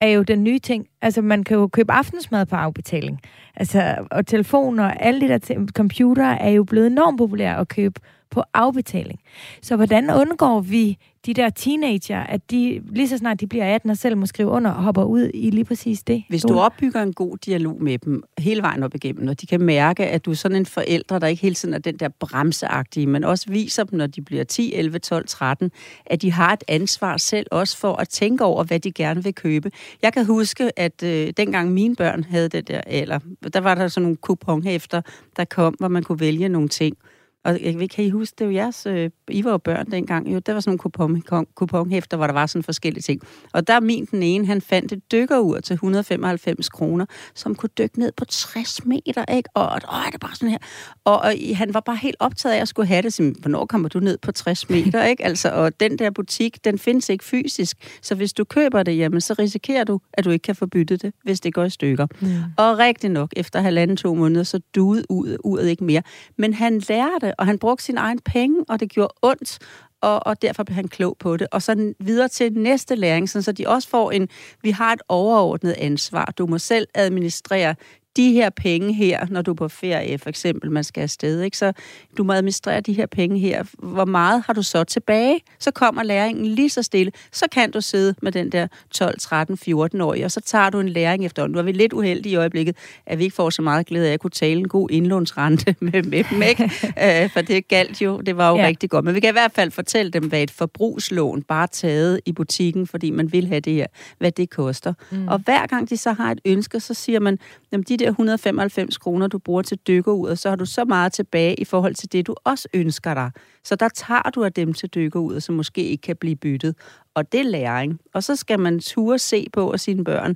er 0.02 0.08
jo 0.08 0.24
den 0.24 0.44
nye 0.44 0.60
ting. 0.60 0.88
Altså, 1.02 1.22
man 1.22 1.44
kan 1.44 1.58
jo 1.58 1.68
købe 1.68 1.92
aftensmad 1.92 2.46
på 2.46 2.56
afbetaling. 2.56 3.22
Altså, 3.56 4.08
og 4.12 4.28
telefoner 4.28 4.86
og 4.86 5.06
alle 5.06 5.22
de 5.22 5.28
der 5.28 5.66
computer 5.72 6.26
er 6.26 6.50
jo 6.50 6.64
blevet 6.64 6.88
enormt 6.88 7.18
populære 7.18 7.58
at 7.58 7.68
købe 7.68 8.00
på 8.32 8.44
afbetaling. 8.54 9.20
Så 9.62 9.76
hvordan 9.76 10.10
undgår 10.10 10.62
vi 10.62 10.98
de 11.26 11.34
der 11.34 11.50
teenager, 11.50 12.20
at 12.20 12.52
de 12.52 12.82
lige 12.92 13.08
så 13.08 13.18
snart 13.18 13.40
de 13.40 13.48
bliver 13.48 13.76
18 13.76 13.90
og 13.90 13.98
selv 13.98 14.18
må 14.18 14.26
skrive 14.26 14.50
under, 14.50 14.72
hopper 14.72 15.04
ud 15.04 15.32
i 15.34 15.50
lige 15.50 15.66
præcis 15.66 16.04
det? 16.04 16.24
Hvis 16.30 16.42
du 16.42 16.60
opbygger 16.60 17.02
en 17.02 17.14
god 17.14 17.38
dialog 17.38 17.84
med 17.84 17.98
dem 17.98 18.24
hele 18.38 18.62
vejen 18.62 18.84
op 18.84 18.96
igennem, 18.96 19.28
og 19.28 19.42
de 19.42 19.48
kan 19.48 19.62
mærke, 19.62 20.08
at 20.08 20.26
du 20.26 20.32
er 20.32 20.36
sådan 20.36 20.58
en 20.58 20.66
forældre, 20.66 21.20
der 21.20 21.28
ikke 21.28 21.42
hele 21.42 21.56
tiden 21.56 21.74
er 21.74 21.80
den 21.80 21.96
der 21.98 22.10
bremseagtige, 22.20 23.08
men 23.08 23.24
også 23.24 23.46
viser 23.50 23.84
dem, 23.84 23.98
når 23.98 24.08
de 24.08 24.22
bliver 24.22 24.44
10, 24.44 24.74
11, 24.74 25.00
12, 25.00 25.28
13, 25.28 25.72
at 26.06 26.22
de 26.22 26.32
har 26.32 26.54
et 26.54 26.64
ansvar 26.68 27.18
selv 27.18 27.48
også 27.52 27.78
for 27.78 27.94
at 27.94 28.10
tænke 28.10 28.44
over, 28.44 28.64
hvad 28.64 28.80
de 28.80 28.92
gerne 28.92 29.24
vil 29.24 29.36
købe. 29.36 29.72
Jeg 30.02 30.14
kan 30.14 30.26
huske, 30.26 30.80
at 30.80 31.04
øh, 31.04 31.34
dengang 31.38 31.72
mine 31.72 31.96
børn 31.96 32.24
havde 32.24 32.50
det 32.50 32.68
der 32.68 32.82
alder, 32.82 33.20
der 33.54 33.60
var 33.60 33.76
der 33.76 33.88
sådan 33.88 34.04
nogle 34.04 34.18
kuponhæfter, 34.18 35.02
der 35.38 35.46
kom, 35.46 35.74
hvor 35.74 35.88
man 35.88 36.04
kunne 36.04 36.20
vælge 36.20 36.50
nogle 36.50 36.70
ting. 36.70 36.98
Og 37.44 37.62
jeg 37.62 37.80
ved, 37.80 37.88
kan 37.88 38.06
I 38.06 38.10
huske, 38.10 38.36
det 38.40 38.48
var 38.48 38.54
jeres, 38.54 38.86
øh, 38.86 39.10
I 39.28 39.44
var 39.44 39.52
jo 39.52 39.58
børn 39.58 39.92
dengang, 39.92 40.34
jo, 40.34 40.40
der 40.40 40.54
var 40.54 40.60
sådan 40.60 40.70
nogle 40.70 40.80
kupon, 40.80 41.22
kupon, 41.22 41.48
kuponhæfter, 41.56 42.18
hvor 42.18 42.28
der 42.28 42.34
var 42.34 42.46
sådan 42.46 42.64
forskellige 42.64 43.02
ting. 43.02 43.22
Og 43.54 43.68
der 43.68 43.80
min 43.80 44.06
den 44.06 44.24
ene, 44.24 44.46
han 44.46 44.62
fandt 44.62 44.92
et 44.92 45.12
dykkerur 45.12 45.60
til 45.60 45.74
195 45.74 46.70
kroner, 46.70 47.06
som 47.36 47.56
kunne 47.56 47.70
dykke 47.78 48.00
ned 48.00 48.12
på 48.18 48.26
60 48.26 48.86
meter, 48.86 49.26
ikke? 49.36 49.50
Og, 49.54 49.66
åh, 49.72 50.06
det 50.06 50.14
er 50.14 50.18
bare 50.18 50.36
sådan 50.36 50.50
her. 50.50 50.58
Og, 51.04 51.20
og 51.20 51.34
han 51.54 51.74
var 51.74 51.80
bare 51.80 51.96
helt 51.96 52.16
optaget 52.20 52.56
af 52.56 52.62
at 52.62 52.68
skulle 52.68 52.88
have 52.88 53.02
det, 53.02 53.14
så, 53.14 53.34
hvornår 53.40 53.66
kommer 53.66 53.90
du 53.90 54.00
ned 54.00 54.18
på 54.18 54.32
60 54.32 54.70
meter, 54.70 55.04
ikke? 55.04 55.26
Altså, 55.26 55.50
og 55.50 55.80
den 55.80 56.00
der 56.00 56.10
butik, 56.10 56.66
den 56.66 56.80
findes 56.80 57.10
ikke 57.10 57.24
fysisk, 57.24 58.00
så 58.02 58.16
hvis 58.16 58.34
du 58.34 58.44
køber 58.44 58.84
det, 58.84 58.98
jamen, 58.98 59.22
så 59.22 59.34
risikerer 59.40 59.84
du, 59.84 60.00
at 60.14 60.26
du 60.26 60.30
ikke 60.30 60.44
kan 60.44 60.56
få 60.56 60.66
byttet 60.66 61.02
det, 61.02 61.14
hvis 61.24 61.40
det 61.40 61.54
går 61.54 61.64
i 61.64 61.70
stykker. 61.70 62.08
Mm. 62.22 62.28
Og 62.58 62.78
rigtig 62.78 63.10
nok, 63.10 63.34
efter 63.36 63.62
halvanden 63.62 63.98
to 63.98 64.14
måneder, 64.14 64.44
så 64.44 64.60
duede 64.76 65.04
ud, 65.10 65.38
uret 65.44 65.68
ikke 65.68 65.84
mere. 65.84 66.02
Men 66.38 66.54
han 66.54 66.80
lærte, 66.90 67.29
og 67.38 67.46
han 67.46 67.60
brugte 67.60 67.84
sin 67.84 67.98
egen 67.98 68.20
penge, 68.20 68.66
og 68.70 68.80
det 68.80 68.90
gjorde 68.90 69.14
ondt, 69.22 69.60
og, 70.02 70.28
og 70.28 70.42
derfor 70.42 70.64
blev 70.64 70.76
han 70.76 70.88
klog 70.88 71.18
på 71.20 71.38
det. 71.38 71.48
Og 71.52 71.62
så 71.62 71.94
videre 72.00 72.28
til 72.28 72.54
næste 72.54 72.96
læring, 72.96 73.30
sådan, 73.30 73.44
så 73.44 73.52
de 73.52 73.68
også 73.68 73.90
får 73.90 74.12
en, 74.12 74.30
vi 74.62 74.72
har 74.72 74.94
et 74.94 75.02
overordnet 75.08 75.76
ansvar. 75.78 76.34
Du 76.38 76.48
må 76.48 76.58
selv 76.58 76.88
administrere 76.94 77.76
de 78.20 78.34
her 78.34 78.50
penge 78.50 78.94
her, 78.94 79.26
når 79.30 79.42
du 79.42 79.52
er 79.52 79.56
på 79.56 79.68
ferie, 79.68 80.18
for 80.18 80.30
eksempel, 80.30 80.72
man 80.72 80.84
skal 80.84 81.02
afsted, 81.02 81.42
ikke? 81.42 81.58
så 81.58 81.74
du 82.18 82.24
må 82.24 82.34
administrere 82.34 82.82
de 82.82 82.94
her 82.94 83.06
penge 83.06 83.40
her. 83.40 83.64
Hvor 83.78 84.06
meget 84.06 84.44
har 84.46 84.54
du 84.54 84.64
så 84.64 84.84
tilbage? 84.84 85.40
Så 85.60 85.72
kommer 85.72 86.04
læringen 86.04 86.46
lige 86.46 86.70
så 86.70 86.84
stille. 86.84 87.12
Så 87.32 87.46
kan 87.52 87.72
du 87.72 87.82
sidde 87.82 88.16
med 88.22 88.32
den 88.32 88.52
der 88.52 88.68
12, 88.92 89.20
13, 89.20 89.58
14-årige, 89.68 90.26
og 90.26 90.32
så 90.32 90.42
tager 90.42 90.70
du 90.70 90.80
en 90.80 90.90
læring 90.90 91.26
efter. 91.26 91.48
Nu 91.48 91.58
er 91.58 91.64
vi 91.64 91.72
lidt 91.72 91.94
uheldige 91.94 92.34
i 92.34 92.36
øjeblikket, 92.36 92.76
at 93.06 93.20
vi 93.20 93.24
ikke 93.24 93.36
får 93.36 93.50
så 93.50 93.62
meget 93.62 93.86
glæde 93.86 94.10
af 94.10 94.14
at 94.14 94.20
kunne 94.20 94.32
tale 94.32 94.60
en 94.60 94.68
god 94.68 94.92
indlånsrente 94.92 95.76
med, 95.92 96.04
med 96.04 96.24
dem, 96.24 96.42
ikke? 96.42 96.64
øh, 97.24 97.30
for 97.30 97.42
det 97.42 97.68
galt 97.68 98.02
jo, 98.02 98.22
det 98.22 98.38
var 98.38 98.50
jo 98.50 98.58
ja. 98.58 98.68
rigtig 98.68 98.90
godt. 98.90 99.06
Men 99.06 99.16
vi 99.16 99.20
kan 99.20 99.30
i 99.30 99.32
hvert 99.32 99.52
fald 99.52 99.72
fortælle 99.72 100.12
dem, 100.12 100.28
hvad 100.28 100.44
et 100.44 100.52
forbrugslån, 100.52 101.42
bare 101.42 101.68
taget 101.68 102.20
i 102.26 102.32
butikken, 102.32 102.88
fordi 102.88 103.12
man 103.12 103.34
vil 103.34 103.48
have 103.48 103.60
det 103.60 103.74
her, 103.74 103.88
hvad 104.18 104.32
det 104.32 104.50
koster. 104.50 104.94
Mm. 105.12 105.28
Og 105.28 105.40
hver 105.40 105.68
gang 105.68 105.90
de 105.90 105.98
så 105.98 106.14
har 106.14 106.32
et 106.32 106.40
ønske, 106.46 106.80
så 106.80 106.94
siger 106.94 107.20
man, 107.20 107.40
jamen 107.72 107.84
de 107.84 107.98
der 107.98 108.09
195 108.10 108.98
kroner, 108.98 109.28
du 109.28 109.40
bruger 109.40 109.62
til 109.62 109.78
dykkeruret, 109.78 110.40
så 110.40 110.50
har 110.50 110.56
du 110.56 110.66
så 110.66 110.86
meget 110.86 111.14
tilbage 111.14 111.56
i 111.56 111.66
forhold 111.66 111.96
til 111.96 112.12
det, 112.12 112.28
du 112.28 112.36
også 112.44 112.68
ønsker 112.74 113.14
dig. 113.14 113.32
Så 113.64 113.76
der 113.76 113.90
tager 113.90 114.30
du 114.36 114.44
af 114.44 114.54
dem 114.54 114.74
til 114.74 114.90
dykkeruret, 114.90 115.44
som 115.44 115.56
måske 115.56 115.84
ikke 115.84 116.02
kan 116.02 116.16
blive 116.16 116.36
byttet. 116.36 116.76
Og 117.16 117.32
det 117.32 117.40
er 117.40 117.44
læring. 117.44 118.00
Og 118.14 118.24
så 118.24 118.36
skal 118.36 118.60
man 118.60 118.80
ture 118.80 119.20
se 119.20 119.48
på, 119.54 119.70
at 119.70 119.80
sine 119.80 120.04
børn 120.04 120.36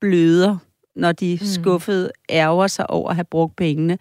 bløder, 0.00 0.56
når 0.96 1.12
de 1.12 1.38
mm. 1.40 1.46
skuffede 1.46 2.10
ærger 2.30 2.66
sig 2.66 2.90
over 2.90 3.10
at 3.10 3.16
have 3.16 3.24
brugt 3.24 3.56
pengene. 3.56 3.98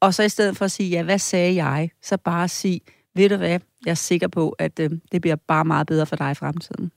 Og 0.00 0.14
så 0.14 0.22
i 0.22 0.28
stedet 0.28 0.56
for 0.56 0.64
at 0.64 0.70
sige, 0.70 0.90
ja, 0.90 1.02
hvad 1.02 1.18
sagde 1.18 1.64
jeg? 1.64 1.90
Så 2.02 2.16
bare 2.16 2.48
sige, 2.48 2.80
ved 3.14 3.28
du 3.28 3.36
hvad, 3.36 3.60
jeg 3.84 3.90
er 3.90 3.94
sikker 3.94 4.28
på, 4.28 4.50
at 4.58 4.80
øh, 4.80 4.90
det 5.12 5.20
bliver 5.20 5.36
bare 5.36 5.64
meget 5.64 5.86
bedre 5.86 6.06
for 6.06 6.16
dig 6.16 6.30
i 6.30 6.34
fremtiden. 6.34 6.90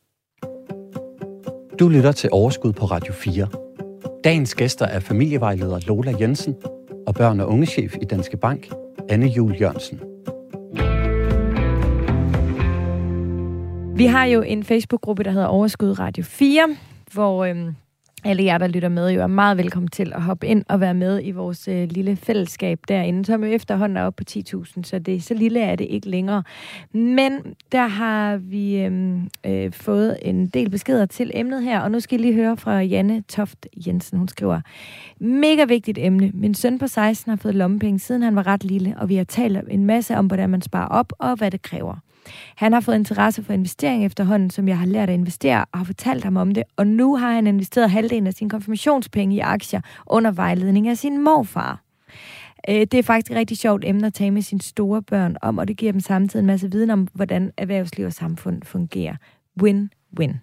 Du 1.80 1.90
lytter 1.90 2.12
til 2.12 2.30
Overskud 2.32 2.74
på 2.74 2.86
Radio 2.86 3.14
4. 3.14 3.67
Dagens 4.28 4.56
gæster 4.56 4.86
er 4.86 5.00
familievejleder 5.00 5.80
Lola 5.88 6.14
Jensen 6.20 6.56
og 7.08 7.16
børn- 7.16 7.40
og 7.40 7.50
ungechef 7.50 7.96
i 8.02 8.06
Danske 8.06 8.38
Bank, 8.38 8.70
Anne 9.10 9.26
Jul 9.26 9.56
Jørgensen. 9.62 10.00
Vi 13.98 14.06
har 14.06 14.26
jo 14.26 14.42
en 14.42 14.64
Facebook-gruppe, 14.64 15.24
der 15.24 15.32
hedder 15.32 15.48
Overskud 15.48 16.00
Radio 16.00 16.24
4, 16.24 16.76
hvor 17.14 17.46
øhm, 17.46 17.76
alle 18.24 18.44
jer, 18.44 18.58
der 18.58 18.68
lytter 18.68 18.90
med, 18.90 19.12
jo 19.12 19.22
er 19.22 19.28
meget 19.28 19.58
velkommen 19.58 19.88
til 19.88 20.14
at 20.16 20.22
hoppe 20.22 20.48
ind 20.48 20.64
og 20.70 20.80
være 20.80 20.94
med 20.94 21.22
i 21.24 21.32
vores 21.32 21.68
øh, 21.68 21.88
lille 21.92 22.16
fællesskab 22.16 22.80
derinde, 22.88 23.26
som 23.26 23.44
jo 23.44 23.50
efterhånden 23.50 23.98
er 23.98 24.04
oppe 24.04 24.24
på 24.24 24.30
10.000, 24.38 24.84
så 24.84 25.00
det 25.00 25.24
så 25.24 25.34
lille 25.34 25.60
er 25.60 25.76
det 25.76 25.88
ikke 25.90 26.10
længere. 26.10 26.44
Men 26.92 27.32
der 27.72 27.88
har 27.88 28.38
vi 28.38 28.78
øh, 28.78 29.18
øh, 29.46 29.72
fået 29.72 30.18
en 30.22 30.48
del 30.48 30.70
beskeder 30.70 31.06
til 31.06 31.32
emnet 31.34 31.64
her, 31.64 31.80
og 31.80 31.92
nu 31.92 32.00
skal 32.00 32.20
I 32.20 32.22
lige 32.22 32.34
høre 32.34 32.58
fra 32.58 32.80
Janne 32.80 33.22
Toft 33.22 33.68
Jensen. 33.88 34.18
Hun 34.18 34.28
skriver, 34.28 34.62
mega 35.20 35.66
vigtigt 35.66 35.98
emne. 36.02 36.32
Min 36.34 36.54
søn 36.54 36.80
på 36.80 36.88
16 36.88 37.30
har 37.30 37.38
fået 37.38 37.56
lommepenge, 37.56 38.00
siden 38.00 38.22
han 38.22 38.36
var 38.36 38.48
ret 38.48 38.64
lille, 38.64 38.96
og 38.98 39.10
vi 39.10 39.16
har 39.16 39.24
talt 39.24 39.58
en 39.70 39.86
masse 39.86 40.18
om, 40.18 40.28
hvordan 40.28 40.50
man 40.50 40.62
sparer 40.62 40.88
op 40.88 41.14
og 41.20 41.36
hvad 41.36 41.52
det 41.52 41.62
kræver. 41.62 41.96
Han 42.56 42.74
har 42.74 42.80
fået 42.80 42.96
interesse 42.96 43.44
for 43.44 43.54
investering 43.54 44.06
efterhånden, 44.06 44.50
som 44.50 44.68
jeg 44.68 44.78
har 44.78 44.86
lært 44.86 45.10
at 45.10 45.14
investere, 45.14 45.66
og 45.72 45.80
har 45.80 45.86
fortalt 45.86 46.24
ham 46.24 46.38
om 46.38 46.54
det. 46.54 46.64
Og 46.76 46.88
nu 46.88 47.16
har 47.16 47.32
han 47.32 47.48
investeret 47.48 47.92
halvdelen 47.92 48.28
af 48.28 48.34
sine 48.34 48.50
konfirmationspenge 48.50 49.36
i 49.36 49.40
aktier 49.40 49.82
under 50.06 50.32
vejledning 50.32 50.88
af 50.88 50.98
sin 50.98 51.24
morfar. 51.24 51.82
Øh, 52.70 52.76
det 52.76 52.94
er 52.94 53.04
faktisk 53.04 53.32
et 53.32 53.38
rigtig 53.38 53.58
sjovt 53.58 53.86
emne 53.86 54.08
at 54.08 54.14
tage 54.14 54.32
med 54.32 54.42
sine 54.42 54.62
store 54.62 55.02
børn 55.02 55.38
om, 55.42 55.58
og 55.58 55.68
det 55.68 55.78
giver 55.78 55.92
dem 55.92 56.02
samtidig 56.02 56.42
en 56.44 56.48
masse 56.48 56.72
viden 56.72 56.90
om, 56.90 57.08
hvordan 57.14 57.52
erhvervsliv 57.58 58.06
og 58.06 58.14
samfund 58.14 58.64
fungerer. 58.64 59.16
Win-win. 59.64 60.34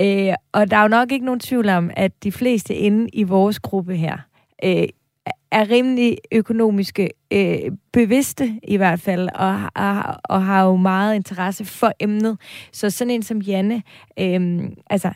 Øh, 0.00 0.34
og 0.52 0.70
der 0.70 0.76
er 0.76 0.82
jo 0.82 0.88
nok 0.88 1.12
ikke 1.12 1.24
nogen 1.24 1.40
tvivl 1.40 1.68
om, 1.68 1.90
at 1.96 2.12
de 2.24 2.32
fleste 2.32 2.74
inde 2.74 3.08
i 3.12 3.22
vores 3.22 3.58
gruppe 3.58 3.96
her 3.96 4.18
øh, 4.64 4.88
er 5.50 5.70
rimelig 5.70 6.18
økonomiske 6.32 7.10
øh, 7.32 7.72
bevidste 7.92 8.60
i 8.62 8.76
hvert 8.76 9.00
fald, 9.00 9.28
og, 9.34 9.70
og, 9.74 10.16
og 10.24 10.44
har 10.44 10.64
jo 10.64 10.76
meget 10.76 11.14
interesse 11.14 11.64
for 11.64 11.92
emnet. 12.00 12.40
Så 12.72 12.90
sådan 12.90 13.10
en 13.10 13.22
som 13.22 13.40
Janne, 13.40 13.82
øh, 14.18 14.60
altså 14.90 15.12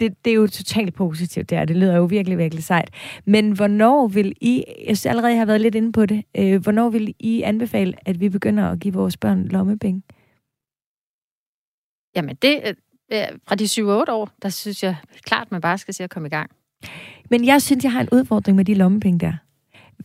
det, 0.00 0.24
det 0.24 0.30
er 0.30 0.34
jo 0.34 0.46
totalt 0.46 0.94
positivt 0.94 1.50
der. 1.50 1.64
Det 1.64 1.76
lyder 1.76 1.96
jo 1.96 2.04
virkelig, 2.04 2.38
virkelig 2.38 2.64
sejt. 2.64 2.90
Men 3.26 3.52
hvornår 3.52 4.08
vil 4.08 4.34
I, 4.40 4.64
jeg 4.78 4.96
synes 4.96 5.06
allerede, 5.06 5.36
har 5.36 5.44
været 5.44 5.60
lidt 5.60 5.74
inde 5.74 5.92
på 5.92 6.06
det, 6.06 6.24
øh, 6.36 6.62
hvornår 6.62 6.90
vil 6.90 7.14
I 7.18 7.42
anbefale, 7.42 7.94
at 8.08 8.20
vi 8.20 8.28
begynder 8.28 8.70
at 8.70 8.80
give 8.80 8.94
vores 8.94 9.16
børn 9.16 9.44
lommepenge? 9.44 10.02
Jamen, 12.16 12.36
det, 12.42 12.76
øh, 13.12 13.38
fra 13.48 13.54
de 13.54 13.64
7-8 13.64 14.12
år, 14.12 14.30
der 14.42 14.48
synes 14.48 14.82
jeg 14.82 14.96
klart, 15.22 15.50
man 15.50 15.60
bare 15.60 15.78
skal 15.78 15.94
se 15.94 16.04
at 16.04 16.10
komme 16.10 16.26
i 16.26 16.30
gang. 16.30 16.50
Men 17.30 17.44
jeg 17.44 17.62
synes, 17.62 17.84
jeg 17.84 17.92
har 17.92 18.00
en 18.00 18.08
udfordring 18.12 18.56
med 18.56 18.64
de 18.64 18.74
lommepenge 18.74 19.18
der 19.18 19.43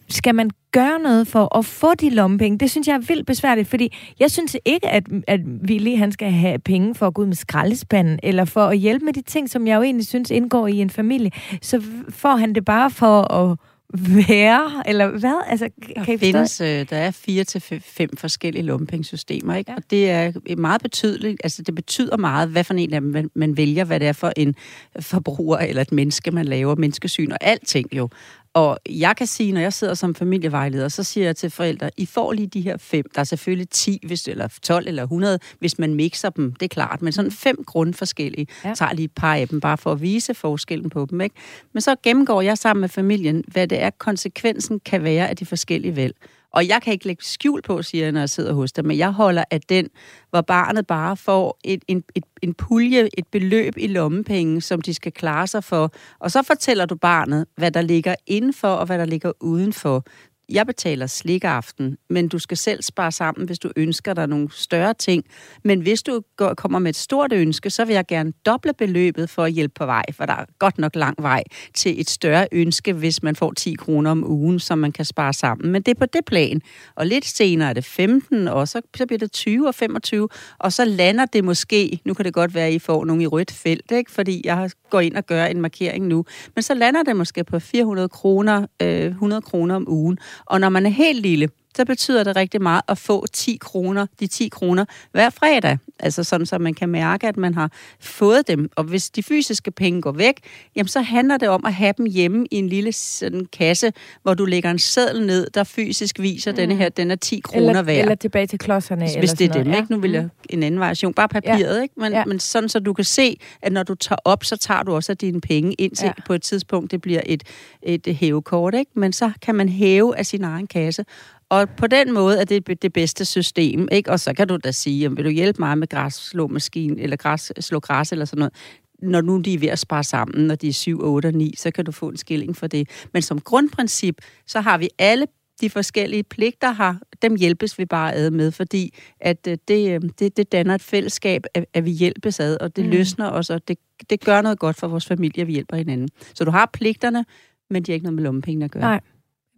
skal 0.10 0.36
man 0.36 0.49
gøre 0.71 0.99
noget 0.99 1.28
for 1.28 1.58
at 1.58 1.65
få 1.65 1.93
de 1.95 2.10
lommepenge? 2.10 2.58
Det 2.58 2.71
synes 2.71 2.88
jeg 2.88 2.93
er 2.93 2.99
vildt 2.99 3.25
besværligt, 3.25 3.67
fordi 3.67 3.97
jeg 4.19 4.32
synes 4.32 4.58
ikke, 4.65 4.88
at, 4.88 5.04
at 5.28 5.39
Willy 5.67 5.97
han 5.97 6.12
skal 6.12 6.32
have 6.32 6.60
penge 6.60 6.95
for 6.95 7.08
at 7.08 7.13
gå 7.13 7.21
ud 7.21 7.28
med 7.28 7.36
skraldespanden, 7.36 8.19
eller 8.23 8.45
for 8.45 8.65
at 8.65 8.78
hjælpe 8.78 9.06
med 9.06 9.13
de 9.13 9.21
ting, 9.21 9.49
som 9.49 9.67
jeg 9.67 9.75
jo 9.75 9.82
egentlig 9.82 10.08
synes 10.08 10.32
indgår 10.32 10.67
i 10.67 10.78
en 10.78 10.89
familie. 10.89 11.32
Så 11.62 11.84
får 12.10 12.36
han 12.36 12.56
det 12.56 12.65
bare 12.65 12.91
for 12.91 13.34
at 13.34 13.58
være, 13.93 14.84
eller 14.86 15.08
hvad? 15.08 15.41
Altså, 15.47 15.69
kan 15.95 16.06
der, 16.06 16.13
I 16.13 16.17
findes, 16.17 16.62
øh, 16.62 16.86
der 16.89 16.97
er 16.97 17.12
fire 17.12 17.43
til 17.43 17.62
fem 17.82 18.17
forskellige 18.17 18.63
lommepengesystemer, 18.63 19.56
ikke? 19.56 19.71
Ja. 19.71 19.75
og 19.75 19.84
det 19.89 20.10
er 20.12 20.56
meget 20.58 20.82
betydeligt. 20.82 21.41
Altså, 21.43 21.62
det 21.62 21.75
betyder 21.75 22.17
meget, 22.17 22.49
hvad 22.49 22.63
for 22.63 22.73
en 22.73 22.93
af 22.93 23.02
dem 23.02 23.10
man, 23.10 23.30
man 23.36 23.58
vælger, 23.58 23.84
hvad 23.84 23.99
det 23.99 24.08
er 24.08 24.13
for 24.13 24.32
en 24.38 24.56
forbruger 24.99 25.58
eller 25.58 25.82
et 25.82 25.91
menneske, 25.91 26.32
man 26.32 26.45
laver, 26.45 26.75
menneskesyn 26.75 27.32
og 27.32 27.38
alting 27.41 27.95
jo. 27.95 28.10
Og 28.53 28.79
jeg 28.89 29.15
kan 29.15 29.27
sige, 29.27 29.51
når 29.51 29.62
jeg 29.62 29.73
sidder 29.73 29.93
som 29.93 30.15
familievejleder, 30.15 30.88
så 30.88 31.03
siger 31.03 31.25
jeg 31.25 31.35
til 31.35 31.49
forældre, 31.49 31.89
I 31.97 32.05
får 32.05 32.33
lige 32.33 32.47
de 32.47 32.62
her 32.62 32.77
fem. 32.77 33.05
Der 33.15 33.19
er 33.19 33.23
selvfølgelig 33.23 33.69
10, 33.69 33.99
hvis, 34.05 34.27
eller 34.27 34.47
12 34.63 34.88
eller 34.88 35.03
100, 35.03 35.39
hvis 35.59 35.79
man 35.79 35.93
mixer 35.93 36.29
dem, 36.29 36.53
det 36.53 36.63
er 36.63 36.67
klart. 36.67 37.01
Men 37.01 37.13
sådan 37.13 37.31
fem 37.31 37.63
grundforskellige. 37.65 38.47
Ja. 38.65 38.73
tager 38.73 38.93
lige 38.93 39.05
et 39.05 39.12
par 39.12 39.35
af 39.35 39.47
dem, 39.47 39.59
bare 39.59 39.77
for 39.77 39.91
at 39.91 40.01
vise 40.01 40.33
forskellen 40.33 40.89
på 40.89 41.07
dem. 41.09 41.21
Ikke? 41.21 41.35
Men 41.73 41.81
så 41.81 41.95
gennemgår 42.03 42.41
jeg 42.41 42.57
sammen 42.57 42.81
med 42.81 42.89
familien, 42.89 43.43
hvad 43.47 43.67
det 43.67 43.81
er, 43.81 43.89
konsekvensen 43.89 44.79
kan 44.79 45.03
være 45.03 45.29
af 45.29 45.38
de 45.38 45.45
forskellige 45.45 45.95
valg. 45.95 46.15
Og 46.51 46.67
jeg 46.67 46.81
kan 46.81 46.93
ikke 46.93 47.07
lægge 47.07 47.23
skjul 47.23 47.62
på, 47.62 47.81
siger 47.81 48.05
jeg, 48.05 48.12
når 48.12 48.19
jeg 48.19 48.29
sidder 48.29 48.53
hos 48.53 48.71
dig, 48.71 48.85
men 48.85 48.97
jeg 48.97 49.12
holder 49.12 49.43
at 49.51 49.69
den, 49.69 49.88
hvor 50.29 50.41
barnet 50.41 50.88
bare 50.88 51.17
får 51.17 51.59
et, 51.63 51.83
en, 51.88 52.03
et, 52.15 52.23
en 52.41 52.53
pulje, 52.53 53.09
et 53.17 53.27
beløb 53.31 53.73
i 53.77 53.88
lommepenge, 53.88 54.62
som 54.62 54.81
de 54.81 54.93
skal 54.93 55.12
klare 55.12 55.47
sig 55.47 55.63
for. 55.63 55.91
Og 56.19 56.31
så 56.31 56.43
fortæller 56.43 56.85
du 56.85 56.95
barnet, 56.95 57.45
hvad 57.57 57.71
der 57.71 57.81
ligger 57.81 58.15
indenfor 58.27 58.67
og 58.67 58.85
hvad 58.85 58.99
der 58.99 59.05
ligger 59.05 59.31
udenfor 59.41 60.05
jeg 60.49 60.67
betaler 60.67 61.07
slikaften, 61.07 61.97
men 62.09 62.27
du 62.27 62.39
skal 62.39 62.57
selv 62.57 62.83
spare 62.83 63.12
sammen, 63.12 63.45
hvis 63.45 63.59
du 63.59 63.71
ønsker 63.75 64.13
dig 64.13 64.27
nogle 64.27 64.49
større 64.51 64.93
ting. 64.93 65.23
Men 65.63 65.81
hvis 65.81 66.03
du 66.03 66.21
går, 66.38 66.53
kommer 66.53 66.79
med 66.79 66.89
et 66.89 66.95
stort 66.95 67.33
ønske, 67.33 67.69
så 67.69 67.85
vil 67.85 67.93
jeg 67.93 68.05
gerne 68.07 68.33
doble 68.45 68.73
beløbet 68.73 69.29
for 69.29 69.43
at 69.43 69.51
hjælpe 69.51 69.73
på 69.75 69.85
vej, 69.85 70.03
for 70.12 70.25
der 70.25 70.33
er 70.33 70.45
godt 70.59 70.77
nok 70.77 70.95
lang 70.95 71.15
vej 71.21 71.43
til 71.73 72.01
et 72.01 72.09
større 72.09 72.47
ønske, 72.51 72.93
hvis 72.93 73.23
man 73.23 73.35
får 73.35 73.53
10 73.53 73.73
kroner 73.73 74.12
om 74.12 74.31
ugen, 74.31 74.59
som 74.59 74.77
man 74.77 74.91
kan 74.91 75.05
spare 75.05 75.33
sammen. 75.33 75.71
Men 75.71 75.81
det 75.81 75.91
er 75.91 75.99
på 75.99 76.05
det 76.05 76.25
plan. 76.25 76.62
Og 76.95 77.05
lidt 77.05 77.25
senere 77.25 77.69
er 77.69 77.73
det 77.73 77.85
15, 77.85 78.47
og 78.47 78.67
så, 78.67 78.81
så 78.97 79.05
bliver 79.05 79.19
det 79.19 79.31
20 79.31 79.67
og 79.67 79.75
25, 79.75 80.29
og 80.59 80.73
så 80.73 80.85
lander 80.85 81.25
det 81.25 81.43
måske, 81.43 81.99
nu 82.05 82.13
kan 82.13 82.25
det 82.25 82.33
godt 82.33 82.53
være, 82.53 82.67
at 82.67 82.73
I 82.73 82.79
får 82.79 83.05
nogle 83.05 83.23
i 83.23 83.27
rødt 83.27 83.51
felt, 83.51 83.91
ikke? 83.91 84.12
fordi 84.12 84.41
jeg 84.45 84.69
går 84.89 84.99
ind 84.99 85.15
og 85.15 85.25
gør 85.25 85.45
en 85.45 85.62
markering 85.62 86.07
nu, 86.07 86.25
men 86.55 86.63
så 86.63 86.73
lander 86.73 87.03
det 87.03 87.15
måske 87.15 87.43
på 87.43 87.59
400 87.59 88.09
kroner, 88.09 88.65
øh, 88.81 89.05
100 89.05 89.41
kroner 89.41 89.75
om 89.75 89.89
ugen. 89.89 90.17
Og 90.45 90.60
når 90.60 90.69
man 90.69 90.86
er 90.86 90.89
helt 90.89 91.21
lille, 91.21 91.49
så 91.75 91.86
betyder 91.86 92.23
det 92.23 92.36
rigtig 92.36 92.62
meget 92.62 92.82
at 92.88 92.97
få 92.97 93.25
10 93.34 93.58
kroner, 93.62 94.05
de 94.19 94.27
10 94.27 94.47
kroner 94.47 94.86
hver 95.12 95.29
fredag. 95.29 95.77
Altså 95.99 96.23
sådan, 96.23 96.45
så 96.45 96.58
man 96.58 96.73
kan 96.73 96.89
mærke, 96.89 97.27
at 97.27 97.38
man 97.38 97.53
har 97.53 97.71
fået 97.99 98.47
dem. 98.47 98.69
Og 98.75 98.84
hvis 98.84 99.10
de 99.10 99.23
fysiske 99.23 99.71
penge 99.71 100.01
går 100.01 100.12
væk, 100.12 100.39
jamen 100.75 100.88
så 100.88 101.01
handler 101.01 101.38
det 101.38 101.49
om 101.49 101.65
at 101.65 101.73
have 101.73 101.93
dem 101.97 102.05
hjemme 102.05 102.45
i 102.51 102.55
en 102.55 102.69
lille 102.69 102.91
sådan, 102.91 103.45
kasse, 103.45 103.93
hvor 104.23 104.34
du 104.34 104.45
lægger 104.45 104.71
en 104.71 104.79
seddel 104.79 105.25
ned, 105.25 105.47
der 105.53 105.63
fysisk 105.63 106.19
viser, 106.19 106.51
mm. 106.51 106.55
denne 106.55 106.75
her, 106.75 106.89
den 106.89 107.12
er 107.12 107.15
10 107.15 107.39
kroner 107.39 107.82
værd. 107.82 107.97
Eller 107.97 108.15
tilbage 108.15 108.47
til 108.47 108.60
klodserne. 108.60 109.01
Hvis 109.01 109.15
eller 109.15 109.36
det 109.36 109.49
er 109.49 109.63
dem, 109.63 109.71
ja. 109.71 109.77
ikke? 109.77 109.93
Nu 109.93 109.99
vil 109.99 110.12
jeg 110.12 110.23
mm. 110.23 110.29
en 110.49 110.63
anden 110.63 110.79
variation. 110.79 111.13
Bare 111.13 111.27
papiret, 111.27 111.75
ja. 111.75 111.82
ikke? 111.82 111.93
Men, 111.97 112.12
ja. 112.12 112.25
men 112.25 112.39
sådan, 112.39 112.69
så 112.69 112.79
du 112.79 112.93
kan 112.93 113.05
se, 113.05 113.39
at 113.62 113.71
når 113.71 113.84
du 113.84 113.95
tager 113.95 114.19
op, 114.25 114.43
så 114.43 114.58
tager 114.58 114.84
du 114.84 114.95
også 114.95 115.13
dine 115.13 115.41
penge 115.41 115.73
indtil 115.73 116.05
ja. 116.05 116.23
på 116.25 116.34
et 116.34 116.41
tidspunkt, 116.41 116.91
det 116.91 117.01
bliver 117.01 117.21
et, 117.25 117.43
et 117.82 118.15
hævekort, 118.15 118.75
ikke? 118.75 118.91
Men 118.95 119.13
så 119.13 119.32
kan 119.41 119.55
man 119.55 119.69
hæve 119.69 120.17
af 120.17 120.25
sin 120.25 120.43
egen 120.43 120.67
kasse. 120.67 121.05
Og 121.49 121.69
på 121.69 121.88
den 121.88 122.13
måde 122.13 122.39
er 122.39 122.45
det 122.45 122.81
det 122.81 122.93
bedste 122.93 123.25
system, 123.25 123.88
ikke? 123.91 124.12
Og 124.12 124.19
så 124.19 124.33
kan 124.33 124.47
du 124.47 124.57
da 124.63 124.71
sige, 124.71 125.15
vil 125.15 125.25
du 125.25 125.29
hjælpe 125.29 125.59
mig 125.59 125.77
med 125.77 125.88
græsslåmaskinen, 125.88 126.99
eller 126.99 127.15
græs, 127.15 127.51
slå 127.59 127.79
græs 127.79 128.12
eller 128.12 128.25
sådan 128.25 128.39
noget? 128.39 128.53
Når 129.01 129.21
nu 129.21 129.39
de 129.39 129.53
er 129.53 129.59
ved 129.59 129.67
at 129.67 129.79
spare 129.79 130.03
sammen, 130.03 130.47
når 130.47 130.55
de 130.55 130.67
er 130.67 130.73
7, 130.73 130.99
8 131.01 131.27
og 131.27 131.33
9, 131.33 131.53
så 131.57 131.71
kan 131.71 131.85
du 131.85 131.91
få 131.91 132.09
en 132.09 132.17
skilling 132.17 132.55
for 132.55 132.67
det. 132.67 132.89
Men 133.13 133.21
som 133.21 133.41
grundprincip, 133.41 134.15
så 134.47 134.62
har 134.62 134.77
vi 134.77 134.89
alle 134.99 135.25
de 135.62 135.69
forskellige 135.69 136.23
pligter 136.23 136.71
har, 136.71 137.01
dem 137.21 137.35
hjælpes 137.35 137.77
vi 137.79 137.85
bare 137.85 138.13
ad 138.13 138.31
med, 138.31 138.51
fordi 138.51 138.93
at 139.19 139.47
øh, 139.47 139.57
det, 139.67 139.91
øh, 139.91 140.09
det, 140.19 140.38
det 140.38 140.51
danner 140.51 140.75
et 140.75 140.81
fællesskab, 140.81 141.43
at, 141.53 141.65
at 141.73 141.85
vi 141.85 141.91
hjælpes 141.91 142.39
ad, 142.39 142.57
og 142.62 142.75
det 142.75 142.85
mm. 142.85 142.91
løsner 142.91 143.29
os, 143.29 143.49
og 143.49 143.67
det, 143.67 143.77
det 144.09 144.25
gør 144.25 144.41
noget 144.41 144.59
godt 144.59 144.77
for 144.77 144.88
vores 144.88 145.05
familie, 145.05 145.41
at 145.41 145.47
vi 145.47 145.53
hjælper 145.53 145.77
hinanden. 145.77 146.09
Så 146.33 146.43
du 146.43 146.51
har 146.51 146.69
pligterne, 146.73 147.25
men 147.69 147.83
de 147.83 147.91
har 147.91 147.93
ikke 147.93 148.03
noget 148.03 148.15
med 148.15 148.23
lommepengene 148.23 148.65
at 148.65 148.71
gøre. 148.71 148.81
Nej. 148.81 148.99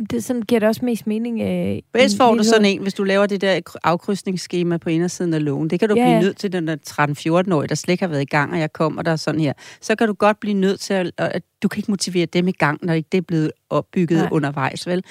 Det 0.10 0.24
sådan 0.24 0.42
giver 0.42 0.60
det 0.60 0.70
også 0.70 0.86
mest 0.86 1.08
mening. 1.08 1.42
Øh, 1.42 1.82
Bedst 1.94 2.18
får 2.18 2.36
du 2.36 2.44
sådan 2.44 2.66
en, 2.66 2.82
hvis 2.82 2.94
du 2.94 3.04
laver 3.04 3.26
det 3.26 3.42
der 3.42 3.60
afkrydsningsskema 3.84 4.78
på 4.78 4.90
indersiden 4.90 5.34
af 5.34 5.46
loven. 5.46 5.70
Det 5.70 5.80
kan 5.80 5.90
du 5.90 5.96
ja, 5.96 6.06
blive 6.06 6.22
nødt 6.22 6.38
til, 6.38 6.54
den 6.54 6.68
der 6.68 6.76
13-14-årige, 6.90 7.68
der 7.68 7.76
slet 7.76 7.92
ikke 7.92 8.04
har 8.04 8.10
været 8.10 8.22
i 8.22 8.26
gang, 8.26 8.54
og 8.54 8.60
jeg 8.60 8.74
kommer 8.74 9.02
der 9.02 9.16
sådan 9.16 9.42
her. 9.42 9.54
Så 9.82 9.96
kan 9.96 10.08
du 10.08 10.14
godt 10.14 10.40
blive 10.40 10.54
nødt 10.54 10.80
til, 10.80 10.94
at, 10.94 11.12
at 11.18 11.44
du 11.64 11.68
kan 11.68 11.80
ikke 11.80 11.92
motivere 11.92 12.26
dem 12.26 12.48
i 12.48 12.52
gang, 12.52 12.80
når 12.84 12.94
det 12.94 13.18
er 13.18 13.22
blevet 13.22 13.52
opbygget 13.70 14.20
Nej. 14.20 14.30
undervejs, 14.32 14.88
vel? 14.88 15.04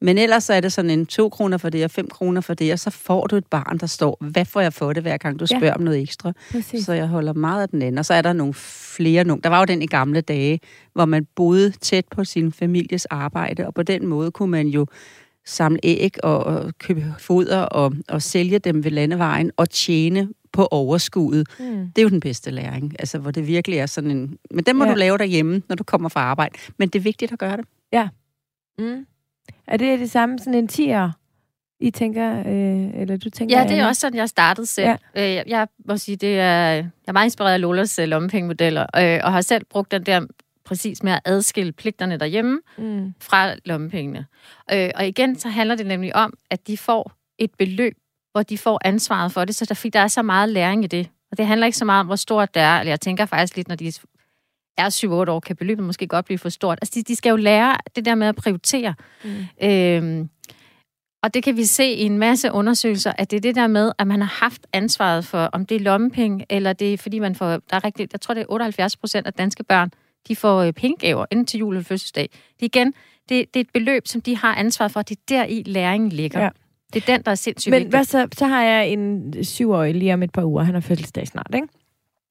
Men 0.00 0.18
ellers 0.18 0.44
så 0.44 0.52
er 0.52 0.60
det 0.60 0.72
sådan 0.72 0.90
en 0.90 1.06
2 1.06 1.28
kroner 1.28 1.58
for 1.58 1.68
det 1.68 1.84
og 1.84 1.90
5 1.90 2.08
kroner 2.08 2.40
for 2.40 2.54
det, 2.54 2.72
og 2.72 2.78
så 2.78 2.90
får 2.90 3.26
du 3.26 3.36
et 3.36 3.46
barn, 3.46 3.78
der 3.78 3.86
står, 3.86 4.16
hvad 4.20 4.44
får 4.44 4.60
jeg 4.60 4.72
for 4.72 4.92
det, 4.92 5.02
hver 5.02 5.16
gang 5.16 5.40
du 5.40 5.46
spørger 5.46 5.66
ja. 5.66 5.74
om 5.74 5.80
noget 5.80 6.02
ekstra. 6.02 6.32
Præcis. 6.50 6.84
Så 6.84 6.92
jeg 6.92 7.06
holder 7.06 7.32
meget 7.32 7.62
af 7.62 7.68
den 7.68 7.82
anden. 7.82 7.98
Og 7.98 8.04
så 8.04 8.14
er 8.14 8.22
der 8.22 8.32
nogle 8.32 8.54
flere. 8.54 9.24
Nogle. 9.24 9.42
Der 9.42 9.48
var 9.48 9.58
jo 9.58 9.64
den 9.64 9.82
i 9.82 9.86
gamle 9.86 10.20
dage, 10.20 10.60
hvor 10.92 11.04
man 11.04 11.26
boede 11.36 11.70
tæt 11.70 12.04
på 12.10 12.24
sin 12.24 12.52
families 12.52 13.04
arbejde, 13.04 13.66
og 13.66 13.74
på 13.74 13.82
den 13.82 14.06
måde 14.06 14.30
kunne 14.30 14.50
man 14.50 14.66
jo 14.66 14.86
samle 15.44 15.80
æg 15.82 16.16
og, 16.22 16.44
og 16.44 16.72
købe 16.78 17.14
foder 17.18 17.60
og, 17.60 17.92
og 18.08 18.22
sælge 18.22 18.58
dem 18.58 18.84
ved 18.84 18.90
landevejen 18.90 19.50
og 19.56 19.70
tjene 19.70 20.28
på 20.52 20.68
overskuddet. 20.70 21.48
Mm. 21.58 21.90
Det 21.96 21.98
er 21.98 22.02
jo 22.02 22.08
den 22.08 22.20
bedste 22.20 22.50
læring, 22.50 22.96
altså 22.98 23.18
hvor 23.18 23.30
det 23.30 23.46
virkelig 23.46 23.78
er 23.78 23.86
sådan 23.86 24.10
en... 24.10 24.38
Men 24.50 24.64
den 24.64 24.76
må 24.76 24.84
ja. 24.84 24.90
du 24.90 24.96
lave 24.96 25.18
derhjemme, 25.18 25.62
når 25.68 25.76
du 25.76 25.84
kommer 25.84 26.08
fra 26.08 26.20
arbejde. 26.20 26.58
Men 26.78 26.88
det 26.88 26.98
er 26.98 27.02
vigtigt 27.02 27.32
at 27.32 27.38
gøre 27.38 27.56
det. 27.56 27.64
Ja. 27.92 28.08
Mm. 28.78 29.06
Er 29.68 29.76
det 29.76 30.00
det 30.00 30.10
samme, 30.10 30.38
sådan 30.38 30.54
en 30.54 30.68
tiger? 30.68 31.10
I 31.80 31.90
tænker, 31.90 32.38
øh, 32.38 33.00
eller 33.00 33.16
du 33.16 33.30
tænker... 33.30 33.58
Ja, 33.58 33.68
det 33.68 33.78
er 33.78 33.86
også 33.86 34.00
sådan, 34.00 34.18
jeg 34.18 34.28
startede 34.28 34.66
selv. 34.66 34.98
Ja. 35.16 35.40
Øh, 35.40 35.50
jeg 35.50 35.68
må 35.88 35.96
sige, 35.96 36.16
det 36.16 36.40
er, 36.40 36.70
jeg 36.70 36.90
er 37.08 37.12
meget 37.12 37.26
inspireret 37.26 37.52
af 37.52 37.60
Lolas 37.60 37.98
øh, 37.98 38.08
lommepengemodeller, 38.08 38.86
øh, 38.96 39.20
og 39.24 39.32
har 39.32 39.40
selv 39.40 39.64
brugt 39.64 39.90
den 39.90 40.02
der 40.02 40.26
præcis 40.64 41.02
med 41.02 41.12
at 41.12 41.20
adskille 41.24 41.72
pligterne 41.72 42.16
derhjemme 42.16 42.60
mm. 42.78 43.14
fra 43.20 43.54
lommepengene. 43.64 44.26
Øh, 44.72 44.90
og 44.94 45.06
igen, 45.06 45.38
så 45.38 45.48
handler 45.48 45.74
det 45.74 45.86
nemlig 45.86 46.16
om, 46.16 46.32
at 46.50 46.66
de 46.66 46.78
får 46.78 47.12
et 47.38 47.50
beløb, 47.58 47.94
hvor 48.32 48.42
de 48.42 48.58
får 48.58 48.80
ansvaret 48.84 49.32
for 49.32 49.44
det, 49.44 49.54
så 49.54 49.64
der, 49.64 49.90
der 49.90 50.00
er 50.00 50.08
så 50.08 50.22
meget 50.22 50.48
læring 50.48 50.84
i 50.84 50.86
det. 50.86 51.08
Og 51.30 51.38
det 51.38 51.46
handler 51.46 51.66
ikke 51.66 51.78
så 51.78 51.84
meget 51.84 52.00
om, 52.00 52.06
hvor 52.06 52.16
stort 52.16 52.54
det 52.54 52.62
er, 52.62 52.80
eller 52.80 52.92
jeg 52.92 53.00
tænker 53.00 53.26
faktisk 53.26 53.56
lidt, 53.56 53.68
når 53.68 53.76
de 53.76 53.92
er 54.78 54.88
7-8 55.26 55.30
år, 55.30 55.40
kan 55.40 55.56
beløbet 55.56 55.84
måske 55.84 56.06
godt 56.06 56.24
blive 56.24 56.38
for 56.38 56.48
stort. 56.48 56.78
Altså, 56.82 56.92
de, 56.94 57.02
de 57.02 57.16
skal 57.16 57.30
jo 57.30 57.36
lære 57.36 57.76
det 57.96 58.04
der 58.04 58.14
med 58.14 58.26
at 58.26 58.36
prioritere. 58.36 58.94
Mm. 59.24 59.30
Øhm, 59.62 60.28
og 61.22 61.34
det 61.34 61.42
kan 61.42 61.56
vi 61.56 61.64
se 61.64 61.92
i 61.92 62.02
en 62.02 62.18
masse 62.18 62.52
undersøgelser, 62.52 63.12
at 63.18 63.30
det 63.30 63.36
er 63.36 63.40
det 63.40 63.54
der 63.54 63.66
med, 63.66 63.92
at 63.98 64.06
man 64.06 64.20
har 64.20 64.44
haft 64.44 64.66
ansvaret 64.72 65.24
for, 65.24 65.38
om 65.38 65.66
det 65.66 65.74
er 65.74 65.80
lommepenge, 65.80 66.46
eller 66.50 66.72
det 66.72 66.92
er 66.92 66.98
fordi 66.98 67.18
man 67.18 67.34
får, 67.34 67.46
der 67.46 67.60
er 67.70 67.84
rigtig, 67.84 68.08
jeg 68.12 68.20
tror 68.20 68.34
det 68.34 68.40
er 68.40 68.46
78 68.48 68.96
procent 68.96 69.26
af 69.26 69.32
danske 69.32 69.64
børn, 69.64 69.90
de 70.28 70.36
får 70.36 70.62
øh, 70.62 70.72
pengegaver 70.72 71.26
inden 71.30 71.46
til 71.46 71.58
jul 71.58 71.74
eller 71.74 71.84
fødselsdag. 71.84 72.28
Det 72.60 72.66
igen, 72.66 72.94
det, 73.28 73.54
det 73.54 73.60
er 73.60 73.60
et 73.60 73.70
beløb, 73.74 74.06
som 74.06 74.20
de 74.20 74.36
har 74.36 74.54
ansvaret 74.54 74.92
for, 74.92 75.02
det 75.02 75.16
er 75.16 75.22
der 75.28 75.44
i 75.44 75.62
læringen 75.66 76.10
ligger. 76.10 76.40
Ja. 76.42 76.48
Det 76.92 77.02
er 77.02 77.12
den, 77.14 77.22
der 77.22 77.30
er 77.30 77.34
sindssygt 77.34 77.70
Men 77.70 77.78
vigtig. 77.78 77.90
hvad 77.90 78.04
så, 78.04 78.28
så 78.38 78.46
har 78.46 78.62
jeg 78.62 78.88
en 78.88 79.34
syvårig 79.44 79.94
lige 79.94 80.14
om 80.14 80.22
et 80.22 80.32
par 80.32 80.44
uger. 80.44 80.62
Han 80.62 80.74
har 80.74 80.80
fødselsdag 80.80 81.26
snart, 81.26 81.54
ikke? 81.54 81.68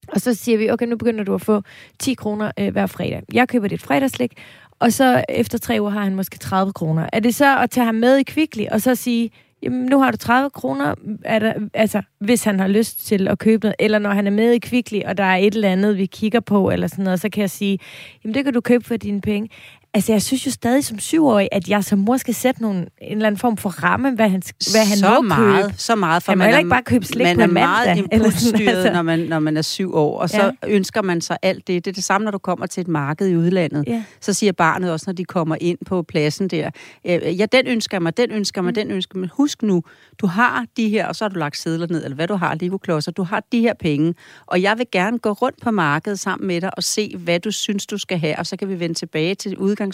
Og 0.07 0.21
så 0.21 0.33
siger 0.33 0.57
vi, 0.57 0.69
okay, 0.69 0.85
nu 0.85 0.95
begynder 0.97 1.23
du 1.23 1.33
at 1.33 1.41
få 1.41 1.61
10 1.99 2.13
kroner 2.13 2.51
øh, 2.59 2.71
hver 2.71 2.85
fredag. 2.85 3.23
Jeg 3.33 3.47
køber 3.47 3.67
dit 3.67 3.81
fredagslik, 3.81 4.33
og 4.79 4.93
så 4.93 5.23
efter 5.29 5.57
tre 5.57 5.77
uger 5.81 5.91
har 5.91 6.03
han 6.03 6.15
måske 6.15 6.37
30 6.37 6.73
kroner. 6.73 7.09
Er 7.13 7.19
det 7.19 7.35
så 7.35 7.59
at 7.59 7.69
tage 7.69 7.85
ham 7.85 7.95
med 7.95 8.17
i 8.17 8.23
Kvickly, 8.23 8.65
og 8.71 8.81
så 8.81 8.95
sige, 8.95 9.31
jamen, 9.63 9.85
nu 9.85 9.99
har 9.99 10.11
du 10.11 10.17
30 10.17 10.49
kroner, 10.49 10.95
er 11.25 11.39
der, 11.39 11.53
altså, 11.73 12.01
hvis 12.19 12.43
han 12.43 12.59
har 12.59 12.67
lyst 12.67 13.07
til 13.07 13.27
at 13.27 13.39
købe 13.39 13.65
noget, 13.65 13.75
eller 13.79 13.99
når 13.99 14.09
han 14.09 14.27
er 14.27 14.31
med 14.31 14.51
i 14.51 14.59
Kvickly, 14.59 15.01
og 15.05 15.17
der 15.17 15.23
er 15.23 15.35
et 15.35 15.55
eller 15.55 15.69
andet, 15.69 15.97
vi 15.97 16.05
kigger 16.05 16.39
på, 16.39 16.69
eller 16.71 16.87
sådan 16.87 17.03
noget, 17.03 17.21
så 17.21 17.29
kan 17.29 17.41
jeg 17.41 17.49
sige, 17.49 17.79
jamen, 18.23 18.33
det 18.33 18.43
kan 18.43 18.53
du 18.53 18.61
købe 18.61 18.83
for 18.83 18.97
dine 18.97 19.21
penge. 19.21 19.49
Altså, 19.95 20.11
jeg 20.11 20.21
synes 20.21 20.45
jo 20.45 20.51
stadig 20.51 20.85
som 20.85 20.99
syvårig, 20.99 21.49
at 21.51 21.69
jeg 21.69 21.83
som 21.83 21.99
mor 21.99 22.17
skal 22.17 22.33
sætte 22.33 22.61
nogle, 22.61 22.79
en 22.79 22.87
eller 23.11 23.27
anden 23.27 23.39
form 23.39 23.57
for 23.57 23.69
ramme, 23.69 24.11
hvad 24.15 24.29
han, 24.29 24.41
hvad 24.71 24.85
han 24.85 24.97
så 24.97 25.13
må 25.15 25.21
meget, 25.21 25.63
købe. 25.65 25.73
Så 25.77 25.95
meget, 25.95 26.23
for 26.23 26.35
man 26.35 26.45
heller 26.45 26.55
er, 26.55 26.59
ikke 26.59 26.69
bare 26.69 26.83
købe 26.83 27.05
slik 27.05 27.23
man 27.23 27.35
på 27.35 27.41
er 27.41 27.45
en 27.45 27.53
meget 27.53 27.87
mandag, 27.87 28.07
eller 28.11 28.29
sådan, 28.29 28.47
impulsstyret, 28.49 28.75
altså. 28.77 28.93
når, 28.93 29.01
man, 29.01 29.19
når 29.19 29.39
man 29.39 29.57
er 29.57 29.61
syv 29.61 29.95
år, 29.95 30.19
og 30.19 30.29
så 30.29 30.43
Ja. 30.63 30.67
ønsker 30.67 31.01
man 31.01 31.21
sig 31.21 31.37
alt 31.41 31.67
det. 31.67 31.85
Det 31.85 31.91
er 31.91 31.95
det 31.95 32.03
samme, 32.03 32.25
når 32.25 32.31
du 32.31 32.37
kommer 32.37 32.65
til 32.65 32.81
et 32.81 32.87
marked 32.87 33.27
i 33.27 33.35
udlandet. 33.35 33.83
Ja. 33.87 34.03
Så 34.21 34.33
siger 34.33 34.51
barnet 34.51 34.91
også, 34.91 35.03
når 35.07 35.13
de 35.13 35.25
kommer 35.25 35.55
ind 35.61 35.77
på 35.85 36.01
pladsen 36.03 36.47
der, 36.47 36.69
øh, 37.05 37.39
ja, 37.39 37.45
den 37.51 37.67
ønsker 37.67 37.99
mig, 37.99 38.17
den 38.17 38.31
ønsker 38.31 38.61
mig, 38.61 38.69
Mm. 38.71 38.75
den 38.75 38.91
ønsker 38.91 39.19
mig. 39.19 39.29
Husk 39.33 39.63
nu, 39.63 39.83
du 40.21 40.27
har 40.27 40.65
de 40.77 40.89
her, 40.89 41.07
og 41.07 41.15
så 41.15 41.23
har 41.23 41.29
du 41.29 41.39
lagt 41.39 41.57
sædler 41.57 41.87
ned, 41.89 42.03
eller 42.03 42.15
hvad 42.15 42.27
du 42.27 42.35
har, 42.35 42.55
Lego-klodser, 42.61 43.11
du 43.11 43.23
har 43.23 43.43
de 43.51 43.59
her 43.61 43.73
penge, 43.79 44.13
og 44.45 44.61
jeg 44.61 44.77
vil 44.77 44.85
gerne 44.91 45.19
gå 45.19 45.31
rundt 45.31 45.61
på 45.61 45.71
markedet 45.71 46.19
sammen 46.19 46.47
med 46.47 46.61
dig 46.61 46.71
og 46.77 46.83
se, 46.83 47.15
hvad 47.17 47.39
du 47.39 47.51
synes, 47.51 47.85
du 47.85 47.97
skal 47.97 48.19
have, 48.19 48.39
og 48.39 48.45
så 48.45 48.57
kan 48.57 48.69
vi 48.69 48.79
vende 48.79 48.95
tilbage 48.95 49.35
til 49.35 49.57
udgangspunktet. 49.57 49.84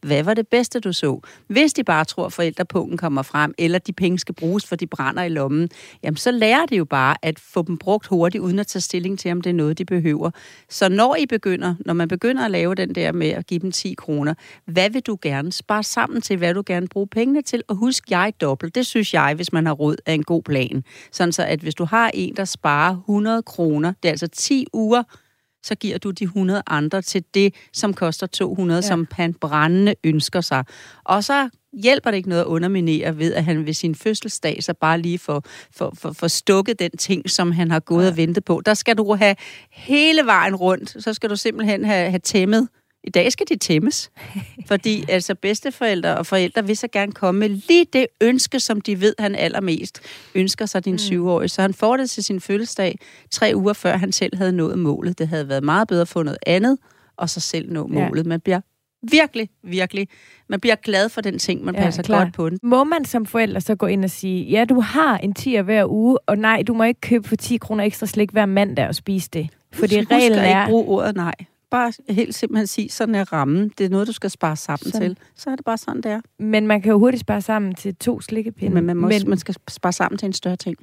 Hvad 0.00 0.22
var 0.22 0.34
det 0.34 0.48
bedste, 0.48 0.80
du 0.80 0.92
så? 0.92 1.20
Hvis 1.46 1.72
de 1.72 1.84
bare 1.84 2.04
tror, 2.04 2.26
at 2.26 2.32
forældrepunkten 2.32 2.98
kommer 2.98 3.22
frem, 3.22 3.54
eller 3.58 3.78
de 3.78 3.92
penge 3.92 4.18
skal 4.18 4.34
bruges, 4.34 4.66
for 4.66 4.76
de 4.76 4.86
brænder 4.86 5.22
i 5.22 5.28
lommen, 5.28 5.68
jamen 6.02 6.16
så 6.16 6.30
lærer 6.30 6.66
det 6.66 6.78
jo 6.78 6.84
bare 6.84 7.16
at 7.22 7.38
få 7.38 7.62
dem 7.62 7.78
brugt 7.78 8.06
hurtigt, 8.06 8.42
uden 8.42 8.58
at 8.58 8.66
tage 8.66 8.80
stilling 8.80 9.18
til, 9.18 9.30
om 9.32 9.40
det 9.40 9.50
er 9.50 9.54
noget, 9.54 9.78
de 9.78 9.84
behøver. 9.84 10.30
Så 10.68 10.88
når 10.88 11.16
I 11.16 11.26
begynder, 11.26 11.74
når 11.80 11.94
man 11.94 12.08
begynder 12.08 12.44
at 12.44 12.50
lave 12.50 12.74
den 12.74 12.94
der 12.94 13.12
med 13.12 13.28
at 13.28 13.46
give 13.46 13.60
dem 13.60 13.72
10 13.72 13.94
kroner, 13.94 14.34
hvad 14.64 14.90
vil 14.90 15.02
du 15.02 15.18
gerne 15.22 15.52
spare 15.52 15.82
sammen 15.82 16.20
til, 16.20 16.36
hvad 16.36 16.54
du 16.54 16.62
gerne 16.66 16.88
bruge 16.88 17.06
pengene 17.06 17.42
til, 17.42 17.62
og 17.68 17.76
husk 17.76 18.10
jeg 18.10 18.32
dobbelt. 18.40 18.74
Det 18.74 18.86
synes 18.86 19.14
jeg, 19.14 19.34
hvis 19.34 19.52
man 19.52 19.66
har 19.66 19.72
råd, 19.72 19.96
er 20.06 20.12
en 20.12 20.22
god 20.22 20.42
plan. 20.42 20.84
Sådan 21.12 21.32
så, 21.32 21.42
at 21.44 21.60
hvis 21.60 21.74
du 21.74 21.84
har 21.84 22.10
en, 22.14 22.36
der 22.36 22.44
sparer 22.44 22.96
100 22.96 23.42
kroner, 23.42 23.92
det 24.02 24.08
er 24.08 24.12
altså 24.12 24.28
10 24.28 24.66
uger, 24.72 25.02
så 25.66 25.74
giver 25.74 25.98
du 25.98 26.10
de 26.10 26.24
100 26.24 26.62
andre 26.66 27.02
til 27.02 27.24
det, 27.34 27.54
som 27.72 27.94
koster 27.94 28.26
200, 28.26 28.78
ja. 28.78 28.88
som 28.88 29.06
han 29.12 29.34
brændende 29.34 29.94
ønsker 30.04 30.40
sig. 30.40 30.64
Og 31.04 31.24
så 31.24 31.48
hjælper 31.72 32.10
det 32.10 32.16
ikke 32.16 32.28
noget 32.28 32.42
at 32.42 32.46
underminere 32.46 33.18
ved, 33.18 33.34
at 33.34 33.44
han 33.44 33.66
ved 33.66 33.72
sin 33.72 33.94
fødselsdag 33.94 34.62
så 34.62 34.74
bare 34.74 35.00
lige 35.00 35.18
får 35.18 35.42
for, 35.76 35.92
for, 35.98 36.12
for 36.12 36.28
stukket 36.28 36.78
den 36.78 36.90
ting, 36.90 37.30
som 37.30 37.52
han 37.52 37.70
har 37.70 37.80
gået 37.80 38.04
ja. 38.04 38.10
og 38.10 38.16
ventet 38.16 38.44
på. 38.44 38.62
Der 38.66 38.74
skal 38.74 38.98
du 38.98 39.14
have 39.14 39.36
hele 39.70 40.26
vejen 40.26 40.56
rundt, 40.56 41.02
så 41.02 41.14
skal 41.14 41.30
du 41.30 41.36
simpelthen 41.36 41.84
have, 41.84 42.10
have 42.10 42.18
tæmmet. 42.18 42.68
I 43.06 43.10
dag 43.10 43.32
skal 43.32 43.46
de 43.48 43.56
tæmmes, 43.56 44.10
fordi 44.66 45.04
altså 45.08 45.34
bedsteforældre 45.34 46.16
og 46.16 46.26
forældre 46.26 46.66
vil 46.66 46.76
så 46.76 46.88
gerne 46.92 47.12
komme 47.12 47.38
med 47.38 47.48
lige 47.48 47.86
det 47.92 48.06
ønske, 48.20 48.60
som 48.60 48.80
de 48.80 49.00
ved, 49.00 49.14
han 49.18 49.34
allermest 49.34 50.00
ønsker 50.34 50.66
sig 50.66 50.84
din 50.84 50.94
mm. 50.94 50.98
syvårige. 50.98 51.48
Så 51.48 51.62
han 51.62 51.74
får 51.74 51.96
det 51.96 52.10
til 52.10 52.24
sin 52.24 52.40
fødselsdag 52.40 52.98
tre 53.30 53.52
uger 53.54 53.72
før 53.72 53.96
han 53.96 54.12
selv 54.12 54.36
havde 54.36 54.52
nået 54.52 54.78
målet. 54.78 55.18
Det 55.18 55.28
havde 55.28 55.48
været 55.48 55.64
meget 55.64 55.88
bedre 55.88 56.02
at 56.02 56.08
få 56.08 56.22
noget 56.22 56.38
andet, 56.46 56.78
og 57.16 57.30
så 57.30 57.40
selv 57.40 57.72
nå 57.72 57.86
målet. 57.86 58.24
Ja. 58.24 58.28
Man 58.28 58.40
bliver 58.40 58.60
virkelig, 59.10 59.48
virkelig, 59.64 60.08
man 60.48 60.60
bliver 60.60 60.76
glad 60.76 61.08
for 61.08 61.20
den 61.20 61.38
ting, 61.38 61.64
man 61.64 61.74
ja, 61.74 61.80
passer 61.80 62.02
klar. 62.02 62.24
godt 62.24 62.34
på 62.34 62.50
den. 62.50 62.58
Må 62.62 62.84
man 62.84 63.04
som 63.04 63.26
forælder 63.26 63.60
så 63.60 63.74
gå 63.74 63.86
ind 63.86 64.04
og 64.04 64.10
sige, 64.10 64.44
ja, 64.44 64.64
du 64.64 64.80
har 64.80 65.18
en 65.18 65.34
10 65.34 65.56
hver 65.56 65.90
uge, 65.90 66.18
og 66.26 66.38
nej, 66.38 66.62
du 66.62 66.74
må 66.74 66.84
ikke 66.84 67.00
købe 67.00 67.28
for 67.28 67.36
10 67.36 67.56
kroner 67.56 67.84
ekstra 67.84 68.06
slik 68.06 68.30
hver 68.30 68.46
mandag 68.46 68.88
og 68.88 68.94
spise 68.94 69.30
det. 69.32 69.48
Fordi 69.72 69.98
Husk 69.98 70.10
reglen 70.10 70.38
er... 70.38 70.60
ikke 70.60 70.70
bruge 70.70 70.84
ordet 70.84 71.16
nej. 71.16 71.34
Bare 71.70 71.92
helt 72.08 72.34
simpelthen 72.34 72.66
sige, 72.66 72.88
sådan 72.88 73.14
er 73.14 73.32
rammen. 73.32 73.72
Det 73.78 73.86
er 73.86 73.90
noget, 73.90 74.06
du 74.06 74.12
skal 74.12 74.30
spare 74.30 74.56
sammen 74.56 74.92
sådan. 74.92 75.08
til. 75.08 75.18
Så 75.34 75.50
er 75.50 75.56
det 75.56 75.64
bare 75.64 75.78
sådan, 75.78 76.02
det 76.02 76.10
er. 76.12 76.20
Men 76.38 76.66
man 76.66 76.82
kan 76.82 76.90
jo 76.92 76.98
hurtigt 76.98 77.20
spare 77.20 77.40
sammen 77.42 77.74
til 77.74 77.94
to 77.96 78.20
slikkepinde. 78.20 78.74
Men 78.74 78.84
man, 78.84 78.96
må 78.96 79.06
også, 79.06 79.26
man 79.26 79.38
skal 79.38 79.54
spare 79.68 79.92
sammen 79.92 80.18
til 80.18 80.26
en 80.26 80.32
større 80.32 80.56
ting. 80.56 80.76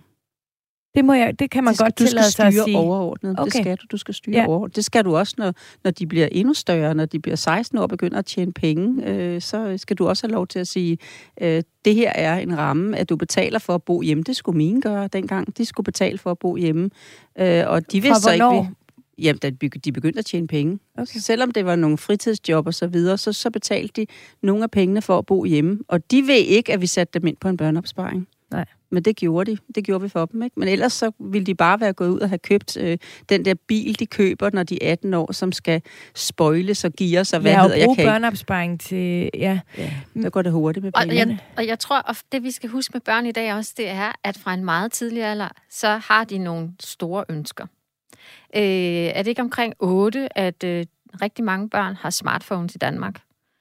Det, 0.96 1.06
må 1.06 1.14
jeg, 1.14 1.40
det 1.40 1.50
kan 1.52 1.64
man 1.64 1.72
det 1.72 1.78
skal, 1.78 1.86
godt 1.86 2.00
du 2.00 2.04
tillade 2.06 2.32
sig 2.32 2.46
at 2.46 2.54
styre 2.54 2.64
sige. 2.66 2.78
overordnet. 2.78 3.40
Okay. 3.40 3.44
Det 3.46 3.54
skal 3.54 3.78
du. 3.78 3.86
Du 3.92 3.98
skal 3.98 4.14
styre 4.14 4.36
Ja. 4.36 4.46
overordnet. 4.48 4.76
Det 4.76 4.86
skal 4.86 5.06
du 5.06 5.16
også, 5.18 5.36
når, 5.38 5.54
når 5.84 5.92
de 5.92 6.08
bliver 6.08 6.28
endnu 6.32 6.54
større, 6.54 6.96
når 6.96 7.06
de 7.06 7.20
bliver 7.20 7.36
16 7.36 7.78
år 7.78 7.82
og 7.82 7.90
begynder 7.90 8.18
at 8.18 8.26
tjene 8.26 8.52
penge. 8.54 9.08
Øh, 9.10 9.42
så 9.42 9.74
skal 9.78 9.98
du 9.98 10.08
også 10.08 10.28
have 10.28 10.32
lov 10.34 10.48
til 10.48 10.60
at 10.60 10.68
sige, 10.68 10.98
øh, 11.42 11.64
det 11.86 11.96
her 11.96 12.12
er 12.16 12.40
en 12.40 12.58
ramme, 12.58 12.98
at 12.98 13.10
du 13.10 13.16
betaler 13.16 13.60
for 13.60 13.76
at 13.76 13.84
bo 13.84 14.02
hjemme. 14.02 14.24
Det 14.24 14.36
skulle 14.36 14.58
mine 14.58 14.82
gøre 14.82 15.08
dengang. 15.08 15.58
De 15.58 15.66
skulle 15.66 15.86
betale 15.86 16.18
for 16.18 16.32
at 16.32 16.40
bo 16.40 16.56
hjemme. 16.56 16.90
Øh, 17.40 17.64
og 17.68 17.92
de 17.92 18.02
Fra 18.02 18.08
vidste 18.08 18.22
så 18.24 18.32
ikke... 18.32 18.70
Jamen, 19.18 19.40
da 19.40 19.50
de 19.50 19.92
begyndte 19.92 20.20
at 20.20 20.26
tjene 20.26 20.48
penge. 20.48 20.80
Okay. 20.98 21.20
Selvom 21.20 21.52
det 21.52 21.66
var 21.66 21.76
nogle 21.76 21.98
fritidsjob 21.98 22.68
og 22.68 22.74
så 22.74 22.88
videre, 22.88 23.18
så, 23.18 23.34
så 23.34 23.50
betalte 23.50 24.02
de 24.02 24.08
nogle 24.42 24.64
af 24.64 24.72
pengene 24.72 25.02
for 25.02 25.18
at 25.18 25.26
bo 25.26 25.44
hjemme. 25.46 25.80
Og 25.88 26.12
de 26.12 26.22
ved 26.28 26.36
ikke, 26.36 26.74
at 26.74 26.82
vi 26.82 26.88
satte 26.88 27.20
dem 27.20 27.28
ind 27.28 27.38
på 27.38 27.48
en 27.50 27.58
børneopsparing. 27.58 28.28
Nej. 28.52 28.66
Men 28.92 29.04
det 29.04 29.16
gjorde 29.16 29.52
de. 29.52 29.58
Det 29.76 29.84
gjorde 29.84 30.02
vi 30.02 30.10
for 30.10 30.26
dem, 30.26 30.44
ikke? 30.44 30.60
Men 30.60 30.70
ellers 30.70 30.94
så 30.94 31.12
ville 31.20 31.46
de 31.46 31.56
bare 31.56 31.80
være 31.80 31.94
gået 31.94 32.10
ud 32.10 32.20
og 32.20 32.30
have 32.30 32.40
købt 32.40 32.78
øh, 32.78 32.98
den 33.30 33.46
der 33.46 33.54
bil, 33.68 34.00
de 34.00 34.06
køber, 34.06 34.50
når 34.54 34.64
de 34.64 34.84
er 34.84 34.92
18 34.92 35.14
år, 35.14 35.32
som 35.32 35.52
skal 35.52 35.82
spoiles 36.16 36.84
og 36.86 36.92
gears 36.98 37.34
og 37.34 37.40
hvad 37.40 37.52
Ja, 37.52 37.62
hedder 37.62 37.74
og 37.76 37.80
jeg 37.80 37.86
bruge 37.86 37.96
kan 37.96 38.06
børneopsparing 38.06 38.80
til... 38.80 39.30
Ja. 39.34 39.60
Ja, 39.78 39.94
der 40.14 40.30
går 40.30 40.42
det 40.42 40.52
hurtigt 40.52 40.84
med 40.84 40.92
Og 40.96 41.02
pengene. 41.02 41.20
jeg, 41.32 41.40
og 41.58 41.68
jeg 41.68 41.80
tror, 41.80 42.10
at 42.10 42.24
det 42.32 42.44
vi 42.44 42.52
skal 42.52 42.70
huske 42.70 42.92
med 42.94 43.02
børn 43.02 43.26
i 43.26 43.32
dag 43.32 43.54
også, 43.54 43.74
det 43.78 43.90
er, 43.90 44.12
at 44.24 44.38
fra 44.38 44.54
en 44.54 44.66
meget 44.66 44.92
tidlig 44.92 45.24
alder, 45.24 45.50
så 45.70 45.88
har 45.88 46.24
de 46.24 46.38
nogle 46.38 46.70
store 46.80 47.26
ønsker. 47.30 47.66
Øh, 48.56 48.62
er 48.64 49.18
det 49.24 49.28
ikke 49.28 49.42
omkring 49.42 49.74
8, 49.80 50.38
at 50.38 50.64
øh, 50.64 50.86
rigtig 51.22 51.46
mange 51.46 51.70
børn 51.70 51.96
har 51.96 52.10
smartphones 52.10 52.76
i 52.76 52.78
Danmark? 52.78 53.16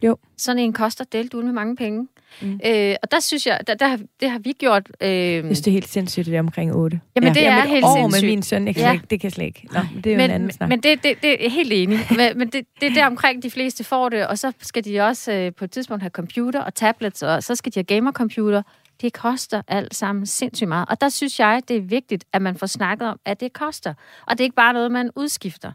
Jo. 0.04 0.16
Sådan 0.36 0.58
en 0.62 0.72
koster 0.72 1.04
delt 1.04 1.34
ud 1.34 1.42
med 1.42 1.52
mange 1.52 1.76
penge. 1.76 2.08
Mm. 2.42 2.60
Øh, 2.66 2.94
og 3.02 3.10
der 3.10 3.20
synes 3.20 3.46
jeg, 3.46 3.60
der, 3.66 3.74
der, 3.74 3.96
det 4.20 4.30
har 4.30 4.38
vi 4.38 4.52
gjort... 4.52 4.88
Øh, 5.00 5.08
Jeg 5.10 5.42
synes, 5.44 5.60
det 5.60 5.66
er 5.70 5.72
helt 5.72 5.88
sindssygt, 5.88 6.26
det 6.26 6.34
er 6.36 6.40
omkring 6.40 6.74
8. 6.74 7.00
Jamen, 7.16 7.34
det 7.34 7.46
er 7.46 7.54
Jamen, 7.56 7.70
helt 7.70 7.84
år 7.84 7.96
sindssygt. 7.96 8.22
med 8.24 8.30
min 8.30 8.42
søn, 8.42 8.66
jeg 8.66 8.74
kan 8.74 8.84
Ja. 8.84 8.92
ikke, 8.92 9.06
det 9.10 9.20
kan 9.20 9.26
jeg 9.26 9.32
slet 9.32 9.44
ikke. 9.46 9.68
Nå, 9.72 9.80
det 9.96 10.06
er 10.06 10.10
jo 10.10 10.14
en 10.14 10.16
men, 10.16 10.30
anden 10.30 10.50
snak. 10.50 10.68
Men 10.68 10.80
det, 10.80 11.02
det, 11.02 11.22
det 11.22 11.46
er 11.46 11.50
helt 11.50 11.72
enig. 11.72 11.98
men 12.16 12.38
men 12.38 12.48
det, 12.48 12.66
det 12.80 12.88
er 12.90 12.94
der 12.94 13.06
omkring, 13.06 13.42
de 13.42 13.50
fleste 13.50 13.84
får 13.84 14.08
det, 14.08 14.26
og 14.26 14.38
så 14.38 14.52
skal 14.62 14.84
de 14.84 15.00
også 15.00 15.32
øh, 15.32 15.52
på 15.54 15.64
et 15.64 15.70
tidspunkt 15.70 16.02
have 16.02 16.10
computer 16.10 16.60
og 16.60 16.74
tablets, 16.74 17.22
og 17.22 17.42
så 17.42 17.54
skal 17.54 17.72
de 17.74 17.78
have 17.78 17.84
gamercomputer. 17.84 18.62
Det 19.02 19.12
koster 19.12 19.62
alt 19.68 19.94
sammen 19.94 20.26
sindssygt 20.26 20.68
meget. 20.68 20.88
Og 20.88 21.00
der 21.00 21.08
synes 21.08 21.40
jeg, 21.40 21.62
det 21.68 21.76
er 21.76 21.80
vigtigt, 21.80 22.24
at 22.32 22.42
man 22.42 22.56
får 22.56 22.66
snakket 22.66 23.08
om, 23.08 23.20
at 23.24 23.40
det 23.40 23.52
koster. 23.52 23.94
Og 24.26 24.30
det 24.30 24.40
er 24.40 24.44
ikke 24.44 24.56
bare 24.56 24.72
noget, 24.72 24.92
man 24.92 25.10
udskifter. 25.16 25.72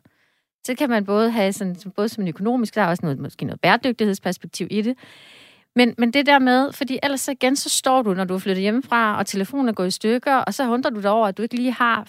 Så 0.66 0.76
kan 0.76 0.90
man 0.90 1.06
både 1.06 1.32
have 1.32 1.54
sådan, 1.54 1.76
både 1.96 2.10
som 2.10 2.24
en 2.24 2.28
økonomisk, 2.28 2.76
der 2.76 2.82
er 2.82 2.88
også 2.88 3.04
noget, 3.04 3.20
måske 3.20 3.46
noget 3.46 3.62
bæredygtighedsperspektiv 3.62 4.68
i 4.72 4.82
det. 4.82 4.98
Men, 5.76 5.96
men 5.98 6.14
det 6.14 6.26
der 6.26 6.40
med, 6.40 6.74
fordi 6.74 7.00
ellers 7.04 7.22
så 7.22 7.32
igen, 7.32 7.56
så 7.56 7.70
står 7.70 8.02
du, 8.02 8.14
når 8.14 8.24
du 8.24 8.34
er 8.34 8.40
flyttet 8.40 8.62
hjemmefra, 8.62 9.18
og 9.18 9.26
telefonen 9.26 9.70
er 9.70 9.74
gået 9.74 9.88
i 9.88 9.92
stykker, 9.92 10.36
og 10.36 10.54
så 10.54 10.70
undrer 10.70 10.92
du 10.92 11.02
dig 11.02 11.12
over, 11.12 11.28
at 11.28 11.38
du 11.38 11.42
ikke 11.42 11.56
lige 11.56 11.72
har 11.72 12.04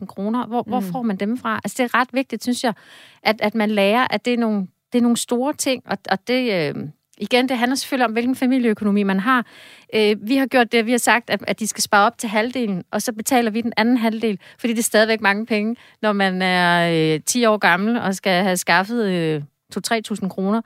5-8.000 0.00 0.06
kroner. 0.06 0.46
Hvor, 0.46 0.62
mm. 0.62 0.68
hvor 0.68 0.80
får 0.80 1.02
man 1.02 1.16
dem 1.16 1.38
fra? 1.38 1.60
Altså, 1.64 1.82
det 1.82 1.94
er 1.94 2.00
ret 2.00 2.08
vigtigt, 2.12 2.42
synes 2.42 2.64
jeg, 2.64 2.74
at, 3.22 3.40
at 3.40 3.54
man 3.54 3.70
lærer, 3.70 4.06
at 4.10 4.24
det 4.24 4.34
er 4.34 4.38
nogle, 4.38 4.66
det 4.92 4.98
er 4.98 5.02
nogle 5.02 5.16
store 5.16 5.52
ting, 5.52 5.82
og, 5.86 5.98
og 6.10 6.28
det... 6.28 6.74
Øh, 6.76 6.88
Igen, 7.20 7.48
det 7.48 7.58
handler 7.58 7.76
selvfølgelig 7.76 8.06
om, 8.06 8.12
hvilken 8.12 8.36
familieøkonomi 8.36 9.02
man 9.02 9.20
har. 9.20 9.46
Øh, 9.94 10.16
vi 10.22 10.36
har 10.36 10.46
gjort 10.46 10.72
det, 10.72 10.86
vi 10.86 10.90
har 10.90 10.98
sagt, 10.98 11.30
at, 11.30 11.44
at 11.46 11.60
de 11.60 11.66
skal 11.66 11.82
spare 11.82 12.06
op 12.06 12.18
til 12.18 12.28
halvdelen, 12.28 12.84
og 12.90 13.02
så 13.02 13.12
betaler 13.12 13.50
vi 13.50 13.60
den 13.60 13.72
anden 13.76 13.96
halvdel, 13.96 14.38
fordi 14.58 14.72
det 14.72 14.78
er 14.78 14.82
stadigvæk 14.82 15.20
mange 15.20 15.46
penge, 15.46 15.76
når 16.02 16.12
man 16.12 16.42
er 16.42 17.14
øh, 17.14 17.20
10 17.26 17.44
år 17.44 17.56
gammel 17.56 17.96
og 17.98 18.14
skal 18.14 18.42
have 18.42 18.56
skaffet 18.56 19.04
øh, 19.04 19.42
2-3.000 19.76 20.28
kroner, 20.28 20.60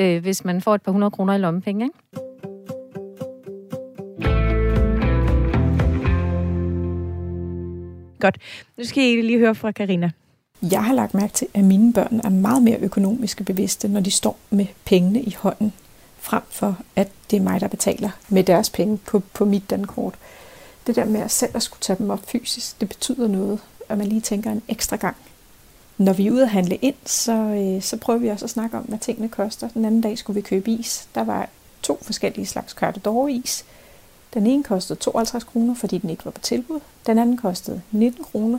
øh, 0.00 0.22
hvis 0.22 0.44
man 0.44 0.60
får 0.60 0.74
et 0.74 0.82
par 0.82 0.92
hundrede 0.92 1.10
kroner 1.10 1.34
i 1.34 1.38
lommepenge. 1.38 1.84
Ikke? 1.84 1.98
Godt. 8.20 8.38
Nu 8.78 8.84
skal 8.84 9.04
I 9.04 9.22
lige 9.22 9.38
høre 9.38 9.54
fra 9.54 9.72
Karina. 9.72 10.10
Jeg 10.70 10.84
har 10.84 10.94
lagt 10.94 11.14
mærke 11.14 11.32
til, 11.32 11.48
at 11.54 11.64
mine 11.64 11.92
børn 11.92 12.20
er 12.24 12.28
meget 12.28 12.62
mere 12.62 12.78
økonomisk 12.78 13.44
bevidste, 13.44 13.88
når 13.88 14.00
de 14.00 14.10
står 14.10 14.38
med 14.50 14.66
pengene 14.84 15.22
i 15.22 15.36
hånden, 15.38 15.72
frem 16.18 16.42
for 16.50 16.76
at 16.96 17.08
det 17.30 17.36
er 17.36 17.40
mig, 17.40 17.60
der 17.60 17.68
betaler 17.68 18.10
med 18.28 18.44
deres 18.44 18.70
penge 18.70 18.98
på, 18.98 19.22
på 19.34 19.44
mit 19.44 19.70
dankort. 19.70 20.14
Det 20.86 20.96
der 20.96 21.04
med 21.04 21.20
at 21.20 21.30
selv 21.30 21.56
at 21.56 21.62
skulle 21.62 21.80
tage 21.80 21.98
dem 21.98 22.10
op 22.10 22.20
fysisk, 22.26 22.80
det 22.80 22.88
betyder 22.88 23.28
noget, 23.28 23.60
at 23.88 23.98
man 23.98 24.06
lige 24.06 24.20
tænker 24.20 24.50
en 24.50 24.62
ekstra 24.68 24.96
gang. 24.96 25.16
Når 25.98 26.12
vi 26.12 26.26
er 26.26 26.32
ude 26.32 26.42
at 26.42 26.48
handle 26.48 26.76
ind, 26.76 26.94
så, 27.06 27.32
øh, 27.32 27.82
så 27.82 27.96
prøver 27.96 28.18
vi 28.18 28.28
også 28.28 28.44
at 28.44 28.50
snakke 28.50 28.76
om, 28.76 28.82
hvad 28.82 28.98
tingene 28.98 29.28
koster. 29.28 29.68
Den 29.68 29.84
anden 29.84 30.00
dag 30.00 30.18
skulle 30.18 30.34
vi 30.34 30.40
købe 30.40 30.70
is. 30.70 31.08
Der 31.14 31.24
var 31.24 31.48
to 31.82 31.98
forskellige 32.02 32.46
slags 32.46 32.72
Carte 32.72 33.00
is. 33.30 33.64
Den 34.34 34.46
ene 34.46 34.62
kostede 34.62 34.98
52 34.98 35.44
kroner, 35.44 35.74
fordi 35.74 35.98
den 35.98 36.10
ikke 36.10 36.24
var 36.24 36.30
på 36.30 36.40
tilbud. 36.40 36.80
Den 37.06 37.18
anden 37.18 37.36
kostede 37.36 37.82
19 37.90 38.24
kroner, 38.24 38.58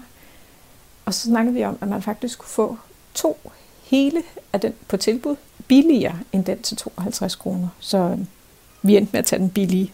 og 1.05 1.13
så 1.13 1.21
snakkede 1.21 1.55
vi 1.55 1.63
om, 1.63 1.77
at 1.81 1.87
man 1.87 2.01
faktisk 2.01 2.39
kunne 2.39 2.49
få 2.49 2.77
to 3.13 3.51
hele 3.83 4.23
af 4.53 4.59
den 4.59 4.73
på 4.87 4.97
tilbud 4.97 5.35
billigere 5.67 6.19
end 6.31 6.45
den 6.45 6.61
til 6.61 6.77
52 6.77 7.35
kroner. 7.35 7.67
Så 7.79 7.97
øh, 7.97 8.19
vi 8.81 8.97
endte 8.97 9.11
med 9.11 9.19
at 9.19 9.25
tage 9.25 9.39
den 9.39 9.49
billige. 9.49 9.93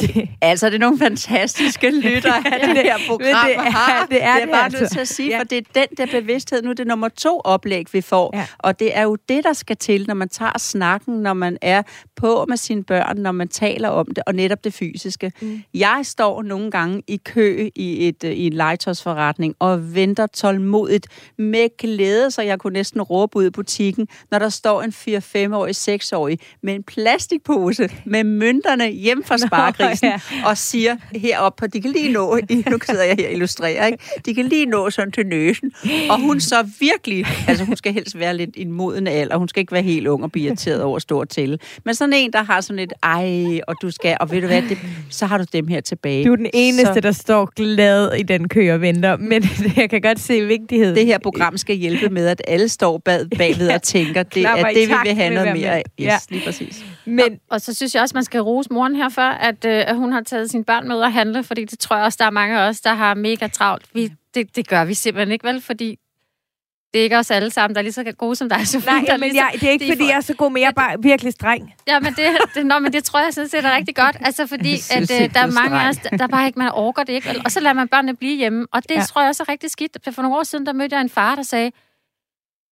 Det. 0.00 0.28
Altså, 0.40 0.66
det 0.66 0.74
er 0.74 0.78
nogle 0.78 0.98
fantastiske 0.98 1.90
lytter 1.90 2.32
af 2.32 2.68
det 2.74 2.76
her 2.76 2.98
program 3.08 3.46
det 3.46 3.56
er, 3.56 3.70
har. 3.70 4.06
Det 4.06 4.24
er, 4.24 4.34
det 4.34 4.40
er 4.40 4.40
det 4.40 4.50
bare 4.50 4.64
altså. 4.64 4.80
nødt 4.80 4.92
til 4.92 5.00
at 5.00 5.08
sige, 5.08 5.28
ja. 5.28 5.38
for 5.38 5.44
det 5.44 5.58
er 5.58 5.62
den 5.74 5.96
der 5.96 6.20
bevidsthed. 6.20 6.62
Nu 6.62 6.70
er 6.70 6.74
det 6.74 6.86
nummer 6.86 7.08
to 7.08 7.40
oplæg, 7.40 7.86
vi 7.92 8.00
får. 8.00 8.36
Ja. 8.36 8.46
Og 8.58 8.80
det 8.80 8.96
er 8.96 9.02
jo 9.02 9.16
det, 9.28 9.44
der 9.44 9.52
skal 9.52 9.76
til, 9.76 10.04
når 10.08 10.14
man 10.14 10.28
tager 10.28 10.58
snakken, 10.58 11.14
når 11.14 11.32
man 11.32 11.58
er 11.62 11.82
på 12.16 12.44
med 12.48 12.56
sine 12.56 12.84
børn, 12.84 13.16
når 13.16 13.32
man 13.32 13.48
taler 13.48 13.88
om 13.88 14.06
det, 14.06 14.24
og 14.26 14.34
netop 14.34 14.64
det 14.64 14.74
fysiske. 14.74 15.32
Mm. 15.40 15.62
Jeg 15.74 16.00
står 16.02 16.42
nogle 16.42 16.70
gange 16.70 17.02
i 17.06 17.16
kø 17.16 17.68
i, 17.74 18.08
et, 18.08 18.22
i 18.22 18.46
en 18.46 18.52
legetøjsforretning 18.52 19.54
og 19.58 19.94
venter 19.94 20.26
tålmodigt 20.26 21.06
med 21.38 21.76
glæde, 21.78 22.30
så 22.30 22.42
jeg 22.42 22.58
kunne 22.58 22.72
næsten 22.72 23.02
råbe 23.02 23.36
ud 23.36 23.46
i 23.46 23.50
butikken, 23.50 24.08
når 24.30 24.38
der 24.38 24.48
står 24.48 24.82
en 24.82 24.90
4-5-årig, 24.90 25.76
6-årig 25.76 26.38
med 26.62 26.74
en 26.74 26.82
plastikpose 26.82 27.90
med 28.04 28.24
mønterne 28.24 28.88
hjem 28.88 29.24
fra 29.24 29.36
sparkrisen 29.96 30.08
ja. 30.42 30.48
og 30.48 30.58
siger 30.58 30.96
heroppe, 31.14 31.66
de 31.66 31.80
kan 31.80 31.90
lige 31.90 32.12
nå, 32.12 32.38
nu 32.70 32.78
sidder 32.86 33.04
jeg 33.04 33.16
her 33.18 33.26
og 33.26 33.32
illustrerer, 33.32 33.86
ikke? 33.86 33.98
de 34.26 34.34
kan 34.34 34.44
lige 34.44 34.66
nå 34.66 34.90
sådan 34.90 35.12
til 35.12 35.26
nøsen. 35.26 35.72
Og 36.10 36.20
hun 36.20 36.40
så 36.40 36.68
virkelig, 36.80 37.26
altså 37.48 37.64
hun 37.64 37.76
skal 37.76 37.92
helst 37.92 38.18
være 38.18 38.36
lidt 38.36 38.56
i 38.56 38.62
en 38.62 38.72
moden 38.72 39.06
alder, 39.06 39.36
hun 39.36 39.48
skal 39.48 39.60
ikke 39.60 39.72
være 39.72 39.82
helt 39.82 40.06
ung 40.06 40.22
og 40.22 40.32
blive 40.32 40.46
irriteret 40.46 40.82
over 40.82 41.00
og 41.10 41.28
tælle. 41.28 41.58
Men 41.84 41.94
sådan 41.94 42.12
en, 42.12 42.32
der 42.32 42.42
har 42.42 42.60
sådan 42.60 42.78
et, 42.78 42.92
ej, 43.02 43.60
og 43.68 43.74
du 43.82 43.90
skal, 43.90 44.16
og 44.20 44.30
ved 44.30 44.40
du 44.40 44.46
hvad, 44.46 44.62
det, 44.62 44.78
så 45.10 45.26
har 45.26 45.38
du 45.38 45.44
dem 45.52 45.68
her 45.68 45.80
tilbage. 45.80 46.24
Du 46.24 46.32
er 46.32 46.36
den 46.36 46.50
eneste, 46.54 46.94
så, 46.94 47.00
der 47.00 47.12
står 47.12 47.52
glad 47.56 48.12
i 48.12 48.22
den 48.22 48.48
kø 48.48 48.72
og 48.72 48.80
venter, 48.80 49.16
men 49.16 49.44
jeg 49.76 49.90
kan 49.90 50.00
godt 50.00 50.20
se 50.20 50.46
vigtigheden. 50.46 50.96
Det 50.96 51.06
her 51.06 51.18
program 51.18 51.56
skal 51.56 51.76
hjælpe 51.76 52.08
med, 52.08 52.26
at 52.26 52.42
alle 52.48 52.68
står 52.68 52.98
bag, 52.98 53.20
bagved 53.38 53.68
og 53.68 53.82
tænker, 53.82 54.22
det 54.22 54.44
er 54.44 54.54
det, 54.74 54.88
vi 54.88 54.94
vil 55.04 55.14
have 55.14 55.34
noget 55.34 55.52
mere 55.52 55.70
af. 55.70 55.84
Yes, 56.00 56.06
ja. 56.06 56.16
lige 56.28 56.44
præcis. 56.44 56.84
Men, 57.04 57.20
og, 57.20 57.38
og 57.50 57.60
så 57.60 57.74
synes 57.74 57.94
jeg 57.94 58.02
også, 58.02 58.14
man 58.14 58.24
skal 58.24 58.40
rose 58.40 58.68
moren 58.72 58.94
her 58.94 59.08
for, 59.08 59.22
at, 59.22 59.64
øh, 59.64 59.77
at 59.86 59.96
hun 59.96 60.12
har 60.12 60.20
taget 60.20 60.50
sine 60.50 60.64
børn 60.64 60.88
med 60.88 61.02
at 61.02 61.12
handle, 61.12 61.44
fordi 61.44 61.64
det 61.64 61.78
tror 61.78 61.96
jeg 61.96 62.04
også, 62.04 62.16
der 62.20 62.26
er 62.26 62.30
mange 62.30 62.58
af 62.58 62.68
os, 62.68 62.80
der 62.80 62.94
har 62.94 63.14
mega 63.14 63.46
travlt. 63.48 63.86
Vi, 63.94 64.10
det, 64.34 64.56
det 64.56 64.68
gør 64.68 64.84
vi 64.84 64.94
simpelthen 64.94 65.32
ikke, 65.32 65.46
vel? 65.46 65.60
Fordi 65.60 65.98
det 66.94 66.98
er 66.98 67.02
ikke 67.02 67.18
os 67.18 67.30
alle 67.30 67.50
sammen, 67.50 67.74
der 67.74 67.80
er 67.80 67.82
lige 67.82 67.92
så 67.92 68.12
gode 68.18 68.36
som 68.36 68.48
dig, 68.48 68.68
så 68.68 68.82
Nej, 68.86 69.04
men 69.10 69.20
men 69.20 69.36
jeg, 69.36 69.50
det 69.52 69.62
er 69.62 69.70
ikke, 69.70 69.84
er 69.84 69.90
fordi 69.90 70.02
for... 70.02 70.08
jeg 70.08 70.16
er 70.16 70.20
så 70.20 70.34
god, 70.34 70.52
men 70.52 70.62
jeg 70.62 70.68
er 70.68 70.72
bare 70.72 71.02
virkelig 71.02 71.32
streng. 71.32 71.74
Ja, 71.86 72.00
men 72.00 72.12
det, 72.12 72.24
det, 72.54 72.66
nå, 72.66 72.78
men 72.78 72.92
det 72.92 73.04
tror 73.04 73.20
jeg 73.20 73.34
sådan 73.34 73.48
set 73.48 73.64
er 73.64 73.76
rigtig 73.76 73.96
godt, 73.96 74.16
altså 74.20 74.46
fordi 74.46 74.74
at, 74.90 75.10
at, 75.10 75.22
øh, 75.22 75.34
der 75.34 75.40
er 75.40 75.62
mange 75.62 75.80
af 75.80 75.88
os, 75.88 75.96
der 75.96 76.26
bare 76.26 76.46
ikke, 76.46 76.58
man 76.58 76.70
orker 76.74 77.02
det 77.02 77.12
ikke, 77.12 77.40
og 77.44 77.52
så 77.52 77.60
lader 77.60 77.74
man 77.74 77.88
børnene 77.88 78.16
blive 78.16 78.36
hjemme, 78.36 78.66
og 78.72 78.82
det 78.88 78.94
ja. 78.94 79.02
tror 79.02 79.20
jeg 79.20 79.28
også 79.28 79.42
er 79.42 79.52
rigtig 79.52 79.70
skidt. 79.70 79.98
For 80.10 80.22
nogle 80.22 80.38
år 80.38 80.42
siden, 80.42 80.66
der 80.66 80.72
mødte 80.72 80.96
jeg 80.96 81.02
en 81.02 81.10
far, 81.10 81.34
der 81.34 81.42
sagde, 81.42 81.70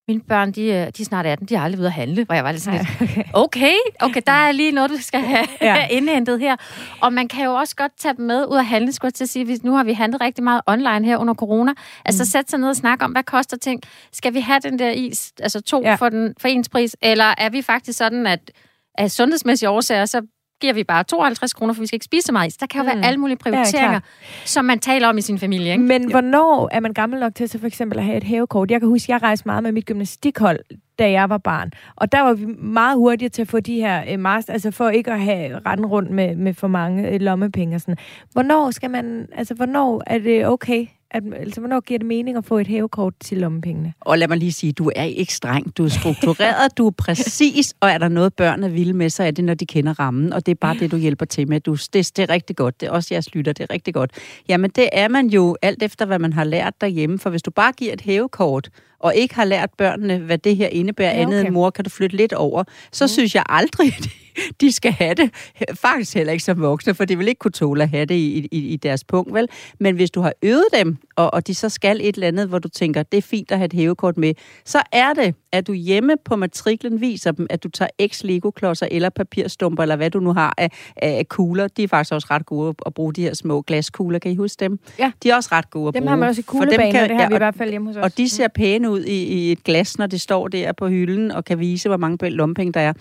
mine 0.09 0.21
børn, 0.21 0.53
de, 0.53 0.63
de 0.63 1.03
er 1.03 1.05
snart 1.05 1.27
18, 1.27 1.47
de 1.47 1.55
er 1.55 1.61
aldrig 1.61 1.79
ude 1.79 1.87
at 1.87 1.93
handle, 1.93 2.25
hvor 2.25 2.35
jeg 2.35 2.45
var 2.45 2.53
lidt 2.53 2.63
sådan 2.63 2.87
lidt, 3.01 3.27
okay, 3.45 3.73
okay, 4.01 4.21
der 4.27 4.33
er 4.33 4.53
lige 4.53 4.73
noget, 4.73 4.91
du 4.91 4.97
skal 5.01 5.21
have 5.21 5.47
ja. 5.61 5.87
indhentet 5.97 6.41
her. 6.41 6.57
Og 7.01 7.13
man 7.13 7.29
kan 7.29 7.45
jo 7.45 7.55
også 7.55 7.77
godt 7.77 7.93
tage 7.99 8.15
dem 8.17 8.27
med 8.27 8.47
ud 8.47 8.57
at 8.57 8.67
handle, 8.67 8.93
skulle 8.93 9.09
jeg 9.09 9.15
til 9.15 9.25
at 9.25 9.29
sige, 9.29 9.45
hvis 9.45 9.63
nu 9.63 9.73
har 9.73 9.85
vi 9.85 9.93
handlet 9.93 10.21
rigtig 10.21 10.45
meget 10.45 10.61
online 10.67 11.05
her 11.05 11.17
under 11.17 11.35
corona. 11.35 11.73
Altså 12.05 12.23
mm. 12.23 12.27
sætte 12.27 12.51
sig 12.51 12.61
ned 12.61 12.69
og 12.69 12.77
snakke 12.77 13.05
om, 13.05 13.13
hvad 13.13 13.23
koster 13.23 13.57
ting? 13.57 13.83
Skal 14.13 14.35
vi 14.35 14.41
have 14.41 14.61
den 14.61 14.79
der 14.79 14.91
is, 14.91 15.33
altså 15.41 15.61
to 15.61 15.83
ja. 15.83 15.95
for, 15.95 16.09
den, 16.09 16.35
for 16.39 16.49
ens 16.49 16.69
pris, 16.69 16.97
eller 17.03 17.35
er 17.39 17.51
vi 17.51 17.63
faktisk 17.63 17.99
sådan, 17.99 18.27
at 18.27 18.51
af 18.99 19.11
sundhedsmæssige 19.11 19.71
årsager, 19.71 20.05
så 20.05 20.23
giver 20.61 20.73
vi 20.73 20.85
bare 20.85 21.05
52 21.05 21.53
kroner, 21.53 21.75
for 21.75 21.81
vi 21.81 21.87
skal 21.87 21.97
ikke 21.97 22.05
spise 22.05 22.27
så 22.27 22.33
meget. 22.33 22.61
Der 22.61 22.67
kan 22.67 22.79
jo 22.79 22.83
mm. 22.83 22.97
være 22.97 23.07
alle 23.07 23.21
mulige 23.21 23.37
prioriteringer, 23.37 23.93
ja, 23.93 24.01
som 24.45 24.65
man 24.65 24.79
taler 24.79 25.09
om 25.09 25.19
i 25.19 25.21
sin 25.21 25.39
familie. 25.39 25.73
Ikke? 25.73 25.85
Men 25.85 26.03
ja. 26.03 26.09
hvornår 26.09 26.69
er 26.73 26.81
man 26.81 26.93
gammel 26.93 27.21
nok 27.21 27.35
til 27.35 27.49
så 27.49 27.59
for 27.59 27.67
eksempel 27.67 27.99
at 27.99 28.05
have 28.05 28.17
et 28.17 28.25
hævekort? 28.25 28.71
Jeg 28.71 28.81
kan 28.81 28.89
huske, 28.89 29.05
at 29.05 29.09
jeg 29.09 29.23
rejste 29.23 29.49
meget 29.49 29.63
med 29.63 29.73
mit 29.73 29.87
gymnastikhold, 29.87 30.59
da 30.99 31.11
jeg 31.11 31.31
var 31.31 31.39
barn. 31.39 31.71
Og 31.97 32.13
der 32.13 32.21
var 32.21 32.33
vi 32.33 32.47
meget 32.59 32.97
hurtige 32.97 33.29
til 33.29 33.43
at 33.43 33.49
få 33.49 33.61
de 33.61 33.75
her 33.75 34.05
øh, 34.11 34.21
master, 34.21 34.53
altså 34.53 34.71
for 34.71 34.89
ikke 34.89 35.13
at 35.13 35.21
have 35.21 35.61
retten 35.67 35.87
rundt 35.87 36.11
med, 36.11 36.37
med 36.37 36.55
for 36.55 36.69
mange 36.69 37.09
øh, 37.09 37.21
lommepenge 37.21 37.77
og 37.77 37.81
sådan. 37.81 37.97
Hvornår 38.33 38.71
skal 38.71 38.91
man, 38.91 39.29
altså 39.33 39.55
hvornår 39.55 40.03
er 40.07 40.19
det 40.19 40.47
okay 40.47 40.87
at, 41.11 41.23
altså, 41.37 41.61
hvornår 41.61 41.81
giver 41.81 41.99
det 41.99 42.07
mening 42.07 42.37
at 42.37 42.45
få 42.45 42.59
et 42.59 42.67
hævekort 42.67 43.15
til 43.21 43.39
lommepengene? 43.39 43.93
Og 44.01 44.19
lad 44.19 44.29
mig 44.29 44.39
lige 44.39 44.53
sige, 44.53 44.73
du 44.73 44.91
er 44.97 45.03
ikke 45.03 45.35
streng, 45.35 45.77
du 45.77 45.85
er 45.85 45.89
struktureret, 45.89 46.79
du 46.79 46.87
er 46.87 46.91
præcis, 46.91 47.75
og 47.81 47.91
er 47.91 47.99
der 47.99 48.09
noget, 48.09 48.35
børn 48.35 48.65
er 48.65 48.69
vilde 48.69 48.93
med, 48.93 49.11
så 49.11 49.23
er 49.23 49.31
det, 49.31 49.45
når 49.45 49.55
de 49.55 49.67
kender 49.67 50.01
rammen, 50.01 50.33
og 50.33 50.47
det 50.47 50.53
er 50.53 50.57
bare 50.61 50.77
det, 50.79 50.91
du 50.91 50.97
hjælper 50.97 51.27
til 51.27 51.49
med. 51.49 51.61
Du, 51.61 51.73
det, 51.75 51.93
det 51.93 52.19
er 52.19 52.31
rigtig 52.31 52.57
godt, 52.57 52.81
det 52.81 52.87
er 52.87 52.91
også 52.91 53.09
jeres 53.15 53.35
lytter, 53.35 53.53
det 53.53 53.67
er 53.71 53.75
rigtig 53.75 53.95
godt. 53.95 54.11
Jamen, 54.49 54.71
det 54.71 54.89
er 54.93 55.09
man 55.09 55.27
jo 55.27 55.57
alt 55.63 55.83
efter, 55.83 56.07
hvad 56.07 56.19
man 56.19 56.33
har 56.33 56.45
lært 56.45 56.81
derhjemme, 56.81 57.19
for 57.19 57.31
hvis 57.31 57.43
du 57.43 57.51
bare 57.51 57.73
giver 57.73 57.93
et 57.93 58.01
hævekort, 58.01 58.71
og 58.99 59.15
ikke 59.15 59.35
har 59.35 59.45
lært 59.45 59.71
børnene, 59.79 60.19
hvad 60.19 60.39
det 60.39 60.57
her 60.57 60.69
indebærer 60.69 61.11
ja, 61.11 61.17
okay. 61.17 61.27
andet 61.27 61.47
end 61.47 61.55
mor, 61.55 61.71
kan 61.71 61.85
du 61.85 61.91
flytte 61.91 62.17
lidt 62.17 62.33
over, 62.33 62.65
så 62.93 63.05
mm. 63.05 63.09
synes 63.09 63.35
jeg 63.35 63.43
aldrig, 63.49 63.93
de 64.61 64.73
skal 64.73 64.93
have 64.93 65.15
det. 65.15 65.31
Faktisk 65.75 66.15
heller 66.15 66.33
ikke 66.33 66.45
som 66.45 66.61
voksne, 66.61 66.95
for 66.95 67.05
de 67.05 67.19
vil 67.19 67.29
ikke 67.29 67.39
kunne 67.39 67.53
tåle 67.53 67.83
at 67.83 67.89
have 67.89 68.07
det 68.07 68.15
i, 68.15 68.49
i, 68.53 68.59
i 68.59 68.77
deres 68.77 69.05
punkt, 69.05 69.35
vel? 69.35 69.49
Men 69.81 69.95
hvis 69.95 70.11
du 70.11 70.21
har 70.21 70.33
øvet 70.43 70.67
dem, 70.75 70.97
og, 71.17 71.35
og 71.35 71.47
de 71.47 71.55
så 71.55 71.69
skal 71.69 72.01
et 72.01 72.15
eller 72.15 72.29
andet, 72.29 72.49
hvor 72.49 72.59
du 72.59 72.69
tænker, 72.69 73.03
det 73.03 73.19
er 73.19 73.23
fint 73.23 73.53
at 73.53 73.59
have 73.59 73.65
et 73.65 73.73
hævekort 73.73 74.17
med, 74.17 74.35
så 74.65 74.83
er 74.93 75.13
det, 75.13 75.35
at 75.53 75.67
du 75.67 75.73
hjemme 75.73 76.17
på 76.25 76.37
matriklen 76.37 77.01
viser 77.01 77.33
dem, 77.33 77.47
at 77.51 77.65
du 77.65 77.69
tager 77.69 78.09
x 78.09 78.25
Lego-klodser 78.25 78.89
eller 78.91 79.09
papirstumper, 79.09 79.83
eller 79.83 79.97
hvad 79.97 80.11
du 80.11 80.21
nu 80.21 80.33
har 80.33 80.55
af, 80.59 80.71
af 80.97 81.29
kugler. 81.29 81.69
De 81.69 81.83
er 81.83 81.89
faktisk 81.89 82.13
også 82.13 82.27
ret 82.31 82.47
gode 82.47 82.75
at 82.87 82.95
bruge 82.95 83.13
de 83.13 83.23
her 83.23 83.35
små 83.35 83.61
glaskugler. 83.61 84.19
Kan 84.19 84.31
I 84.31 84.37
huske 84.37 84.61
dem? 84.61 84.79
Ja. 84.99 85.13
De 85.23 85.31
er 85.31 85.37
også 85.37 85.49
ret 85.53 85.71
gode 85.71 85.89
at 85.89 85.95
dem 85.95 86.03
bruge. 86.03 86.03
Dem 86.03 86.09
har 86.09 86.17
man 86.17 86.29
også 86.29 86.41
i 86.41 86.45
kuglebaner, 86.47 87.07
det 87.07 87.17
har 87.17 87.23
ja, 87.23 87.29
vi 87.29 87.35
i 87.35 87.39
hvert 87.39 87.55
fald 87.55 87.71
hjemme 87.71 87.89
hos 87.89 87.97
os. 87.97 88.03
Og 88.03 88.19
de 88.19 88.29
ser 88.29 88.49
pæne 88.49 88.86
ud 88.89 89.05
i, 89.05 89.23
i 89.23 89.53
et 89.53 89.65
glas, 89.65 89.99
når 89.99 90.07
det 90.07 90.21
står 90.21 90.49
der 90.49 90.73
på 90.73 90.89
hylden, 90.89 91.31
og 91.31 91.45
kan 91.45 91.59
vise, 91.59 91.89
hvor 91.89 91.97
mange 91.97 92.31
lompenge 92.31 92.73
der 92.73 92.81
er. 92.81 92.93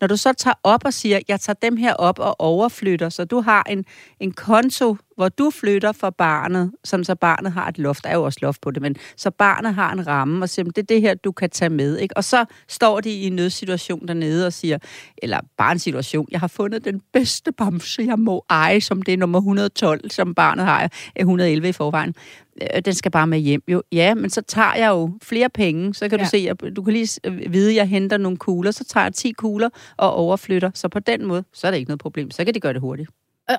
Når 0.00 0.06
du 0.06 0.16
så 0.16 0.32
tager 0.32 0.54
op 0.62 0.84
og 0.84 0.92
siger, 0.92 1.20
jeg 1.28 1.40
tager 1.40 1.56
dem 1.62 1.76
her 1.76 1.94
op 1.94 2.18
og 2.18 2.40
overflytter, 2.40 3.08
så 3.08 3.24
du 3.24 3.40
har 3.40 3.62
en, 3.62 3.84
en 4.20 4.32
konto, 4.32 4.96
hvor 5.16 5.28
du 5.28 5.50
flytter 5.50 5.92
for 5.92 6.10
barnet, 6.10 6.72
som 6.84 7.04
så 7.04 7.14
barnet 7.14 7.52
har 7.52 7.68
et 7.68 7.78
loft, 7.78 8.04
der 8.04 8.10
er 8.10 8.14
jo 8.14 8.22
også 8.22 8.38
loft 8.42 8.60
på 8.60 8.70
det, 8.70 8.82
men 8.82 8.96
så 9.16 9.30
barnet 9.30 9.74
har 9.74 9.92
en 9.92 10.06
ramme, 10.06 10.44
og 10.44 10.48
siger, 10.48 10.64
det 10.64 10.78
er 10.78 10.82
det 10.82 11.00
her, 11.00 11.14
du 11.14 11.32
kan 11.32 11.50
tage 11.50 11.70
med. 11.70 11.98
Ikke? 11.98 12.16
Og 12.16 12.24
så 12.24 12.44
står 12.68 13.00
de 13.00 13.10
i 13.10 13.26
en 13.26 13.32
nødsituation 13.32 14.08
dernede 14.08 14.46
og 14.46 14.52
siger, 14.52 14.78
eller 15.18 15.40
bare 15.58 15.72
en 15.72 15.78
situation, 15.78 16.28
jeg 16.30 16.40
har 16.40 16.46
fundet 16.46 16.84
den 16.84 17.00
bedste 17.12 17.52
bamse, 17.52 18.02
jeg 18.02 18.18
må 18.18 18.44
eje, 18.50 18.80
som 18.80 19.02
det 19.02 19.14
er 19.14 19.18
nummer 19.18 19.38
112, 19.38 20.10
som 20.10 20.34
barnet 20.34 20.64
har, 20.64 20.82
eh, 20.82 20.90
111 21.16 21.68
i 21.68 21.72
forvejen. 21.72 22.14
Øh, 22.62 22.82
den 22.84 22.94
skal 22.94 23.10
bare 23.10 23.26
med 23.26 23.38
hjem. 23.38 23.62
Jo, 23.68 23.82
ja, 23.92 24.14
men 24.14 24.30
så 24.30 24.42
tager 24.42 24.74
jeg 24.74 24.88
jo 24.88 25.18
flere 25.22 25.50
penge, 25.50 25.94
så 25.94 26.08
kan 26.08 26.18
ja. 26.18 26.24
du 26.24 26.30
se, 26.30 26.46
at 26.50 26.76
du 26.76 26.82
kan 26.82 26.92
lige 26.92 27.20
vide, 27.48 27.70
at 27.70 27.76
jeg 27.76 27.88
henter 27.88 28.16
nogle 28.16 28.38
kugler, 28.38 28.70
så 28.70 28.84
tager 28.84 29.04
jeg 29.04 29.14
10 29.14 29.32
kugler 29.32 29.68
og 29.96 30.14
overflytter. 30.14 30.70
Så 30.74 30.88
på 30.88 30.98
den 30.98 31.26
måde, 31.26 31.44
så 31.52 31.66
er 31.66 31.70
det 31.70 31.78
ikke 31.78 31.88
noget 31.88 32.00
problem. 32.00 32.30
Så 32.30 32.44
kan 32.44 32.54
de 32.54 32.60
gøre 32.60 32.72
det 32.72 32.80
hurtigt. 32.80 33.10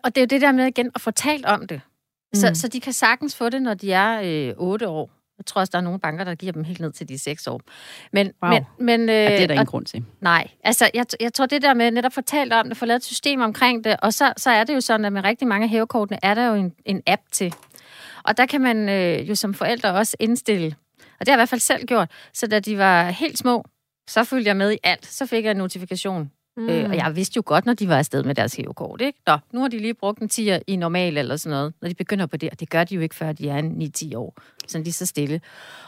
Og 0.03 0.15
det 0.15 0.17
er 0.17 0.21
jo 0.21 0.25
det 0.25 0.41
der 0.41 0.51
med 0.51 0.65
igen 0.65 0.91
at 0.95 1.01
få 1.01 1.11
talt 1.11 1.45
om 1.45 1.67
det. 1.67 1.81
Så, 2.33 2.49
mm. 2.49 2.55
så 2.55 2.67
de 2.67 2.79
kan 2.79 2.93
sagtens 2.93 3.35
få 3.35 3.49
det, 3.49 3.61
når 3.61 3.73
de 3.73 3.91
er 3.91 4.49
øh, 4.49 4.53
8 4.57 4.87
år. 4.87 5.11
Jeg 5.37 5.45
tror 5.45 5.61
også, 5.61 5.71
der 5.71 5.77
er 5.77 5.81
nogle 5.81 5.99
banker, 5.99 6.23
der 6.23 6.35
giver 6.35 6.51
dem 6.51 6.63
helt 6.63 6.79
ned 6.79 6.91
til 6.91 7.09
de 7.09 7.19
6 7.19 7.47
år. 7.47 7.61
Men, 8.11 8.31
wow. 8.43 8.51
men, 8.51 8.65
men, 8.79 9.01
øh, 9.01 9.15
ja, 9.15 9.31
det 9.31 9.43
er 9.43 9.47
der 9.47 9.53
ingen 9.53 9.65
grund 9.65 9.85
til. 9.85 10.03
Nej, 10.21 10.47
altså 10.63 10.89
jeg, 10.93 11.05
jeg 11.19 11.33
tror 11.33 11.45
det 11.45 11.61
der 11.61 11.73
med 11.73 11.91
netop 11.91 12.13
fortalt 12.13 12.53
om 12.53 12.67
det, 12.67 12.77
få 12.77 12.85
lavet 12.85 12.99
et 12.99 13.03
system 13.03 13.41
omkring 13.41 13.83
det, 13.83 13.95
og 14.01 14.13
så, 14.13 14.33
så 14.37 14.49
er 14.49 14.63
det 14.63 14.75
jo 14.75 14.81
sådan, 14.81 15.05
at 15.05 15.13
med 15.13 15.23
rigtig 15.23 15.47
mange 15.47 15.67
hævekortene 15.67 16.19
er 16.23 16.33
der 16.33 16.47
jo 16.47 16.53
en, 16.53 16.73
en 16.85 17.01
app 17.07 17.21
til. 17.31 17.53
Og 18.25 18.37
der 18.37 18.45
kan 18.45 18.61
man 18.61 18.89
øh, 18.89 19.29
jo 19.29 19.35
som 19.35 19.53
forældre 19.53 19.93
også 19.93 20.17
indstille, 20.19 20.75
og 21.19 21.25
det 21.25 21.27
har 21.27 21.33
jeg 21.33 21.37
i 21.37 21.39
hvert 21.39 21.49
fald 21.49 21.61
selv 21.61 21.85
gjort, 21.85 22.11
så 22.33 22.47
da 22.47 22.59
de 22.59 22.77
var 22.77 23.09
helt 23.09 23.37
små, 23.37 23.65
så 24.09 24.23
følte 24.23 24.47
jeg 24.47 24.57
med 24.57 24.71
i 24.71 24.77
alt. 24.83 25.05
Så 25.05 25.25
fik 25.25 25.43
jeg 25.43 25.51
en 25.51 25.57
notifikation 25.57 26.31
Mm. 26.57 26.69
Øh, 26.69 26.89
og 26.89 26.95
jeg 26.95 27.15
vidste 27.15 27.37
jo 27.37 27.43
godt, 27.45 27.65
når 27.65 27.73
de 27.73 27.87
var 27.87 27.97
afsted 27.97 28.23
med 28.23 28.35
deres 28.35 28.55
hævekort, 28.55 29.01
ikke? 29.01 29.19
Nå, 29.27 29.37
nu 29.51 29.61
har 29.61 29.67
de 29.67 29.79
lige 29.79 29.93
brugt 29.93 30.19
en 30.19 30.29
10'er 30.33 30.59
i 30.67 30.75
normal 30.75 31.17
eller 31.17 31.37
sådan 31.37 31.57
noget, 31.57 31.73
når 31.81 31.89
de 31.89 31.95
begynder 31.95 32.25
på 32.25 32.37
det, 32.37 32.49
og 32.49 32.59
det 32.59 32.69
gør 32.69 32.83
de 32.83 32.95
jo 32.95 33.01
ikke, 33.01 33.15
før 33.15 33.31
de 33.31 33.49
er 33.49 33.61
9-10 34.11 34.17
år. 34.17 34.37
Sådan 34.67 34.83
lige 34.83 34.93
så 34.93 35.05
stille. 35.05 35.41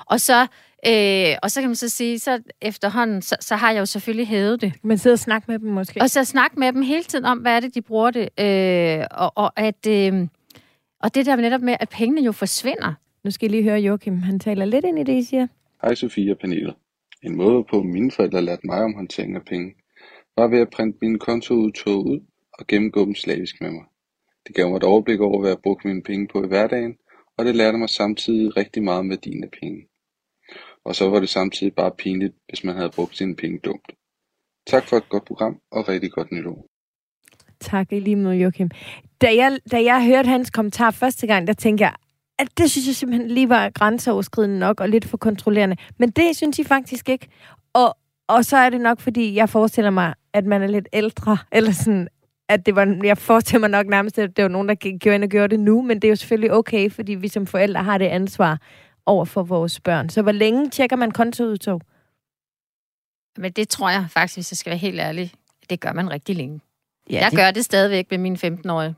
Og 0.06 0.22
så, 0.22 0.42
øh, 0.88 1.36
og 1.44 1.52
så 1.52 1.62
kan 1.62 1.70
man 1.70 1.76
så 1.76 1.90
sige, 1.90 2.20
så 2.20 2.42
efterhånden, 2.62 3.22
så, 3.22 3.36
så 3.40 3.56
har 3.56 3.72
jeg 3.72 3.80
jo 3.80 3.86
selvfølgelig 3.86 4.28
hævet 4.28 4.62
det. 4.62 4.74
Men 4.84 4.98
sidder 4.98 5.16
og 5.16 5.20
snakke 5.20 5.52
med 5.52 5.60
dem 5.60 5.70
måske? 5.70 6.02
Og 6.02 6.10
så 6.10 6.24
snakke 6.24 6.60
med 6.60 6.74
dem 6.74 6.82
hele 6.82 7.04
tiden 7.04 7.26
om, 7.26 7.38
hvad 7.38 7.56
er 7.56 7.60
det, 7.60 7.76
de 7.76 7.82
bruger 7.82 8.12
det. 8.12 8.30
Øh, 8.40 9.06
og, 9.12 9.32
og, 9.36 9.52
at, 9.56 9.88
øh, 9.88 10.28
og 11.04 11.16
det 11.16 11.26
der 11.26 11.36
netop 11.36 11.62
med, 11.62 11.76
at 11.80 11.90
pengene 11.90 12.22
jo 12.22 12.32
forsvinder. 12.32 12.94
Nu 13.24 13.32
skal 13.32 13.50
I 13.50 13.52
lige 13.52 13.64
høre 13.64 13.80
Joachim, 13.80 14.18
han 14.18 14.40
taler 14.40 14.66
lidt 14.66 14.86
ind 14.86 15.00
i 15.00 15.04
det, 15.04 15.14
I 15.14 15.24
siger. 15.24 15.48
Hej 15.82 15.96
Sofie 15.96 16.32
og 16.32 16.38
Pernille. 16.38 16.74
En 17.24 17.36
måde 17.36 17.64
på, 17.64 17.84
mine 17.84 18.12
forældre 18.12 18.42
lærte 18.42 18.68
mig 18.68 18.84
om 18.84 18.94
håndtering 18.94 19.36
af 19.36 19.46
penge, 19.46 19.76
var 20.38 20.48
ved 20.48 20.60
at 20.60 20.70
printe 20.70 20.98
mine 21.02 21.20
kontoudtog 21.20 22.06
ud 22.06 22.20
og 22.54 22.68
gennemgå 22.68 23.06
dem 23.06 23.16
slavisk 23.16 23.62
med 23.62 23.72
mig. 23.72 23.84
Det 24.48 24.56
gav 24.56 24.70
mig 24.70 24.78
et 24.78 24.84
overblik 24.84 25.20
over, 25.20 25.40
hvad 25.40 25.50
jeg 25.50 25.60
brugte 25.64 25.88
mine 25.88 26.04
penge 26.04 26.28
på 26.28 26.44
i 26.44 26.48
hverdagen, 26.48 26.98
og 27.38 27.46
det 27.46 27.56
lærte 27.56 27.78
mig 27.78 27.90
samtidig 27.90 28.58
rigtig 28.58 28.84
meget 28.84 29.00
om 29.00 29.10
værdien 29.10 29.44
af 29.44 29.50
penge. 29.62 29.88
Og 30.86 30.96
så 30.96 31.10
var 31.10 31.20
det 31.20 31.30
samtidig 31.30 31.76
bare 31.76 31.92
pinligt, 31.98 32.34
hvis 32.50 32.64
man 32.64 32.76
havde 32.76 32.92
brugt 32.96 33.18
sine 33.18 33.36
penge 33.36 33.60
dumt. 33.60 33.92
Tak 34.68 34.88
for 34.88 34.98
et 34.98 35.10
godt 35.10 35.26
program, 35.26 35.62
og 35.72 35.90
rigtig 35.90 36.12
godt 36.12 36.32
nytår. 36.32 36.68
Tak 37.60 37.94
i 37.94 38.00
lige 38.00 38.16
med 38.16 38.36
Joachim. 38.36 38.70
Da 39.22 39.36
jeg, 39.36 39.58
da 39.72 39.84
jeg 39.84 40.06
hørte 40.06 40.30
hans 40.30 40.50
kommentar 40.50 40.92
første 40.92 41.28
gang, 41.28 41.48
der 41.48 41.54
tænkte 41.54 41.84
jeg, 41.84 41.94
at 42.40 42.48
det 42.58 42.72
synes 42.72 42.88
jeg 42.88 42.96
simpelthen 42.96 43.32
lige 43.32 43.50
var 43.50 43.70
grænseoverskridende 43.70 44.60
nok 44.60 44.80
og 44.80 44.90
lidt 44.90 45.06
for 45.06 45.18
kontrollerende. 45.18 45.78
Men 45.98 46.10
det 46.10 46.36
synes 46.36 46.60
I 46.60 46.64
faktisk 46.64 47.10
ikke. 47.10 47.28
Og, 47.74 47.98
og 48.28 48.46
så 48.46 48.58
er 48.58 48.70
det 48.70 48.82
nok, 48.82 49.00
fordi 49.00 49.36
jeg 49.36 49.50
forestiller 49.50 49.92
mig, 49.92 50.14
at 50.34 50.46
man 50.46 50.62
er 50.62 50.68
lidt 50.68 50.88
ældre, 50.94 51.38
eller 51.52 51.72
sådan, 51.72 52.08
at 52.50 52.66
det 52.66 52.76
var, 52.76 53.00
jeg 53.04 53.18
forestiller 53.18 53.60
mig 53.60 53.70
nok 53.70 53.88
nærmest, 53.88 54.20
at 54.20 54.38
det 54.38 54.44
var 54.44 54.50
nogen, 54.50 54.70
der 54.70 54.76
gjorde 54.76 55.16
ind 55.16 55.24
og 55.24 55.30
gjorde 55.30 55.48
det 55.48 55.60
nu, 55.60 55.82
men 55.82 55.96
det 56.00 56.08
er 56.08 56.10
jo 56.10 56.16
selvfølgelig 56.16 56.54
okay, 56.54 56.92
fordi 56.92 57.16
vi 57.16 57.28
som 57.28 57.48
forældre 57.48 57.84
har 57.84 57.98
det 57.98 58.06
ansvar 58.06 58.62
over 59.06 59.26
for 59.26 59.44
vores 59.44 59.80
børn. 59.80 60.10
Så 60.10 60.22
hvor 60.22 60.32
længe 60.32 60.70
tjekker 60.70 60.96
man 60.96 61.12
kontoudtog? 61.12 61.82
Men 63.38 63.52
det 63.52 63.70
tror 63.70 63.90
jeg 63.90 64.06
faktisk, 64.10 64.38
hvis 64.38 64.52
jeg 64.52 64.58
skal 64.58 64.70
være 64.70 64.78
helt 64.78 65.00
ærlig, 65.00 65.32
det 65.70 65.80
gør 65.80 65.94
man 65.94 66.12
rigtig 66.12 66.36
længe. 66.36 66.62
Ja, 67.10 67.20
jeg 67.20 67.32
det... 67.32 67.40
gør 67.40 67.52
det 67.52 67.66
stadigvæk 67.66 68.12
med 68.12 68.18
mine 68.18 68.38
15-årige. 68.44 68.96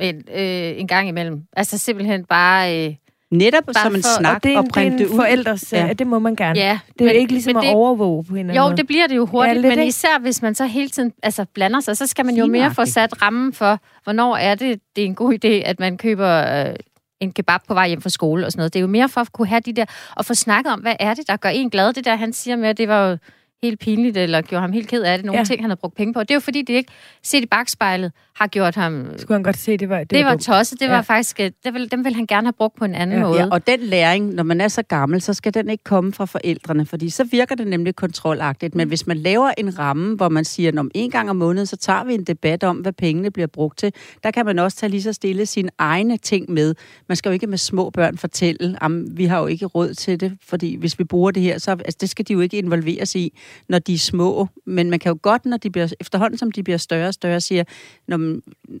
Men, 0.00 0.16
øh, 0.34 0.80
en 0.80 0.86
gang 0.88 1.08
imellem. 1.08 1.42
Altså 1.56 1.78
simpelthen 1.78 2.24
bare... 2.24 2.86
Øh, 2.86 2.94
Netop 3.30 3.64
bare 3.66 3.84
som 3.84 3.94
en 3.94 4.02
for, 4.02 4.20
snak 4.20 4.36
og, 4.36 4.42
det 4.42 4.52
er, 4.52 4.58
og 4.58 4.64
printe 4.72 4.98
det 4.98 5.04
er 5.04 5.06
en 5.06 5.12
ud. 5.12 5.16
forældres, 5.16 5.72
ja. 5.72 5.92
det 5.92 6.06
må 6.06 6.18
man 6.18 6.36
gerne. 6.36 6.58
Ja, 6.58 6.78
det 6.98 7.00
er 7.00 7.12
men, 7.12 7.16
ikke 7.16 7.32
ligesom 7.32 7.56
at 7.56 7.62
det, 7.62 7.74
overvåge 7.74 8.24
på 8.24 8.34
en 8.34 8.38
eller 8.40 8.54
Jo, 8.54 8.62
måde. 8.68 8.76
det 8.76 8.86
bliver 8.86 9.06
det 9.06 9.16
jo 9.16 9.26
hurtigt, 9.26 9.64
ja, 9.64 9.76
men 9.76 9.86
især 9.86 10.18
hvis 10.20 10.42
man 10.42 10.54
så 10.54 10.66
hele 10.66 10.88
tiden 10.88 11.12
altså, 11.22 11.44
blander 11.54 11.80
sig, 11.80 11.96
så 11.96 12.06
skal 12.06 12.26
man 12.26 12.34
jo 12.34 12.46
mere 12.46 12.74
få 12.74 12.84
sat 12.84 13.22
rammen 13.22 13.52
for, 13.52 13.78
hvornår 14.04 14.36
er 14.36 14.54
det, 14.54 14.80
det 14.96 15.02
er 15.02 15.06
en 15.06 15.14
god 15.14 15.34
idé, 15.34 15.48
at 15.48 15.80
man 15.80 15.98
køber 15.98 16.66
øh, 16.68 16.74
en 17.20 17.32
kebab 17.32 17.60
på 17.68 17.74
vej 17.74 17.88
hjem 17.88 18.02
fra 18.02 18.10
skole 18.10 18.46
og 18.46 18.52
sådan 18.52 18.60
noget. 18.60 18.74
Det 18.74 18.78
er 18.78 18.82
jo 18.82 18.86
mere 18.86 19.08
for 19.08 19.20
at 19.20 19.32
kunne 19.32 19.48
have 19.48 19.60
de 19.60 19.72
der, 19.72 19.84
og 20.16 20.24
få 20.24 20.34
snakket 20.34 20.72
om, 20.72 20.80
hvad 20.80 20.94
er 21.00 21.14
det, 21.14 21.28
der 21.28 21.36
gør 21.36 21.48
en 21.48 21.70
glad. 21.70 21.92
Det 21.92 22.04
der, 22.04 22.16
han 22.16 22.32
siger 22.32 22.56
med, 22.56 22.68
at 22.68 22.78
det 22.78 22.88
var 22.88 23.10
jo 23.10 23.16
helt 23.62 23.80
pinligt, 23.80 24.16
eller 24.16 24.42
gjorde 24.42 24.60
ham 24.60 24.72
helt 24.72 24.88
ked 24.88 25.02
af 25.02 25.18
det. 25.18 25.24
Nogle 25.26 25.38
ja. 25.38 25.44
ting, 25.44 25.62
han 25.62 25.70
havde 25.70 25.80
brugt 25.80 25.94
penge 25.94 26.14
på. 26.14 26.20
Det 26.20 26.30
er 26.30 26.34
jo 26.34 26.40
fordi, 26.40 26.62
det 26.62 26.74
ikke 26.74 26.92
set 27.22 27.42
i 27.42 27.46
bagspejlet 27.46 28.12
har 28.40 28.46
gjort 28.46 28.74
ham... 28.74 29.06
Skulle 29.16 29.34
han 29.34 29.42
godt 29.42 29.58
se, 29.58 29.76
det 29.76 29.88
var 29.88 29.98
Det, 29.98 30.10
det 30.10 30.24
var, 30.24 30.30
var 30.30 30.36
tosset. 30.36 30.80
Det 30.80 30.86
ja. 30.86 30.92
var 30.92 31.02
faktisk... 31.02 31.40
Øh, 31.40 31.50
det 31.64 31.74
vil, 31.74 31.90
dem 31.90 32.04
vil 32.04 32.14
han 32.14 32.26
gerne 32.26 32.46
have 32.46 32.52
brugt 32.52 32.76
på 32.76 32.84
en 32.84 32.94
anden 32.94 33.18
ja. 33.18 33.26
måde. 33.26 33.40
Ja, 33.40 33.48
og 33.50 33.66
den 33.66 33.80
læring, 33.80 34.34
når 34.34 34.42
man 34.42 34.60
er 34.60 34.68
så 34.68 34.82
gammel, 34.82 35.22
så 35.22 35.34
skal 35.34 35.54
den 35.54 35.70
ikke 35.70 35.84
komme 35.84 36.12
fra 36.12 36.24
forældrene, 36.24 36.86
fordi 36.86 37.10
så 37.10 37.24
virker 37.24 37.54
det 37.54 37.66
nemlig 37.66 37.96
kontrolagtigt. 37.96 38.74
Men 38.74 38.88
hvis 38.88 39.06
man 39.06 39.16
laver 39.16 39.50
en 39.58 39.78
ramme, 39.78 40.16
hvor 40.16 40.28
man 40.28 40.44
siger, 40.44 40.68
at 40.68 40.78
om 40.78 40.90
en 40.94 41.10
gang 41.10 41.30
om 41.30 41.36
måneden, 41.36 41.66
så 41.66 41.76
tager 41.76 42.04
vi 42.04 42.14
en 42.14 42.24
debat 42.24 42.64
om, 42.64 42.76
hvad 42.76 42.92
pengene 42.92 43.30
bliver 43.30 43.46
brugt 43.46 43.78
til, 43.78 43.92
der 44.22 44.30
kan 44.30 44.46
man 44.46 44.58
også 44.58 44.76
tage 44.76 44.90
lige 44.90 45.02
så 45.02 45.12
stille 45.12 45.46
sine 45.46 45.70
egne 45.78 46.16
ting 46.16 46.50
med. 46.50 46.74
Man 47.08 47.16
skal 47.16 47.28
jo 47.28 47.32
ikke 47.32 47.46
med 47.46 47.58
små 47.58 47.90
børn 47.90 48.18
fortælle, 48.18 48.84
at 48.84 48.90
vi 49.10 49.24
har 49.24 49.40
jo 49.40 49.46
ikke 49.46 49.66
råd 49.66 49.94
til 49.94 50.20
det, 50.20 50.36
fordi 50.42 50.76
hvis 50.76 50.98
vi 50.98 51.04
bruger 51.04 51.30
det 51.30 51.42
her, 51.42 51.58
så 51.58 51.70
altså, 51.70 51.98
det 52.00 52.10
skal 52.10 52.28
de 52.28 52.32
jo 52.32 52.40
ikke 52.40 52.58
involveres 52.58 53.14
i 53.14 53.32
når 53.68 53.78
de 53.78 53.94
er 53.94 53.98
små. 53.98 54.48
Men 54.66 54.90
man 54.90 54.98
kan 54.98 55.10
jo 55.12 55.18
godt, 55.22 55.46
når 55.46 55.56
de 55.56 55.70
bliver, 55.70 55.92
efterhånden 56.00 56.38
som 56.38 56.52
de 56.52 56.62
bliver 56.62 56.76
større 56.76 57.08
og 57.08 57.14
større, 57.14 57.40
siger, 57.40 57.64
når 58.08 58.16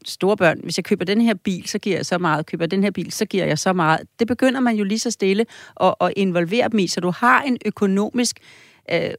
store 0.04 0.36
børn, 0.36 0.60
hvis 0.62 0.78
jeg 0.78 0.84
køber 0.84 1.04
den 1.04 1.20
her 1.20 1.34
bil, 1.34 1.68
så 1.68 1.78
giver 1.78 1.96
jeg 1.96 2.06
så 2.06 2.18
meget. 2.18 2.46
Køber 2.46 2.66
den 2.66 2.82
her 2.82 2.90
bil, 2.90 3.12
så 3.12 3.24
giver 3.24 3.44
jeg 3.44 3.58
så 3.58 3.72
meget. 3.72 4.00
Det 4.18 4.26
begynder 4.26 4.60
man 4.60 4.76
jo 4.76 4.84
lige 4.84 4.98
så 4.98 5.10
stille 5.10 5.46
at, 5.80 5.94
at 6.00 6.12
involvere 6.16 6.68
dem 6.68 6.78
i, 6.78 6.86
så 6.86 7.00
du 7.00 7.10
har 7.10 7.42
en 7.42 7.58
økonomisk 7.66 8.40
øh, 8.92 9.10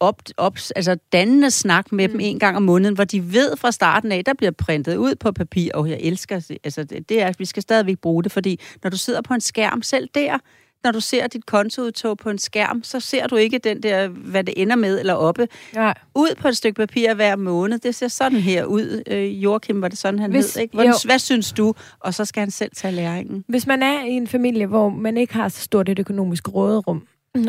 op, 0.00 0.22
op, 0.36 0.58
altså 0.76 0.96
dannende 1.12 1.50
snak 1.50 1.92
med 1.92 2.08
mm. 2.08 2.12
dem 2.12 2.20
en 2.20 2.38
gang 2.38 2.56
om 2.56 2.62
måneden, 2.62 2.94
hvor 2.94 3.04
de 3.04 3.32
ved 3.32 3.56
fra 3.56 3.72
starten 3.72 4.12
af, 4.12 4.24
der 4.24 4.34
bliver 4.34 4.50
printet 4.50 4.96
ud 4.96 5.14
på 5.14 5.32
papir, 5.32 5.70
og 5.74 5.90
jeg 5.90 5.98
elsker 6.00 6.58
altså 6.64 6.84
det, 6.84 7.22
er, 7.22 7.32
vi 7.38 7.44
skal 7.44 7.62
stadigvæk 7.62 7.98
bruge 7.98 8.24
det, 8.24 8.32
fordi 8.32 8.60
når 8.82 8.90
du 8.90 8.96
sidder 8.96 9.22
på 9.22 9.34
en 9.34 9.40
skærm 9.40 9.82
selv 9.82 10.08
der, 10.14 10.38
når 10.84 10.90
du 10.92 11.00
ser 11.00 11.26
dit 11.26 11.46
kontoudtog 11.46 12.18
på 12.18 12.30
en 12.30 12.38
skærm, 12.38 12.82
så 12.82 13.00
ser 13.00 13.26
du 13.26 13.36
ikke 13.36 13.58
den 13.58 13.82
der, 13.82 14.08
hvad 14.08 14.44
det 14.44 14.54
ender 14.56 14.76
med 14.76 15.00
eller 15.00 15.14
oppe. 15.14 15.48
Ja. 15.74 15.92
Ud 16.14 16.34
på 16.38 16.48
et 16.48 16.56
stykke 16.56 16.76
papir 16.76 17.14
hver 17.14 17.36
måned. 17.36 17.78
Det 17.78 17.94
ser 17.94 18.08
sådan 18.08 18.38
her 18.38 18.64
ud. 18.64 19.02
Øh, 19.06 19.44
Joachim, 19.44 19.82
var 19.82 19.88
det 19.88 19.98
sådan, 19.98 20.20
han 20.20 20.30
Hvis, 20.30 20.54
hed, 20.54 20.62
ikke? 20.62 20.76
Hvad, 20.76 21.06
hvad 21.06 21.18
synes 21.18 21.52
du? 21.52 21.74
Og 22.00 22.14
så 22.14 22.24
skal 22.24 22.40
han 22.40 22.50
selv 22.50 22.70
tage 22.74 22.94
læringen. 22.94 23.44
Hvis 23.48 23.66
man 23.66 23.82
er 23.82 24.04
i 24.04 24.10
en 24.10 24.26
familie, 24.26 24.66
hvor 24.66 24.88
man 24.88 25.16
ikke 25.16 25.34
har 25.34 25.48
så 25.48 25.60
stort 25.60 25.88
et 25.88 25.98
økonomisk 25.98 26.54
råderum, 26.54 27.02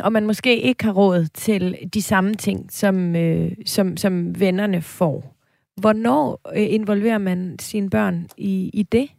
og 0.03 0.11
man 0.11 0.25
måske 0.25 0.61
ikke 0.61 0.83
har 0.83 0.91
råd 0.91 1.27
til 1.33 1.77
de 1.93 2.01
samme 2.01 2.35
ting, 2.35 2.67
som, 2.71 3.15
øh, 3.15 3.51
som, 3.65 3.97
som 3.97 4.39
vennerne 4.39 4.81
får, 4.81 5.35
hvornår 5.77 6.41
øh, 6.55 6.65
involverer 6.69 7.17
man 7.17 7.55
sine 7.59 7.89
børn 7.89 8.27
i, 8.37 8.69
i 8.73 8.83
det? 8.83 9.09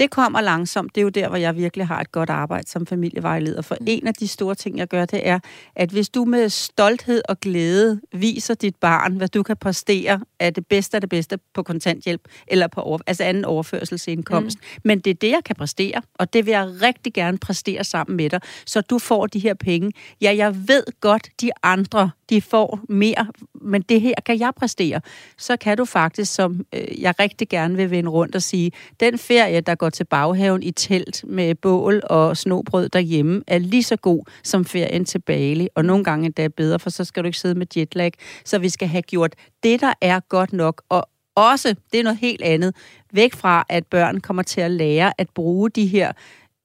Det 0.00 0.10
kommer 0.10 0.40
langsomt. 0.40 0.94
Det 0.94 1.00
er 1.00 1.02
jo 1.02 1.08
der, 1.08 1.28
hvor 1.28 1.36
jeg 1.36 1.56
virkelig 1.56 1.86
har 1.86 2.00
et 2.00 2.12
godt 2.12 2.30
arbejde 2.30 2.68
som 2.68 2.86
familievejleder. 2.86 3.62
For 3.62 3.76
mm. 3.80 3.86
en 3.88 4.06
af 4.06 4.14
de 4.14 4.28
store 4.28 4.54
ting, 4.54 4.78
jeg 4.78 4.88
gør, 4.88 5.04
det 5.04 5.28
er, 5.28 5.38
at 5.76 5.90
hvis 5.90 6.08
du 6.08 6.24
med 6.24 6.48
stolthed 6.48 7.22
og 7.28 7.40
glæde 7.40 8.00
viser 8.12 8.54
dit 8.54 8.76
barn, 8.76 9.16
hvad 9.16 9.28
du 9.28 9.42
kan 9.42 9.56
præstere 9.56 10.20
af 10.40 10.54
det 10.54 10.66
bedste 10.66 10.96
af 10.96 11.00
det 11.00 11.10
bedste 11.10 11.38
på 11.54 11.62
kontanthjælp, 11.62 12.20
eller 12.46 12.66
på 12.66 12.80
over, 12.80 12.98
altså 13.06 13.24
anden 13.24 13.44
overførselsindkomst. 13.44 14.58
Mm. 14.58 14.80
Men 14.84 15.00
det 15.00 15.10
er 15.10 15.14
det, 15.14 15.30
jeg 15.30 15.40
kan 15.44 15.56
præstere, 15.56 16.02
og 16.14 16.32
det 16.32 16.46
vil 16.46 16.52
jeg 16.52 16.82
rigtig 16.82 17.14
gerne 17.14 17.38
præstere 17.38 17.84
sammen 17.84 18.16
med 18.16 18.30
dig, 18.30 18.40
så 18.66 18.80
du 18.80 18.98
får 18.98 19.26
de 19.26 19.38
her 19.38 19.54
penge. 19.54 19.92
Ja, 20.22 20.34
jeg 20.36 20.68
ved 20.68 20.84
godt, 21.00 21.28
de 21.40 21.50
andre, 21.62 22.10
de 22.30 22.40
får 22.40 22.80
mere, 22.88 23.26
men 23.54 23.82
det 23.82 24.00
her 24.00 24.14
kan 24.26 24.40
jeg 24.40 24.52
præstere. 24.56 25.00
Så 25.38 25.56
kan 25.56 25.76
du 25.76 25.84
faktisk, 25.84 26.34
som 26.34 26.64
øh, 26.74 27.00
jeg 27.02 27.14
rigtig 27.20 27.48
gerne 27.48 27.76
vil 27.76 27.90
vende 27.90 28.10
rundt 28.10 28.34
og 28.34 28.42
sige, 28.42 28.72
den 29.00 29.18
ferie, 29.18 29.60
der 29.60 29.74
går 29.74 29.90
til 29.90 30.04
baghaven 30.04 30.62
i 30.62 30.70
telt 30.70 31.24
med 31.28 31.54
bål 31.54 32.02
og 32.04 32.36
snobrød 32.36 32.88
derhjemme, 32.88 33.42
er 33.46 33.58
lige 33.58 33.82
så 33.82 33.96
god 33.96 34.24
som 34.44 34.64
ferien 34.64 35.04
til 35.04 35.18
Bali, 35.18 35.68
og 35.74 35.84
nogle 35.84 36.04
gange 36.04 36.26
endda 36.26 36.48
bedre, 36.48 36.78
for 36.78 36.90
så 36.90 37.04
skal 37.04 37.22
du 37.22 37.26
ikke 37.26 37.38
sidde 37.38 37.54
med 37.54 37.66
jetlag. 37.76 38.12
Så 38.44 38.58
vi 38.58 38.68
skal 38.68 38.88
have 38.88 39.02
gjort 39.02 39.34
det, 39.62 39.80
der 39.80 39.92
er 40.00 40.20
godt 40.20 40.52
nok, 40.52 40.82
og 40.88 41.08
også, 41.34 41.74
det 41.92 42.00
er 42.00 42.04
noget 42.04 42.18
helt 42.18 42.42
andet, 42.42 42.74
væk 43.12 43.34
fra, 43.34 43.64
at 43.68 43.86
børn 43.86 44.20
kommer 44.20 44.42
til 44.42 44.60
at 44.60 44.70
lære 44.70 45.12
at 45.18 45.28
bruge 45.34 45.70
de 45.70 45.86
her 45.86 46.12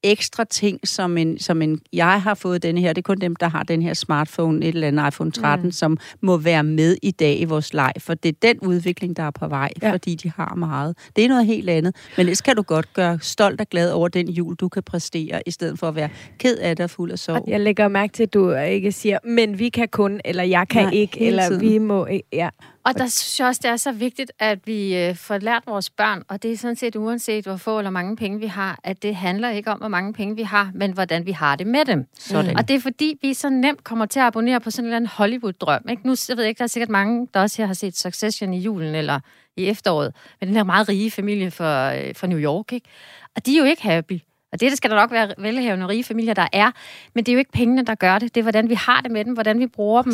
ekstra 0.06 0.44
ting, 0.44 0.88
som 0.88 1.18
en, 1.18 1.40
som 1.40 1.62
en, 1.62 1.80
jeg 1.94 2.22
har 2.22 2.34
fået 2.34 2.64
den 2.64 2.78
her, 2.78 2.94
det 2.94 2.98
er 3.02 3.04
kun 3.04 3.18
dem, 3.18 3.36
der 3.36 3.48
har 3.48 3.64
den 3.64 3.82
her 3.82 3.94
smartphone, 3.94 4.66
et 4.66 4.76
eller 4.76 4.88
andet 4.88 5.08
iPhone 5.08 5.32
13, 5.32 5.66
mm. 5.66 5.72
som 5.72 5.98
må 6.22 6.38
være 6.38 6.64
med 6.64 6.98
i 7.02 7.12
dag 7.12 7.40
i 7.40 7.46
vores 7.46 7.74
leg, 7.74 7.92
for 8.00 8.14
det 8.14 8.30
er 8.30 8.34
den 8.42 8.60
udvikling, 8.60 9.18
der 9.18 9.24
er 9.24 9.32
på 9.32 9.48
vej, 9.48 9.70
ja. 9.82 9.92
fordi 9.92 10.16
de 10.16 10.32
har 10.36 10.56
meget. 10.56 10.98
Det 11.16 11.24
er 11.24 11.28
noget 11.28 11.46
helt 11.46 11.70
andet, 11.70 11.96
men 12.18 12.28
det 12.28 12.44
kan 12.44 12.56
du 12.56 12.62
godt 12.62 12.94
gøre 12.94 13.20
stolt 13.22 13.62
og 13.62 13.68
glad 13.68 13.92
over 13.92 14.08
den 14.08 14.30
jul, 14.30 14.56
du 14.56 14.70
kan 14.70 14.84
præstere, 14.84 15.42
i 15.46 15.52
stedet 15.52 15.80
for 15.80 15.88
at 15.88 15.96
være 15.96 16.10
ked 16.40 16.58
af 16.58 16.76
det 16.76 16.84
og 16.84 16.90
fuld 16.90 17.12
af 17.12 17.20
sorg. 17.20 17.44
Jeg 17.48 17.60
lægger 17.60 17.88
mærke 17.88 18.14
til, 18.14 18.24
at 18.24 18.34
du 18.34 18.52
ikke 18.54 18.92
siger, 18.92 19.18
men 19.24 19.60
vi 19.60 19.70
kan 19.70 19.88
kun, 19.88 20.22
eller 20.26 20.44
jeg 20.44 20.68
kan 20.68 20.84
Nej, 20.84 20.94
ikke, 20.94 21.22
eller 21.22 21.48
tiden. 21.48 21.62
vi 21.62 21.78
må 21.78 22.06
ikke. 22.06 22.28
Ja. 22.34 22.50
Og 22.86 22.94
der 22.98 23.08
synes 23.08 23.40
jeg 23.40 23.48
også, 23.48 23.62
det 23.64 23.72
er 23.72 23.76
så 23.78 23.92
vigtigt, 23.92 24.32
at 24.40 24.68
vi 24.68 24.98
øh, 24.98 25.16
får 25.16 25.38
lært 25.38 25.64
vores 25.68 25.90
børn, 25.90 26.24
og 26.28 26.44
det 26.44 26.52
er 26.52 26.58
sådan 26.58 26.76
set 26.76 26.96
uanset, 26.96 27.46
hvor 27.46 27.58
få 27.58 27.78
eller 27.78 27.92
mange 27.92 28.16
penge 28.16 28.40
vi 28.40 28.46
har, 28.46 28.80
at 28.84 29.04
det 29.04 29.16
handler 29.16 29.50
ikke 29.50 29.72
om, 29.72 29.80
hvor 29.80 29.88
mange 29.88 30.14
penge 30.14 30.36
vi 30.36 30.44
har, 30.44 30.72
men 30.74 30.92
hvordan 30.92 31.26
vi 31.26 31.32
har 31.32 31.56
det 31.56 31.68
med 31.68 31.86
dem. 31.86 32.06
Sådan. 32.20 32.58
Og 32.58 32.68
det 32.68 32.76
er 32.76 32.80
fordi, 32.80 33.18
vi 33.22 33.34
så 33.34 33.50
nemt 33.50 33.84
kommer 33.84 34.06
til 34.06 34.20
at 34.20 34.26
abonnere 34.26 34.60
på 34.60 34.72
sådan 34.72 34.84
en 34.84 34.88
eller 34.88 34.96
anden 34.96 35.10
Hollywood-drøm. 35.14 35.90
Ikke? 35.90 36.08
Nu 36.08 36.16
jeg 36.30 36.38
ved 36.38 36.44
jeg 36.44 36.50
ikke, 36.50 36.60
der 36.60 36.64
er 36.64 36.68
sikkert 36.68 36.90
mange, 36.90 37.28
der 37.34 37.42
også 37.42 37.62
her 37.62 37.68
har 37.68 37.74
set 37.74 37.98
Succession 37.98 38.54
i 38.54 38.60
julen 38.60 38.96
eller 38.96 39.20
i 39.58 39.68
efteråret, 39.68 40.16
med 40.42 40.48
den 40.48 40.56
her 40.56 40.64
meget 40.64 40.90
rige 40.90 41.12
familie 41.12 41.52
fra, 41.52 41.98
øh, 41.98 42.16
fra 42.16 42.28
New 42.28 42.40
York. 42.40 42.74
Ikke? 42.74 42.88
Og 43.36 43.46
de 43.46 43.56
er 43.56 43.60
jo 43.60 43.66
ikke 43.66 43.84
happy. 43.84 44.20
Og 44.52 44.60
det, 44.60 44.70
det 44.70 44.78
skal 44.78 44.90
der 44.90 44.96
nok 44.96 45.12
være 45.12 45.34
velhavende 45.38 45.88
rige 45.88 46.04
familier, 46.04 46.34
der 46.34 46.48
er. 46.54 46.72
Men 47.14 47.24
det 47.24 47.32
er 47.32 47.34
jo 47.34 47.40
ikke 47.40 47.52
pengene, 47.52 47.86
der 47.86 47.96
gør 47.96 48.20
det. 48.20 48.36
Det 48.36 48.42
er, 48.42 48.44
hvordan 48.44 48.70
vi 48.70 48.74
har 48.74 49.02
det 49.02 49.12
med 49.12 49.26
dem, 49.26 49.34
hvordan 49.34 49.60
vi 49.60 49.68
bruger 49.68 50.02
dem, 50.02 50.14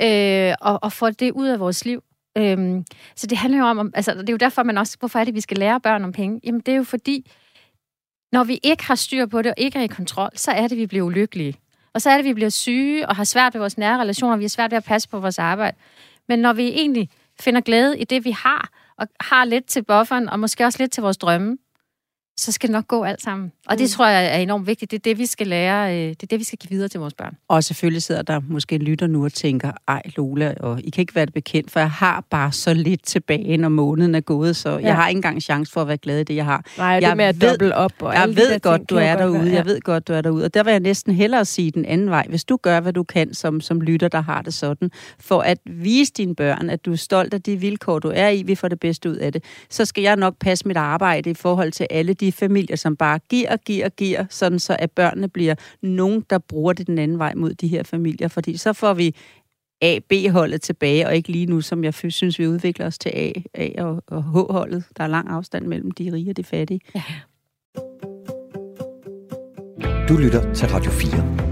øh, 0.00 0.54
og, 0.60 0.78
og 0.82 0.92
får 0.92 1.10
det 1.10 1.30
ud 1.30 1.46
af 1.46 1.60
vores 1.60 1.84
liv. 1.84 2.02
Øhm, 2.38 2.84
så 3.16 3.26
det 3.26 3.38
handler 3.38 3.58
jo 3.58 3.64
om, 3.64 3.92
altså 3.94 4.14
det 4.14 4.28
er 4.28 4.32
jo 4.32 4.36
derfor, 4.36 4.62
man 4.62 4.78
også, 4.78 4.96
hvorfor 4.98 5.18
er 5.18 5.24
det, 5.24 5.34
vi 5.34 5.40
skal 5.40 5.56
lære 5.56 5.80
børn 5.80 6.04
om 6.04 6.12
penge? 6.12 6.40
Jamen 6.44 6.60
det 6.60 6.72
er 6.72 6.76
jo 6.76 6.84
fordi, 6.84 7.30
når 8.32 8.44
vi 8.44 8.60
ikke 8.62 8.86
har 8.86 8.94
styr 8.94 9.26
på 9.26 9.42
det, 9.42 9.50
og 9.50 9.54
ikke 9.58 9.78
er 9.78 9.82
i 9.82 9.86
kontrol, 9.86 10.30
så 10.34 10.50
er 10.50 10.68
det, 10.68 10.78
vi 10.78 10.86
bliver 10.86 11.04
ulykkelige. 11.04 11.54
Og 11.94 12.02
så 12.02 12.10
er 12.10 12.16
det, 12.16 12.24
vi 12.24 12.34
bliver 12.34 12.50
syge, 12.50 13.08
og 13.08 13.16
har 13.16 13.24
svært 13.24 13.54
ved 13.54 13.58
vores 13.58 13.78
nære 13.78 14.00
relationer, 14.00 14.32
og 14.32 14.38
vi 14.38 14.44
har 14.44 14.48
svært 14.48 14.70
ved 14.70 14.76
at 14.76 14.84
passe 14.84 15.08
på 15.08 15.20
vores 15.20 15.38
arbejde. 15.38 15.76
Men 16.28 16.38
når 16.38 16.52
vi 16.52 16.68
egentlig 16.68 17.08
finder 17.40 17.60
glæde 17.60 17.98
i 17.98 18.04
det, 18.04 18.24
vi 18.24 18.30
har, 18.30 18.70
og 18.96 19.08
har 19.20 19.44
lidt 19.44 19.66
til 19.66 19.84
bufferen, 19.84 20.28
og 20.28 20.40
måske 20.40 20.64
også 20.64 20.82
lidt 20.82 20.92
til 20.92 21.02
vores 21.02 21.16
drømme, 21.16 21.58
så 22.36 22.52
skal 22.52 22.68
det 22.68 22.72
nok 22.72 22.88
gå 22.88 23.02
alt 23.02 23.22
sammen. 23.22 23.52
Og 23.66 23.78
det 23.78 23.84
mm. 23.84 23.88
tror 23.88 24.06
jeg 24.06 24.34
er 24.34 24.38
enormt 24.38 24.66
vigtigt. 24.66 24.90
Det 24.90 24.98
er 24.98 25.02
det, 25.02 25.18
vi 25.18 25.26
skal 25.26 25.46
lære. 25.46 25.96
Øh, 25.96 26.08
det 26.08 26.22
er 26.22 26.26
det, 26.26 26.38
vi 26.38 26.44
skal 26.44 26.58
give 26.58 26.70
videre 26.70 26.88
til 26.88 27.00
vores 27.00 27.14
børn. 27.14 27.36
Og 27.48 27.64
selvfølgelig 27.64 28.02
sidder 28.02 28.22
der 28.22 28.40
måske 28.48 28.74
en 28.74 28.82
lytter 28.82 29.06
nu 29.06 29.24
og 29.24 29.32
tænker, 29.32 29.72
ej 29.88 30.02
Lola, 30.16 30.54
og 30.60 30.80
I 30.84 30.90
kan 30.90 31.02
ikke 31.02 31.14
være 31.14 31.26
det 31.26 31.34
bekendt, 31.34 31.70
for 31.70 31.80
jeg 31.80 31.90
har 31.90 32.24
bare 32.30 32.52
så 32.52 32.74
lidt 32.74 33.06
tilbage, 33.06 33.56
når 33.56 33.68
måneden 33.68 34.14
er 34.14 34.20
gået, 34.20 34.56
så 34.56 34.70
ja. 34.70 34.86
jeg 34.86 34.96
har 34.96 35.08
ikke 35.08 35.18
engang 35.18 35.42
chance 35.42 35.72
for 35.72 35.80
at 35.80 35.88
være 35.88 35.96
glad 35.96 36.20
i 36.20 36.24
det, 36.24 36.36
jeg 36.36 36.44
har. 36.44 36.64
Nej, 36.78 37.00
det 37.00 37.06
jeg 37.06 37.16
med 37.16 37.24
at 37.24 37.42
doble 37.42 37.76
op. 37.76 37.92
Og 38.00 38.14
jeg 38.14 38.28
ved 38.36 38.60
godt, 38.60 38.80
ting, 38.80 38.90
du 38.90 38.96
er 38.96 39.16
derude. 39.16 39.48
Ja. 39.48 39.54
Jeg 39.54 39.64
ved 39.64 39.80
godt, 39.80 40.08
du 40.08 40.12
er 40.12 40.20
derude. 40.20 40.44
Og 40.44 40.54
der 40.54 40.62
vil 40.62 40.70
jeg 40.70 40.80
næsten 40.80 41.14
hellere 41.14 41.44
sige 41.44 41.70
den 41.70 41.84
anden 41.84 42.10
vej. 42.10 42.26
Hvis 42.28 42.44
du 42.44 42.56
gør, 42.56 42.80
hvad 42.80 42.92
du 42.92 43.02
kan 43.02 43.34
som, 43.34 43.60
som 43.60 43.80
lytter, 43.80 44.08
der 44.08 44.20
har 44.20 44.42
det 44.42 44.54
sådan, 44.54 44.90
for 45.20 45.40
at 45.40 45.58
vise 45.66 46.12
dine 46.12 46.34
børn, 46.34 46.70
at 46.70 46.84
du 46.84 46.92
er 46.92 46.96
stolt 46.96 47.34
af 47.34 47.42
de 47.42 47.56
vilkår, 47.56 47.98
du 47.98 48.12
er 48.14 48.28
i, 48.28 48.42
vi 48.42 48.54
får 48.54 48.68
det 48.68 48.80
bedste 48.80 49.10
ud 49.10 49.16
af 49.16 49.32
det, 49.32 49.44
så 49.70 49.84
skal 49.84 50.02
jeg 50.02 50.16
nok 50.16 50.34
passe 50.40 50.68
mit 50.68 50.76
arbejde 50.76 51.30
i 51.30 51.34
forhold 51.34 51.72
til 51.72 51.86
alle 51.90 52.14
de 52.14 52.31
familier, 52.32 52.76
som 52.76 52.96
bare 52.96 53.18
giver, 53.18 53.56
giver, 53.56 53.88
giver, 53.88 54.24
sådan 54.30 54.58
så 54.58 54.76
at 54.78 54.90
børnene 54.90 55.28
bliver 55.28 55.54
nogen, 55.82 56.24
der 56.30 56.38
bruger 56.38 56.72
det 56.72 56.86
den 56.86 56.98
anden 56.98 57.18
vej 57.18 57.34
mod 57.34 57.54
de 57.54 57.68
her 57.68 57.82
familier. 57.82 58.28
Fordi 58.28 58.56
så 58.56 58.72
får 58.72 58.94
vi 58.94 59.14
A, 59.82 59.98
B-holdet 60.08 60.62
tilbage, 60.62 61.06
og 61.06 61.16
ikke 61.16 61.28
lige 61.28 61.46
nu, 61.46 61.60
som 61.60 61.84
jeg 61.84 61.94
synes, 61.94 62.38
vi 62.38 62.46
udvikler 62.46 62.86
os 62.86 62.98
til 62.98 63.08
A, 63.14 63.32
A 63.54 63.82
og, 63.82 64.02
og 64.06 64.22
H-holdet. 64.22 64.84
Der 64.96 65.04
er 65.04 65.08
lang 65.08 65.28
afstand 65.28 65.66
mellem 65.66 65.90
de 65.90 66.12
rige 66.12 66.30
og 66.30 66.36
de 66.36 66.44
fattige. 66.44 66.80
Ja. 66.94 67.02
Du 70.08 70.16
lytter 70.16 70.54
til 70.54 70.68
Radio 70.68 70.90
4. 70.90 71.42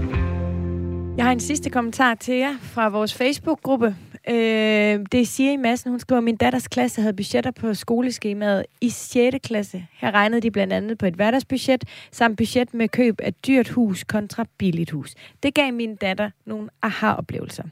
Jeg 1.17 1.25
har 1.25 1.31
en 1.31 1.39
sidste 1.39 1.69
kommentar 1.69 2.15
til 2.15 2.35
jer 2.35 2.57
fra 2.61 2.89
vores 2.89 3.13
Facebook-gruppe. 3.13 3.95
Øh, 4.29 4.99
det 5.11 5.27
siger 5.27 5.51
i 5.51 5.57
massen. 5.57 5.91
Hun 5.91 5.99
skriver, 5.99 6.17
at 6.17 6.23
min 6.23 6.35
datters 6.35 6.67
klasse 6.67 7.01
havde 7.01 7.13
budgetter 7.13 7.51
på 7.51 7.73
skoleskemaet 7.73 8.65
i 8.81 8.89
6. 8.89 9.37
klasse. 9.43 9.85
Her 9.93 10.11
regnede 10.11 10.41
de 10.41 10.51
blandt 10.51 10.73
andet 10.73 10.97
på 10.97 11.05
et 11.05 11.13
hverdagsbudget, 11.13 11.83
samt 12.11 12.37
budget 12.37 12.73
med 12.73 12.89
køb 12.89 13.21
af 13.23 13.33
dyrt 13.33 13.69
hus 13.69 14.03
kontra 14.03 14.45
billigt 14.57 14.91
hus. 14.91 15.15
Det 15.43 15.53
gav 15.53 15.73
min 15.73 15.95
datter 15.95 16.29
nogle 16.45 16.69
aha-oplevelser. 16.81 17.63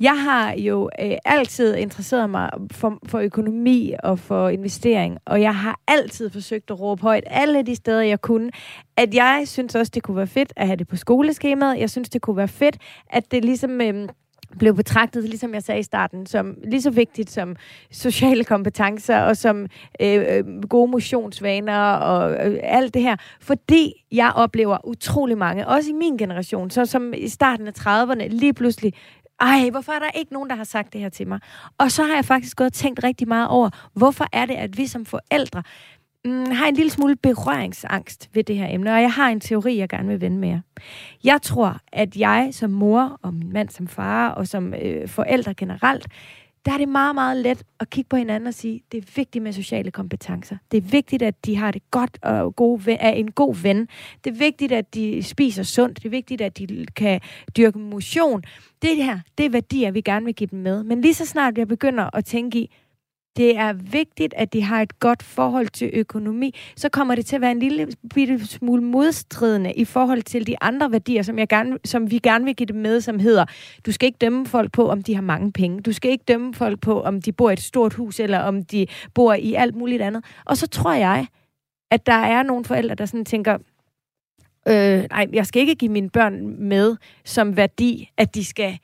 Jeg 0.00 0.22
har 0.22 0.52
jo 0.52 0.90
øh, 1.02 1.16
altid 1.24 1.74
interesseret 1.76 2.30
mig 2.30 2.50
for, 2.72 2.98
for 3.06 3.18
økonomi 3.18 3.94
og 4.02 4.18
for 4.18 4.48
investering, 4.48 5.18
og 5.24 5.40
jeg 5.40 5.56
har 5.56 5.80
altid 5.88 6.30
forsøgt 6.30 6.70
at 6.70 6.80
råbe 6.80 7.02
højt 7.02 7.24
alle 7.26 7.62
de 7.62 7.74
steder, 7.74 8.02
jeg 8.02 8.20
kunne, 8.20 8.50
at 8.96 9.14
jeg 9.14 9.42
synes 9.46 9.74
også, 9.74 9.92
det 9.94 10.02
kunne 10.02 10.16
være 10.16 10.26
fedt 10.26 10.52
at 10.56 10.66
have 10.66 10.76
det 10.76 10.88
på 10.88 10.96
skoleskemaet. 10.96 11.78
Jeg 11.78 11.90
synes, 11.90 12.08
det 12.08 12.22
kunne 12.22 12.36
være 12.36 12.48
fedt, 12.48 12.76
at 13.10 13.32
det 13.32 13.44
ligesom... 13.44 13.80
Øh, 13.80 14.08
blev 14.58 14.74
betragtet, 14.74 15.24
ligesom 15.24 15.54
jeg 15.54 15.62
sagde 15.62 15.80
i 15.80 15.82
starten, 15.82 16.26
som 16.26 16.56
lige 16.64 16.82
så 16.82 16.90
vigtigt 16.90 17.30
som 17.30 17.56
sociale 17.90 18.44
kompetencer 18.44 19.18
og 19.18 19.36
som 19.36 19.66
øh, 20.00 20.24
øh, 20.28 20.62
gode 20.68 20.90
motionsvaner 20.90 21.80
og 21.92 22.30
øh, 22.32 22.58
alt 22.62 22.94
det 22.94 23.02
her. 23.02 23.16
Fordi 23.40 24.04
jeg 24.12 24.32
oplever 24.34 24.86
utrolig 24.86 25.38
mange, 25.38 25.68
også 25.68 25.90
i 25.90 25.92
min 25.92 26.16
generation, 26.16 26.70
så 26.70 26.86
som 26.86 27.14
i 27.16 27.28
starten 27.28 27.66
af 27.66 27.72
30'erne, 27.78 28.28
lige 28.28 28.54
pludselig 28.54 28.92
ej, 29.40 29.70
hvorfor 29.70 29.92
er 29.92 29.98
der 29.98 30.10
ikke 30.18 30.32
nogen, 30.32 30.50
der 30.50 30.56
har 30.56 30.64
sagt 30.64 30.92
det 30.92 31.00
her 31.00 31.08
til 31.08 31.28
mig? 31.28 31.40
Og 31.78 31.90
så 31.90 32.02
har 32.02 32.14
jeg 32.14 32.24
faktisk 32.24 32.56
gået 32.56 32.66
og 32.66 32.72
tænkt 32.72 33.04
rigtig 33.04 33.28
meget 33.28 33.48
over, 33.48 33.70
hvorfor 33.94 34.26
er 34.32 34.46
det, 34.46 34.54
at 34.54 34.78
vi 34.78 34.86
som 34.86 35.06
forældre 35.06 35.62
mm, 36.24 36.50
har 36.50 36.66
en 36.66 36.74
lille 36.74 36.90
smule 36.90 37.16
berøringsangst 37.16 38.30
ved 38.32 38.44
det 38.44 38.56
her 38.56 38.66
emne, 38.70 38.94
og 38.94 39.00
jeg 39.00 39.12
har 39.12 39.28
en 39.28 39.40
teori, 39.40 39.76
jeg 39.76 39.88
gerne 39.88 40.08
vil 40.08 40.20
vende 40.20 40.38
med 40.38 40.48
jer. 40.48 40.60
Jeg 41.24 41.42
tror, 41.42 41.78
at 41.92 42.16
jeg 42.16 42.48
som 42.52 42.70
mor, 42.70 43.18
og 43.22 43.34
min 43.34 43.52
mand 43.52 43.68
som 43.68 43.88
far, 43.88 44.28
og 44.28 44.48
som 44.48 44.74
øh, 44.74 45.08
forældre 45.08 45.54
generelt, 45.54 46.08
der 46.66 46.72
er 46.72 46.78
det 46.78 46.88
meget, 46.88 47.14
meget 47.14 47.36
let 47.36 47.62
at 47.80 47.90
kigge 47.90 48.08
på 48.08 48.16
hinanden 48.16 48.46
og 48.46 48.54
sige, 48.54 48.80
det 48.92 48.98
er 48.98 49.12
vigtigt 49.16 49.42
med 49.42 49.52
sociale 49.52 49.90
kompetencer. 49.90 50.56
Det 50.72 50.76
er 50.76 50.82
vigtigt, 50.82 51.22
at 51.22 51.46
de 51.46 51.56
har 51.56 51.70
det 51.70 51.90
godt 51.90 52.18
og 52.22 52.56
gode, 52.56 52.92
er 52.92 53.10
en 53.10 53.30
god 53.30 53.56
ven. 53.56 53.88
Det 54.24 54.30
er 54.30 54.38
vigtigt, 54.38 54.72
at 54.72 54.94
de 54.94 55.22
spiser 55.22 55.62
sundt. 55.62 55.98
Det 55.98 56.04
er 56.04 56.10
vigtigt, 56.10 56.40
at 56.40 56.58
de 56.58 56.86
kan 56.96 57.20
dyrke 57.56 57.78
motion. 57.78 58.42
Det 58.82 58.96
her, 58.96 59.20
det 59.38 59.46
er 59.46 59.50
værdier, 59.50 59.90
vi 59.90 60.00
gerne 60.00 60.24
vil 60.24 60.34
give 60.34 60.48
dem 60.50 60.58
med. 60.58 60.84
Men 60.84 61.00
lige 61.00 61.14
så 61.14 61.26
snart 61.26 61.58
jeg 61.58 61.68
begynder 61.68 62.16
at 62.16 62.24
tænke 62.24 62.58
i, 62.58 62.70
det 63.36 63.56
er 63.56 63.72
vigtigt, 63.72 64.34
at 64.36 64.52
de 64.52 64.62
har 64.62 64.82
et 64.82 65.00
godt 65.00 65.22
forhold 65.22 65.68
til 65.68 65.90
økonomi, 65.92 66.54
så 66.76 66.88
kommer 66.88 67.14
det 67.14 67.26
til 67.26 67.36
at 67.36 67.42
være 67.42 67.50
en 67.50 67.58
lille 67.58 67.88
bitte 68.14 68.46
smule 68.46 68.82
modstridende 68.82 69.72
i 69.72 69.84
forhold 69.84 70.22
til 70.22 70.46
de 70.46 70.56
andre 70.60 70.92
værdier, 70.92 71.22
som, 71.22 71.38
jeg 71.38 71.48
gerne, 71.48 71.78
som 71.84 72.10
vi 72.10 72.18
gerne 72.18 72.44
vil 72.44 72.56
give 72.56 72.66
dem 72.66 72.76
med, 72.76 73.00
som 73.00 73.18
hedder, 73.18 73.44
du 73.86 73.92
skal 73.92 74.06
ikke 74.06 74.18
dømme 74.18 74.46
folk 74.46 74.72
på, 74.72 74.88
om 74.88 75.02
de 75.02 75.14
har 75.14 75.22
mange 75.22 75.52
penge. 75.52 75.80
Du 75.80 75.92
skal 75.92 76.10
ikke 76.10 76.24
dømme 76.28 76.54
folk 76.54 76.80
på, 76.80 77.02
om 77.02 77.22
de 77.22 77.32
bor 77.32 77.50
i 77.50 77.52
et 77.52 77.60
stort 77.60 77.94
hus, 77.94 78.20
eller 78.20 78.38
om 78.38 78.64
de 78.64 78.86
bor 79.14 79.34
i 79.34 79.54
alt 79.54 79.74
muligt 79.74 80.02
andet. 80.02 80.24
Og 80.44 80.56
så 80.56 80.66
tror 80.66 80.92
jeg, 80.92 81.26
at 81.90 82.06
der 82.06 82.12
er 82.12 82.42
nogle 82.42 82.64
forældre, 82.64 82.94
der 82.94 83.06
sådan 83.06 83.24
tænker, 83.24 83.58
øh, 84.68 85.04
nej, 85.10 85.26
jeg 85.32 85.46
skal 85.46 85.60
ikke 85.60 85.74
give 85.74 85.92
mine 85.92 86.10
børn 86.10 86.46
med 86.68 86.96
som 87.24 87.56
værdi, 87.56 88.10
at 88.16 88.34
de 88.34 88.44
skal 88.44 88.78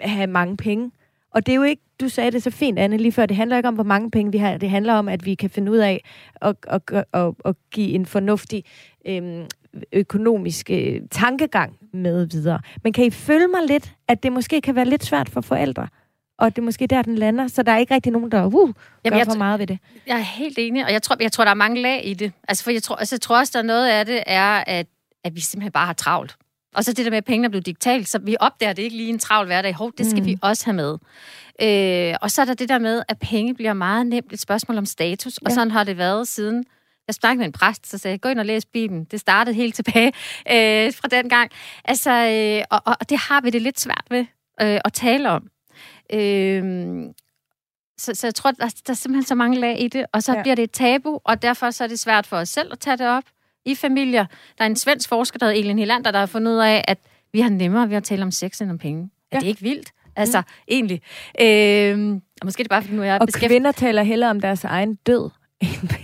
have 0.00 0.26
mange 0.26 0.56
penge. 0.56 0.90
Og 1.30 1.46
det 1.46 1.52
er 1.52 1.56
jo 1.56 1.62
ikke, 1.62 1.82
du 2.00 2.08
sagde 2.08 2.30
det 2.30 2.42
så 2.42 2.50
fint, 2.50 2.78
Anne, 2.78 2.96
lige 2.96 3.12
før, 3.12 3.26
det 3.26 3.36
handler 3.36 3.56
ikke 3.56 3.68
om, 3.68 3.74
hvor 3.74 3.84
mange 3.84 4.10
penge 4.10 4.32
vi 4.32 4.38
har. 4.38 4.56
Det 4.56 4.70
handler 4.70 4.94
om, 4.94 5.08
at 5.08 5.26
vi 5.26 5.34
kan 5.34 5.50
finde 5.50 5.72
ud 5.72 5.76
af 5.76 6.04
at, 6.42 6.56
at, 6.68 6.82
at, 7.12 7.34
at, 7.44 7.54
give 7.70 7.90
en 7.90 8.06
fornuftig 8.06 8.64
øhm, 9.06 9.46
økonomisk 9.92 10.70
øh, 10.70 11.00
tankegang 11.10 11.76
med 11.92 12.26
videre. 12.26 12.60
Men 12.84 12.92
kan 12.92 13.04
I 13.04 13.10
følge 13.10 13.48
mig 13.48 13.60
lidt, 13.68 13.94
at 14.08 14.22
det 14.22 14.32
måske 14.32 14.60
kan 14.60 14.74
være 14.74 14.84
lidt 14.84 15.04
svært 15.04 15.28
for 15.28 15.40
forældre? 15.40 15.88
og 16.38 16.56
det 16.56 16.62
er 16.62 16.64
måske 16.64 16.86
der, 16.86 17.02
den 17.02 17.14
lander, 17.14 17.48
så 17.48 17.62
der 17.62 17.72
er 17.72 17.78
ikke 17.78 17.94
rigtig 17.94 18.12
nogen, 18.12 18.30
der 18.30 18.44
uh, 18.44 18.52
Jamen, 18.54 18.74
gør 19.04 19.16
jeg 19.16 19.26
for 19.26 19.38
meget 19.38 19.60
ved 19.60 19.66
det. 19.66 19.78
Jeg 20.06 20.16
er 20.18 20.22
helt 20.22 20.58
enig, 20.58 20.84
og 20.84 20.92
jeg 20.92 21.02
tror, 21.02 21.16
jeg 21.20 21.32
tror, 21.32 21.44
der 21.44 21.50
er 21.50 21.54
mange 21.54 21.82
lag 21.82 22.06
i 22.06 22.14
det. 22.14 22.32
Altså, 22.48 22.64
for 22.64 22.70
jeg 22.70 22.82
tror, 22.82 22.96
altså, 22.96 23.14
jeg 23.14 23.20
tror 23.20 23.38
også, 23.38 23.50
der 23.54 23.58
er 23.58 23.66
noget 23.66 23.88
af 23.88 24.06
det, 24.06 24.22
er, 24.26 24.64
at, 24.66 24.86
at 25.24 25.34
vi 25.34 25.40
simpelthen 25.40 25.72
bare 25.72 25.86
har 25.86 25.92
travlt. 25.92 26.36
Og 26.74 26.84
så 26.84 26.92
det 26.92 27.04
der 27.04 27.10
med, 27.10 27.18
at 27.18 27.24
pengene 27.24 27.50
blev 27.50 27.62
digitalt, 27.62 28.08
så 28.08 28.18
vi 28.18 28.36
opdager 28.40 28.72
det 28.72 28.82
ikke 28.82 28.96
lige 28.96 29.08
en 29.08 29.18
travl 29.18 29.46
hverdag. 29.46 29.74
Hov, 29.74 29.92
det 29.98 30.06
skal 30.06 30.20
mm. 30.20 30.26
vi 30.26 30.38
også 30.42 30.64
have 30.64 30.74
med. 30.74 30.98
Øh, 31.62 32.14
og 32.22 32.30
så 32.30 32.40
er 32.40 32.44
der 32.44 32.54
det 32.54 32.68
der 32.68 32.78
med, 32.78 33.02
at 33.08 33.18
penge 33.18 33.54
bliver 33.54 33.72
meget 33.72 34.06
nemt 34.06 34.32
et 34.32 34.40
spørgsmål 34.40 34.78
om 34.78 34.86
status, 34.86 35.36
og 35.38 35.50
ja. 35.50 35.54
sådan 35.54 35.70
har 35.70 35.84
det 35.84 35.98
været 35.98 36.28
siden 36.28 36.64
jeg 37.08 37.14
snakkede 37.14 37.38
med 37.38 37.46
en 37.46 37.52
præst, 37.52 37.86
så 37.86 37.98
sagde 37.98 38.12
jeg, 38.12 38.20
gå 38.20 38.28
ind 38.28 38.38
og 38.38 38.46
læs 38.46 38.66
Bibelen. 38.66 39.04
Det 39.04 39.20
startede 39.20 39.54
helt 39.54 39.74
tilbage 39.74 40.06
øh, 40.54 40.92
fra 40.94 41.08
den 41.08 41.28
gang. 41.28 41.50
Altså, 41.84 42.10
øh, 42.10 42.64
og, 42.70 42.96
og 43.00 43.10
det 43.10 43.18
har 43.18 43.40
vi 43.40 43.50
det 43.50 43.62
lidt 43.62 43.80
svært 43.80 44.04
ved 44.10 44.26
øh, 44.60 44.80
at 44.84 44.92
tale 44.92 45.30
om. 45.30 45.50
Øh, 46.12 46.62
så, 47.98 48.14
så 48.14 48.26
jeg 48.26 48.34
tror, 48.34 48.50
der, 48.50 48.66
der 48.86 48.90
er 48.90 48.94
simpelthen 48.94 49.26
så 49.26 49.34
mange 49.34 49.58
lag 49.58 49.80
i 49.80 49.88
det, 49.88 50.06
og 50.12 50.22
så 50.22 50.32
ja. 50.32 50.42
bliver 50.42 50.54
det 50.54 50.62
et 50.62 50.70
tabu, 50.70 51.20
og 51.24 51.42
derfor 51.42 51.70
så 51.70 51.84
er 51.84 51.88
det 51.88 52.00
svært 52.00 52.26
for 52.26 52.36
os 52.36 52.48
selv 52.48 52.72
at 52.72 52.78
tage 52.78 52.96
det 52.96 53.08
op 53.08 53.24
i 53.68 53.74
familier. 53.74 54.26
Der 54.58 54.64
er 54.64 54.68
en 54.68 54.76
svensk 54.76 55.08
forsker, 55.08 55.38
der 55.38 55.46
hedder 55.46 55.60
Elin 55.60 55.78
Hilander, 55.78 56.10
der 56.10 56.18
har 56.18 56.26
fundet 56.26 56.52
ud 56.52 56.58
af, 56.58 56.84
at 56.88 56.98
vi 57.32 57.40
har 57.40 57.50
nemmere 57.50 57.90
ved 57.90 57.96
at 57.96 58.04
tale 58.04 58.22
om 58.22 58.30
sex 58.30 58.60
end 58.60 58.70
om 58.70 58.78
penge. 58.78 59.10
Ja. 59.32 59.36
Er 59.36 59.40
det 59.40 59.46
ikke 59.46 59.62
vildt? 59.62 59.92
Altså, 60.16 60.40
mm. 60.40 60.44
egentlig. 60.68 61.02
Øh, 61.40 62.20
og 62.40 62.44
måske 62.44 62.60
er 62.60 62.64
det 62.64 62.70
bare, 62.70 62.82
fordi 62.82 62.94
nu 62.96 63.02
er 63.02 63.06
jeg 63.06 63.20
Og 63.20 63.26
beskæft... 63.26 63.50
kvinder 63.50 63.72
taler 63.72 64.02
hellere 64.02 64.30
om 64.30 64.40
deres 64.40 64.64
egen 64.64 64.94
død. 64.94 65.30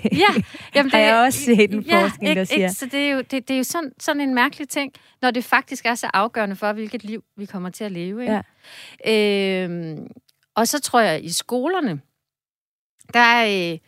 ja, 0.04 0.42
jamen 0.74 0.90
det, 0.90 0.92
har 0.92 0.98
jeg 0.98 1.16
også 1.16 1.38
set 1.44 1.74
en 1.74 1.80
ja, 1.80 2.02
forskning, 2.02 2.28
ikke, 2.28 2.38
der 2.38 2.44
siger. 2.44 2.58
Ikke, 2.58 2.74
så 2.74 2.86
det 2.86 3.00
er 3.00 3.10
jo, 3.10 3.18
det, 3.18 3.48
det 3.48 3.50
er 3.50 3.58
jo 3.58 3.64
sådan, 3.64 3.92
sådan 4.00 4.20
en 4.20 4.34
mærkelig 4.34 4.68
ting, 4.68 4.92
når 5.22 5.30
det 5.30 5.44
faktisk 5.44 5.86
er 5.86 5.94
så 5.94 6.10
afgørende 6.14 6.56
for, 6.56 6.72
hvilket 6.72 7.04
liv 7.04 7.24
vi 7.36 7.46
kommer 7.46 7.70
til 7.70 7.84
at 7.84 7.92
leve. 7.92 8.22
Ikke? 8.22 8.42
Ja. 9.06 9.64
Øh, 9.68 9.96
og 10.54 10.68
så 10.68 10.80
tror 10.80 11.00
jeg, 11.00 11.24
i 11.24 11.32
skolerne, 11.32 12.00
der 13.14 13.20
er... 13.20 13.72
Øh, 13.72 13.78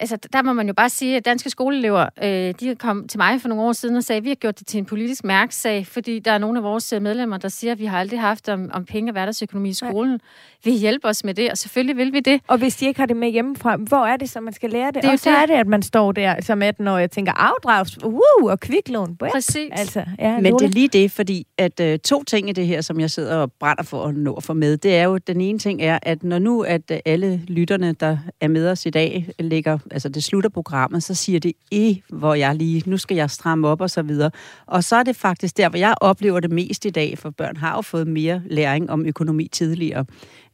altså, 0.00 0.16
der 0.32 0.42
må 0.42 0.52
man 0.52 0.66
jo 0.66 0.74
bare 0.74 0.88
sige, 0.88 1.16
at 1.16 1.24
danske 1.24 1.50
skoleelever, 1.50 2.06
øh, 2.22 2.54
de 2.60 2.76
kom 2.78 3.08
til 3.08 3.18
mig 3.18 3.40
for 3.40 3.48
nogle 3.48 3.64
år 3.64 3.72
siden 3.72 3.96
og 3.96 4.04
sagde, 4.04 4.16
at 4.16 4.24
vi 4.24 4.28
har 4.28 4.34
gjort 4.34 4.58
det 4.58 4.66
til 4.66 4.78
en 4.78 4.84
politisk 4.84 5.24
mærkesag, 5.24 5.86
fordi 5.86 6.18
der 6.18 6.32
er 6.32 6.38
nogle 6.38 6.58
af 6.58 6.64
vores 6.64 6.92
øh, 6.92 7.02
medlemmer, 7.02 7.38
der 7.38 7.48
siger, 7.48 7.72
at 7.72 7.78
vi 7.78 7.84
har 7.84 7.98
aldrig 7.98 8.20
haft 8.20 8.48
om, 8.48 8.70
om 8.72 8.84
penge 8.84 9.10
og 9.10 9.12
hverdagsøkonomi 9.12 9.68
i 9.68 9.74
skolen. 9.74 10.10
Nej. 10.10 10.18
Vil 10.64 10.74
I 10.74 10.76
hjælpe 10.76 11.08
os 11.08 11.24
med 11.24 11.34
det? 11.34 11.50
Og 11.50 11.58
selvfølgelig 11.58 11.96
vil 11.96 12.12
vi 12.12 12.20
det. 12.20 12.40
Og 12.46 12.58
hvis 12.58 12.76
de 12.76 12.86
ikke 12.86 13.00
har 13.00 13.06
det 13.06 13.16
med 13.16 13.30
hjemmefra, 13.30 13.76
hvor 13.76 14.06
er 14.06 14.16
det 14.16 14.30
så, 14.30 14.40
man 14.40 14.52
skal 14.52 14.70
lære 14.70 14.86
det? 14.86 15.02
det 15.02 15.10
og 15.10 15.18
så 15.18 15.30
det. 15.30 15.38
er 15.38 15.46
det, 15.46 15.54
at 15.54 15.66
man 15.66 15.82
står 15.82 16.12
der 16.12 16.40
som 16.40 16.62
18 16.62 16.88
år 16.88 16.98
og 16.98 17.10
tænker, 17.10 17.32
afdrags, 17.32 18.04
uh, 18.04 18.20
og 18.42 18.60
kviklån. 18.60 19.16
Præcis. 19.16 19.68
Altså, 19.72 20.04
ja, 20.18 20.40
Men 20.40 20.54
det 20.54 20.64
er 20.64 20.68
lige 20.68 20.88
det, 20.88 21.10
fordi 21.10 21.46
at 21.58 21.80
uh, 21.80 21.96
to 22.04 22.24
ting 22.24 22.48
i 22.48 22.52
det 22.52 22.66
her, 22.66 22.80
som 22.80 23.00
jeg 23.00 23.10
sidder 23.10 23.36
og 23.36 23.52
brænder 23.52 23.82
for 23.82 24.04
at 24.04 24.14
nå 24.14 24.34
at 24.34 24.42
få 24.42 24.52
med, 24.52 24.76
det 24.76 24.96
er 24.96 25.04
jo, 25.04 25.18
den 25.18 25.40
ene 25.40 25.58
ting 25.58 25.82
er, 25.82 25.98
at 26.02 26.22
når 26.22 26.38
nu 26.38 26.62
at 26.62 26.90
uh, 26.90 26.96
alle 27.04 27.42
lytterne, 27.48 27.92
der 27.92 28.18
er 28.40 28.48
med 28.48 28.68
os 28.68 28.86
i 28.86 28.90
dag, 28.90 29.28
ligger 29.38 29.78
altså 29.92 30.08
det 30.08 30.24
slutter 30.24 30.50
programmet, 30.50 31.02
så 31.02 31.14
siger 31.14 31.40
det, 31.40 31.52
i 31.70 32.02
hvor 32.08 32.34
jeg 32.34 32.54
lige, 32.54 32.82
nu 32.86 32.96
skal 32.96 33.16
jeg 33.16 33.30
stramme 33.30 33.68
op 33.68 33.80
og 33.80 33.90
så 33.90 34.02
videre. 34.02 34.30
Og 34.66 34.84
så 34.84 34.96
er 34.96 35.02
det 35.02 35.16
faktisk 35.16 35.56
der, 35.56 35.68
hvor 35.68 35.78
jeg 35.78 35.94
oplever 36.00 36.40
det 36.40 36.50
mest 36.50 36.84
i 36.84 36.90
dag, 36.90 37.18
for 37.18 37.30
børn 37.30 37.56
har 37.56 37.74
jo 37.76 37.82
fået 37.82 38.06
mere 38.06 38.42
læring 38.46 38.90
om 38.90 39.06
økonomi 39.06 39.48
tidligere. 39.48 40.04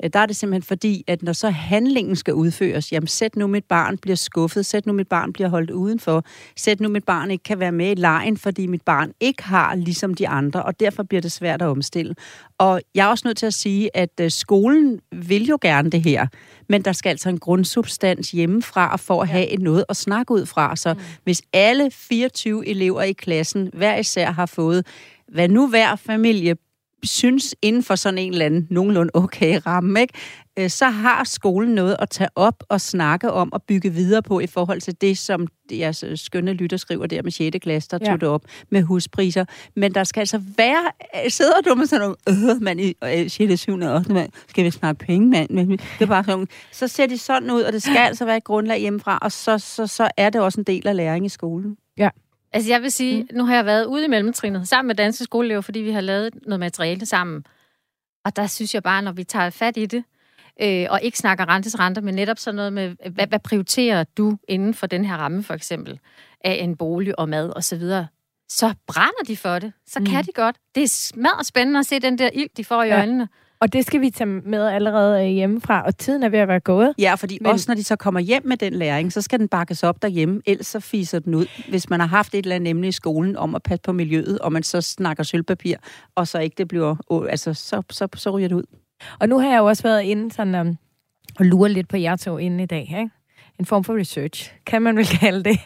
Øh, 0.05 0.11
der 0.13 0.19
er 0.19 0.27
det 0.27 0.37
simpelthen 0.37 0.63
fordi, 0.63 1.05
at 1.07 1.23
når 1.23 1.33
så 1.33 1.51
handlingen 1.51 2.17
skal 2.17 2.35
udføres, 2.35 2.93
jamen 2.93 3.07
sæt 3.07 3.37
nu 3.37 3.47
mit 3.47 3.65
barn 3.65 3.99
bliver 3.99 4.17
skuffet, 4.17 4.67
sæt 4.67 4.87
nu 4.87 4.93
mit 4.93 5.09
barn 5.09 5.33
bliver 5.33 5.49
holdt 5.49 5.71
udenfor, 5.71 6.25
sæt 6.57 6.81
nu 6.81 6.89
mit 6.89 7.05
barn 7.05 7.31
ikke 7.31 7.45
kan 7.45 7.61
være 7.61 7.73
med 7.73 7.91
i 7.91 7.95
lejen, 7.95 8.37
fordi 8.37 8.67
mit 8.67 8.83
barn 8.83 9.13
ikke 9.21 9.43
har 9.43 9.75
ligesom 9.75 10.15
de 10.15 10.29
andre, 10.29 10.63
og 10.63 10.81
derfor 10.81 11.03
bliver 11.03 11.21
det 11.23 11.33
svært 11.33 11.63
at 11.63 11.69
omstille. 11.69 12.15
Og 12.59 12.81
jeg 12.95 13.07
er 13.07 13.11
også 13.11 13.23
nødt 13.29 13.37
til 13.37 13.47
at 13.47 13.55
sige, 13.55 13.97
at 13.97 14.21
øh, 14.21 14.31
skolen 14.31 15.01
vil 15.13 15.47
jo 15.47 15.59
gerne 15.61 15.91
det 15.91 16.03
her, 16.03 16.27
men 16.69 16.83
der 16.83 16.93
skal 16.93 17.11
altså 17.11 17.29
en 17.29 17.39
grundsubstans 17.39 18.31
hjemmefra 18.31 18.97
for 18.97 19.23
at 19.23 19.29
have 19.29 19.57
noget 19.57 19.85
at 19.89 19.97
snakke 19.97 20.35
ud 20.35 20.47
fra. 20.47 20.77
Så 20.77 20.95
mm. 20.95 21.01
hvis 21.25 21.43
alle 21.53 21.91
24 21.91 22.67
elever 22.67 23.03
i 23.03 23.13
klassen 23.13 23.71
hver 23.73 23.97
især 23.97 24.31
har 24.31 24.47
fået 24.47 24.87
hvad 25.29 25.49
nu 25.49 25.69
hver 25.69 25.97
familie 25.97 26.57
synes 27.03 27.55
inden 27.63 27.83
for 27.83 27.95
sådan 27.95 28.19
en 28.19 28.33
eller 28.33 28.47
anden 28.47 28.67
nogenlunde 28.71 29.11
okay 29.15 29.61
ramme, 29.67 30.01
ikke? 30.01 30.15
Øh, 30.59 30.71
så 30.71 30.85
har 30.85 31.25
skolen 31.25 31.75
noget 31.75 31.97
at 31.99 32.11
tage 32.11 32.31
op 32.35 32.65
og 32.69 32.81
snakke 32.81 33.33
om 33.33 33.53
og 33.53 33.63
bygge 33.63 33.93
videre 33.93 34.23
på 34.23 34.41
i 34.41 34.47
forhold 34.47 34.81
til 34.81 35.01
det, 35.01 35.19
som 35.19 35.47
jeres 35.73 36.05
skønne 36.15 36.53
lytter 36.53 36.77
skriver 36.77 37.07
der 37.07 37.23
med 37.23 37.31
6. 37.31 37.57
klasse, 37.63 37.89
der 37.91 37.99
ja. 38.01 38.11
tog 38.11 38.21
det 38.21 38.29
op 38.29 38.45
med 38.71 38.83
huspriser. 38.83 39.45
Men 39.77 39.95
der 39.95 40.05
skal 40.05 40.21
altså 40.21 40.43
være... 40.57 40.91
Sidder 41.31 41.61
du 41.61 41.75
med 41.75 41.87
sådan 41.87 42.01
nogle... 42.01 42.53
Øh, 42.55 42.63
man 42.63 42.81
i 42.81 42.95
6. 43.29 43.61
7. 43.61 43.73
8. 43.73 44.13
Man, 44.13 44.29
skal 44.49 44.65
vi 44.65 44.71
snakke 44.71 45.05
penge, 45.05 45.29
mand? 45.29 45.51
Men 45.51 45.71
det 45.71 45.81
er 46.01 46.07
bare 46.07 46.25
sådan, 46.25 46.49
så 46.73 46.89
ser 46.89 47.07
de 47.07 47.19
sådan 47.19 47.51
ud, 47.51 47.63
og 47.63 47.73
det 47.73 47.83
skal 47.83 47.97
altså 47.97 48.25
være 48.25 48.37
et 48.37 48.45
grundlag 48.45 48.81
hjemmefra, 48.81 49.19
og 49.23 49.33
så, 49.33 49.59
så, 49.59 49.87
så 49.87 50.09
er 50.17 50.31
det 50.31 50.41
også 50.41 50.61
en 50.61 50.65
del 50.65 50.89
af 50.89 50.97
læring 50.97 51.27
i 51.27 51.29
skolen. 51.29 51.77
Ja. 51.99 52.09
Altså 52.57 52.71
jeg 52.71 52.83
vil 52.83 52.93
sige, 52.93 53.23
mm. 53.23 53.29
nu 53.33 53.45
har 53.45 53.55
jeg 53.55 53.67
været 53.67 53.85
ude 53.85 54.05
i 54.05 54.09
mellemtrinet 54.09 54.69
sammen 54.69 54.87
med 54.87 54.95
danske 54.95 55.25
skoleelever, 55.25 55.61
fordi 55.61 55.79
vi 55.79 55.91
har 55.91 56.01
lavet 56.01 56.35
noget 56.47 56.61
materiale 56.61 57.07
sammen. 57.07 57.45
Og 58.25 58.37
der 58.37 58.47
synes 58.47 58.75
jeg 58.75 58.83
bare, 58.83 59.03
når 59.03 59.13
vi 59.13 59.25
tager 59.25 59.51
fat 59.51 59.77
i 59.77 59.87
det, 59.87 60.05
øh, 60.63 60.87
og 60.91 61.03
ikke 61.03 61.19
snakker 61.19 61.49
rentes 61.49 61.79
renter, 61.79 62.03
men 62.03 62.15
netop 62.15 62.39
sådan 62.39 62.57
noget 62.57 62.73
med, 62.73 62.95
hvad, 63.11 63.27
hvad 63.27 63.39
prioriterer 63.39 64.05
du 64.05 64.39
inden 64.49 64.75
for 64.75 64.87
den 64.87 65.05
her 65.05 65.17
ramme, 65.17 65.43
for 65.43 65.55
eksempel, 65.55 66.01
af 66.41 66.53
en 66.53 66.77
bolig 66.77 67.19
og 67.19 67.29
mad 67.29 67.51
og 67.51 67.65
så 67.65 67.77
videre, 67.77 68.07
så 68.49 68.75
brænder 68.87 69.25
de 69.27 69.37
for 69.37 69.59
det. 69.59 69.73
Så 69.87 70.01
mm. 70.01 70.07
kan 70.07 70.25
de 70.25 70.33
godt. 70.35 70.57
Det 70.75 70.83
er 70.83 70.89
smadret 70.89 71.47
spændende 71.47 71.81
at 71.81 71.87
se 71.87 71.99
den 71.99 72.19
der 72.19 72.31
ild, 72.33 72.51
de 72.57 72.65
får 72.65 72.83
i 72.83 72.89
ja. 72.89 72.99
øjnene. 72.99 73.29
Og 73.61 73.73
det 73.73 73.87
skal 73.87 74.01
vi 74.01 74.11
tage 74.11 74.27
med 74.27 74.67
allerede 74.67 75.25
øh, 75.25 75.31
hjemmefra, 75.31 75.83
og 75.83 75.99
tiden 75.99 76.23
er 76.23 76.29
ved 76.29 76.39
at 76.39 76.49
være 76.49 76.61
gået. 76.61 76.95
Ja, 76.99 77.15
fordi 77.15 77.39
Men... 77.41 77.53
også 77.53 77.65
når 77.69 77.75
de 77.75 77.85
så 77.85 77.97
kommer 77.97 78.21
hjem 78.21 78.43
med 78.45 78.57
den 78.57 78.73
læring, 78.73 79.13
så 79.13 79.23
skal 79.23 79.39
den 79.39 79.49
bakkes 79.49 79.83
op 79.83 80.03
derhjemme, 80.03 80.43
ellers 80.47 80.67
så 80.67 80.81
fiser 80.81 81.19
den 81.19 81.35
ud. 81.35 81.47
Hvis 81.69 81.91
man 81.91 82.01
har 82.01 82.07
haft 82.07 82.35
et 82.35 82.39
eller 82.39 82.57
andet 82.57 82.71
emne 82.71 82.89
i 82.89 82.93
skolen 82.93 83.37
om 83.37 83.55
at 83.55 83.63
passe 83.63 83.83
på 83.83 83.93
miljøet, 83.93 84.39
og 84.39 84.53
man 84.53 84.63
så 84.63 84.81
snakker 84.81 85.23
sølvpapir, 85.23 85.77
og 86.15 86.29
så 86.29 86.39
ikke 86.39 86.55
det 86.59 86.69
bliver, 86.69 86.97
altså 87.29 87.55
så, 87.55 87.83
så, 87.91 88.09
så 88.15 88.31
ryger 88.31 88.49
det 88.49 88.57
ud. 88.57 88.65
Og 89.21 89.29
nu 89.29 89.39
har 89.39 89.49
jeg 89.49 89.59
jo 89.59 89.65
også 89.65 89.83
været 89.83 90.03
inde 90.03 90.33
sådan, 90.33 90.55
um, 90.55 90.77
og 91.39 91.45
lure 91.47 91.69
lidt 91.69 91.89
på 91.89 91.97
jer 91.97 92.17
to 92.17 92.39
inden 92.39 92.61
i 92.61 92.67
dag, 92.67 92.81
ikke? 92.81 93.11
en 93.59 93.67
form 93.67 93.85
for 93.85 93.99
research, 93.99 94.55
kan 94.67 94.83
man 94.83 94.97
vel 94.97 95.07
kalde 95.21 95.45
det. 95.45 95.59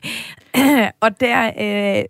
og 1.05 1.21
der 1.21 1.51
øh, 1.61 2.05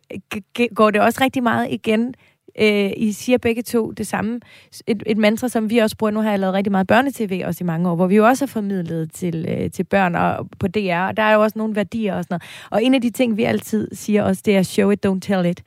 går 0.75 0.91
det 0.91 1.01
også 1.01 1.25
rigtig 1.25 1.43
meget 1.43 1.69
igen 1.71 2.15
Øh, 2.61 2.91
I 2.97 3.13
siger 3.13 3.39
begge 3.39 3.63
to 3.63 3.91
det 3.91 4.07
samme. 4.07 4.41
Et, 4.87 5.03
et 5.07 5.19
mantra, 5.19 5.49
som 5.49 5.71
vi 5.71 5.79
også 5.79 5.97
bruger. 5.97 6.11
Nu 6.11 6.21
har 6.21 6.31
jeg 6.31 6.39
lavet 6.39 6.55
rigtig 6.55 6.71
meget 6.71 6.87
børnetv 6.87 7.43
også 7.45 7.65
i 7.65 7.67
mange 7.67 7.91
år, 7.91 7.97
hvor 7.97 8.07
vi 8.07 8.17
jo 8.17 8.27
også 8.27 8.45
har 8.45 8.49
formidlet 8.49 9.13
til, 9.13 9.47
øh, 9.49 9.71
til 9.71 9.85
børn 9.85 10.15
og 10.15 10.49
på 10.59 10.69
DR. 10.69 11.07
Og 11.09 11.17
der 11.17 11.23
er 11.23 11.35
jo 11.35 11.43
også 11.43 11.59
nogle 11.59 11.77
værdier 11.77 12.15
og 12.15 12.25
sådan 12.25 12.35
noget. 12.35 12.69
Og 12.71 12.85
en 12.85 12.95
af 12.95 13.01
de 13.01 13.11
ting, 13.11 13.37
vi 13.37 13.45
altid 13.45 13.89
siger 13.93 14.23
også, 14.23 14.43
det 14.45 14.57
er 14.57 14.63
show 14.63 14.91
it, 14.91 15.07
don't 15.07 15.21
tell 15.21 15.47
it. 15.47 15.63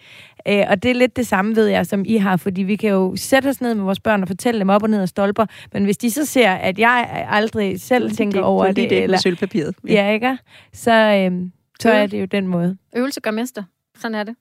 Øh, 0.47 0.63
og 0.69 0.83
det 0.83 0.91
er 0.91 0.95
lidt 0.95 1.15
det 1.15 1.27
samme, 1.27 1.55
ved 1.55 1.67
jeg, 1.67 1.85
som 1.85 2.03
I 2.05 2.17
har, 2.17 2.37
fordi 2.37 2.63
vi 2.63 2.75
kan 2.75 2.89
jo 2.89 3.15
sætte 3.15 3.47
os 3.47 3.61
ned 3.61 3.75
med 3.75 3.83
vores 3.83 3.99
børn 3.99 4.21
og 4.21 4.27
fortælle 4.27 4.59
dem 4.59 4.69
op 4.69 4.83
og 4.83 4.89
ned 4.89 5.01
og 5.01 5.09
stolper, 5.09 5.45
men 5.73 5.83
hvis 5.83 5.97
de 5.97 6.11
så 6.11 6.25
ser, 6.25 6.51
at 6.51 6.79
jeg 6.79 7.25
aldrig 7.29 7.81
selv 7.81 8.11
tænker 8.11 8.39
det, 8.39 8.45
over 8.45 8.67
det, 8.67 8.75
det, 8.75 8.89
det 8.89 9.03
eller, 9.03 9.17
sølvpapiret. 9.17 9.75
Ja, 9.87 9.93
ja 9.93 10.11
ikke? 10.11 10.37
Så, 10.73 10.91
øh, 10.91 11.41
så 11.79 11.91
er 11.91 12.07
det 12.07 12.21
jo 12.21 12.25
den 12.25 12.47
måde. 12.47 12.77
Øvelse 12.95 13.21
gør 13.21 13.31
mester. 13.31 13.63
Sådan 13.99 14.15
er 14.15 14.23
det 14.23 14.35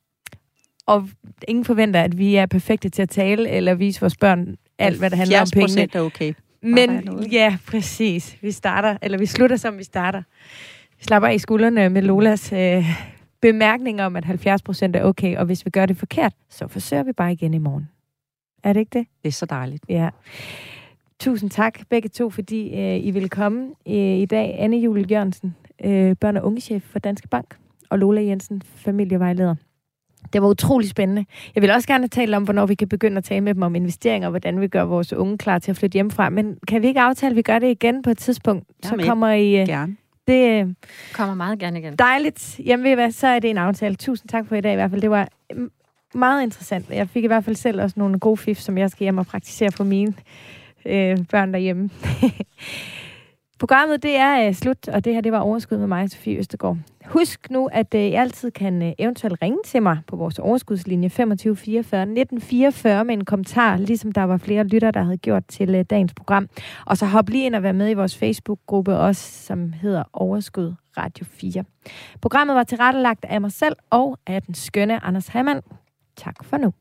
og 0.87 1.09
ingen 1.49 1.65
forventer, 1.65 2.03
at 2.03 2.19
vi 2.19 2.35
er 2.35 2.47
perfekte 2.47 2.89
til 2.89 3.03
at 3.03 3.09
tale 3.09 3.49
eller 3.51 3.75
vise 3.75 4.01
vores 4.01 4.17
børn 4.17 4.57
alt, 4.79 4.99
hvad 4.99 5.11
der 5.11 5.17
handler 5.17 5.41
om 5.41 5.47
penge. 5.53 5.89
er 5.95 6.01
okay. 6.01 6.33
Men 6.63 7.23
ja, 7.33 7.59
præcis. 7.67 8.37
Vi 8.41 8.51
starter, 8.51 8.97
eller 9.03 9.19
vi 9.19 9.27
slutter, 9.27 9.57
som 9.57 9.79
vi 9.79 9.85
starter. 9.85 10.23
Vi 10.99 11.05
slapper 11.05 11.29
i 11.29 11.39
skuldrene 11.39 11.89
med 11.89 12.03
Lolas 12.03 12.53
øh, 12.53 12.85
bemærkninger 13.41 14.07
om, 14.07 14.17
at 14.17 14.25
70 14.25 14.63
procent 14.63 14.97
er 14.97 15.05
okay, 15.05 15.37
og 15.37 15.45
hvis 15.45 15.65
vi 15.65 15.71
gør 15.71 15.87
det 15.87 15.97
forkert, 15.97 16.33
så 16.51 16.69
forsøger 16.69 17.03
vi 17.03 17.13
bare 17.13 17.33
igen 17.33 17.55
i 17.55 17.59
morgen. 17.59 17.89
Er 18.65 18.73
det 18.73 18.81
ikke 18.81 18.99
det? 18.99 19.07
Det 19.23 19.29
er 19.29 19.33
så 19.33 19.47
dejligt. 19.47 19.85
Ja. 19.89 20.09
Tusind 21.21 21.51
tak 21.51 21.79
begge 21.91 22.09
to, 22.09 22.31
fordi 22.31 22.75
øh, 22.75 23.07
I 23.07 23.11
vil 23.11 23.31
komme 23.31 23.67
øh, 23.89 23.95
i 23.95 24.27
dag. 24.27 24.57
Anne 24.59 24.77
Julie 24.77 25.07
Jørgensen, 25.11 25.57
øh, 25.85 26.17
børn- 26.17 26.37
og 26.37 26.45
ungechef 26.45 26.83
for 26.83 26.99
Danske 26.99 27.29
Bank, 27.29 27.57
og 27.91 27.99
Lola 27.99 28.23
Jensen, 28.23 28.63
familievejleder. 28.75 29.55
Det 30.33 30.43
var 30.43 30.49
utrolig 30.49 30.89
spændende. 30.89 31.25
Jeg 31.55 31.63
vil 31.63 31.71
også 31.71 31.89
gerne 31.89 32.09
tale 32.09 32.37
om, 32.37 32.43
hvornår 32.43 32.67
vi 32.67 32.75
kan 32.75 32.89
begynde 32.89 33.17
at 33.17 33.25
tale 33.25 33.41
med 33.41 33.55
dem 33.55 33.63
om 33.63 33.75
investeringer, 33.75 34.29
og 34.29 34.31
hvordan 34.31 34.61
vi 34.61 34.69
gør 34.69 34.83
vores 34.83 35.13
unge 35.13 35.39
klar 35.39 35.59
til 35.59 35.71
at 35.71 35.77
flytte 35.77 35.95
hjemmefra. 35.95 36.31
Men 36.31 36.57
kan 36.69 36.83
vi 36.83 36.87
ikke 36.87 37.01
aftale, 37.01 37.31
at 37.31 37.37
vi 37.37 37.43
gør 37.43 37.59
det 37.59 37.71
igen 37.71 38.03
på 38.03 38.11
et 38.11 38.19
tidspunkt? 38.19 38.65
Jamen, 38.85 39.01
så 39.01 39.07
kommer 39.09 39.29
I... 39.29 39.63
Uh, 39.63 39.69
gerne. 39.69 39.97
Det 40.27 40.65
uh, 40.65 40.73
kommer 41.13 41.35
meget 41.35 41.59
gerne 41.59 41.79
igen. 41.79 41.97
Dejligt. 41.97 42.61
Jamen 42.67 42.85
ved 42.85 42.95
hvad, 42.95 43.11
så 43.11 43.27
er 43.27 43.39
det 43.39 43.51
en 43.51 43.59
aftale. 43.59 43.95
Tusind 43.95 44.29
tak 44.29 44.47
for 44.47 44.57
i 44.57 44.61
dag 44.61 44.73
i 44.73 44.75
hvert 44.75 44.91
fald. 44.91 45.03
Det 45.03 45.11
var 45.11 45.29
meget 46.15 46.43
interessant. 46.43 46.91
Jeg 46.91 47.09
fik 47.09 47.25
i 47.25 47.27
hvert 47.27 47.45
fald 47.45 47.57
selv 47.57 47.83
også 47.83 47.95
nogle 47.99 48.19
gode 48.19 48.37
fif, 48.37 48.59
som 48.59 48.79
jeg 48.79 48.91
skal 48.91 49.05
hjem 49.05 49.19
og 49.19 49.27
praktisere 49.27 49.71
på 49.77 49.85
mine 49.85 50.15
øh, 50.87 51.19
børn 51.31 51.53
derhjemme. 51.53 51.91
Programmet 53.61 54.03
det 54.03 54.17
er 54.17 54.49
uh, 54.49 54.55
slut, 54.55 54.89
og 54.89 55.05
det 55.05 55.15
her 55.15 55.21
det 55.21 55.33
var 55.33 55.39
overskud 55.39 55.79
med 55.79 55.87
mig, 55.87 56.11
Sofie 56.11 56.39
Østergaard. 56.39 56.79
Husk 57.13 57.51
nu, 57.51 57.69
at 57.73 57.95
øh, 57.95 58.01
I 58.01 58.15
altid 58.15 58.51
kan 58.51 58.83
øh, 58.83 58.93
eventuelt 58.99 59.43
ringe 59.43 59.59
til 59.65 59.83
mig 59.83 59.99
på 60.07 60.17
vores 60.17 60.39
overskudslinje 60.39 61.11
25 61.11 61.57
44 61.57 62.07
19 62.07 62.41
44 62.41 63.05
med 63.05 63.15
en 63.15 63.25
kommentar, 63.25 63.77
ligesom 63.77 64.13
der 64.13 64.23
var 64.23 64.37
flere 64.37 64.65
lytter, 64.65 64.91
der 64.91 65.03
havde 65.03 65.17
gjort 65.17 65.43
til 65.49 65.75
øh, 65.75 65.85
dagens 65.91 66.15
program. 66.15 66.49
Og 66.87 66.99
så 66.99 67.07
hop 67.07 67.29
lige 67.29 67.47
ind 67.47 67.55
og 67.55 67.63
vær 67.63 67.73
med 67.73 67.91
i 67.91 67.95
vores 67.95 68.19
Facebook-gruppe 68.19 68.97
også, 68.97 69.45
som 69.47 69.73
hedder 69.73 70.05
Overskud 70.13 70.75
Radio 70.97 71.25
4. 71.25 71.65
Programmet 72.21 72.57
var 72.57 72.65
tilrettelagt 72.65 73.25
af 73.25 73.41
mig 73.41 73.53
selv 73.53 73.77
og 73.91 74.19
af 74.27 74.43
den 74.43 74.55
skønne 74.55 75.05
Anders 75.05 75.29
Hammann. 75.29 75.61
Tak 76.17 76.45
for 76.45 76.57
nu. 76.57 76.73